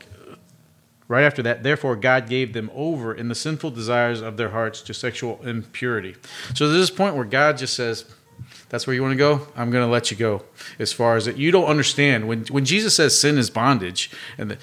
right 1.07 1.23
after 1.23 1.43
that, 1.43 1.61
therefore 1.61 1.95
God 1.95 2.27
gave 2.27 2.53
them 2.53 2.71
over 2.73 3.13
in 3.13 3.27
the 3.27 3.35
sinful 3.35 3.71
desires 3.71 4.21
of 4.21 4.37
their 4.37 4.49
hearts 4.49 4.81
to 4.81 4.93
sexual 4.95 5.39
impurity. 5.43 6.15
So 6.55 6.67
there's 6.67 6.89
this 6.89 6.95
point 6.97 7.15
where 7.15 7.25
God 7.25 7.57
just 7.57 7.75
says, 7.75 8.05
that's 8.69 8.87
where 8.87 8.93
you 8.93 9.01
want 9.01 9.13
to 9.13 9.17
go. 9.17 9.47
I'm 9.55 9.71
going 9.71 9.85
to 9.85 9.91
let 9.91 10.11
you 10.11 10.17
go. 10.17 10.43
As 10.77 10.93
far 10.93 11.17
as 11.17 11.25
that, 11.25 11.37
you 11.37 11.51
don't 11.51 11.65
understand 11.65 12.27
when 12.27 12.45
when 12.45 12.65
Jesus 12.65 12.95
says 12.95 13.19
sin 13.19 13.37
is 13.37 13.49
bondage, 13.49 14.11
and 14.37 14.51
the, 14.51 14.57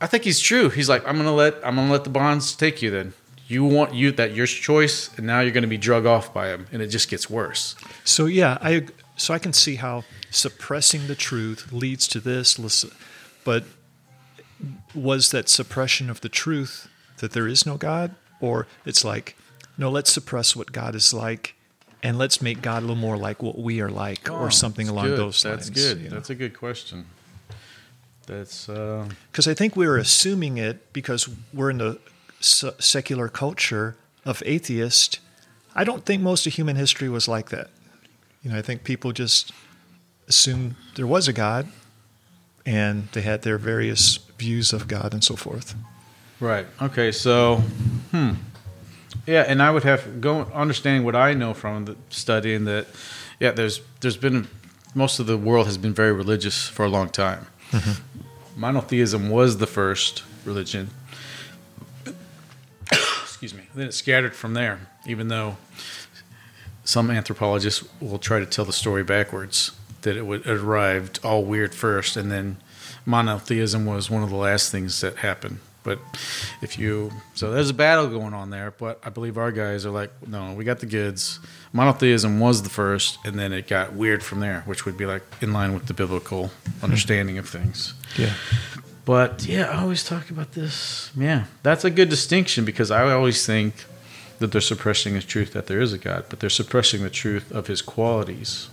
I 0.00 0.06
think 0.06 0.24
he's 0.24 0.40
true. 0.40 0.68
He's 0.68 0.88
like, 0.88 1.06
I'm 1.06 1.16
going 1.16 1.26
to 1.26 1.32
let 1.32 1.54
I'm 1.64 1.76
going 1.76 1.88
to 1.88 1.92
let 1.92 2.04
the 2.04 2.10
bonds 2.10 2.54
take 2.54 2.82
you. 2.82 2.90
Then 2.90 3.14
you 3.46 3.64
want 3.64 3.94
you 3.94 4.12
that 4.12 4.34
your 4.34 4.46
choice, 4.46 5.10
and 5.16 5.26
now 5.26 5.40
you're 5.40 5.52
going 5.52 5.62
to 5.62 5.68
be 5.68 5.78
drug 5.78 6.06
off 6.06 6.32
by 6.32 6.48
him, 6.48 6.66
and 6.70 6.82
it 6.82 6.88
just 6.88 7.08
gets 7.08 7.28
worse. 7.28 7.74
So 8.04 8.26
yeah, 8.26 8.58
I 8.60 8.86
so 9.16 9.34
I 9.34 9.38
can 9.38 9.52
see 9.52 9.76
how 9.76 10.04
suppressing 10.30 11.06
the 11.06 11.16
truth 11.16 11.72
leads 11.72 12.06
to 12.08 12.20
this. 12.20 12.58
But 13.44 13.64
was 14.94 15.30
that 15.30 15.48
suppression 15.48 16.10
of 16.10 16.20
the 16.20 16.28
truth 16.28 16.88
that 17.18 17.32
there 17.32 17.48
is 17.48 17.64
no 17.64 17.76
God, 17.76 18.14
or 18.40 18.66
it's 18.84 19.04
like, 19.04 19.36
no, 19.76 19.90
let's 19.90 20.12
suppress 20.12 20.54
what 20.54 20.72
God 20.72 20.94
is 20.94 21.14
like, 21.14 21.54
and 22.02 22.18
let's 22.18 22.40
make 22.40 22.62
God 22.62 22.78
a 22.78 22.80
little 22.86 22.96
more 22.96 23.16
like 23.16 23.42
what 23.42 23.58
we 23.58 23.80
are 23.80 23.90
like, 23.90 24.30
or 24.30 24.50
something 24.50 24.88
along 24.88 25.06
good. 25.06 25.18
those 25.18 25.42
That's 25.42 25.66
lines. 25.66 25.68
That's 25.70 25.94
good. 25.94 26.02
you 26.02 26.08
know? 26.10 26.16
That's 26.16 26.30
a 26.30 26.34
good 26.34 26.56
question. 26.56 27.06
That's 28.26 28.68
uh, 28.68 29.08
Because 29.32 29.48
I 29.48 29.54
think 29.54 29.74
we 29.74 29.86
are 29.86 29.96
assuming 29.96 30.58
it 30.58 30.92
because 30.92 31.28
we're 31.52 31.70
in 31.70 31.78
the 31.78 31.98
se- 32.40 32.74
secular 32.78 33.28
culture 33.28 33.96
of 34.24 34.42
atheist. 34.44 35.20
I 35.74 35.84
don't 35.84 36.04
think 36.04 36.22
most 36.22 36.46
of 36.46 36.52
human 36.52 36.76
history 36.76 37.08
was 37.08 37.26
like 37.26 37.48
that. 37.50 37.70
You 38.42 38.50
know, 38.50 38.58
I 38.58 38.62
think 38.62 38.84
people 38.84 39.12
just 39.12 39.52
assumed 40.28 40.76
there 40.96 41.06
was 41.06 41.26
a 41.26 41.32
God, 41.32 41.68
and 42.66 43.08
they 43.12 43.22
had 43.22 43.42
their 43.42 43.56
various 43.58 44.18
views 44.38 44.72
of 44.72 44.88
God 44.88 45.12
and 45.14 45.24
so 45.24 45.34
forth. 45.34 45.74
Right. 46.38 46.66
Okay. 46.82 47.10
So, 47.12 47.56
hmm. 48.10 48.32
Yeah, 49.28 49.44
and 49.46 49.62
I 49.62 49.70
would 49.70 49.84
have 49.84 50.22
go 50.22 50.44
understanding 50.54 51.04
what 51.04 51.14
I 51.14 51.34
know 51.34 51.52
from 51.52 51.84
the 51.84 51.96
studying 52.08 52.64
that, 52.64 52.86
yeah, 53.38 53.50
there's 53.50 53.82
there's 54.00 54.16
been 54.16 54.48
most 54.94 55.18
of 55.18 55.26
the 55.26 55.36
world 55.36 55.66
has 55.66 55.76
been 55.76 55.92
very 55.92 56.14
religious 56.14 56.66
for 56.66 56.86
a 56.86 56.88
long 56.88 57.10
time. 57.10 57.46
Mm-hmm. 57.70 58.22
Monotheism 58.58 59.28
was 59.28 59.58
the 59.58 59.66
first 59.66 60.22
religion. 60.46 60.88
Excuse 62.90 63.52
me. 63.52 63.64
Then 63.74 63.88
it 63.88 63.92
scattered 63.92 64.34
from 64.34 64.54
there, 64.54 64.88
even 65.06 65.28
though 65.28 65.58
some 66.84 67.10
anthropologists 67.10 67.86
will 68.00 68.18
try 68.18 68.38
to 68.38 68.46
tell 68.46 68.64
the 68.64 68.72
story 68.72 69.04
backwards 69.04 69.72
that 70.02 70.16
it 70.16 70.24
would 70.24 70.46
it 70.46 70.56
arrived 70.58 71.20
all 71.22 71.44
weird 71.44 71.74
first 71.74 72.16
and 72.16 72.32
then 72.32 72.56
monotheism 73.04 73.84
was 73.84 74.08
one 74.10 74.22
of 74.22 74.30
the 74.30 74.36
last 74.36 74.72
things 74.72 75.02
that 75.02 75.16
happened 75.16 75.58
but 75.88 75.98
if 76.60 76.78
you 76.78 77.10
so 77.34 77.50
there's 77.50 77.70
a 77.70 77.74
battle 77.74 78.06
going 78.08 78.34
on 78.34 78.50
there 78.50 78.70
but 78.78 78.94
i 79.04 79.08
believe 79.08 79.36
our 79.38 79.50
guys 79.50 79.86
are 79.86 79.90
like 80.00 80.12
no 80.28 80.52
we 80.52 80.64
got 80.64 80.78
the 80.80 80.86
goods 80.86 81.40
monotheism 81.72 82.38
was 82.40 82.62
the 82.62 82.68
first 82.68 83.18
and 83.24 83.38
then 83.38 83.52
it 83.52 83.66
got 83.66 83.94
weird 83.94 84.22
from 84.22 84.40
there 84.40 84.60
which 84.66 84.84
would 84.84 84.96
be 84.96 85.06
like 85.06 85.22
in 85.40 85.52
line 85.52 85.72
with 85.72 85.86
the 85.86 85.94
biblical 85.94 86.42
hmm. 86.48 86.84
understanding 86.84 87.38
of 87.38 87.48
things 87.48 87.94
Yeah. 88.16 88.34
but 89.04 89.46
yeah, 89.46 89.70
I 89.70 89.80
always 89.84 90.04
talk 90.04 90.28
about 90.28 90.52
this. 90.52 91.10
Yeah, 91.16 91.44
that's 91.62 91.84
a 91.84 91.90
good 91.90 92.10
distinction 92.10 92.64
because 92.66 92.90
I 92.90 93.10
always 93.10 93.46
think 93.46 93.72
that 94.38 94.52
they're 94.52 94.60
suppressing 94.60 95.14
the 95.14 95.22
truth 95.22 95.50
that 95.52 95.66
there 95.66 95.80
is 95.80 95.92
a 95.94 95.98
God, 95.98 96.22
but 96.28 96.40
they're 96.40 96.50
suppressing 96.62 97.02
the 97.02 97.10
truth 97.22 97.50
of 97.50 97.66
His 97.68 97.80
qualities. 97.82 98.68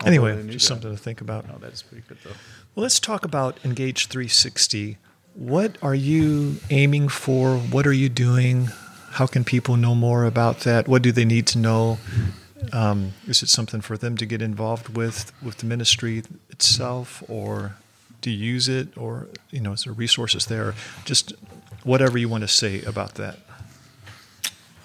Although 0.00 0.08
Anyway, 0.08 0.32
just 0.52 0.68
God. 0.68 0.74
something 0.74 0.90
to 0.96 1.02
think 1.02 1.20
about. 1.20 1.46
Oh, 1.52 1.58
that's 1.60 1.82
pretty 1.82 2.04
good 2.08 2.18
though. 2.24 2.36
Well, 2.74 2.82
let's 2.82 3.00
talk 3.00 3.24
about 3.24 3.58
Engage 3.64 4.06
360. 4.08 4.98
What 5.38 5.78
are 5.82 5.94
you 5.94 6.56
aiming 6.68 7.10
for? 7.10 7.58
What 7.58 7.86
are 7.86 7.92
you 7.92 8.08
doing? 8.08 8.70
How 9.10 9.28
can 9.28 9.44
people 9.44 9.76
know 9.76 9.94
more 9.94 10.24
about 10.24 10.60
that? 10.60 10.88
What 10.88 11.00
do 11.02 11.12
they 11.12 11.24
need 11.24 11.46
to 11.48 11.58
know? 11.58 11.98
Um, 12.72 13.12
is 13.28 13.44
it 13.44 13.48
something 13.48 13.80
for 13.80 13.96
them 13.96 14.16
to 14.16 14.26
get 14.26 14.42
involved 14.42 14.96
with 14.96 15.32
with 15.40 15.58
the 15.58 15.66
ministry 15.66 16.24
itself, 16.50 17.22
or 17.28 17.76
to 18.22 18.30
use 18.30 18.68
it, 18.68 18.98
or 18.98 19.28
you 19.52 19.60
know, 19.60 19.74
is 19.74 19.84
there 19.84 19.92
resources 19.92 20.46
there? 20.46 20.74
Just 21.04 21.32
whatever 21.84 22.18
you 22.18 22.28
want 22.28 22.42
to 22.42 22.48
say 22.48 22.82
about 22.82 23.14
that. 23.14 23.38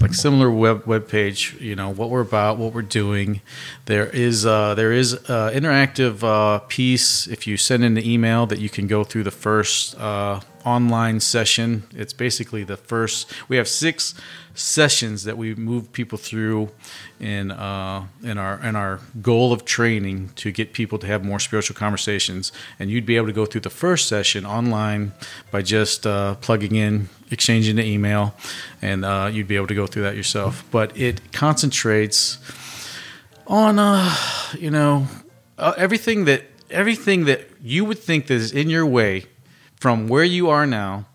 like 0.01 0.15
similar 0.15 0.51
web 0.51 0.87
web 0.87 1.09
page, 1.09 1.57
you 1.61 1.77
know, 1.77 1.91
what 1.91 2.11
we're 2.11 2.23
about, 2.23 2.57
what 2.57 2.73
we're 2.73 2.83
doing. 2.83 3.41
There 3.85 4.07
is 4.07 4.47
uh, 4.47 4.75
there 4.75 4.93
is 4.93 5.15
uh, 5.15 5.51
interactive 5.53 6.23
uh, 6.23 6.61
piece 6.61 7.27
if 7.27 7.47
you 7.47 7.57
send 7.57 7.85
in 7.85 7.95
the 7.95 8.13
email 8.13 8.47
that 8.47 8.59
you 8.59 8.71
can 8.71 8.87
go 8.87 9.05
through 9.05 9.25
the 9.25 9.31
first 9.31 9.99
uh, 9.99 10.41
online 10.65 11.21
session. 11.21 11.85
It's 11.95 12.13
basically 12.15 12.65
the 12.65 12.77
first. 12.77 13.31
We 13.49 13.57
have 13.57 13.69
six 13.69 14.15
sessions 14.55 15.25
that 15.25 15.39
we 15.39 15.55
move 15.55 15.93
people 15.93 16.19
through 16.19 16.71
in 17.19 17.51
uh, 17.51 18.07
in 18.23 18.39
our 18.39 18.59
in 18.65 18.77
our 18.77 19.01
goal 19.21 19.53
of 19.53 19.65
training 19.65 20.31
to 20.37 20.51
get 20.51 20.73
people 20.73 20.99
to 20.99 21.07
have 21.07 21.25
more 21.25 21.39
spiritual 21.39 21.77
conversations. 21.77 22.53
And 22.79 22.91
you'd 22.91 23.07
be 23.07 23.17
able 23.17 23.27
to 23.27 23.35
go 23.35 23.45
through 23.45 23.63
the 23.63 23.71
first 23.71 24.09
session 24.09 24.47
online 24.47 25.13
by 25.51 25.61
just 25.61 26.07
uh, 26.07 26.37
plugging 26.37 26.75
in, 26.75 27.11
exchanging 27.31 27.77
the 27.77 27.85
email, 27.85 28.35
and 28.83 29.05
uh, 29.05 29.31
you'd 29.33 29.49
be 29.49 29.57
able 29.57 29.67
to 29.69 29.75
go 29.75 29.87
through 29.87 30.03
that 30.03 30.17
yourself. 30.17 30.65
But 30.71 30.97
it 30.97 31.33
concentrates 31.33 32.39
on 33.47 33.79
uh, 33.79 34.15
you 34.59 34.71
know 34.71 35.07
uh, 35.59 35.75
everything 35.77 36.25
that 36.27 36.45
everything 36.71 37.25
that 37.25 37.49
you 37.63 37.85
would 37.85 37.99
think 37.99 38.27
that 38.29 38.35
is 38.35 38.53
in 38.53 38.71
your 38.71 38.87
way 38.87 39.25
from 39.77 40.09
where 40.09 40.25
you 40.25 40.49
are 40.49 40.67
now 40.67 41.07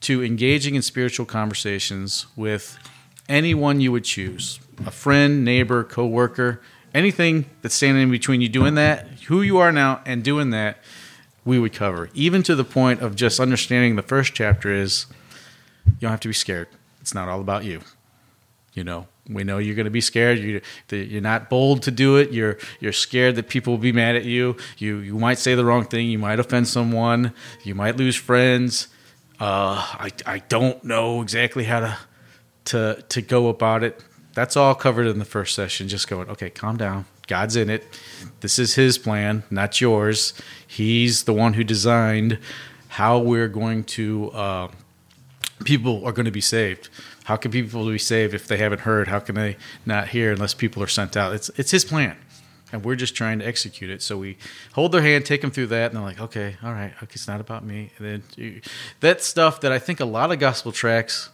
to 0.00 0.22
engaging 0.22 0.74
in 0.74 0.82
spiritual 0.82 1.26
conversations 1.26 2.26
with 2.36 2.78
anyone 3.28 3.80
you 3.80 3.90
would 3.90 4.04
choose 4.04 4.60
a 4.86 4.90
friend 4.90 5.44
neighbor 5.44 5.82
coworker 5.82 6.60
anything 6.94 7.46
that's 7.62 7.74
standing 7.74 8.04
in 8.04 8.10
between 8.10 8.40
you 8.40 8.48
doing 8.48 8.74
that, 8.74 9.06
who 9.26 9.42
you 9.42 9.58
are 9.58 9.72
now, 9.72 10.00
and 10.06 10.22
doing 10.22 10.50
that, 10.50 10.78
we 11.44 11.58
would 11.58 11.72
cover. 11.72 12.10
Even 12.14 12.42
to 12.42 12.54
the 12.54 12.64
point 12.64 13.00
of 13.00 13.14
just 13.16 13.40
understanding 13.40 13.96
the 13.96 14.02
first 14.02 14.34
chapter 14.34 14.72
is 14.72 15.06
you 15.88 16.00
don't 16.00 16.10
have 16.10 16.20
to 16.20 16.28
be 16.28 16.34
scared. 16.34 16.68
It's 17.00 17.14
not 17.14 17.28
all 17.28 17.40
about 17.40 17.64
you. 17.64 17.80
You 18.74 18.84
know, 18.84 19.06
we 19.28 19.44
know 19.44 19.58
you're 19.58 19.74
going 19.74 19.84
to 19.84 19.90
be 19.90 20.00
scared. 20.00 20.38
You, 20.38 20.60
you're 20.90 21.20
not 21.20 21.50
bold 21.50 21.82
to 21.82 21.90
do 21.90 22.16
it. 22.16 22.32
You're 22.32 22.58
you're 22.80 22.92
scared 22.92 23.34
that 23.36 23.48
people 23.48 23.72
will 23.72 23.78
be 23.78 23.92
mad 23.92 24.16
at 24.16 24.24
you. 24.24 24.56
You 24.78 24.98
you 24.98 25.18
might 25.18 25.38
say 25.38 25.54
the 25.54 25.64
wrong 25.64 25.84
thing. 25.84 26.08
You 26.08 26.18
might 26.18 26.38
offend 26.38 26.68
someone. 26.68 27.32
You 27.64 27.74
might 27.74 27.96
lose 27.96 28.16
friends. 28.16 28.88
Uh, 29.40 29.74
I 29.78 30.10
I 30.26 30.38
don't 30.48 30.82
know 30.84 31.22
exactly 31.22 31.64
how 31.64 31.80
to 31.80 31.98
to 32.66 33.04
to 33.08 33.22
go 33.22 33.48
about 33.48 33.82
it. 33.82 34.02
That's 34.34 34.56
all 34.56 34.74
covered 34.74 35.06
in 35.06 35.18
the 35.18 35.24
first 35.24 35.54
session. 35.54 35.88
Just 35.88 36.08
going, 36.08 36.28
okay, 36.30 36.50
calm 36.50 36.76
down. 36.76 37.06
God's 37.26 37.56
in 37.56 37.68
it. 37.68 37.84
This 38.40 38.58
is 38.58 38.76
His 38.76 38.96
plan, 38.96 39.42
not 39.50 39.80
yours. 39.80 40.34
He's 40.66 41.24
the 41.24 41.34
one 41.34 41.54
who 41.54 41.64
designed 41.64 42.38
how 42.88 43.18
we're 43.18 43.48
going 43.48 43.84
to. 43.84 44.30
Uh, 44.30 44.68
people 45.64 46.04
are 46.04 46.12
going 46.12 46.26
to 46.26 46.32
be 46.32 46.40
saved. 46.40 46.88
How 47.24 47.36
can 47.36 47.50
people 47.50 47.84
be 47.86 47.98
saved 47.98 48.34
if 48.34 48.46
they 48.46 48.56
haven't 48.56 48.80
heard? 48.80 49.08
How 49.08 49.20
can 49.20 49.34
they 49.34 49.56
not 49.84 50.08
hear 50.08 50.32
unless 50.32 50.54
people 50.54 50.82
are 50.82 50.88
sent 50.88 51.16
out? 51.16 51.34
It's 51.34 51.50
it's 51.56 51.70
His 51.70 51.84
plan, 51.84 52.16
and 52.72 52.84
we're 52.84 52.96
just 52.96 53.14
trying 53.14 53.38
to 53.40 53.46
execute 53.46 53.90
it. 53.90 54.02
So 54.02 54.18
we 54.18 54.38
hold 54.72 54.92
their 54.92 55.02
hand, 55.02 55.26
take 55.26 55.40
them 55.42 55.50
through 55.50 55.68
that, 55.68 55.90
and 55.90 55.96
they're 55.96 56.02
like, 56.02 56.20
okay, 56.20 56.56
all 56.62 56.72
right, 56.72 56.92
okay, 57.02 57.12
it's 57.12 57.28
not 57.28 57.40
about 57.40 57.64
me. 57.64 57.90
And 57.98 58.22
then 58.36 58.62
that 59.00 59.22
stuff 59.22 59.60
that 59.60 59.72
I 59.72 59.78
think 59.78 60.00
a 60.00 60.04
lot 60.04 60.32
of 60.32 60.38
gospel 60.38 60.72
tracks, 60.72 61.30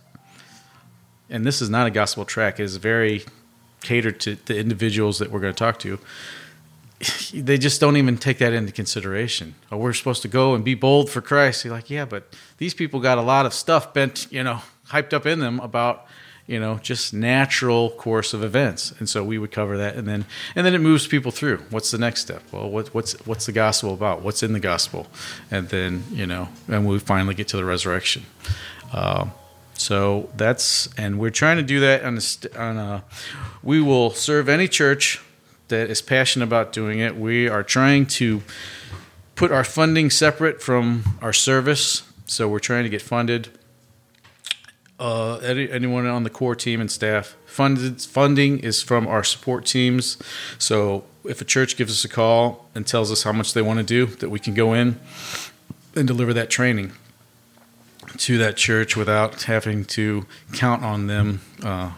and 1.31 1.45
this 1.45 1.63
is 1.63 1.71
not 1.71 1.87
a 1.87 1.91
gospel 1.91 2.25
track, 2.25 2.59
is 2.59 2.77
very 2.77 3.25
catered 3.83 4.19
to 4.19 4.37
the 4.47 4.59
individuals 4.59 5.19
that 5.19 5.31
we're 5.31 5.41
going 5.41 5.53
to 5.53 5.59
talk 5.59 5.79
to 5.79 5.99
they 7.35 7.59
just 7.59 7.81
don't 7.81 7.97
even 7.97 8.17
take 8.17 8.39
that 8.39 8.53
into 8.53 8.73
consideration. 8.73 9.55
Oh, 9.71 9.77
we're 9.77 9.93
supposed 9.93 10.23
to 10.23 10.29
go 10.29 10.55
and 10.55 10.65
be 10.65 10.75
bold 10.75 11.11
for 11.11 11.21
Christ. 11.21 11.65
You're 11.65 11.75
like, 11.75 11.91
yeah, 11.91 12.05
but 12.05 12.35
these 12.59 12.75
people 12.75 13.01
got 13.01 13.19
a 13.19 13.23
lot 13.23 13.47
of 13.47 13.55
stuff 13.55 13.93
bent, 13.93 14.27
you 14.31 14.43
know, 14.43 14.61
hyped 14.89 15.13
up 15.13 15.27
in 15.27 15.41
them 15.41 15.61
about, 15.61 16.07
you 16.47 16.61
know, 16.61 16.79
just 16.79 17.15
natural 17.15 17.91
course 17.91 18.35
of 18.35 18.45
events. 18.45 18.93
And 18.99 19.09
so 19.09 19.25
we 19.25 19.39
would 19.39 19.51
cover 19.51 19.79
that, 19.79 19.97
and 19.97 20.07
then 20.07 20.27
and 20.55 20.67
then 20.67 20.75
it 20.75 20.81
moves 20.81 21.07
people 21.07 21.31
through. 21.31 21.59
What's 21.71 21.91
the 21.91 21.99
next 21.99 22.21
step? 22.21 22.43
Well, 22.53 22.69
what, 22.69 22.95
what's 22.95 23.15
what's 23.27 23.47
the 23.47 23.53
gospel 23.53 23.95
about? 23.95 24.23
What's 24.23 24.43
in 24.43 24.53
the 24.53 24.61
gospel? 24.61 25.07
And 25.51 25.69
then 25.69 26.05
you 26.11 26.27
know, 26.27 26.49
and 26.69 26.87
we 26.87 26.99
finally 26.99 27.35
get 27.35 27.49
to 27.49 27.57
the 27.57 27.65
resurrection. 27.65 28.25
Uh, 28.93 29.29
so 29.75 30.31
that's 30.37 30.89
and 30.99 31.19
we're 31.19 31.31
trying 31.31 31.57
to 31.57 31.63
do 31.63 31.81
that 31.81 32.05
on 32.05 32.19
a, 32.19 32.59
on 32.59 32.77
a 32.77 33.05
we 33.63 33.81
will 33.81 34.11
serve 34.11 34.49
any 34.49 34.69
church 34.69 35.21
that 35.75 35.91
is 35.91 36.01
passionate 36.01 36.45
about 36.45 36.73
doing 36.73 37.01
it. 37.01 37.17
We 37.17 37.49
are 37.49 37.65
trying 37.65 38.07
to 38.07 38.43
put 39.35 39.51
our 39.51 39.65
funding 39.65 40.09
separate 40.09 40.63
from 40.63 41.03
our 41.21 41.33
service, 41.33 42.05
so 42.27 42.49
we're 42.49 42.61
trying 42.61 42.85
to 42.85 42.89
get 42.89 43.03
funded. 43.03 43.49
Uh, 45.01 45.39
any, 45.39 45.69
anyone 45.69 46.07
on 46.07 46.23
the 46.23 46.31
core 46.31 46.55
team 46.55 46.81
and 46.81 46.89
staff 46.89 47.37
funded 47.47 48.01
funding 48.01 48.61
is 48.61 48.83
from 48.83 49.09
our 49.09 49.25
support 49.25 49.67
teams. 49.67 50.17
So 50.59 51.05
if 51.25 51.41
a 51.41 51.45
church 51.45 51.77
gives 51.77 51.91
us 51.91 52.05
a 52.05 52.09
call 52.09 52.69
and 52.77 52.87
tells 52.87 53.11
us 53.11 53.25
how 53.25 53.33
much 53.33 53.53
they 53.53 53.63
want 53.63 53.81
to 53.81 53.85
do, 53.85 54.07
that 54.07 54.31
we 54.31 54.39
can 54.39 54.55
go 54.55 54.75
in 54.75 55.01
and 55.97 56.07
deliver 56.07 56.33
that 56.35 56.51
training 56.51 56.93
to 58.19 58.39
that 58.39 58.57
church 58.57 58.97
without 58.97 59.43
having 59.43 59.85
to 59.87 60.25
count 60.53 60.85
on 60.85 61.09
them 61.09 61.41
uh, 61.65 61.91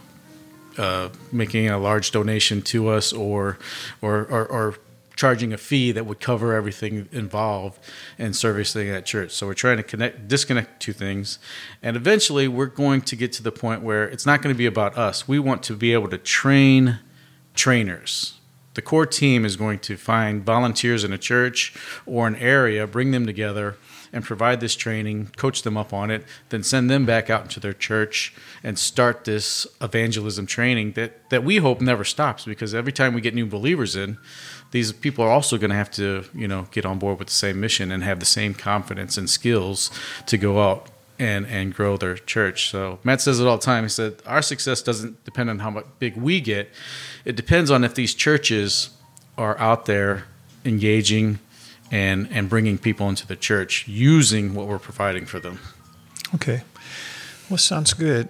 uh, 0.79 1.09
making 1.33 1.69
a 1.69 1.79
large 1.79 2.11
donation 2.11 2.63
to 2.63 2.89
us 2.89 3.13
or, 3.13 3.59
or, 4.03 4.25
or, 4.27 4.47
or 4.47 4.75
charging 5.17 5.53
a 5.53 5.57
fee 5.57 5.93
that 5.93 6.05
would 6.05 6.21
cover 6.21 6.55
everything 6.55 7.09
involved 7.11 7.79
in 8.19 8.35
servicing 8.35 8.89
that 8.93 9.07
church. 9.07 9.33
So 9.33 9.47
we're 9.47 9.55
trying 9.55 9.79
to 9.79 9.83
connect, 9.83 10.29
disconnect 10.29 10.81
two 10.81 10.93
things, 10.93 11.39
and 11.83 11.97
eventually 11.97 12.47
we're 12.49 12.67
going 12.67 13.01
to 13.03 13.17
get 13.17 13.33
to 13.33 13.43
the 13.43 13.53
point 13.53 13.83
where 13.83 14.05
it's 14.05 14.27
not 14.27 14.43
going 14.43 14.55
to 14.55 14.59
be 14.59 14.67
about 14.67 14.97
us. 14.99 15.27
We 15.27 15.39
want 15.39 15.63
to 15.65 15.75
be 15.75 15.95
able 15.95 16.09
to 16.09 16.19
train 16.19 16.99
trainers. 17.55 18.35
The 18.75 18.83
core 18.83 19.07
team 19.07 19.47
is 19.47 19.57
going 19.57 19.79
to 19.81 19.97
find 19.97 20.45
volunteers 20.45 21.03
in 21.03 21.11
a 21.15 21.19
church 21.19 21.75
or 22.05 22.27
an 22.27 22.37
area, 22.37 22.87
bring 22.87 23.11
them 23.11 23.25
together, 23.25 23.79
and 24.17 24.25
provide 24.25 24.61
this 24.61 24.75
training, 24.75 25.29
coach 25.37 25.61
them 25.61 25.77
up 25.77 25.93
on 25.93 26.11
it, 26.11 26.25
then 26.49 26.63
send 26.63 26.89
them 26.89 27.05
back 27.05 27.29
out 27.29 27.43
into 27.43 27.61
their 27.61 27.75
church 27.75 28.35
and 28.65 28.79
start 28.79 29.25
this 29.25 29.67
evangelism 29.83 30.47
training 30.47 30.93
that, 30.93 31.29
that 31.29 31.45
we 31.45 31.59
hope 31.59 31.83
never 31.83 32.03
stops 32.03 32.47
because 32.47 32.75
every 32.75 32.93
time 32.93 33.13
we 33.13 33.21
get 33.21 33.35
new 33.35 33.45
believers 33.45 33.95
in, 33.95 34.17
these 34.71 34.91
people 34.91 35.23
are 35.23 35.31
also 35.31 35.59
going 35.59 35.69
to 35.69 35.77
have 35.77 35.91
to, 35.91 36.25
you 36.35 36.49
know, 36.49 36.67
get 36.71 36.87
on 36.87 36.99
board 36.99 37.19
with 37.19 37.29
the 37.29 37.35
same 37.35 37.61
mission 37.61 37.93
and 37.93 38.03
have 38.05 38.19
the 38.19 38.25
same 38.25 38.55
confidence 38.55 39.19
and 39.19 39.29
skills 39.29 39.91
to 40.25 40.39
go 40.39 40.67
out 40.67 40.89
and 41.19 41.47
and 41.47 41.75
grow 41.75 41.99
their 41.99 42.17
church. 42.17 42.71
So 42.71 42.99
Matt 43.05 43.21
says 43.21 43.39
it 43.39 43.47
all 43.47 43.59
the 43.59 43.63
time. 43.63 43.85
He 43.85 43.91
said 43.91 44.15
our 44.25 44.41
success 44.41 44.81
doesn't 44.81 45.25
depend 45.25 45.51
on 45.51 45.59
how 45.59 45.85
big 45.99 46.17
we 46.17 46.41
get. 46.41 46.71
It 47.27 47.37
depends 47.37 47.71
on 47.71 47.85
if 47.85 47.95
these 47.95 48.15
churches 48.15 48.91
are 49.37 49.59
out 49.59 49.85
there 49.85 50.25
engaging 50.65 51.39
and 51.91 52.29
and 52.31 52.49
bringing 52.49 52.79
people 52.79 53.09
into 53.09 53.27
the 53.27 53.37
church 53.37 53.87
using 53.87 54.55
what 54.55 54.67
we're 54.67 54.79
providing 54.79 55.27
for 55.27 55.41
them. 55.41 55.61
Okay, 56.35 56.63
well, 57.49 57.59
sounds 57.59 57.95
good. 57.95 58.29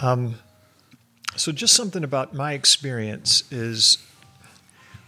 Um, 0.00 0.36
so, 1.36 1.52
just 1.52 1.74
something 1.74 2.04
about 2.04 2.34
my 2.34 2.52
experience 2.52 3.44
is 3.50 3.98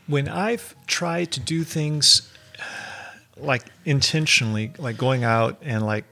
when 0.07 0.29
I've 0.29 0.75
tried 0.87 1.33
to 1.33 1.41
do 1.41 1.65
things 1.65 2.33
like 3.37 3.65
intentionally, 3.85 4.73
like 4.79 4.97
going 4.97 5.25
out 5.25 5.59
and 5.63 5.85
like 5.85 6.05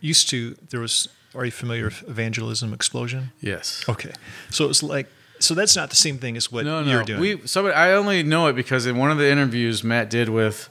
used 0.00 0.28
to, 0.30 0.56
there 0.70 0.80
was. 0.80 1.08
Are 1.34 1.46
you 1.46 1.50
familiar 1.50 1.84
with 1.84 2.06
evangelism 2.06 2.74
explosion? 2.74 3.32
Yes. 3.40 3.86
Okay, 3.88 4.12
so 4.50 4.68
it's 4.68 4.82
like 4.82 5.06
so 5.42 5.54
that's 5.54 5.74
not 5.74 5.90
the 5.90 5.96
same 5.96 6.18
thing 6.18 6.36
as 6.36 6.52
what 6.52 6.64
no, 6.64 6.82
no. 6.82 6.90
you're 6.90 7.04
doing. 7.04 7.20
We 7.20 7.46
somebody 7.46 7.74
I 7.74 7.92
only 7.94 8.22
know 8.22 8.46
it 8.46 8.54
because 8.54 8.86
in 8.86 8.96
one 8.96 9.10
of 9.10 9.18
the 9.18 9.28
interviews 9.28 9.82
Matt 9.82 10.08
did 10.08 10.28
with 10.28 10.68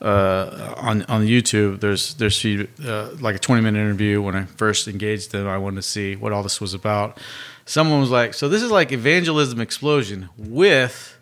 uh, 0.00 0.74
on 0.76 1.02
on 1.04 1.26
YouTube, 1.26 1.80
there's 1.80 2.14
there's 2.14 2.44
uh, 2.44 3.16
like 3.20 3.36
a 3.36 3.38
20 3.38 3.62
minute 3.62 3.78
interview 3.78 4.22
when 4.22 4.34
I 4.34 4.44
first 4.44 4.88
engaged 4.88 5.32
them. 5.32 5.46
I 5.46 5.58
wanted 5.58 5.76
to 5.76 5.82
see 5.82 6.16
what 6.16 6.32
all 6.32 6.42
this 6.42 6.60
was 6.60 6.74
about. 6.74 7.18
Someone 7.66 8.00
was 8.00 8.10
like, 8.10 8.34
"So 8.34 8.48
this 8.48 8.62
is 8.62 8.70
like 8.70 8.92
evangelism 8.92 9.60
explosion 9.60 10.28
with 10.36 11.18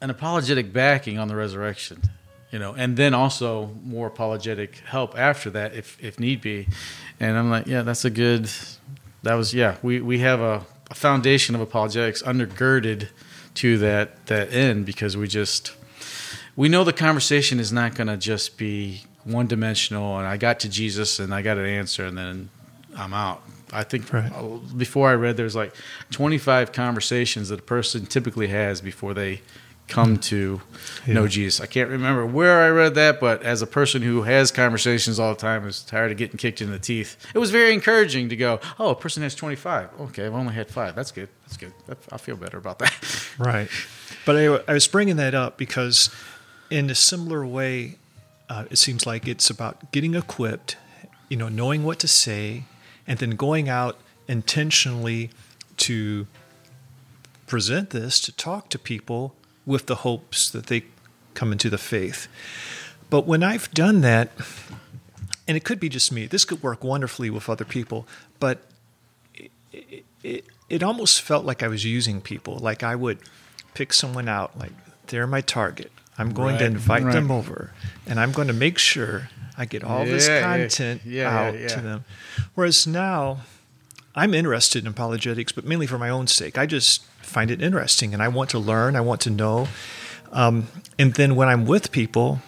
an 0.00 0.10
apologetic 0.10 0.72
backing 0.72 1.18
on 1.18 1.28
the 1.28 1.36
resurrection." 1.36 2.02
You 2.50 2.58
know, 2.58 2.72
and 2.72 2.96
then 2.96 3.14
also 3.14 3.70
more 3.84 4.08
apologetic 4.08 4.78
help 4.78 5.16
after 5.16 5.50
that, 5.50 5.74
if 5.74 5.96
if 6.02 6.18
need 6.18 6.40
be. 6.40 6.66
And 7.20 7.36
I'm 7.36 7.50
like, 7.50 7.66
yeah, 7.66 7.82
that's 7.82 8.04
a 8.04 8.10
good. 8.10 8.50
That 9.22 9.34
was 9.34 9.54
yeah. 9.54 9.76
We 9.82 10.00
we 10.00 10.18
have 10.20 10.40
a, 10.40 10.64
a 10.79 10.79
foundation 10.94 11.54
of 11.54 11.60
apologetics 11.60 12.22
undergirded 12.22 13.08
to 13.54 13.78
that 13.78 14.26
that 14.26 14.52
end 14.52 14.86
because 14.86 15.16
we 15.16 15.26
just 15.26 15.74
we 16.56 16.68
know 16.68 16.84
the 16.84 16.92
conversation 16.92 17.60
is 17.60 17.72
not 17.72 17.94
going 17.94 18.08
to 18.08 18.16
just 18.16 18.56
be 18.56 19.02
one 19.24 19.46
dimensional 19.46 20.18
and 20.18 20.26
I 20.26 20.36
got 20.36 20.60
to 20.60 20.68
Jesus 20.68 21.18
and 21.18 21.34
I 21.34 21.42
got 21.42 21.58
an 21.58 21.66
answer 21.66 22.04
and 22.06 22.16
then 22.16 22.50
I'm 22.96 23.14
out. 23.14 23.42
I 23.72 23.84
think 23.84 24.12
right. 24.12 24.32
before 24.76 25.08
I 25.08 25.14
read 25.14 25.36
there's 25.36 25.54
like 25.54 25.74
25 26.10 26.72
conversations 26.72 27.50
that 27.50 27.60
a 27.60 27.62
person 27.62 28.06
typically 28.06 28.48
has 28.48 28.80
before 28.80 29.14
they 29.14 29.42
come 29.90 30.16
to 30.18 30.60
yeah. 31.06 31.14
know 31.14 31.28
Jesus. 31.28 31.60
I 31.60 31.66
can't 31.66 31.90
remember 31.90 32.24
where 32.24 32.62
I 32.62 32.70
read 32.70 32.94
that, 32.94 33.20
but 33.20 33.42
as 33.42 33.60
a 33.60 33.66
person 33.66 34.00
who 34.00 34.22
has 34.22 34.50
conversations 34.50 35.18
all 35.18 35.34
the 35.34 35.40
time, 35.40 35.66
is 35.66 35.82
tired 35.82 36.12
of 36.12 36.16
getting 36.16 36.38
kicked 36.38 36.62
in 36.62 36.70
the 36.70 36.78
teeth. 36.78 37.16
It 37.34 37.38
was 37.38 37.50
very 37.50 37.74
encouraging 37.74 38.28
to 38.30 38.36
go, 38.36 38.60
"Oh, 38.78 38.90
a 38.90 38.94
person 38.94 39.22
has 39.22 39.34
25. 39.34 39.90
Okay, 40.00 40.26
I've 40.26 40.34
only 40.34 40.54
had 40.54 40.70
five. 40.70 40.94
That's 40.94 41.12
good. 41.12 41.28
That's 41.44 41.56
good. 41.56 41.72
I 42.10 42.16
feel 42.16 42.36
better 42.36 42.58
about 42.58 42.78
that." 42.78 42.94
Right. 43.38 43.70
But 44.26 44.36
I, 44.36 44.60
I 44.68 44.74
was 44.74 44.86
bringing 44.86 45.16
that 45.16 45.34
up 45.34 45.56
because 45.56 46.10
in 46.68 46.90
a 46.90 46.94
similar 46.94 47.46
way, 47.46 47.96
uh, 48.50 48.64
it 48.70 48.76
seems 48.76 49.06
like 49.06 49.26
it's 49.26 49.48
about 49.48 49.92
getting 49.92 50.14
equipped, 50.14 50.76
you 51.28 51.36
know, 51.38 51.48
knowing 51.48 51.84
what 51.84 51.98
to 52.00 52.08
say, 52.08 52.64
and 53.06 53.18
then 53.18 53.30
going 53.30 53.68
out 53.68 53.98
intentionally 54.28 55.30
to 55.78 56.26
present 57.46 57.90
this, 57.90 58.20
to 58.20 58.32
talk 58.32 58.68
to 58.68 58.78
people 58.78 59.34
with 59.70 59.86
the 59.86 59.96
hopes 59.96 60.50
that 60.50 60.66
they 60.66 60.84
come 61.34 61.52
into 61.52 61.70
the 61.70 61.78
faith. 61.78 62.28
But 63.08 63.26
when 63.26 63.42
I've 63.42 63.70
done 63.70 64.02
that, 64.02 64.30
and 65.48 65.56
it 65.56 65.64
could 65.64 65.80
be 65.80 65.88
just 65.88 66.12
me, 66.12 66.26
this 66.26 66.44
could 66.44 66.62
work 66.62 66.84
wonderfully 66.84 67.30
with 67.30 67.48
other 67.48 67.64
people, 67.64 68.06
but 68.38 68.58
it, 69.72 70.04
it, 70.22 70.44
it 70.68 70.82
almost 70.82 71.22
felt 71.22 71.44
like 71.44 71.62
I 71.62 71.68
was 71.68 71.84
using 71.84 72.20
people. 72.20 72.58
Like 72.58 72.82
I 72.82 72.94
would 72.96 73.18
pick 73.74 73.92
someone 73.92 74.28
out, 74.28 74.58
like 74.58 74.72
they're 75.06 75.26
my 75.26 75.40
target. 75.40 75.90
I'm 76.18 76.34
going 76.34 76.54
right, 76.54 76.58
to 76.58 76.66
invite 76.66 77.04
right. 77.04 77.14
them 77.14 77.30
over, 77.30 77.72
and 78.06 78.20
I'm 78.20 78.32
going 78.32 78.48
to 78.48 78.54
make 78.54 78.78
sure 78.78 79.30
I 79.56 79.64
get 79.64 79.82
all 79.82 80.04
yeah, 80.04 80.12
this 80.12 80.28
content 80.28 81.02
yeah, 81.04 81.50
yeah, 81.50 81.64
out 81.64 81.68
to 81.70 81.80
them. 81.80 82.04
Whereas 82.54 82.86
now, 82.86 83.38
I'm 84.14 84.34
interested 84.34 84.84
in 84.84 84.90
apologetics, 84.90 85.52
but 85.52 85.64
mainly 85.64 85.86
for 85.86 85.98
my 85.98 86.10
own 86.10 86.26
sake. 86.26 86.58
I 86.58 86.66
just 86.66 87.04
find 87.30 87.50
it 87.50 87.62
interesting, 87.62 88.12
and 88.12 88.22
I 88.22 88.28
want 88.28 88.50
to 88.50 88.58
learn. 88.58 88.96
I 88.96 89.00
want 89.00 89.20
to 89.22 89.30
know. 89.30 89.68
Um, 90.32 90.68
and 90.98 91.14
then 91.14 91.34
when 91.36 91.48
I'm 91.48 91.64
with 91.66 91.90
people, 91.90 92.40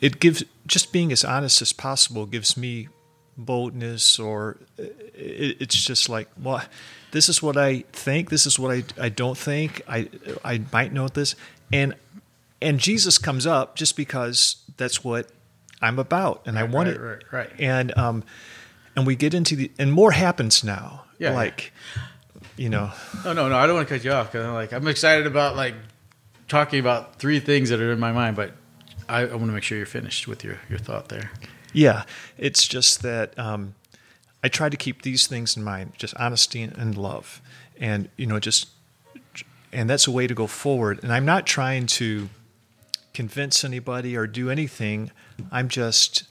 it 0.00 0.20
gives 0.20 0.44
just 0.66 0.92
being 0.92 1.12
as 1.12 1.24
honest 1.24 1.62
as 1.62 1.72
possible 1.72 2.26
gives 2.26 2.56
me 2.56 2.88
boldness, 3.36 4.18
or 4.18 4.58
it, 4.78 5.56
it's 5.60 5.76
just 5.76 6.08
like, 6.08 6.28
well, 6.42 6.62
this 7.10 7.28
is 7.28 7.42
what 7.42 7.56
I 7.56 7.84
think. 7.92 8.30
This 8.30 8.46
is 8.46 8.58
what 8.58 8.70
I, 8.70 8.84
I 9.00 9.08
don't 9.08 9.36
think. 9.36 9.82
I 9.88 10.08
I 10.44 10.62
might 10.72 10.92
know 10.92 11.08
this, 11.08 11.34
and 11.72 11.94
and 12.60 12.78
Jesus 12.78 13.18
comes 13.18 13.46
up 13.46 13.76
just 13.76 13.96
because 13.96 14.56
that's 14.76 15.04
what 15.04 15.28
I'm 15.82 15.98
about, 15.98 16.42
and 16.46 16.58
I 16.58 16.64
want 16.64 16.88
right, 16.88 16.96
it. 16.96 17.00
right, 17.00 17.24
right. 17.32 17.50
And 17.58 17.96
um, 17.96 18.24
and 18.94 19.06
we 19.06 19.16
get 19.16 19.34
into 19.34 19.56
the 19.56 19.70
and 19.78 19.92
more 19.92 20.12
happens 20.12 20.64
now. 20.64 21.04
Yeah, 21.18 21.32
yeah. 21.96 22.06
You 22.56 22.68
know, 22.68 22.92
No, 23.24 23.32
no, 23.32 23.48
no. 23.48 23.56
I 23.56 23.66
don't 23.66 23.76
want 23.76 23.88
to 23.88 23.94
cut 23.94 24.04
you 24.04 24.12
off 24.12 24.32
because 24.32 24.46
I'm 24.46 24.54
like 24.54 24.72
I'm 24.72 24.86
excited 24.88 25.26
about 25.26 25.56
like 25.56 25.74
talking 26.48 26.80
about 26.80 27.18
three 27.18 27.40
things 27.40 27.70
that 27.70 27.80
are 27.80 27.92
in 27.92 28.00
my 28.00 28.12
mind, 28.12 28.36
but 28.36 28.52
I, 29.08 29.22
I 29.22 29.34
want 29.34 29.46
to 29.46 29.52
make 29.52 29.62
sure 29.62 29.76
you're 29.78 29.86
finished 29.86 30.26
with 30.28 30.44
your 30.44 30.58
your 30.68 30.78
thought 30.78 31.08
there. 31.08 31.30
yeah. 31.72 32.04
It's 32.38 32.66
just 32.66 33.02
that 33.02 33.38
um, 33.38 33.74
I 34.42 34.48
try 34.48 34.68
to 34.68 34.76
keep 34.76 35.02
these 35.02 35.26
things 35.26 35.56
in 35.56 35.64
mind, 35.64 35.92
just 35.98 36.14
honesty 36.16 36.62
and 36.62 36.96
love, 36.96 37.40
and 37.78 38.08
you 38.16 38.26
know, 38.26 38.38
just 38.38 38.68
and 39.72 39.90
that's 39.90 40.06
a 40.06 40.10
way 40.10 40.26
to 40.26 40.34
go 40.34 40.46
forward. 40.46 41.00
And 41.02 41.12
I'm 41.12 41.24
not 41.24 41.46
trying 41.46 41.86
to 41.86 42.28
convince 43.12 43.64
anybody 43.64 44.16
or 44.16 44.26
do 44.26 44.50
anything. 44.50 45.10
I'm 45.50 45.68
just 45.68 46.24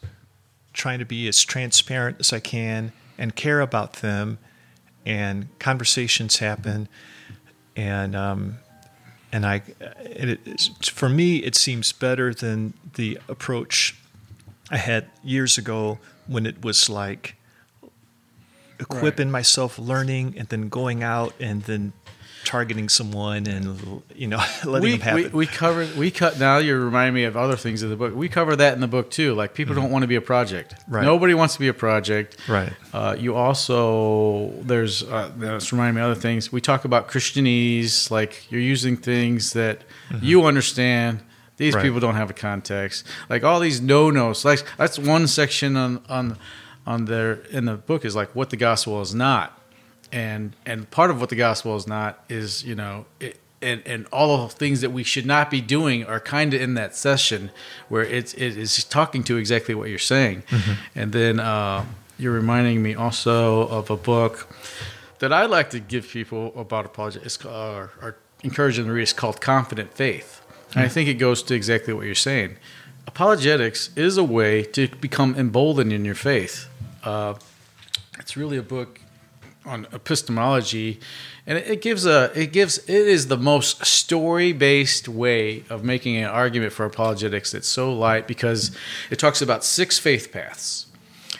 trying 0.73 0.99
to 0.99 1.06
be 1.06 1.27
as 1.27 1.43
transparent 1.43 2.18
as 2.19 2.34
I 2.34 2.39
can 2.39 2.91
and 3.18 3.35
care 3.35 3.61
about 3.61 3.93
them. 3.93 4.38
And 5.06 5.48
conversations 5.60 6.38
happen, 6.38 6.88
and 7.76 8.15
um, 8.15 8.57
and 9.32 9.45
I, 9.45 9.61
it, 9.99 10.40
it's, 10.45 10.88
for 10.88 11.10
me, 11.10 11.38
it 11.38 11.56
seems 11.56 11.91
better 11.91 12.34
than 12.34 12.73
the 12.95 13.19
approach 13.27 13.95
I 14.72 14.77
had 14.77 15.07
years 15.23 15.57
ago 15.57 15.99
when 16.26 16.45
it 16.45 16.64
was 16.64 16.90
like 16.90 17.36
equipping 18.80 19.30
myself, 19.30 19.77
learning, 19.77 20.36
and 20.38 20.48
then 20.49 20.69
going 20.69 21.03
out 21.03 21.34
and 21.40 21.64
then 21.64 21.94
targeting 22.46 22.88
someone 22.90 23.46
and 23.48 24.02
you 24.16 24.28
know 24.28 24.38
letting 24.66 24.84
we, 24.84 24.92
them 24.98 25.02
have 25.02 25.16
we, 25.16 25.28
we 25.28 25.46
covered 25.48 25.96
we 25.98 26.10
cut 26.12 26.40
now 26.40 26.58
you 26.58 26.76
remind 26.78 27.14
me 27.14 27.24
of 27.26 27.36
other 27.36 27.56
things 27.58 27.84
in 27.84 27.90
the 27.90 27.96
book 27.96 28.16
we 28.16 28.30
cover 28.30 28.56
that 28.56 28.74
in 28.74 28.80
the 28.80 28.88
book 28.88 29.10
too 29.12 29.34
like 29.34 29.54
people 29.54 29.76
don't 29.76 29.92
want 29.92 30.04
to 30.04 30.08
be 30.08 30.16
a 30.16 30.22
project 30.22 30.76
Mm-hmm. 30.76 30.96
Right. 30.96 31.04
nobody 31.06 31.34
wants 31.34 31.56
to 31.56 31.60
be 31.60 31.68
a 31.68 31.74
project 31.74 32.38
Right. 32.48 32.72
uh, 32.94 33.16
you 33.20 33.36
also 33.36 34.52
there's 34.62 35.04
uh, 35.04 35.32
that's 35.38 35.72
reminding 35.74 35.96
me 35.96 36.02
of 36.02 36.12
other 36.12 36.20
things 36.20 36.52
we 36.52 36.62
talk 36.62 36.86
about 36.86 37.08
christianese 37.10 38.10
like 38.12 38.50
you're 38.52 38.62
using 38.62 38.96
things 38.98 39.54
that 39.54 39.82
you 40.22 40.46
understand 40.46 41.20
these 41.20 41.26
Mm-hmm. 41.74 41.76
Right. 41.78 41.84
people 41.84 42.00
don't 42.02 42.16
have 42.16 42.30
a 42.30 42.34
context 42.34 43.06
like 43.30 43.44
all 43.44 43.60
these 43.60 43.82
no 43.82 44.12
nos 44.12 44.44
like 44.46 44.64
that's 44.78 45.00
one 45.00 45.26
section 45.28 45.76
on 45.78 46.02
on 46.10 46.38
on 46.86 47.06
there 47.06 47.34
in 47.50 47.66
the 47.66 47.76
book 47.76 48.06
is 48.06 48.16
like 48.16 48.36
what 48.36 48.50
the 48.50 48.58
gospel 48.58 49.02
is 49.02 49.16
not 49.16 49.60
and 50.16 50.56
and 50.66 50.90
part 50.90 51.12
of 51.12 51.20
what 51.20 51.30
the 51.30 51.36
gospel 51.36 51.76
is 51.76 51.86
not 51.86 52.24
is 52.30 52.64
you 52.64 52.74
know 52.74 53.06
it, 53.20 53.38
and 53.62 53.84
and 53.86 54.08
all 54.12 54.48
the 54.48 54.54
things 54.54 54.82
that 54.82 54.92
we 54.92 55.04
should 55.04 55.26
not 55.26 55.52
be 55.52 55.60
doing 55.60 56.06
are 56.06 56.22
kind 56.22 56.54
of 56.54 56.62
in 56.62 56.74
that 56.76 56.96
session 56.96 57.52
where 57.90 58.04
it's 58.04 58.34
it 58.34 58.58
is 58.58 58.84
talking 58.86 59.24
to 59.24 59.36
exactly 59.36 59.76
what 59.76 59.90
you're 59.90 60.00
saying 60.00 60.44
and 60.96 61.12
then 61.12 61.40
uh, 61.40 61.86
you're 62.18 62.34
reminding 62.34 62.82
me 62.82 62.96
also 62.96 63.68
of 63.68 63.90
a 63.90 63.98
book 63.98 64.48
that 65.20 65.34
I 65.34 65.46
like 65.46 65.70
to 65.72 65.80
give 65.80 66.08
people 66.08 66.54
about 66.56 66.86
apologetics 66.86 67.26
it's 67.26 67.38
called, 67.38 67.90
or, 68.02 68.18
encourage 68.44 68.78
them 68.78 68.86
to 68.86 68.92
read. 68.94 69.02
It's 69.02 69.14
called 69.14 69.42
Confident 69.42 69.94
Faith, 69.94 70.42
and 70.76 70.84
I 70.84 70.88
think 70.88 71.10
it 71.10 71.16
goes 71.16 71.42
to 71.44 71.56
exactly 71.56 71.94
what 71.94 72.06
you're 72.06 72.14
saying. 72.14 72.58
Apologetics 73.08 73.90
is 73.96 74.18
a 74.18 74.24
way 74.24 74.64
to 74.64 74.88
become 74.88 75.36
emboldened 75.36 75.92
in 75.92 76.06
your 76.06 76.16
faith. 76.16 76.68
Uh, 77.04 77.36
it's 78.20 78.38
really 78.38 78.58
a 78.58 78.62
book 78.62 79.00
on 79.66 79.88
epistemology 79.92 81.00
and 81.48 81.60
it, 81.60 81.82
gives 81.82 82.06
a 82.06 82.32
it 82.40 82.52
gives 82.52 82.78
it 82.80 82.90
is 82.90 83.28
the 83.28 83.38
most 83.38 83.86
story 83.86 84.52
based 84.52 85.08
way 85.08 85.64
of 85.70 85.84
making 85.84 86.18
an 86.18 86.26
argument 86.26 86.74
for 86.74 86.86
apologetics 86.86 87.52
that's 87.52 87.68
so 87.68 87.94
light 87.94 88.28
because 88.28 88.76
it 89.12 89.20
talks 89.20 89.42
about 89.42 89.64
six 89.64 90.00
faith 90.00 90.32
paths. 90.32 90.88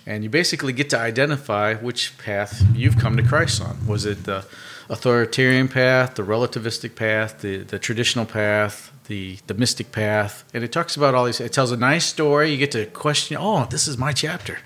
And 0.06 0.24
you 0.24 0.30
basically 0.30 0.74
get 0.74 0.92
to 0.92 1.00
identify 1.00 1.74
which 1.74 2.16
path 2.20 2.64
you've 2.76 3.00
come 3.00 3.18
to 3.18 3.24
Christ 3.24 3.60
on. 3.64 3.88
Was 3.88 4.06
it 4.06 4.26
the 4.26 4.46
authoritarian 4.88 5.68
path 5.68 6.14
the 6.14 6.22
relativistic 6.22 6.94
path 6.96 7.42
the 7.42 7.58
the 7.64 7.80
traditional 7.80 8.26
path 8.26 8.92
the 9.08 9.40
the 9.48 9.56
mystic 9.56 9.92
path? 9.92 10.44
And 10.54 10.64
it 10.64 10.72
talks 10.72 10.96
about 10.96 11.16
all 11.16 11.26
these 11.26 11.40
it 11.40 11.52
tells 11.52 11.72
a 11.72 11.78
nice 11.78 12.06
story. 12.06 12.52
You 12.52 12.58
get 12.58 12.72
to 12.74 12.86
question 12.86 13.38
oh 13.40 13.66
this 13.66 13.88
is 13.88 13.98
my 13.98 14.12
chapter 14.12 14.60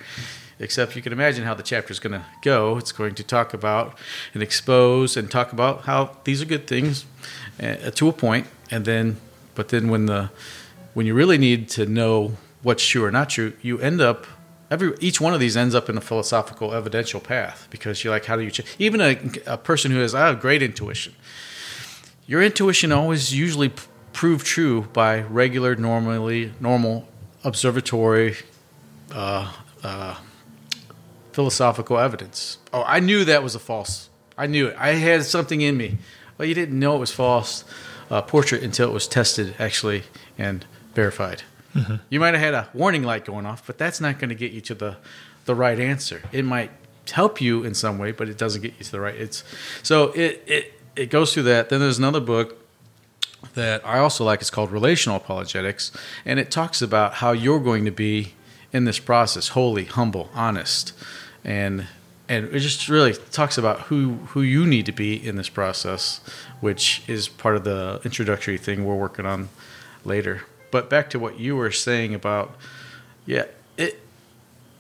except 0.60 0.96
you 0.96 1.02
can 1.02 1.14
imagine 1.14 1.46
how 1.46 1.54
the 1.54 1.64
chapter 1.64 1.92
is 1.92 2.00
going 2.00 2.14
to 2.14 2.26
go. 2.42 2.78
It's 2.78 2.92
going 2.92 3.16
to 3.16 3.24
talk 3.24 3.54
about 3.54 3.98
and 4.34 4.44
expose 4.44 5.16
and 5.16 5.32
talk 5.32 5.54
about 5.54 5.84
how 5.84 6.18
these 6.26 6.42
are 6.42 6.46
good 6.46 6.68
things 6.68 7.06
uh, 7.62 7.92
to 7.92 8.10
a 8.10 8.14
point, 8.14 8.48
and 8.70 8.86
then, 8.86 9.18
but 9.56 9.70
then 9.70 9.90
when 9.90 10.06
the 10.06 10.30
when 10.94 11.06
you 11.06 11.14
really 11.14 11.38
need 11.38 11.70
to 11.70 11.86
know 11.86 12.34
what's 12.62 12.86
true 12.86 13.06
or 13.06 13.12
not 13.12 13.30
true, 13.30 13.54
you 13.62 13.80
end 13.80 14.02
up 14.02 14.28
every 14.70 14.94
each 15.00 15.22
one 15.22 15.34
of 15.34 15.40
these 15.40 15.56
ends 15.56 15.74
up 15.76 15.90
in 15.90 15.98
a 15.98 16.02
philosophical 16.02 16.74
evidential 16.74 17.20
path 17.20 17.68
because 17.70 18.04
you're 18.04 18.14
like, 18.14 18.26
how 18.26 18.36
do 18.36 18.44
you 18.44 18.52
ch- 18.52 18.66
even 18.78 19.02
a, 19.02 19.18
a 19.46 19.58
person 19.58 19.92
who 19.92 20.00
has 20.00 20.14
I 20.14 20.28
have 20.28 20.40
great 20.40 20.62
intuition. 20.62 21.14
Your 22.28 22.44
intuition 22.44 22.92
always 22.92 23.34
usually 23.34 23.70
p- 23.70 23.82
prove 24.14 24.44
true 24.44 24.84
by 24.94 25.22
regular, 25.22 25.76
normally 25.76 26.54
normal 26.60 27.08
observatory. 27.44 28.36
Uh, 29.12 29.52
uh, 29.84 30.16
philosophical 31.40 31.98
evidence. 31.98 32.58
Oh, 32.74 32.84
I 32.86 33.00
knew 33.00 33.24
that 33.24 33.42
was 33.42 33.56
a 33.56 33.60
false. 33.60 34.10
I 34.38 34.46
knew 34.46 34.68
it. 34.68 34.76
I 34.78 34.90
had 34.90 35.24
something 35.24 35.62
in 35.62 35.78
me. 35.78 35.98
Well, 36.38 36.46
you 36.46 36.54
didn't 36.54 36.78
know 36.78 36.98
it 36.98 37.00
was 37.00 37.14
false 37.14 37.64
uh, 38.12 38.22
portrait 38.24 38.62
until 38.62 38.90
it 38.90 38.92
was 38.92 39.08
tested 39.08 39.56
actually 39.58 40.04
and 40.38 40.66
verified. 40.94 41.44
You 42.10 42.20
might 42.20 42.34
have 42.34 42.44
had 42.44 42.54
a 42.54 42.68
warning 42.74 43.04
light 43.04 43.24
going 43.24 43.46
off, 43.46 43.66
but 43.66 43.78
that's 43.78 44.02
not 44.02 44.20
going 44.20 44.28
to 44.30 44.36
get 44.36 44.52
you 44.52 44.60
to 44.60 44.76
the 44.76 44.98
the 45.46 45.56
right 45.56 45.80
answer. 45.80 46.22
It 46.34 46.44
might 46.44 46.72
help 47.10 47.40
you 47.40 47.64
in 47.64 47.74
some 47.74 47.98
way, 47.98 48.12
but 48.12 48.28
it 48.28 48.38
doesn't 48.38 48.62
get 48.62 48.74
you 48.78 48.84
to 48.84 48.92
the 48.92 49.00
right. 49.00 49.16
It's 49.16 49.46
so 49.82 50.12
it 50.12 50.44
it 50.46 50.74
it 50.98 51.10
goes 51.10 51.34
through 51.34 51.44
that. 51.44 51.70
Then 51.70 51.80
there's 51.80 52.00
another 52.00 52.20
book 52.20 52.58
that 53.54 53.80
I 53.86 54.00
also 54.00 54.26
like. 54.26 54.42
It's 54.42 54.50
called 54.50 54.72
Relational 54.72 55.16
Apologetics, 55.16 55.92
and 56.26 56.38
it 56.38 56.52
talks 56.52 56.82
about 56.82 57.14
how 57.22 57.32
you're 57.32 57.62
going 57.62 57.86
to 57.86 57.92
be 57.92 58.34
in 58.72 58.86
this 58.86 59.00
process 59.00 59.50
holy, 59.50 59.86
humble, 59.86 60.30
honest, 60.34 60.94
and 61.44 61.88
and 62.28 62.46
it 62.54 62.60
just 62.60 62.88
really 62.88 63.14
talks 63.32 63.58
about 63.58 63.82
who 63.82 64.16
who 64.28 64.42
you 64.42 64.66
need 64.66 64.86
to 64.86 64.92
be 64.92 65.16
in 65.16 65.36
this 65.36 65.50
process, 65.50 66.22
which 66.62 67.02
is 67.08 67.28
part 67.28 67.56
of 67.56 67.64
the 67.64 68.00
introductory 68.06 68.58
thing 68.58 68.86
we're 68.86 68.96
working 68.96 69.26
on 69.26 69.50
later. 70.06 70.44
But 70.72 70.90
back 70.90 71.10
to 71.12 71.20
what 71.20 71.40
you 71.40 71.56
were 71.56 71.72
saying 71.72 72.14
about, 72.14 72.56
yeah, 73.26 73.46
it 73.78 74.00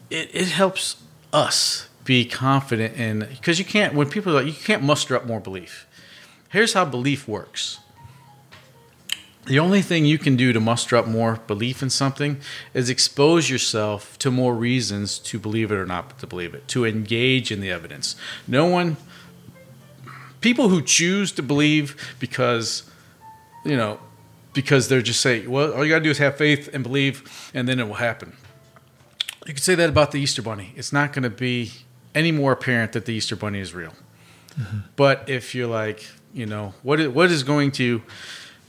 it 0.09 0.29
it 0.33 0.47
helps 0.49 1.01
us 1.33 1.89
be 2.05 2.25
confident 2.25 2.95
in 2.95 3.27
because 3.31 3.59
you 3.59 3.65
can't 3.65 3.93
when 3.93 4.09
people 4.09 4.31
are 4.31 4.43
like 4.43 4.45
you 4.45 4.53
can't 4.53 4.83
muster 4.83 5.15
up 5.15 5.25
more 5.25 5.39
belief. 5.39 5.87
Here's 6.49 6.73
how 6.73 6.85
belief 6.85 7.27
works. 7.27 7.79
The 9.49 9.57
only 9.57 9.81
thing 9.81 10.05
you 10.05 10.19
can 10.19 10.35
do 10.35 10.53
to 10.53 10.59
muster 10.59 10.95
up 10.95 11.07
more 11.07 11.37
belief 11.47 11.81
in 11.81 11.89
something 11.89 12.39
is 12.75 12.87
expose 12.87 13.49
yourself 13.49 14.15
to 14.19 14.29
more 14.29 14.53
reasons 14.53 15.17
to 15.19 15.39
believe 15.39 15.71
it 15.71 15.75
or 15.75 15.87
not 15.87 16.19
to 16.19 16.27
believe 16.27 16.53
it, 16.53 16.67
to 16.67 16.85
engage 16.85 17.51
in 17.51 17.59
the 17.59 17.71
evidence. 17.71 18.15
No 18.47 18.67
one, 18.67 18.95
people 20.39 20.69
who 20.69 20.83
choose 20.83 21.31
to 21.31 21.41
believe 21.41 22.15
because, 22.19 22.83
you 23.65 23.75
know, 23.75 23.99
because 24.53 24.87
they're 24.87 25.01
just 25.01 25.19
saying, 25.19 25.49
well, 25.49 25.73
all 25.73 25.83
you 25.83 25.89
gotta 25.89 26.03
do 26.03 26.11
is 26.11 26.19
have 26.19 26.37
faith 26.37 26.69
and 26.71 26.83
believe, 26.83 27.51
and 27.51 27.67
then 27.67 27.79
it 27.79 27.87
will 27.87 27.95
happen. 27.95 28.37
You 29.47 29.55
could 29.55 29.63
say 29.63 29.73
that 29.73 29.89
about 29.89 30.11
the 30.11 30.19
Easter 30.19 30.43
Bunny. 30.43 30.73
It's 30.75 30.93
not 30.93 31.11
gonna 31.11 31.31
be 31.31 31.71
any 32.13 32.31
more 32.31 32.51
apparent 32.51 32.91
that 32.91 33.05
the 33.05 33.15
Easter 33.15 33.35
Bunny 33.35 33.61
is 33.61 33.73
real. 33.73 33.95
Mm-hmm. 34.59 34.77
But 34.95 35.27
if 35.27 35.55
you're 35.55 35.65
like, 35.65 36.05
you 36.35 36.45
know, 36.45 36.75
what 36.83 36.99
is, 36.99 37.07
what 37.07 37.31
is 37.31 37.41
going 37.41 37.71
to, 37.71 38.03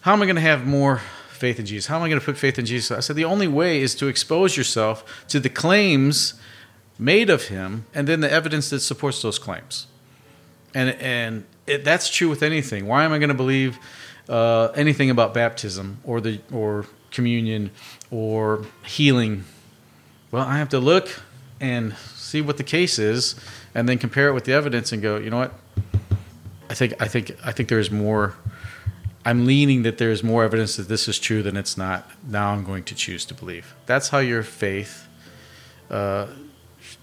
how 0.03 0.13
am 0.13 0.23
I 0.23 0.27
going 0.27 0.37
to 0.37 0.43
have 0.43 0.67
more 0.67 1.01
faith 1.31 1.59
in 1.59 1.67
Jesus? 1.67 1.87
How 1.87 1.97
am 1.97 2.03
I 2.03 2.09
going 2.09 2.21
to 2.21 2.25
put 2.25 2.37
faith 2.37 2.59
in 2.59 2.67
Jesus? 2.67 2.91
I 2.91 3.01
said 3.01 3.17
the 3.17 3.25
only 3.25 3.49
way 3.49 3.81
is 3.81 3.95
to 3.97 4.07
expose 4.07 4.57
yourself 4.57 5.25
to 5.29 5.41
the 5.41 5.51
claims 5.51 6.35
made 6.99 7.31
of 7.31 7.45
him 7.45 7.87
and 7.95 8.07
then 8.07 8.21
the 8.21 8.31
evidence 8.31 8.71
that 8.71 8.81
supports 8.81 9.23
those 9.23 9.39
claims. 9.39 9.87
And 10.75 10.91
and 11.01 11.45
it, 11.67 11.85
that's 11.85 12.09
true 12.09 12.29
with 12.29 12.43
anything. 12.43 12.87
Why 12.87 13.05
am 13.05 13.13
I 13.13 13.19
going 13.19 13.29
to 13.29 13.35
believe 13.35 13.79
uh, 14.29 14.69
anything 14.75 15.11
about 15.11 15.35
baptism 15.35 15.99
or 16.05 16.21
the 16.21 16.41
or 16.53 16.87
communion 17.11 17.71
or 18.11 18.65
healing? 18.85 19.45
Well, 20.31 20.47
I 20.47 20.59
have 20.59 20.69
to 20.71 20.79
look 20.79 21.23
and 21.61 21.97
see 22.15 22.41
what 22.41 22.57
the 22.57 22.63
case 22.63 22.99
is, 22.99 23.35
and 23.75 23.89
then 23.89 23.99
compare 23.99 24.29
it 24.29 24.33
with 24.33 24.45
the 24.45 24.53
evidence 24.53 24.93
and 24.93 25.03
go, 25.03 25.17
you 25.17 25.31
know 25.31 25.39
what? 25.39 25.53
I 26.69 26.75
think 26.75 26.95
I 27.03 27.09
think 27.09 27.37
I 27.45 27.53
think 27.53 27.69
there's 27.69 27.91
more. 27.91 28.35
I'm 29.25 29.45
leaning 29.45 29.83
that 29.83 29.99
there's 29.99 30.23
more 30.23 30.45
evidence 30.45 30.77
that 30.77 30.89
this 30.89 31.07
is 31.09 31.19
true 31.19 31.43
than 31.43 31.57
it's 31.57 31.77
not. 31.77 32.11
Now 32.27 32.53
I'm 32.53 32.65
going 32.65 32.85
to 32.85 32.95
choose 32.95 33.25
to 33.27 33.35
believe. 33.35 33.75
That's 33.87 34.09
how 34.09 34.19
your 34.19 34.43
faith 34.43 35.07
uh, 35.91 36.29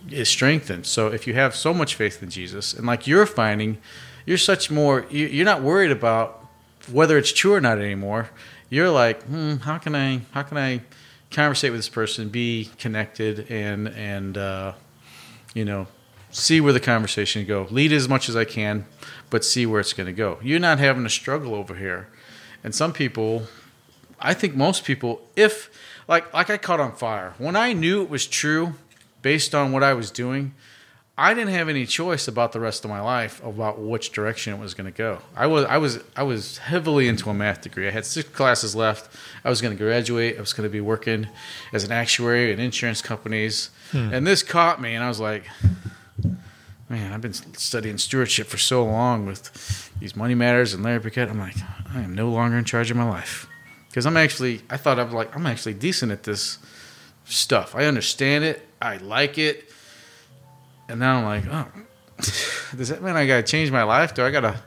is 0.10 0.28
strengthened. 0.28 0.86
So 0.88 1.08
if 1.10 1.28
you 1.28 1.34
have 1.36 1.56
so 1.56 1.74
much 1.74 1.96
faith 1.96 2.24
in 2.24 2.30
Jesus, 2.30 2.74
and 2.74 2.88
like 2.88 3.06
you're 3.08 3.26
finding, 3.28 3.78
you're 4.26 4.38
such 4.40 4.72
more. 4.72 5.06
you- 5.12 5.28
You're 5.28 5.46
not 5.46 5.62
worried 5.62 5.92
about 5.92 6.44
whether 6.92 7.18
it's 7.18 7.32
true 7.32 7.54
or 7.54 7.62
not 7.62 7.78
anymore. 7.78 8.30
You're 8.70 8.90
like, 8.90 9.22
hmm, 9.24 9.56
how 9.58 9.78
can 9.78 9.96
I 9.96 10.22
how 10.32 10.44
can 10.44 10.58
I 10.58 10.82
conversate 11.32 11.72
with 11.72 11.80
this 11.80 11.90
person, 11.90 12.30
be 12.30 12.70
connected, 12.80 13.50
and 13.52 13.88
and 13.90 14.38
uh, 14.38 14.74
you 15.54 15.66
know 15.66 15.88
see 16.38 16.62
where 16.62 16.74
the 16.74 16.80
conversation 16.80 17.46
go. 17.46 17.68
Lead 17.70 17.92
as 17.92 18.08
much 18.08 18.30
as 18.30 18.36
I 18.36 18.46
can, 18.46 18.86
but 19.30 19.44
see 19.44 19.66
where 19.66 19.80
it's 19.80 19.94
going 19.94 20.08
to 20.08 20.14
go. 20.14 20.40
You're 20.42 20.60
not 20.60 20.80
having 20.80 21.06
a 21.06 21.10
struggle 21.10 21.56
over 21.56 21.76
here. 21.76 22.08
And 22.64 22.74
some 22.74 22.94
people, 22.94 23.44
I 24.20 24.34
think 24.34 24.56
most 24.56 24.84
people, 24.84 25.22
if 25.36 25.70
like 26.08 26.34
like 26.34 26.50
I 26.50 26.58
caught 26.58 26.80
on 26.80 26.96
fire 26.96 27.34
when 27.38 27.56
I 27.56 27.74
knew 27.74 28.02
it 28.02 28.10
was 28.10 28.26
true, 28.26 28.74
based 29.22 29.54
on 29.54 29.72
what 29.72 29.84
I 29.84 29.94
was 29.94 30.12
doing. 30.12 30.54
I 31.20 31.34
didn't 31.34 31.54
have 31.54 31.68
any 31.68 31.88
choice 31.88 32.28
about 32.28 32.52
the 32.52 32.60
rest 32.60 32.86
of 32.86 32.92
my 32.92 33.02
life 33.02 33.44
about 33.44 33.80
which 33.80 34.12
direction 34.12 34.54
it 34.54 34.60
was 34.60 34.76
going 34.76 34.86
to 34.86 34.96
go. 34.96 35.20
I 35.36 35.48
was 35.48 35.66
I 35.66 35.78
was 35.80 36.00
I 36.16 36.24
was 36.24 36.60
heavily 36.60 37.08
into 37.08 37.30
a 37.30 37.34
math 37.34 37.62
degree. 37.62 37.88
I 37.88 37.92
had 37.92 38.06
six 38.06 38.30
classes 38.30 38.76
left. 38.76 39.14
I 39.44 39.50
was 39.50 39.60
going 39.60 39.76
to 39.76 39.84
graduate. 39.84 40.38
I 40.38 40.40
was 40.40 40.54
going 40.54 40.70
to 40.70 40.72
be 40.72 40.80
working 40.80 41.28
as 41.74 41.84
an 41.84 41.92
actuary 41.92 42.52
in 42.54 42.60
insurance 42.60 43.02
companies. 43.02 43.72
Hmm. 43.92 44.14
And 44.14 44.28
this 44.28 44.44
caught 44.44 44.80
me, 44.80 44.94
and 44.94 45.04
I 45.04 45.08
was 45.08 45.20
like, 45.20 45.44
man, 46.90 47.14
I've 47.14 47.22
been 47.22 47.34
studying 47.34 47.98
stewardship 47.98 48.48
for 48.48 48.58
so 48.58 48.86
long 48.86 49.26
with 49.26 49.92
these 50.00 50.16
money 50.16 50.36
matters 50.36 50.74
and 50.74 50.84
Larry 50.84 51.00
Burkett. 51.00 51.30
I'm 51.30 51.40
like, 51.40 51.56
I 51.94 52.02
am 52.02 52.14
no 52.16 52.30
longer 52.30 52.58
in 52.58 52.66
charge 52.66 52.92
of 52.92 52.98
my 52.98 53.08
life 53.08 53.48
because 53.90 54.06
I'm 54.06 54.18
actually. 54.18 54.62
I 54.70 54.78
thought 54.78 55.00
I'm 55.00 55.12
like 55.12 55.36
I'm 55.36 55.46
actually 55.46 55.74
decent 55.74 56.12
at 56.12 56.24
this 56.24 56.60
stuff. 57.26 57.76
I 57.76 57.86
understand 57.86 58.44
it. 58.44 58.68
I 58.82 58.98
like 58.98 59.38
it. 59.38 59.70
And 60.90 61.00
now 61.00 61.18
I'm 61.18 61.26
like, 61.26 61.44
oh, 61.52 61.68
does 62.78 62.90
that 62.90 63.02
mean 63.02 63.16
I 63.16 63.28
got 63.28 63.38
to 63.38 63.44
change 63.44 63.72
my 63.72 63.84
life? 63.84 64.14
Do 64.14 64.24
I 64.24 64.32
got 64.32 64.42
to? 64.42 64.60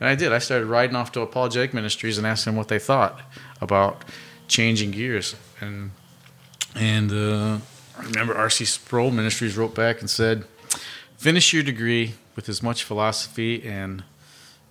And 0.00 0.08
I 0.08 0.14
did. 0.14 0.32
I 0.32 0.38
started 0.38 0.66
writing 0.66 0.96
off 0.96 1.12
to 1.12 1.20
Apologetic 1.20 1.74
Ministries 1.74 2.18
and 2.18 2.26
asking 2.26 2.52
them 2.52 2.58
what 2.58 2.68
they 2.68 2.78
thought 2.78 3.20
about 3.60 4.04
changing 4.48 4.92
gears. 4.92 5.36
And 5.60 5.92
and 6.74 7.12
uh, 7.12 7.58
I 7.98 8.02
remember 8.04 8.34
R.C. 8.34 8.64
Sproul 8.64 9.10
Ministries 9.10 9.56
wrote 9.56 9.74
back 9.74 10.00
and 10.00 10.08
said, 10.08 10.44
finish 11.20 11.52
your 11.52 11.62
degree 11.62 12.14
with 12.34 12.48
as 12.48 12.62
much 12.62 12.82
philosophy 12.82 13.62
and 13.62 14.02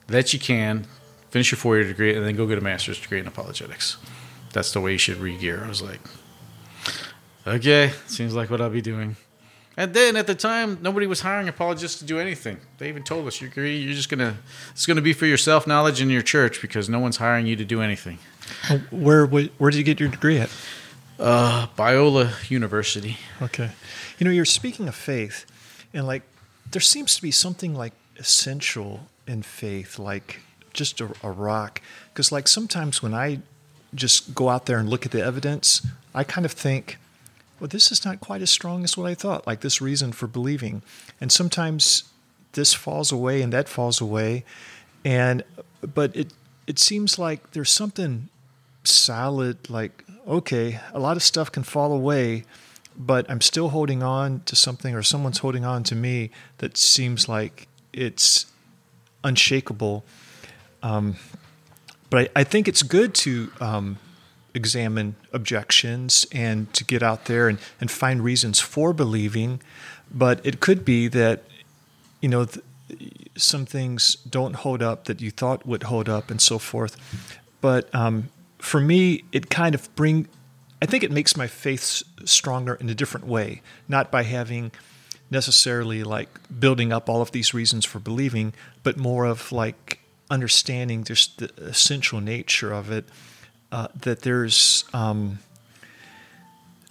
that 0.07 0.33
you 0.33 0.39
can. 0.39 0.87
Finish 1.29 1.51
your 1.51 1.59
four-year 1.59 1.85
degree 1.85 2.15
and 2.15 2.25
then 2.25 2.35
go 2.35 2.47
get 2.47 2.57
a 2.57 2.61
master's 2.61 2.99
degree 2.99 3.19
in 3.19 3.27
apologetics. 3.27 3.97
That's 4.51 4.71
the 4.71 4.81
way 4.81 4.93
you 4.93 4.97
should 4.97 5.17
re-gear. 5.17 5.63
I 5.63 5.67
was 5.67 5.83
like, 5.83 5.99
okay, 7.45 7.91
seems 8.07 8.33
like 8.33 8.49
what 8.49 8.61
I'll 8.61 8.71
be 8.71 8.81
doing. 8.81 9.15
And 9.77 9.93
then 9.93 10.15
at 10.15 10.25
the 10.25 10.33
time, 10.33 10.79
nobody 10.81 11.05
was 11.05 11.21
hiring 11.21 11.47
apologists 11.47 11.99
to 11.99 12.05
do 12.05 12.17
anything. 12.17 12.57
They 12.79 12.89
even 12.89 13.03
told 13.03 13.27
us, 13.27 13.39
"You 13.39 13.47
agree? 13.47 13.77
You're 13.77 13.93
just 13.93 14.09
gonna 14.09 14.39
it's 14.71 14.85
gonna 14.85 15.01
be 15.01 15.13
for 15.13 15.25
your 15.25 15.37
self 15.37 15.67
knowledge 15.67 16.01
in 16.01 16.09
your 16.09 16.23
church 16.23 16.61
because 16.61 16.89
no 16.89 16.99
one's 16.99 17.17
hiring 17.17 17.45
you 17.45 17.55
to 17.55 17.63
do 17.63 17.81
anything." 17.81 18.17
Where 18.89 19.25
where 19.25 19.71
did 19.71 19.77
you 19.77 19.85
get 19.85 19.99
your 19.99 20.09
degree 20.09 20.37
at? 20.39 20.49
Uh, 21.17 21.67
Biola 21.77 22.49
University. 22.49 23.17
Okay. 23.41 23.69
You 24.17 24.25
know, 24.25 24.31
you're 24.31 24.43
speaking 24.43 24.89
of 24.89 24.95
faith, 24.95 25.45
and 25.93 26.05
like 26.05 26.23
there 26.71 26.81
seems 26.81 27.15
to 27.15 27.21
be 27.21 27.31
something 27.31 27.73
like 27.75 27.93
essential 28.17 29.07
in 29.27 29.41
faith, 29.43 29.99
like 29.99 30.41
just 30.73 31.01
a, 31.01 31.09
a 31.23 31.31
rock. 31.31 31.81
Because 32.09 32.31
like 32.31 32.47
sometimes 32.47 33.01
when 33.01 33.13
I 33.13 33.39
just 33.95 34.35
go 34.35 34.49
out 34.49 34.65
there 34.65 34.77
and 34.77 34.89
look 34.89 35.05
at 35.05 35.11
the 35.11 35.23
evidence, 35.23 35.85
I 36.13 36.23
kind 36.23 36.45
of 36.45 36.51
think, 36.51 36.97
well, 37.59 37.67
this 37.67 37.91
is 37.91 38.05
not 38.05 38.19
quite 38.19 38.41
as 38.41 38.49
strong 38.49 38.83
as 38.83 38.97
what 38.97 39.09
I 39.09 39.15
thought, 39.15 39.47
like 39.47 39.61
this 39.61 39.81
reason 39.81 40.11
for 40.11 40.27
believing. 40.27 40.81
And 41.19 41.31
sometimes 41.31 42.03
this 42.53 42.73
falls 42.73 43.11
away 43.11 43.41
and 43.41 43.51
that 43.53 43.67
falls 43.67 43.99
away. 43.99 44.43
And 45.03 45.43
but 45.81 46.15
it 46.15 46.33
it 46.67 46.77
seems 46.77 47.17
like 47.17 47.51
there's 47.51 47.71
something 47.71 48.29
solid, 48.83 49.69
like, 49.69 50.03
okay, 50.27 50.79
a 50.93 50.99
lot 50.99 51.17
of 51.17 51.23
stuff 51.23 51.51
can 51.51 51.63
fall 51.63 51.91
away, 51.91 52.43
but 52.99 53.29
I'm 53.31 53.39
still 53.39 53.69
holding 53.69 54.03
on 54.03 54.41
to 54.41 54.55
something 54.55 54.93
or 54.93 55.01
someone's 55.01 55.37
holding 55.37 55.63
on 55.63 55.83
to 55.83 55.95
me 55.95 56.31
that 56.57 56.75
seems 56.75 57.29
like 57.29 57.69
it's 57.93 58.45
unshakable. 59.23 60.03
Um, 60.83 61.15
but 62.09 62.29
I, 62.35 62.41
I 62.41 62.43
think 62.43 62.67
it's 62.67 62.83
good 62.83 63.13
to 63.15 63.51
um, 63.61 63.97
examine 64.53 65.15
objections 65.31 66.27
and 66.33 66.71
to 66.73 66.83
get 66.83 67.01
out 67.01 67.25
there 67.25 67.47
and, 67.47 67.57
and 67.79 67.89
find 67.89 68.21
reasons 68.21 68.59
for 68.59 68.93
believing. 68.93 69.61
But 70.11 70.45
it 70.45 70.59
could 70.59 70.83
be 70.83 71.07
that, 71.07 71.43
you 72.21 72.27
know, 72.27 72.45
th- 72.45 72.65
some 73.37 73.65
things 73.65 74.15
don't 74.29 74.55
hold 74.55 74.81
up 74.81 75.05
that 75.05 75.21
you 75.21 75.31
thought 75.31 75.65
would 75.65 75.83
hold 75.83 76.09
up 76.09 76.29
and 76.29 76.41
so 76.41 76.59
forth. 76.59 76.97
But 77.61 77.93
um, 77.95 78.29
for 78.57 78.81
me, 78.81 79.23
it 79.31 79.49
kind 79.49 79.73
of 79.73 79.93
bring. 79.95 80.27
I 80.81 80.85
think 80.85 81.03
it 81.03 81.11
makes 81.11 81.35
my 81.35 81.47
faith 81.47 82.03
stronger 82.25 82.75
in 82.75 82.89
a 82.89 82.95
different 82.95 83.27
way, 83.27 83.61
not 83.87 84.11
by 84.11 84.23
having 84.23 84.71
necessarily 85.29 86.03
like 86.03 86.29
building 86.59 86.91
up 86.91 87.09
all 87.09 87.21
of 87.21 87.31
these 87.31 87.53
reasons 87.53 87.85
for 87.85 87.99
believing, 87.99 88.53
but 88.83 88.97
more 88.97 89.25
of 89.25 89.51
like 89.51 89.99
understanding 90.29 91.03
just 91.03 91.37
the 91.39 91.51
essential 91.57 92.21
nature 92.21 92.71
of 92.71 92.91
it. 92.91 93.05
Uh, 93.71 93.87
that 94.01 94.21
there's 94.21 94.83
um, 94.93 95.37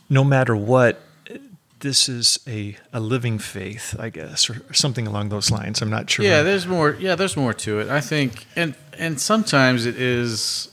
no 0.08 0.22
matter 0.22 0.54
what, 0.54 1.02
this 1.80 2.08
is 2.08 2.38
a, 2.46 2.76
a 2.92 3.00
living 3.00 3.38
faith, 3.38 3.96
I 3.98 4.10
guess, 4.10 4.50
or, 4.50 4.62
or 4.68 4.74
something 4.74 5.06
along 5.06 5.28
those 5.28 5.50
lines. 5.50 5.80
I'm 5.82 5.90
not 5.90 6.10
sure. 6.10 6.24
Yeah, 6.24 6.42
there's 6.42 6.66
more. 6.66 6.96
Yeah, 6.98 7.14
there's 7.14 7.36
more 7.36 7.52
to 7.54 7.80
it. 7.80 7.88
I 7.88 8.00
think, 8.00 8.46
and 8.56 8.74
and 8.96 9.20
sometimes 9.20 9.86
it 9.86 9.96
is 10.00 10.70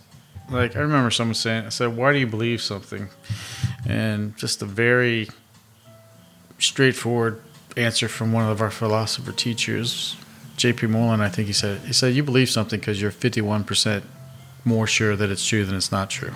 like 0.49 0.75
I 0.75 0.79
remember 0.79 1.11
someone 1.11 1.35
saying, 1.35 1.65
"I 1.65 1.69
said, 1.69 1.95
why 1.95 2.13
do 2.13 2.19
you 2.19 2.27
believe 2.27 2.61
something?" 2.61 3.09
And 3.87 4.35
just 4.37 4.61
a 4.61 4.65
very 4.65 5.29
straightforward 6.59 7.41
answer 7.77 8.07
from 8.07 8.31
one 8.31 8.49
of 8.49 8.61
our 8.61 8.71
philosopher 8.71 9.31
teachers, 9.31 10.15
J.P. 10.57 10.87
Moreland. 10.87 11.21
I 11.21 11.29
think 11.29 11.47
he 11.47 11.53
said, 11.53 11.81
he 11.81 11.93
said, 11.93 12.13
"You 12.13 12.23
believe 12.23 12.49
something 12.49 12.79
because 12.79 13.01
you're 13.01 13.11
51 13.11 13.63
percent 13.63 14.05
more 14.63 14.87
sure 14.87 15.15
that 15.15 15.29
it's 15.29 15.45
true 15.45 15.65
than 15.65 15.75
it's 15.75 15.91
not 15.91 16.09
true. 16.09 16.33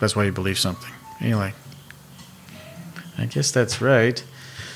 That's 0.00 0.14
why 0.14 0.24
you 0.24 0.32
believe 0.32 0.58
something." 0.58 0.92
And 1.20 1.30
you're 1.30 1.38
like, 1.38 1.54
I 3.16 3.26
guess 3.26 3.50
that's 3.50 3.80
right. 3.80 4.22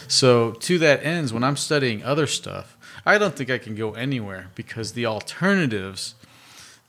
So 0.09 0.53
to 0.53 0.79
that 0.79 1.05
ends, 1.05 1.33
when 1.33 1.45
I'm 1.45 1.57
studying 1.57 2.03
other 2.03 2.27
stuff, 2.27 2.77
I 3.07 3.19
don't 3.19 3.35
think 3.35 3.51
I 3.51 3.59
can 3.59 3.75
go 3.75 3.93
anywhere 3.93 4.49
because 4.55 4.93
the 4.93 5.07
alternatives, 5.07 6.15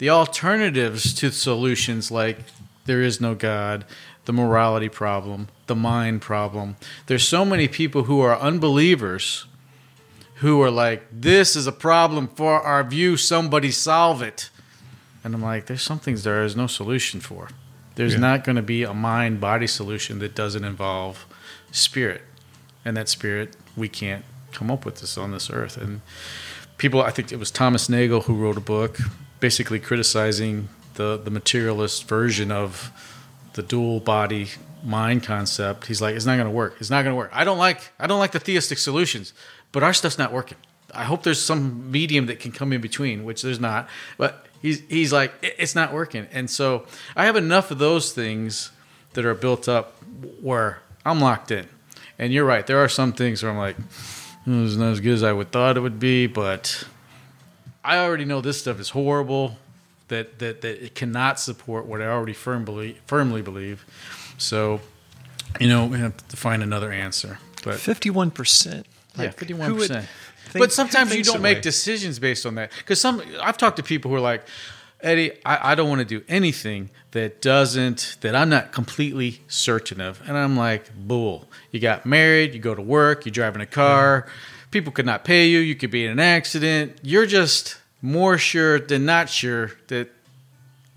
the 0.03 0.09
alternatives 0.09 1.13
to 1.13 1.31
solutions 1.31 2.11
like 2.11 2.37
there 2.83 3.01
is 3.01 3.21
no 3.21 3.33
God, 3.33 3.85
the 4.25 4.33
morality 4.33 4.89
problem, 4.89 5.47
the 5.67 5.75
mind 5.77 6.21
problem. 6.21 6.75
There's 7.05 7.25
so 7.25 7.45
many 7.45 7.69
people 7.69 8.03
who 8.03 8.19
are 8.19 8.37
unbelievers 8.37 9.45
who 10.41 10.61
are 10.61 10.69
like, 10.69 11.05
this 11.09 11.55
is 11.55 11.67
a 11.67 11.71
problem 11.71 12.27
for 12.27 12.59
our 12.59 12.83
view, 12.83 13.15
somebody 13.15 13.71
solve 13.71 14.21
it. 14.21 14.49
And 15.23 15.33
I'm 15.33 15.41
like, 15.41 15.67
there's 15.67 15.83
some 15.83 15.99
things 15.99 16.25
there 16.25 16.43
is 16.43 16.53
no 16.53 16.67
solution 16.67 17.21
for. 17.21 17.47
There's 17.95 18.15
Yeah. 18.15 18.19
not 18.19 18.43
going 18.43 18.57
to 18.57 18.61
be 18.61 18.83
a 18.83 18.93
mind 18.93 19.39
body 19.39 19.67
solution 19.67 20.19
that 20.19 20.35
doesn't 20.35 20.65
involve 20.65 21.25
spirit. 21.71 22.23
And 22.83 22.97
that 22.97 23.07
spirit, 23.07 23.55
we 23.77 23.87
can't 23.87 24.25
come 24.51 24.69
up 24.69 24.83
with 24.83 24.99
this 24.99 25.17
on 25.17 25.31
this 25.31 25.49
earth. 25.49 25.77
And 25.77 26.01
people, 26.75 27.01
I 27.01 27.11
think 27.11 27.31
it 27.31 27.39
was 27.39 27.51
Thomas 27.51 27.87
Nagel 27.87 28.23
who 28.23 28.33
wrote 28.33 28.57
a 28.57 28.67
book 28.75 28.97
basically 29.43 29.77
criticizing 29.77 30.69
the, 30.93 31.19
the 31.21 31.29
materialist 31.29 32.07
version 32.07 32.49
of 32.49 32.93
the 33.55 33.61
dual 33.61 33.99
body 33.99 34.47
mind 34.85 35.21
concept. 35.21 35.85
He's 35.85 36.01
like, 36.01 36.15
it's 36.15 36.25
not 36.25 36.35
going 36.35 36.47
to 36.47 36.51
work. 36.51 36.77
It's 36.79 36.89
not 36.89 37.03
going 37.03 37.11
to 37.11 37.17
work. 37.17 37.29
I 37.33 37.43
don't 37.43 37.57
like, 37.57 37.91
I 37.99 38.07
don't 38.07 38.19
like 38.19 38.31
the 38.31 38.39
theistic 38.39 38.77
solutions, 38.77 39.33
but 39.73 39.83
our 39.83 39.93
stuff's 39.93 40.17
not 40.17 40.31
working. 40.31 40.57
I 40.95 41.03
hope 41.03 41.23
there's 41.23 41.41
some 41.41 41.91
medium 41.91 42.27
that 42.27 42.39
can 42.39 42.53
come 42.53 42.71
in 42.71 42.79
between, 42.79 43.25
which 43.25 43.41
there's 43.41 43.59
not. 43.59 43.89
But 44.17 44.45
he's 44.61 44.79
he's 44.87 45.11
like, 45.11 45.33
it's 45.41 45.75
not 45.75 45.91
working. 45.91 46.25
And 46.31 46.49
so 46.49 46.85
I 47.13 47.25
have 47.25 47.35
enough 47.35 47.69
of 47.69 47.79
those 47.79 48.13
things 48.13 48.71
that 49.11 49.25
are 49.25 49.35
built 49.35 49.67
up 49.67 49.97
where 50.39 50.79
I'm 51.05 51.19
locked 51.19 51.51
in. 51.51 51.67
And 52.17 52.31
you're 52.31 52.45
right. 52.45 52.65
There 52.65 52.81
are 52.81 52.87
some 52.87 53.11
things 53.11 53.43
where 53.43 53.51
I'm 53.51 53.57
like, 53.57 53.75
"Hmm, 54.45 54.65
it's 54.65 54.75
not 54.77 54.93
as 54.93 55.01
good 55.01 55.15
as 55.15 55.23
I 55.23 55.33
would 55.33 55.51
thought 55.51 55.75
it 55.75 55.81
would 55.81 55.99
be, 55.99 56.27
but 56.27 56.85
I 57.83 57.97
already 57.97 58.25
know 58.25 58.41
this 58.41 58.59
stuff 58.59 58.79
is 58.79 58.89
horrible. 58.89 59.57
That 60.09 60.39
that 60.39 60.61
that 60.61 60.83
it 60.83 60.95
cannot 60.95 61.39
support 61.39 61.85
what 61.85 62.01
I 62.01 62.07
already 62.07 62.33
firm 62.33 62.65
believe, 62.65 63.01
firmly 63.07 63.41
believe. 63.41 63.85
So, 64.37 64.81
you 65.59 65.67
know, 65.67 65.85
we 65.85 65.97
have 65.99 66.15
to 66.27 66.37
find 66.37 66.61
another 66.61 66.91
answer. 66.91 67.39
But 67.63 67.75
Fifty-one 67.75 68.31
percent. 68.31 68.85
yeah, 69.17 69.31
fifty-one 69.31 69.75
percent. 69.75 70.07
But 70.53 70.71
sometimes 70.73 71.15
you 71.15 71.23
don't 71.23 71.41
make 71.41 71.63
this. 71.63 71.75
decisions 71.75 72.19
based 72.19 72.45
on 72.45 72.55
that 72.55 72.71
because 72.77 72.99
some 72.99 73.21
I've 73.41 73.57
talked 73.57 73.77
to 73.77 73.83
people 73.83 74.11
who 74.11 74.17
are 74.17 74.21
like, 74.21 74.43
Eddie, 75.01 75.31
I, 75.45 75.71
I 75.71 75.75
don't 75.75 75.89
want 75.89 75.99
to 75.99 76.05
do 76.05 76.23
anything 76.27 76.89
that 77.11 77.41
doesn't 77.41 78.17
that 78.21 78.35
I'm 78.35 78.49
not 78.49 78.71
completely 78.71 79.41
certain 79.47 80.01
of, 80.01 80.21
and 80.27 80.37
I'm 80.37 80.55
like, 80.57 80.93
bull. 80.95 81.47
You 81.71 81.79
got 81.79 82.05
married, 82.05 82.53
you 82.53 82.59
go 82.59 82.75
to 82.75 82.81
work, 82.81 83.25
you're 83.25 83.31
driving 83.31 83.61
a 83.61 83.65
car, 83.65 84.27
people 84.73 84.91
could 84.91 85.05
not 85.05 85.23
pay 85.23 85.47
you, 85.47 85.59
you 85.59 85.75
could 85.75 85.91
be 85.91 86.05
in 86.05 86.11
an 86.11 86.19
accident. 86.19 86.97
You're 87.01 87.25
just 87.25 87.77
more 88.01 88.37
sure 88.37 88.79
than 88.79 89.05
not 89.05 89.29
sure 89.29 89.71
that 89.87 90.09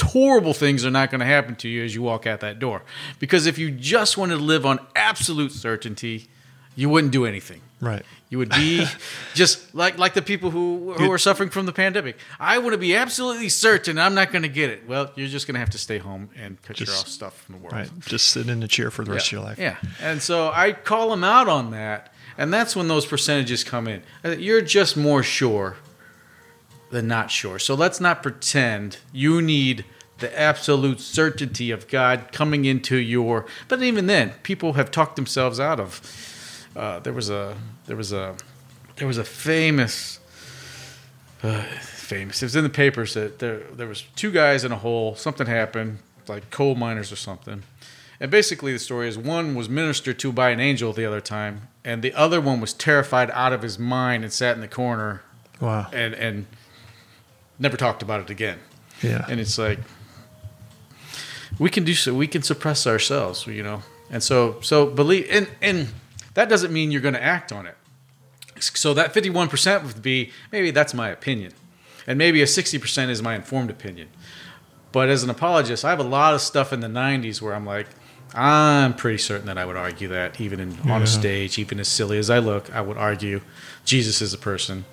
horrible 0.02 0.52
things 0.52 0.84
are 0.84 0.90
not 0.90 1.10
going 1.10 1.20
to 1.20 1.26
happen 1.26 1.54
to 1.56 1.68
you 1.68 1.84
as 1.84 1.94
you 1.94 2.02
walk 2.02 2.26
out 2.26 2.40
that 2.40 2.58
door. 2.58 2.82
Because 3.18 3.46
if 3.46 3.58
you 3.58 3.70
just 3.70 4.18
wanted 4.18 4.36
to 4.36 4.42
live 4.42 4.66
on 4.66 4.80
absolute 4.94 5.52
certainty, 5.52 6.26
you 6.74 6.88
wouldn't 6.88 7.12
do 7.12 7.24
anything. 7.24 7.60
Right. 7.80 8.04
You 8.28 8.38
would 8.38 8.50
be 8.50 8.86
just 9.34 9.74
like 9.74 9.98
like 9.98 10.14
the 10.14 10.22
people 10.22 10.50
who 10.50 10.94
who 10.94 11.12
are 11.12 11.18
suffering 11.18 11.50
from 11.50 11.66
the 11.66 11.72
pandemic. 11.72 12.16
I 12.40 12.58
want 12.58 12.72
to 12.72 12.78
be 12.78 12.96
absolutely 12.96 13.50
certain 13.50 13.98
I'm 13.98 14.14
not 14.14 14.32
going 14.32 14.42
to 14.42 14.48
get 14.48 14.70
it. 14.70 14.88
Well, 14.88 15.12
you're 15.14 15.28
just 15.28 15.46
going 15.46 15.54
to 15.54 15.60
have 15.60 15.70
to 15.70 15.78
stay 15.78 15.98
home 15.98 16.30
and 16.36 16.60
cut 16.62 16.80
your 16.80 16.88
off 16.90 17.06
stuff 17.06 17.40
from 17.42 17.56
the 17.56 17.60
world. 17.60 17.74
Right. 17.74 17.98
Just 18.00 18.28
sit 18.28 18.48
in 18.48 18.62
a 18.62 18.68
chair 18.68 18.90
for 18.90 19.04
the 19.04 19.12
rest 19.12 19.30
yeah. 19.30 19.38
of 19.38 19.42
your 19.42 19.50
life. 19.50 19.58
Yeah. 19.58 19.76
And 20.00 20.22
so 20.22 20.50
I 20.52 20.72
call 20.72 21.10
them 21.10 21.22
out 21.22 21.48
on 21.48 21.70
that, 21.72 22.12
and 22.38 22.52
that's 22.52 22.76
when 22.76 22.88
those 22.88 23.06
percentages 23.06 23.64
come 23.64 23.88
in. 23.88 24.02
Uh, 24.24 24.30
You're 24.30 24.62
just 24.62 24.96
more 24.96 25.22
sure 25.22 25.76
than 26.90 27.08
not 27.08 27.30
sure. 27.30 27.58
So 27.58 27.74
let's 27.74 28.00
not 28.00 28.22
pretend 28.22 28.98
you 29.12 29.42
need 29.42 29.84
the 30.18 30.38
absolute 30.38 31.00
certainty 31.00 31.70
of 31.70 31.88
God 31.88 32.30
coming 32.32 32.64
into 32.64 32.96
your. 32.96 33.46
But 33.68 33.82
even 33.82 34.06
then, 34.06 34.32
people 34.42 34.74
have 34.74 34.90
talked 34.90 35.16
themselves 35.16 35.60
out 35.60 35.78
of. 35.80 36.00
Uh, 36.74 37.00
there 37.00 37.12
was 37.12 37.30
a 37.30 37.56
there 37.86 37.96
was 37.96 38.12
a 38.12 38.36
there 38.96 39.06
was 39.06 39.18
a 39.18 39.24
famous 39.24 40.20
uh, 41.42 41.62
famous. 41.62 42.42
It 42.42 42.46
was 42.46 42.56
in 42.56 42.64
the 42.64 42.70
papers 42.70 43.14
that 43.14 43.38
there 43.38 43.60
there 43.72 43.88
was 43.88 44.02
two 44.14 44.30
guys 44.30 44.64
in 44.64 44.72
a 44.72 44.76
hole. 44.76 45.14
Something 45.16 45.46
happened, 45.46 45.98
like 46.28 46.50
coal 46.50 46.74
miners 46.74 47.12
or 47.12 47.16
something. 47.16 47.62
And 48.20 48.30
basically, 48.30 48.72
the 48.72 48.78
story 48.78 49.08
is 49.08 49.18
one 49.18 49.54
was 49.54 49.68
ministered 49.68 50.18
to 50.20 50.32
by 50.32 50.50
an 50.50 50.60
angel 50.60 50.92
the 50.92 51.04
other 51.04 51.20
time, 51.20 51.68
and 51.84 52.02
the 52.02 52.14
other 52.14 52.40
one 52.40 52.60
was 52.60 52.72
terrified 52.72 53.30
out 53.32 53.52
of 53.52 53.62
his 53.62 53.78
mind 53.78 54.24
and 54.24 54.32
sat 54.32 54.54
in 54.54 54.60
the 54.60 54.68
corner 54.68 55.22
Wow. 55.60 55.88
and 55.92 56.14
and 56.14 56.46
never 57.58 57.76
talked 57.76 58.02
about 58.02 58.20
it 58.20 58.30
again. 58.30 58.58
Yeah. 59.02 59.24
And 59.28 59.38
it's 59.40 59.58
like 59.58 59.78
we 61.58 61.70
can 61.70 61.84
do 61.84 61.94
so. 61.94 62.14
We 62.14 62.26
can 62.26 62.42
suppress 62.42 62.86
ourselves, 62.86 63.46
you 63.46 63.62
know. 63.62 63.82
And 64.10 64.22
so 64.22 64.58
so 64.60 64.86
believe 64.86 65.26
and 65.30 65.48
and 65.60 65.88
that 66.34 66.48
doesn't 66.48 66.72
mean 66.72 66.90
you're 66.90 67.00
going 67.00 67.14
to 67.14 67.22
act 67.22 67.52
on 67.52 67.66
it. 67.66 67.76
So 68.60 68.94
that 68.94 69.12
51% 69.14 69.84
would 69.84 70.02
be 70.02 70.30
maybe 70.52 70.70
that's 70.70 70.94
my 70.94 71.08
opinion. 71.08 71.52
And 72.06 72.18
maybe 72.18 72.40
a 72.40 72.44
60% 72.46 73.08
is 73.08 73.20
my 73.22 73.34
informed 73.34 73.68
opinion. 73.70 74.08
But 74.92 75.08
as 75.08 75.22
an 75.24 75.30
apologist, 75.30 75.84
I 75.84 75.90
have 75.90 75.98
a 75.98 76.04
lot 76.04 76.34
of 76.34 76.40
stuff 76.40 76.72
in 76.72 76.80
the 76.80 76.86
90s 76.86 77.42
where 77.42 77.52
I'm 77.54 77.66
like, 77.66 77.86
I'm 78.34 78.94
pretty 78.94 79.18
certain 79.18 79.46
that 79.46 79.58
I 79.58 79.64
would 79.64 79.76
argue 79.76 80.08
that 80.08 80.40
even 80.40 80.60
in, 80.60 80.90
on 80.90 81.02
a 81.02 81.06
stage, 81.06 81.58
even 81.58 81.80
as 81.80 81.88
silly 81.88 82.18
as 82.18 82.28
I 82.28 82.38
look, 82.38 82.74
I 82.74 82.80
would 82.80 82.98
argue 82.98 83.40
Jesus 83.84 84.20
is 84.20 84.34
a 84.34 84.38
person. 84.38 84.84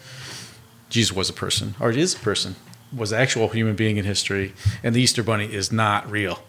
Jesus 0.89 1.15
was 1.15 1.29
a 1.29 1.33
person, 1.33 1.75
or 1.79 1.91
is 1.91 2.13
a 2.13 2.19
person, 2.19 2.55
was 2.95 3.11
an 3.11 3.19
actual 3.19 3.49
human 3.49 3.75
being 3.75 3.97
in 3.97 4.05
history, 4.05 4.53
and 4.83 4.95
the 4.95 5.01
Easter 5.01 5.23
Bunny 5.23 5.51
is 5.51 5.71
not 5.71 6.09
real. 6.09 6.43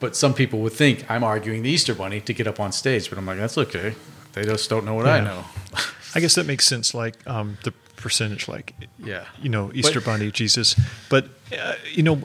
But 0.00 0.16
some 0.16 0.32
people 0.32 0.60
would 0.60 0.72
think 0.72 1.08
I'm 1.10 1.22
arguing 1.22 1.62
the 1.62 1.70
Easter 1.70 1.94
Bunny 1.94 2.20
to 2.22 2.32
get 2.32 2.46
up 2.46 2.58
on 2.58 2.72
stage, 2.72 3.10
but 3.10 3.18
I'm 3.18 3.26
like, 3.26 3.36
that's 3.36 3.58
okay. 3.58 3.94
They 4.32 4.44
just 4.44 4.70
don't 4.70 4.84
know 4.86 4.94
what 4.94 5.06
I 5.06 5.20
know. 5.20 5.44
I 6.14 6.20
guess 6.20 6.34
that 6.36 6.46
makes 6.46 6.66
sense. 6.66 6.94
Like 6.94 7.14
um, 7.28 7.58
the 7.64 7.72
percentage, 7.96 8.48
like 8.48 8.74
yeah. 8.98 9.26
you 9.40 9.50
know, 9.50 9.70
Easter 9.74 10.00
But- 10.00 10.06
Bunny, 10.06 10.30
Jesus. 10.30 10.74
But 11.08 11.28
uh, 11.56 11.74
you 11.92 12.02
know, 12.02 12.22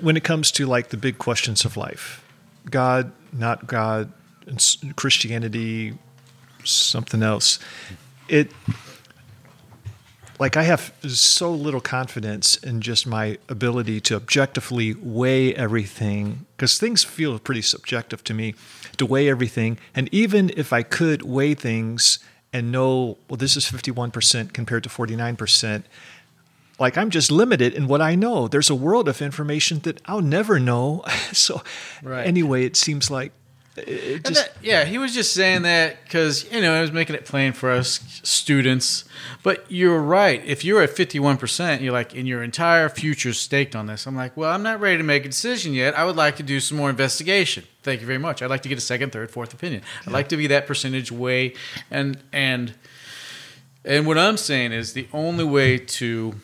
when 0.00 0.16
it 0.16 0.24
comes 0.24 0.50
to 0.52 0.66
like 0.66 0.90
the 0.90 0.96
big 0.96 1.18
questions 1.18 1.64
of 1.64 1.76
life, 1.76 2.22
God, 2.70 3.12
not 3.32 3.66
God, 3.66 4.12
Christianity, 4.96 5.94
something 6.64 7.22
else, 7.22 7.58
it 8.28 8.52
like 10.38 10.56
I 10.56 10.62
have 10.62 10.92
so 11.04 11.52
little 11.52 11.80
confidence 11.80 12.56
in 12.56 12.80
just 12.80 13.06
my 13.06 13.38
ability 13.48 14.00
to 14.02 14.14
objectively 14.14 14.94
weigh 14.94 15.52
everything 15.54 16.46
because 16.56 16.78
things 16.78 17.02
feel 17.02 17.38
pretty 17.40 17.62
subjective 17.62 18.22
to 18.24 18.34
me 18.34 18.54
to 18.98 19.06
weigh 19.06 19.28
everything. 19.28 19.78
And 19.94 20.08
even 20.12 20.52
if 20.56 20.72
I 20.72 20.82
could 20.82 21.22
weigh 21.22 21.54
things 21.54 22.20
and 22.52 22.70
know, 22.70 23.18
well, 23.28 23.36
this 23.36 23.56
is 23.56 23.64
51% 23.64 24.52
compared 24.52 24.84
to 24.84 24.88
49%, 24.88 25.82
like 26.78 26.96
I'm 26.96 27.10
just 27.10 27.30
limited 27.30 27.74
in 27.74 27.88
what 27.88 28.00
I 28.00 28.14
know. 28.14 28.48
There's 28.48 28.70
a 28.70 28.74
world 28.74 29.08
of 29.08 29.20
information 29.22 29.80
that 29.80 30.00
I'll 30.06 30.20
never 30.20 30.58
know. 30.60 31.02
so, 31.32 31.62
Right. 32.02 32.26
anyway, 32.26 32.64
it 32.64 32.76
seems 32.76 33.10
like 33.10 33.32
it- 33.76 34.24
just. 34.24 34.34
that- 34.34 34.56
yeah, 34.62 34.84
he 34.84 34.98
was 34.98 35.14
just 35.14 35.32
saying 35.32 35.62
that 35.62 36.02
because 36.04 36.44
you 36.52 36.60
know 36.60 36.74
I 36.74 36.80
was 36.80 36.90
making 36.92 37.14
it 37.16 37.24
plain 37.24 37.52
for 37.52 37.70
us 37.70 38.00
students. 38.24 39.04
But 39.44 39.64
you're 39.68 40.00
right. 40.02 40.42
If 40.44 40.64
you're 40.64 40.82
at 40.82 40.90
51 40.90 41.36
percent, 41.36 41.80
you're 41.82 41.92
like, 41.92 42.14
in 42.14 42.26
your 42.26 42.42
entire 42.42 42.88
future 42.88 43.32
staked 43.32 43.76
on 43.76 43.86
this. 43.86 44.06
I'm 44.06 44.16
like, 44.16 44.36
well, 44.36 44.50
I'm 44.52 44.62
not 44.64 44.80
ready 44.80 44.96
to 44.98 45.04
make 45.04 45.24
a 45.24 45.28
decision 45.28 45.74
yet. 45.74 45.96
I 45.96 46.04
would 46.04 46.16
like 46.16 46.36
to 46.36 46.42
do 46.42 46.58
some 46.60 46.76
more 46.76 46.90
investigation. 46.90 47.64
Thank 47.84 48.00
you 48.00 48.06
very 48.06 48.18
much. 48.18 48.42
I'd 48.42 48.50
like 48.50 48.62
to 48.62 48.68
get 48.68 48.78
a 48.78 48.80
second, 48.82 49.12
third, 49.12 49.30
fourth 49.30 49.54
opinion. 49.54 49.82
I'd 50.06 50.12
like 50.12 50.28
to 50.30 50.36
be 50.36 50.46
that 50.48 50.66
percentage 50.66 51.10
way. 51.12 51.54
And 51.90 52.18
and 52.32 52.74
and 53.84 54.06
what 54.06 54.18
I'm 54.18 54.36
saying 54.36 54.72
is 54.72 54.92
the 54.92 55.06
only 55.12 55.44
way 55.44 55.78
to 55.78 56.34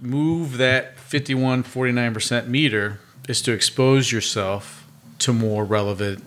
move 0.00 0.58
that 0.58 0.98
51, 0.98 1.62
49 1.62 2.14
percent 2.14 2.48
meter 2.48 3.00
is 3.28 3.40
to 3.42 3.52
expose 3.52 4.10
yourself 4.10 4.86
to 5.18 5.32
more 5.32 5.64
relevant 5.64 6.24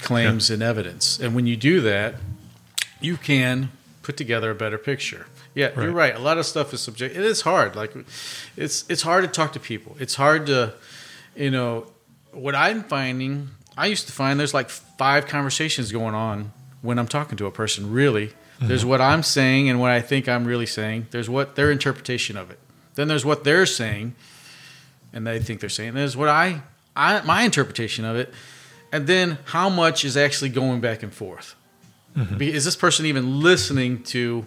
claims 0.00 0.50
and 0.50 0.62
evidence. 0.62 1.18
And 1.18 1.34
when 1.34 1.46
you 1.46 1.56
do 1.56 1.80
that, 1.80 2.14
you 3.00 3.16
can 3.16 3.70
put 4.02 4.16
together 4.16 4.50
a 4.50 4.54
better 4.54 4.78
picture. 4.78 5.26
Yeah, 5.54 5.70
you're 5.74 5.86
Right. 5.90 6.12
right. 6.12 6.16
A 6.16 6.20
lot 6.20 6.38
of 6.38 6.46
stuff 6.46 6.72
is 6.72 6.80
subject. 6.80 7.16
It 7.16 7.24
is 7.24 7.40
hard. 7.42 7.74
Like 7.74 7.92
it's 8.56 8.84
it's 8.88 9.02
hard 9.02 9.24
to 9.24 9.28
talk 9.28 9.52
to 9.54 9.60
people. 9.60 9.96
It's 9.98 10.14
hard 10.14 10.46
to, 10.46 10.74
you 11.34 11.50
know, 11.50 11.86
what 12.32 12.54
I'm 12.54 12.84
finding. 12.84 13.50
I 13.76 13.86
used 13.86 14.06
to 14.06 14.12
find 14.12 14.38
there's 14.38 14.54
like 14.54 14.70
five 14.70 15.26
conversations 15.26 15.90
going 15.90 16.14
on 16.14 16.52
when 16.82 16.98
I'm 16.98 17.08
talking 17.08 17.36
to 17.38 17.46
a 17.46 17.50
person. 17.50 17.92
Really, 17.92 18.32
there's 18.60 18.80
mm-hmm. 18.80 18.90
what 18.90 19.00
I'm 19.00 19.22
saying 19.22 19.68
and 19.68 19.80
what 19.80 19.90
I 19.90 20.00
think 20.00 20.28
I'm 20.28 20.44
really 20.44 20.66
saying. 20.66 21.08
There's 21.10 21.28
what 21.28 21.56
their 21.56 21.70
interpretation 21.70 22.36
of 22.36 22.50
it. 22.50 22.58
Then 22.98 23.06
there's 23.06 23.24
what 23.24 23.44
they're 23.44 23.64
saying, 23.64 24.16
and 25.12 25.24
they 25.24 25.38
think 25.38 25.60
they're 25.60 25.68
saying. 25.68 25.94
There's 25.94 26.16
what 26.16 26.28
I, 26.28 26.62
I 26.96 27.20
my 27.22 27.42
interpretation 27.42 28.04
of 28.04 28.16
it, 28.16 28.34
and 28.90 29.06
then 29.06 29.38
how 29.44 29.68
much 29.68 30.04
is 30.04 30.16
actually 30.16 30.48
going 30.48 30.80
back 30.80 31.04
and 31.04 31.14
forth. 31.14 31.54
Mm-hmm. 32.16 32.38
Be- 32.38 32.52
Is 32.52 32.64
this 32.64 32.74
person 32.74 33.06
even 33.06 33.38
listening 33.40 34.02
to? 34.02 34.44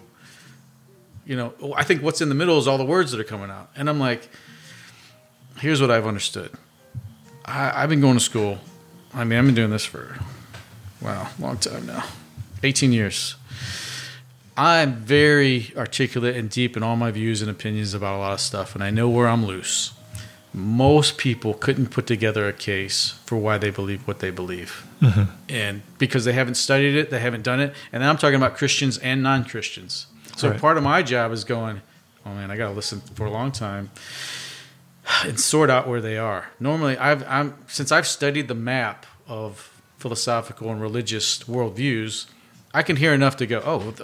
You 1.24 1.36
know, 1.36 1.54
oh, 1.62 1.72
I 1.72 1.82
think 1.82 2.02
what's 2.02 2.20
in 2.20 2.28
the 2.28 2.34
middle 2.34 2.58
is 2.58 2.68
all 2.68 2.76
the 2.76 2.84
words 2.84 3.12
that 3.12 3.20
are 3.20 3.24
coming 3.24 3.48
out, 3.48 3.70
and 3.74 3.88
I'm 3.88 3.98
like, 3.98 4.28
here's 5.58 5.80
what 5.80 5.90
I've 5.90 6.06
understood. 6.06 6.50
I, 7.46 7.82
I've 7.82 7.88
been 7.88 8.02
going 8.02 8.18
to 8.18 8.22
school. 8.22 8.58
I 9.14 9.24
mean, 9.24 9.38
I've 9.38 9.46
been 9.46 9.54
doing 9.54 9.70
this 9.70 9.86
for, 9.86 10.18
wow, 11.00 11.26
long 11.38 11.56
time 11.56 11.86
now, 11.86 12.04
18 12.62 12.92
years. 12.92 13.34
I'm 14.56 14.96
very 14.96 15.72
articulate 15.76 16.36
and 16.36 16.50
deep 16.50 16.76
in 16.76 16.82
all 16.82 16.96
my 16.96 17.10
views 17.10 17.40
and 17.40 17.50
opinions 17.50 17.94
about 17.94 18.16
a 18.16 18.18
lot 18.18 18.32
of 18.34 18.40
stuff, 18.40 18.74
and 18.74 18.84
I 18.84 18.90
know 18.90 19.08
where 19.08 19.26
I'm 19.28 19.46
loose. 19.46 19.92
Most 20.54 21.16
people 21.16 21.54
couldn't 21.54 21.86
put 21.86 22.06
together 22.06 22.46
a 22.46 22.52
case 22.52 23.18
for 23.24 23.38
why 23.38 23.56
they 23.56 23.70
believe 23.70 24.06
what 24.06 24.18
they 24.18 24.30
believe. 24.30 24.86
Mm-hmm. 25.00 25.22
And 25.48 25.82
because 25.96 26.26
they 26.26 26.34
haven't 26.34 26.56
studied 26.56 26.94
it, 26.94 27.08
they 27.08 27.20
haven't 27.20 27.42
done 27.42 27.60
it. 27.60 27.74
And 27.90 28.04
I'm 28.04 28.18
talking 28.18 28.34
about 28.36 28.56
Christians 28.58 28.98
and 28.98 29.22
non 29.22 29.44
Christians. 29.44 30.06
So 30.36 30.50
Right. 30.50 30.60
part 30.60 30.76
of 30.76 30.82
my 30.82 31.02
job 31.02 31.32
is 31.32 31.44
going, 31.44 31.80
oh 32.26 32.34
man, 32.34 32.50
I 32.50 32.56
got 32.58 32.68
to 32.68 32.74
listen 32.74 33.00
for 33.14 33.24
a 33.24 33.30
long 33.30 33.50
time 33.50 33.90
and 35.24 35.40
sort 35.40 35.70
out 35.70 35.88
where 35.88 36.02
they 36.02 36.18
are. 36.18 36.50
Normally, 36.60 36.98
I've 36.98 37.26
I'm 37.26 37.56
since 37.66 37.90
I've 37.90 38.06
studied 38.06 38.48
the 38.48 38.54
map 38.54 39.06
of 39.26 39.70
philosophical 39.98 40.70
and 40.70 40.82
religious 40.82 41.44
worldviews, 41.44 42.26
I 42.74 42.82
can 42.82 42.96
hear 42.96 43.14
enough 43.14 43.36
to 43.36 43.46
go, 43.46 43.62
oh, 43.64 43.94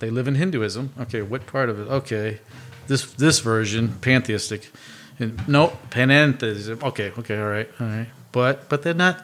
they 0.00 0.10
live 0.10 0.26
in 0.26 0.34
Hinduism. 0.34 0.92
Okay, 1.00 1.22
what 1.22 1.46
part 1.46 1.68
of 1.68 1.78
it? 1.78 1.88
Okay, 1.88 2.40
this 2.88 3.12
this 3.12 3.38
version 3.38 3.96
pantheistic, 4.00 4.70
and 5.18 5.46
no 5.48 5.78
panentheism. 5.90 6.82
Okay, 6.82 7.12
okay, 7.18 7.38
all 7.40 7.48
right, 7.48 7.70
all 7.78 7.86
right. 7.86 8.08
But 8.32 8.68
but 8.68 8.82
they're 8.82 8.94
not. 8.94 9.22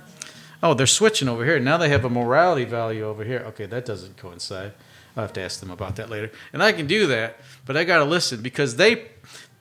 Oh, 0.63 0.73
they're 0.73 0.87
switching 0.87 1.29
over 1.29 1.45
here. 1.45 1.59
Now 1.59 1.77
they 1.77 1.91
have 1.91 2.05
a 2.05 2.11
morality 2.11 2.65
value 2.65 3.05
over 3.05 3.25
here. 3.25 3.41
Okay, 3.49 3.67
that 3.67 3.85
doesn't 3.85 4.17
coincide. 4.17 4.73
I'll 5.17 5.25
have 5.25 5.33
to 5.35 5.41
ask 5.41 5.61
them 5.61 5.71
about 5.71 5.97
that 5.97 6.11
later. 6.11 6.31
And 6.53 6.63
I 6.63 6.73
can 6.73 6.87
do 6.87 7.07
that, 7.07 7.41
but 7.65 7.77
I 7.77 7.85
got 7.85 7.99
to 7.99 8.05
listen 8.05 8.43
because 8.43 8.77
they, 8.77 9.07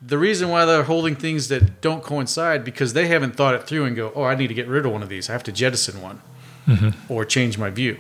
the 0.02 0.18
reason 0.18 0.50
why 0.50 0.66
they're 0.66 0.84
holding 0.84 1.16
things 1.16 1.48
that 1.48 1.80
don't 1.82 2.04
coincide 2.04 2.66
because 2.66 2.94
they 2.94 3.08
haven't 3.08 3.36
thought 3.36 3.56
it 3.56 3.66
through 3.66 3.86
and 3.86 3.96
go, 3.96 4.12
oh, 4.16 4.24
I 4.24 4.36
need 4.36 4.48
to 4.48 4.54
get 4.54 4.68
rid 4.68 4.86
of 4.86 4.92
one 4.92 5.02
of 5.02 5.08
these. 5.08 5.30
I 5.30 5.34
have 5.34 5.44
to 5.44 5.54
jettison 5.54 6.02
one 6.02 6.22
mm-hmm. 6.68 7.12
or 7.12 7.24
change 7.24 7.58
my 7.58 7.70
view. 7.70 7.98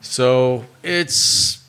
So 0.00 0.66
it's 0.84 1.64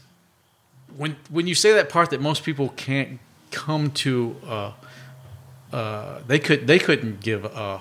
when 1.00 1.16
when 1.30 1.48
you 1.48 1.56
say 1.56 1.72
that 1.74 1.88
part 1.90 2.10
that 2.10 2.20
most 2.22 2.44
people 2.44 2.70
can't 2.70 3.20
come 3.52 3.90
to. 3.92 4.36
Uh, 4.46 4.72
uh, 5.72 6.20
they 6.28 6.40
could 6.40 6.66
they 6.68 6.80
couldn't 6.80 7.20
give 7.22 7.46
a, 7.46 7.80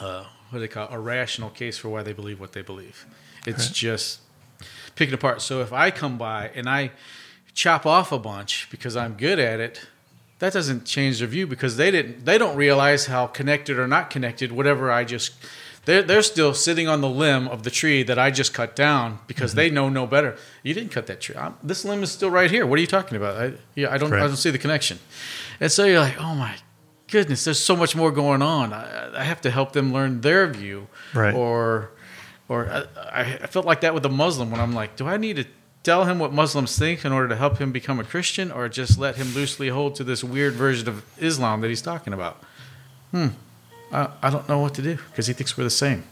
uh, 0.00 0.24
what 0.50 0.52
do 0.52 0.58
they 0.58 0.68
call 0.68 0.88
it, 0.88 0.94
a 0.94 0.98
rational 0.98 1.50
case 1.50 1.76
for 1.78 1.90
why 1.90 2.02
they 2.02 2.12
believe 2.14 2.40
what 2.40 2.52
they 2.52 2.62
believe. 2.62 3.06
It's 3.46 3.66
Right. 3.66 3.74
just 3.74 4.20
picking 4.96 5.14
apart. 5.14 5.42
So 5.42 5.60
if 5.60 5.72
I 5.72 5.90
come 5.90 6.16
by 6.16 6.50
and 6.54 6.68
I 6.68 6.92
chop 7.54 7.84
off 7.84 8.10
a 8.10 8.18
bunch 8.18 8.68
because 8.70 8.96
I'm 8.96 9.14
good 9.14 9.38
at 9.38 9.60
it, 9.60 9.82
that 10.38 10.54
doesn't 10.54 10.86
change 10.86 11.18
their 11.18 11.28
view 11.28 11.46
because 11.46 11.76
they 11.76 11.90
didn't 11.90 12.24
they 12.24 12.38
don't 12.38 12.56
realize 12.56 13.06
how 13.06 13.26
connected 13.26 13.78
or 13.78 13.86
not 13.86 14.08
connected 14.10 14.50
whatever 14.50 14.90
I 14.90 15.04
just 15.04 15.34
they're, 15.84 16.02
they're 16.02 16.22
still 16.22 16.54
sitting 16.54 16.88
on 16.88 17.00
the 17.00 17.08
limb 17.08 17.48
of 17.48 17.62
the 17.64 17.70
tree 17.70 18.02
that 18.04 18.18
I 18.18 18.30
just 18.30 18.54
cut 18.54 18.76
down 18.76 19.18
because 19.26 19.54
they 19.54 19.68
know 19.70 19.88
no 19.88 20.06
better. 20.06 20.36
You 20.62 20.74
didn't 20.74 20.90
cut 20.92 21.06
that 21.08 21.20
tree. 21.20 21.36
I'm, 21.36 21.56
this 21.62 21.84
limb 21.84 22.02
is 22.02 22.12
still 22.12 22.30
right 22.30 22.50
here. 22.50 22.66
What 22.66 22.78
are 22.78 22.80
you 22.80 22.86
talking 22.86 23.16
about? 23.16 23.36
I, 23.36 23.52
yeah, 23.74 23.92
I 23.92 23.98
don't 23.98 24.12
I 24.12 24.20
don't 24.20 24.36
see 24.36 24.50
the 24.50 24.58
connection. 24.58 24.98
And 25.60 25.70
so 25.72 25.84
you're 25.84 26.00
like, 26.00 26.20
oh 26.20 26.34
my 26.34 26.54
goodness, 27.08 27.44
there's 27.44 27.58
so 27.60 27.76
much 27.76 27.94
more 27.96 28.10
going 28.10 28.42
on. 28.42 28.72
I, 28.72 29.20
I 29.20 29.24
have 29.24 29.40
to 29.42 29.50
help 29.50 29.72
them 29.72 29.92
learn 29.92 30.20
their 30.22 30.46
view, 30.46 30.86
Right. 31.14 31.34
Or, 31.34 31.90
or 32.48 32.68
I, 32.96 33.38
I 33.42 33.46
felt 33.46 33.66
like 33.66 33.80
that 33.82 33.92
with 33.94 34.04
a 34.06 34.08
Muslim 34.08 34.50
when 34.50 34.60
I'm 34.60 34.72
like, 34.72 34.96
do 34.96 35.06
I 35.06 35.16
need 35.16 35.36
to 35.36 35.44
tell 35.82 36.04
him 36.04 36.18
what 36.18 36.32
Muslims 36.32 36.78
think 36.78 37.04
in 37.04 37.12
order 37.12 37.28
to 37.28 37.36
help 37.36 37.58
him 37.58 37.72
become 37.72 37.98
a 37.98 38.04
Christian, 38.04 38.50
or 38.52 38.68
just 38.68 38.98
let 38.98 39.16
him 39.16 39.34
loosely 39.34 39.68
hold 39.68 39.94
to 39.96 40.04
this 40.04 40.22
weird 40.22 40.54
version 40.54 40.88
of 40.88 41.04
Islam 41.18 41.60
that 41.60 41.68
he's 41.68 41.82
talking 41.82 42.12
about? 42.12 42.40
Hmm, 43.10 43.28
I, 43.92 44.10
I 44.22 44.30
don't 44.30 44.48
know 44.48 44.58
what 44.58 44.74
to 44.74 44.82
do 44.82 44.96
because 45.10 45.26
he 45.26 45.32
thinks 45.32 45.56
we're 45.56 45.64
the 45.64 45.70
same, 45.70 46.04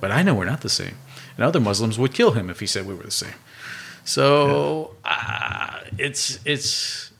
but 0.00 0.10
I 0.10 0.22
know 0.22 0.34
we're 0.34 0.44
not 0.44 0.60
the 0.60 0.68
same, 0.68 0.96
and 1.36 1.44
other 1.44 1.60
Muslims 1.60 1.98
would 1.98 2.12
kill 2.12 2.32
him 2.32 2.50
if 2.50 2.60
he 2.60 2.66
said 2.66 2.86
we 2.86 2.94
were 2.94 3.04
the 3.04 3.10
same. 3.10 3.34
So 4.04 4.96
uh, 5.04 5.80
it's 5.98 6.38
it's 6.44 7.10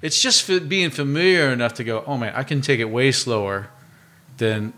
it's 0.00 0.20
just 0.20 0.48
f- 0.48 0.68
being 0.68 0.90
familiar 0.90 1.52
enough 1.52 1.74
to 1.74 1.84
go, 1.84 2.02
oh 2.06 2.16
man, 2.16 2.32
I 2.34 2.42
can 2.42 2.60
take 2.60 2.80
it 2.80 2.86
way 2.86 3.12
slower 3.12 3.68
than 4.38 4.72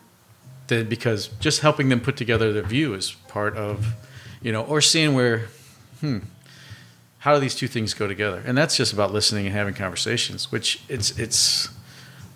than 0.67 0.89
because 0.89 1.29
just 1.41 1.61
helping 1.61 1.89
them 1.89 2.01
put 2.01 2.17
together 2.17 2.53
their 2.53 2.63
view 2.63 2.95
is 2.95 3.13
part 3.29 3.57
of 3.57 3.95
you 4.43 4.53
know, 4.53 4.63
or 4.63 4.81
seeing 4.81 5.15
where 5.15 5.47
hmm, 6.01 6.19
how 7.21 7.35
do 7.35 7.41
these 7.41 7.55
two 7.55 7.67
things 7.67 7.95
go 7.95 8.07
together? 8.07 8.43
And 8.47 8.57
that's 8.57 8.77
just 8.77 8.93
about 8.93 9.13
listening 9.13 9.47
and 9.47 9.55
having 9.55 9.75
conversations, 9.75 10.53
which 10.53 10.83
it's 10.89 11.19
it's 11.19 11.71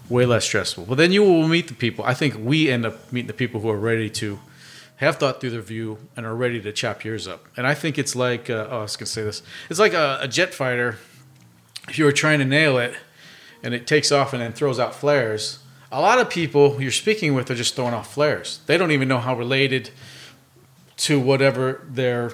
way 0.08 0.26
less 0.26 0.44
stressful. 0.44 0.86
But 0.86 0.96
then 0.96 1.12
you 1.12 1.22
will 1.22 1.48
meet 1.48 1.68
the 1.68 1.74
people. 1.74 2.04
I 2.04 2.14
think 2.14 2.36
we 2.38 2.70
end 2.70 2.86
up 2.86 3.12
meeting 3.12 3.26
the 3.26 3.34
people 3.34 3.60
who 3.60 3.68
are 3.68 3.78
ready 3.78 4.08
to 4.10 4.38
have 4.96 5.16
thought 5.16 5.40
through 5.40 5.50
their 5.50 5.60
view 5.60 5.98
and 6.16 6.26
are 6.26 6.34
ready 6.34 6.60
to 6.60 6.72
chop 6.72 7.04
yours 7.04 7.28
up. 7.28 7.46
And 7.56 7.66
I 7.66 7.74
think 7.74 7.98
it's 7.98 8.16
like 8.16 8.50
uh, 8.50 8.66
oh, 8.70 8.78
I 8.78 8.82
was 8.82 8.96
gonna 8.96 9.06
say 9.06 9.22
this. 9.22 9.42
It's 9.70 9.78
like 9.78 9.92
a, 9.92 10.18
a 10.22 10.28
jet 10.28 10.54
fighter. 10.54 10.98
If 11.88 11.98
you 11.98 12.04
were 12.04 12.12
trying 12.12 12.38
to 12.40 12.44
nail 12.44 12.78
it, 12.78 12.94
and 13.62 13.74
it 13.74 13.86
takes 13.86 14.12
off 14.12 14.32
and 14.32 14.42
then 14.42 14.52
throws 14.52 14.78
out 14.78 14.94
flares. 14.94 15.58
A 15.90 16.00
lot 16.00 16.18
of 16.18 16.28
people 16.28 16.80
you're 16.80 16.90
speaking 16.90 17.34
with 17.34 17.50
are 17.50 17.54
just 17.54 17.74
throwing 17.74 17.94
off 17.94 18.12
flares. 18.12 18.60
They 18.66 18.76
don't 18.76 18.92
even 18.92 19.08
know 19.08 19.18
how 19.18 19.36
related 19.36 19.90
to 20.98 21.18
whatever 21.18 21.84
they're. 21.88 22.32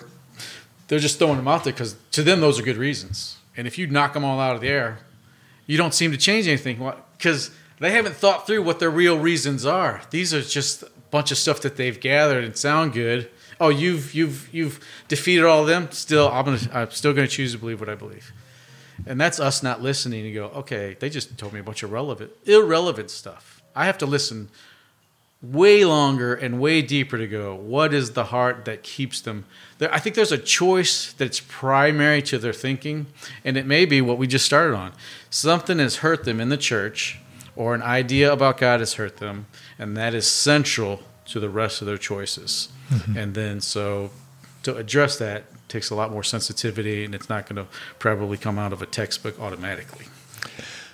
They're 0.89 0.99
just 0.99 1.19
throwing 1.19 1.37
them 1.37 1.49
out 1.49 1.65
there 1.65 1.73
because 1.73 1.97
to 2.13 2.23
them 2.23 2.41
those 2.41 2.59
are 2.59 2.63
good 2.63 2.77
reasons. 2.77 3.39
And 3.57 3.67
if 3.67 3.79
you 3.79 3.87
knock 3.87 4.13
them 4.13 4.25
all 4.25 4.39
out 4.39 4.55
of 4.55 4.61
the 4.61 4.69
air, 4.69 4.99
you 5.67 5.79
don't 5.79 5.95
seem 5.95 6.11
to 6.11 6.19
change 6.19 6.47
anything 6.47 6.93
because 7.17 7.51
they 7.85 7.93
haven't 7.93 8.17
thought 8.17 8.47
through 8.47 8.63
what 8.63 8.79
their 8.79 8.91
real 8.91 9.19
reasons 9.19 9.67
are. 9.67 10.03
These 10.11 10.33
are 10.33 10.41
just 10.41 10.83
a 10.83 10.91
bunch 11.11 11.31
of 11.31 11.39
stuff 11.39 11.61
that 11.63 11.77
they've 11.77 11.99
gathered 11.99 12.45
and 12.45 12.57
sound 12.57 12.93
good. 12.93 13.31
Oh, 13.61 13.69
you've 13.69 14.15
you've 14.15 14.49
you've 14.53 14.81
defeated 15.09 15.45
all 15.45 15.63
of 15.63 15.67
them. 15.67 15.91
Still, 15.93 16.29
I'm 16.29 16.45
gonna 16.45 16.59
I'm 16.73 16.91
still 16.91 17.13
gonna 17.13 17.29
choose 17.29 17.53
to 17.53 17.59
believe 17.59 17.81
what 17.81 17.89
I 17.89 17.95
believe. 17.95 18.33
And 19.07 19.21
that's 19.21 19.39
us 19.41 19.63
not 19.63 19.83
listening 19.83 20.25
and 20.25 20.35
go, 20.35 20.47
okay, 20.47 20.97
they 20.99 21.11
just 21.11 21.37
told 21.37 21.53
me 21.53 21.61
a 21.61 21.63
bunch 21.63 21.83
of 21.83 21.93
relevant, 21.93 22.31
irrelevant 22.47 23.11
stuff. 23.11 23.63
I 23.75 23.87
have 23.87 23.99
to 23.99 24.07
listen 24.07 24.49
way 25.43 25.85
longer 25.85 26.35
and 26.35 26.59
way 26.59 26.81
deeper 26.81 27.19
to 27.19 27.27
go, 27.27 27.55
what 27.55 27.93
is 27.93 28.13
the 28.13 28.25
heart 28.25 28.65
that 28.65 28.83
keeps 28.83 29.21
them? 29.21 29.45
There, 29.79 29.93
I 29.93 29.99
think 29.99 30.17
there's 30.17 30.33
a 30.33 30.39
choice 30.39 31.13
that's 31.13 31.41
primary 31.41 32.23
to 32.23 32.39
their 32.39 32.53
thinking, 32.53 33.07
and 33.45 33.57
it 33.57 33.67
may 33.67 33.85
be 33.85 34.01
what 34.01 34.17
we 34.17 34.27
just 34.27 34.47
started 34.47 34.75
on. 34.75 34.93
Something 35.29 35.79
has 35.81 35.97
hurt 35.97 36.25
them 36.25 36.41
in 36.41 36.49
the 36.49 36.57
church, 36.57 37.21
or 37.57 37.75
an 37.75 37.83
idea 37.83 38.33
about 38.33 38.59
God 38.59 38.81
has 38.81 38.95
hurt 38.95 39.19
them, 39.19 39.47
and 39.79 39.97
that 39.97 40.15
is 40.15 40.27
central 40.27 41.03
to 41.27 41.41
the 41.41 41.49
rest 41.49 41.81
of 41.81 41.87
their 41.87 41.99
choices. 41.99 42.69
And 43.17 43.35
then, 43.35 43.61
so 43.61 44.11
to 44.63 44.77
address 44.77 45.19
that 45.19 45.45
takes 45.69 45.91
a 45.91 45.95
lot 45.95 46.11
more 46.11 46.23
sensitivity, 46.23 47.05
and 47.05 47.15
it's 47.15 47.29
not 47.29 47.47
going 47.49 47.57
to 47.57 47.67
probably 47.99 48.37
come 48.37 48.59
out 48.59 48.73
of 48.73 48.83
a 48.83 48.87
textbook 48.87 49.41
automatically. 49.41 50.07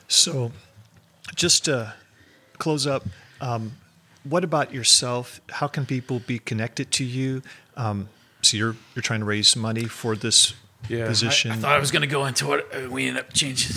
So, 0.09 0.53
just 1.35 1.65
to 1.67 1.95
close 2.59 2.87
up, 2.87 3.05
um, 3.41 3.73
what 4.25 4.45
about 4.45 4.73
yourself? 4.73 5.41
How 5.51 5.67
can 5.67 5.87
people 5.87 6.21
be 6.21 6.39
connected 6.39 6.91
to 6.93 7.05
you? 7.05 7.43
Um, 7.77 8.09
so 8.43 8.57
you're 8.57 8.77
you're 8.95 9.03
trying 9.03 9.21
to 9.21 9.27
raise 9.27 9.57
money 9.57 9.85
for 9.85 10.17
this 10.17 10.55
position. 10.89 11.51
I, 11.51 11.55
I 11.55 11.59
thought 11.59 11.73
I 11.73 11.79
was 11.79 11.91
going 11.91 12.03
to 12.03 12.09
go 12.09 12.27
into 12.27 12.53
it. 12.55 12.91
We 12.91 13.07
ended 13.09 13.25
up 13.25 13.33
changing. 13.33 13.77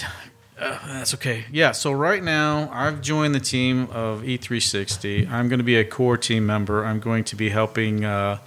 Uh, 0.64 0.80
that's 0.88 1.14
okay. 1.14 1.44
Yeah. 1.52 1.74
So 1.74 1.92
right 1.92 2.24
now, 2.24 2.70
I've 2.72 3.02
joined 3.02 3.36
the 3.36 3.42
team 3.42 3.90
of 3.92 4.22
E360. 4.22 5.30
I'm 5.30 5.50
going 5.50 5.60
to 5.60 5.64
be 5.64 5.76
a 5.76 5.84
core 5.84 6.16
team 6.16 6.46
member. 6.46 6.86
I'm 6.86 7.02
going 7.02 7.26
to 7.26 7.36
be 7.36 7.50
helping 7.50 8.06
uh, 8.06 8.40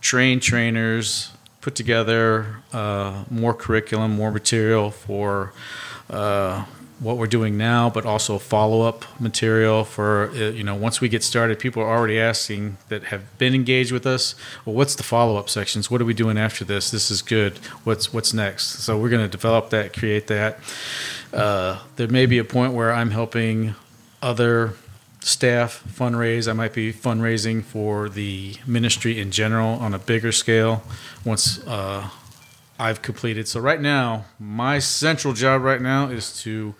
train 0.00 0.38
trainers 0.38 1.32
put 1.60 1.74
together 1.74 2.62
uh, 2.72 3.24
more 3.30 3.52
curriculum, 3.52 4.12
more 4.12 4.30
material 4.30 4.90
for. 4.92 5.52
What 7.00 7.16
we're 7.16 7.26
doing 7.26 7.56
now, 7.56 7.88
but 7.88 8.04
also 8.04 8.38
follow-up 8.38 9.04
material 9.18 9.84
for 9.84 10.30
uh, 10.34 10.50
you 10.50 10.62
know 10.62 10.74
once 10.74 11.00
we 11.00 11.08
get 11.08 11.22
started. 11.24 11.58
People 11.58 11.82
are 11.82 11.88
already 11.88 12.20
asking 12.20 12.76
that 12.88 13.04
have 13.04 13.22
been 13.38 13.54
engaged 13.54 13.90
with 13.90 14.06
us. 14.06 14.34
Well, 14.64 14.74
what's 14.74 14.94
the 14.94 15.02
follow-up 15.02 15.48
sections? 15.48 15.90
What 15.90 16.02
are 16.02 16.04
we 16.04 16.14
doing 16.14 16.36
after 16.36 16.64
this? 16.64 16.90
This 16.90 17.10
is 17.10 17.22
good. 17.22 17.56
What's 17.84 18.12
what's 18.12 18.34
next? 18.34 18.84
So 18.84 18.98
we're 18.98 19.08
going 19.08 19.24
to 19.24 19.28
develop 19.28 19.70
that, 19.70 19.94
create 19.94 20.26
that. 20.26 20.58
Uh, 21.32 21.80
there 21.96 22.08
may 22.08 22.26
be 22.26 22.38
a 22.38 22.44
point 22.44 22.74
where 22.74 22.92
I'm 22.92 23.10
helping 23.10 23.74
other 24.20 24.74
staff 25.20 25.82
fundraise. 25.86 26.48
I 26.48 26.52
might 26.52 26.72
be 26.72 26.92
fundraising 26.92 27.62
for 27.62 28.08
the 28.08 28.56
ministry 28.66 29.20
in 29.20 29.30
general 29.30 29.78
on 29.78 29.94
a 29.94 29.98
bigger 29.98 30.32
scale 30.32 30.82
once 31.24 31.64
uh, 31.66 32.08
I've 32.80 33.02
completed. 33.02 33.46
So 33.46 33.60
right 33.60 33.80
now, 33.80 34.24
my 34.38 34.78
central 34.78 35.34
job 35.34 35.60
right 35.60 35.82
now 35.82 36.08
is 36.08 36.42
to 36.44 36.74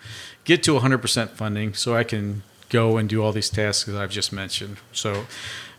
get 0.45 0.63
to 0.63 0.71
100% 0.71 1.29
funding 1.29 1.75
so 1.75 1.95
I 1.95 2.03
can 2.03 2.41
go 2.69 2.97
and 2.97 3.07
do 3.07 3.23
all 3.23 3.31
these 3.31 3.51
tasks 3.51 3.85
that 3.85 3.95
I've 4.01 4.09
just 4.09 4.33
mentioned. 4.33 4.77
So 4.93 5.27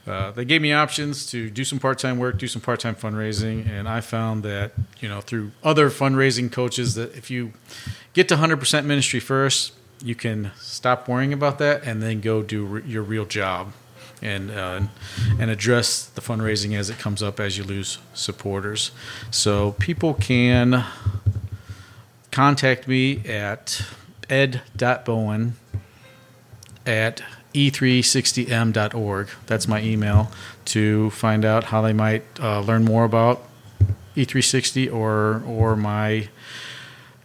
uh, 0.07 0.31
they 0.31 0.45
gave 0.45 0.63
me 0.63 0.73
options 0.73 1.27
to 1.33 1.51
do 1.51 1.65
some 1.65 1.81
part-time 1.81 2.19
work, 2.19 2.39
do 2.39 2.47
some 2.47 2.63
part-time 2.63 2.95
fundraising, 2.95 3.69
and 3.69 3.89
I 3.89 4.01
found 4.01 4.45
that 4.45 4.71
you 5.01 5.09
know 5.09 5.21
through 5.21 5.51
other 5.65 5.91
fundraising 5.91 6.53
coaches 6.53 6.95
that 6.95 7.17
if 7.17 7.29
you 7.29 7.53
get 8.13 8.29
to 8.29 8.37
100% 8.37 8.85
ministry 8.85 9.19
first, 9.19 9.73
you 10.05 10.15
can 10.15 10.53
stop 10.57 11.09
worrying 11.09 11.33
about 11.33 11.59
that 11.59 11.83
and 11.83 12.01
then 12.01 12.21
go 12.21 12.43
do 12.43 12.65
re- 12.65 12.83
your 12.87 13.03
real 13.03 13.25
job 13.25 13.73
and 14.23 14.51
uh, 14.51 14.81
and 15.39 15.51
address 15.51 16.07
the 16.07 16.21
fundraising 16.21 16.77
as 16.77 16.89
it 16.89 16.99
comes 16.99 17.23
up 17.23 17.41
as 17.41 17.59
you 17.59 17.65
lose 17.65 17.99
supporters. 18.15 18.93
So 19.31 19.73
people 19.73 20.15
can 20.15 20.85
contact 22.31 22.89
me 22.89 23.25
at 23.27 23.85
ed.bowen 24.31 25.55
at 26.87 27.23
e360m.org. 27.55 29.29
That's 29.47 29.69
my 29.69 29.83
email 29.83 30.31
to 30.67 31.11
find 31.11 31.45
out 31.45 31.65
how 31.65 31.83
they 31.83 31.93
might 31.93 32.25
uh, 32.41 32.61
learn 32.61 32.85
more 32.85 33.05
about 33.05 33.43
E360 34.17 34.93
or 34.93 35.43
or 35.47 35.77
my 35.77 36.29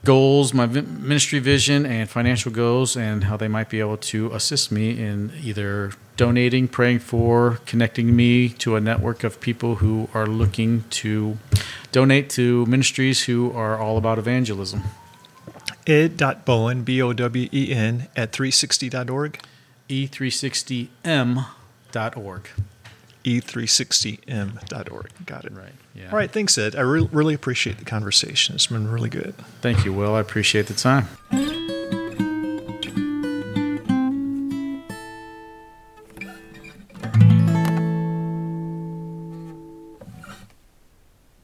goals, 0.04 0.54
my 0.54 0.66
ministry 0.66 1.40
vision, 1.40 1.86
and 1.86 2.10
financial 2.10 2.52
goals, 2.52 2.96
and 2.96 3.26
how 3.26 3.38
they 3.38 3.48
might 3.48 3.70
be 3.70 3.80
able 3.80 3.98
to 3.98 4.32
assist 4.34 4.72
me 4.72 5.00
in 5.00 5.32
either 5.42 5.92
donating, 6.16 6.68
praying 6.68 7.00
for, 7.00 7.60
connecting 7.66 8.16
me 8.16 8.50
to 8.50 8.76
a 8.76 8.82
network 8.82 9.24
of 9.24 9.40
people 9.40 9.76
who 9.76 10.10
are 10.14 10.28
looking 10.28 10.84
to 10.90 11.38
donate 11.92 12.30
to 12.30 12.66
ministries 12.66 13.24
who 13.24 13.52
are 13.52 13.78
all 13.78 13.98
about 13.98 14.18
evangelism. 14.18 14.84
Ed.Bowen, 15.86 16.84
B 16.84 17.02
O 17.02 17.14
W 17.14 17.50
E 17.54 17.74
N, 17.74 18.08
at 18.16 18.34
360.org, 18.34 19.40
E 19.88 20.08
E360m.org. 20.08 22.50
e360m.org. 23.28 25.10
Got 25.26 25.46
it. 25.46 25.54
Right. 25.54 25.74
Yeah. 25.94 26.10
All 26.12 26.18
right. 26.18 26.32
Thanks, 26.32 26.58
Ed. 26.58 26.76
I 26.76 26.82
re- 26.82 27.10
really 27.12 27.34
appreciate 27.34 27.78
the 27.78 27.86
conversation. 27.86 28.56
It's 28.56 28.68
been 28.68 28.90
really 28.90 29.10
good. 29.10 29.36
Thank 29.62 29.86
you, 29.86 29.94
Will. 29.94 30.16
I 30.16 30.20
appreciate 30.22 30.68
the 30.68 30.74
time. 30.74 31.08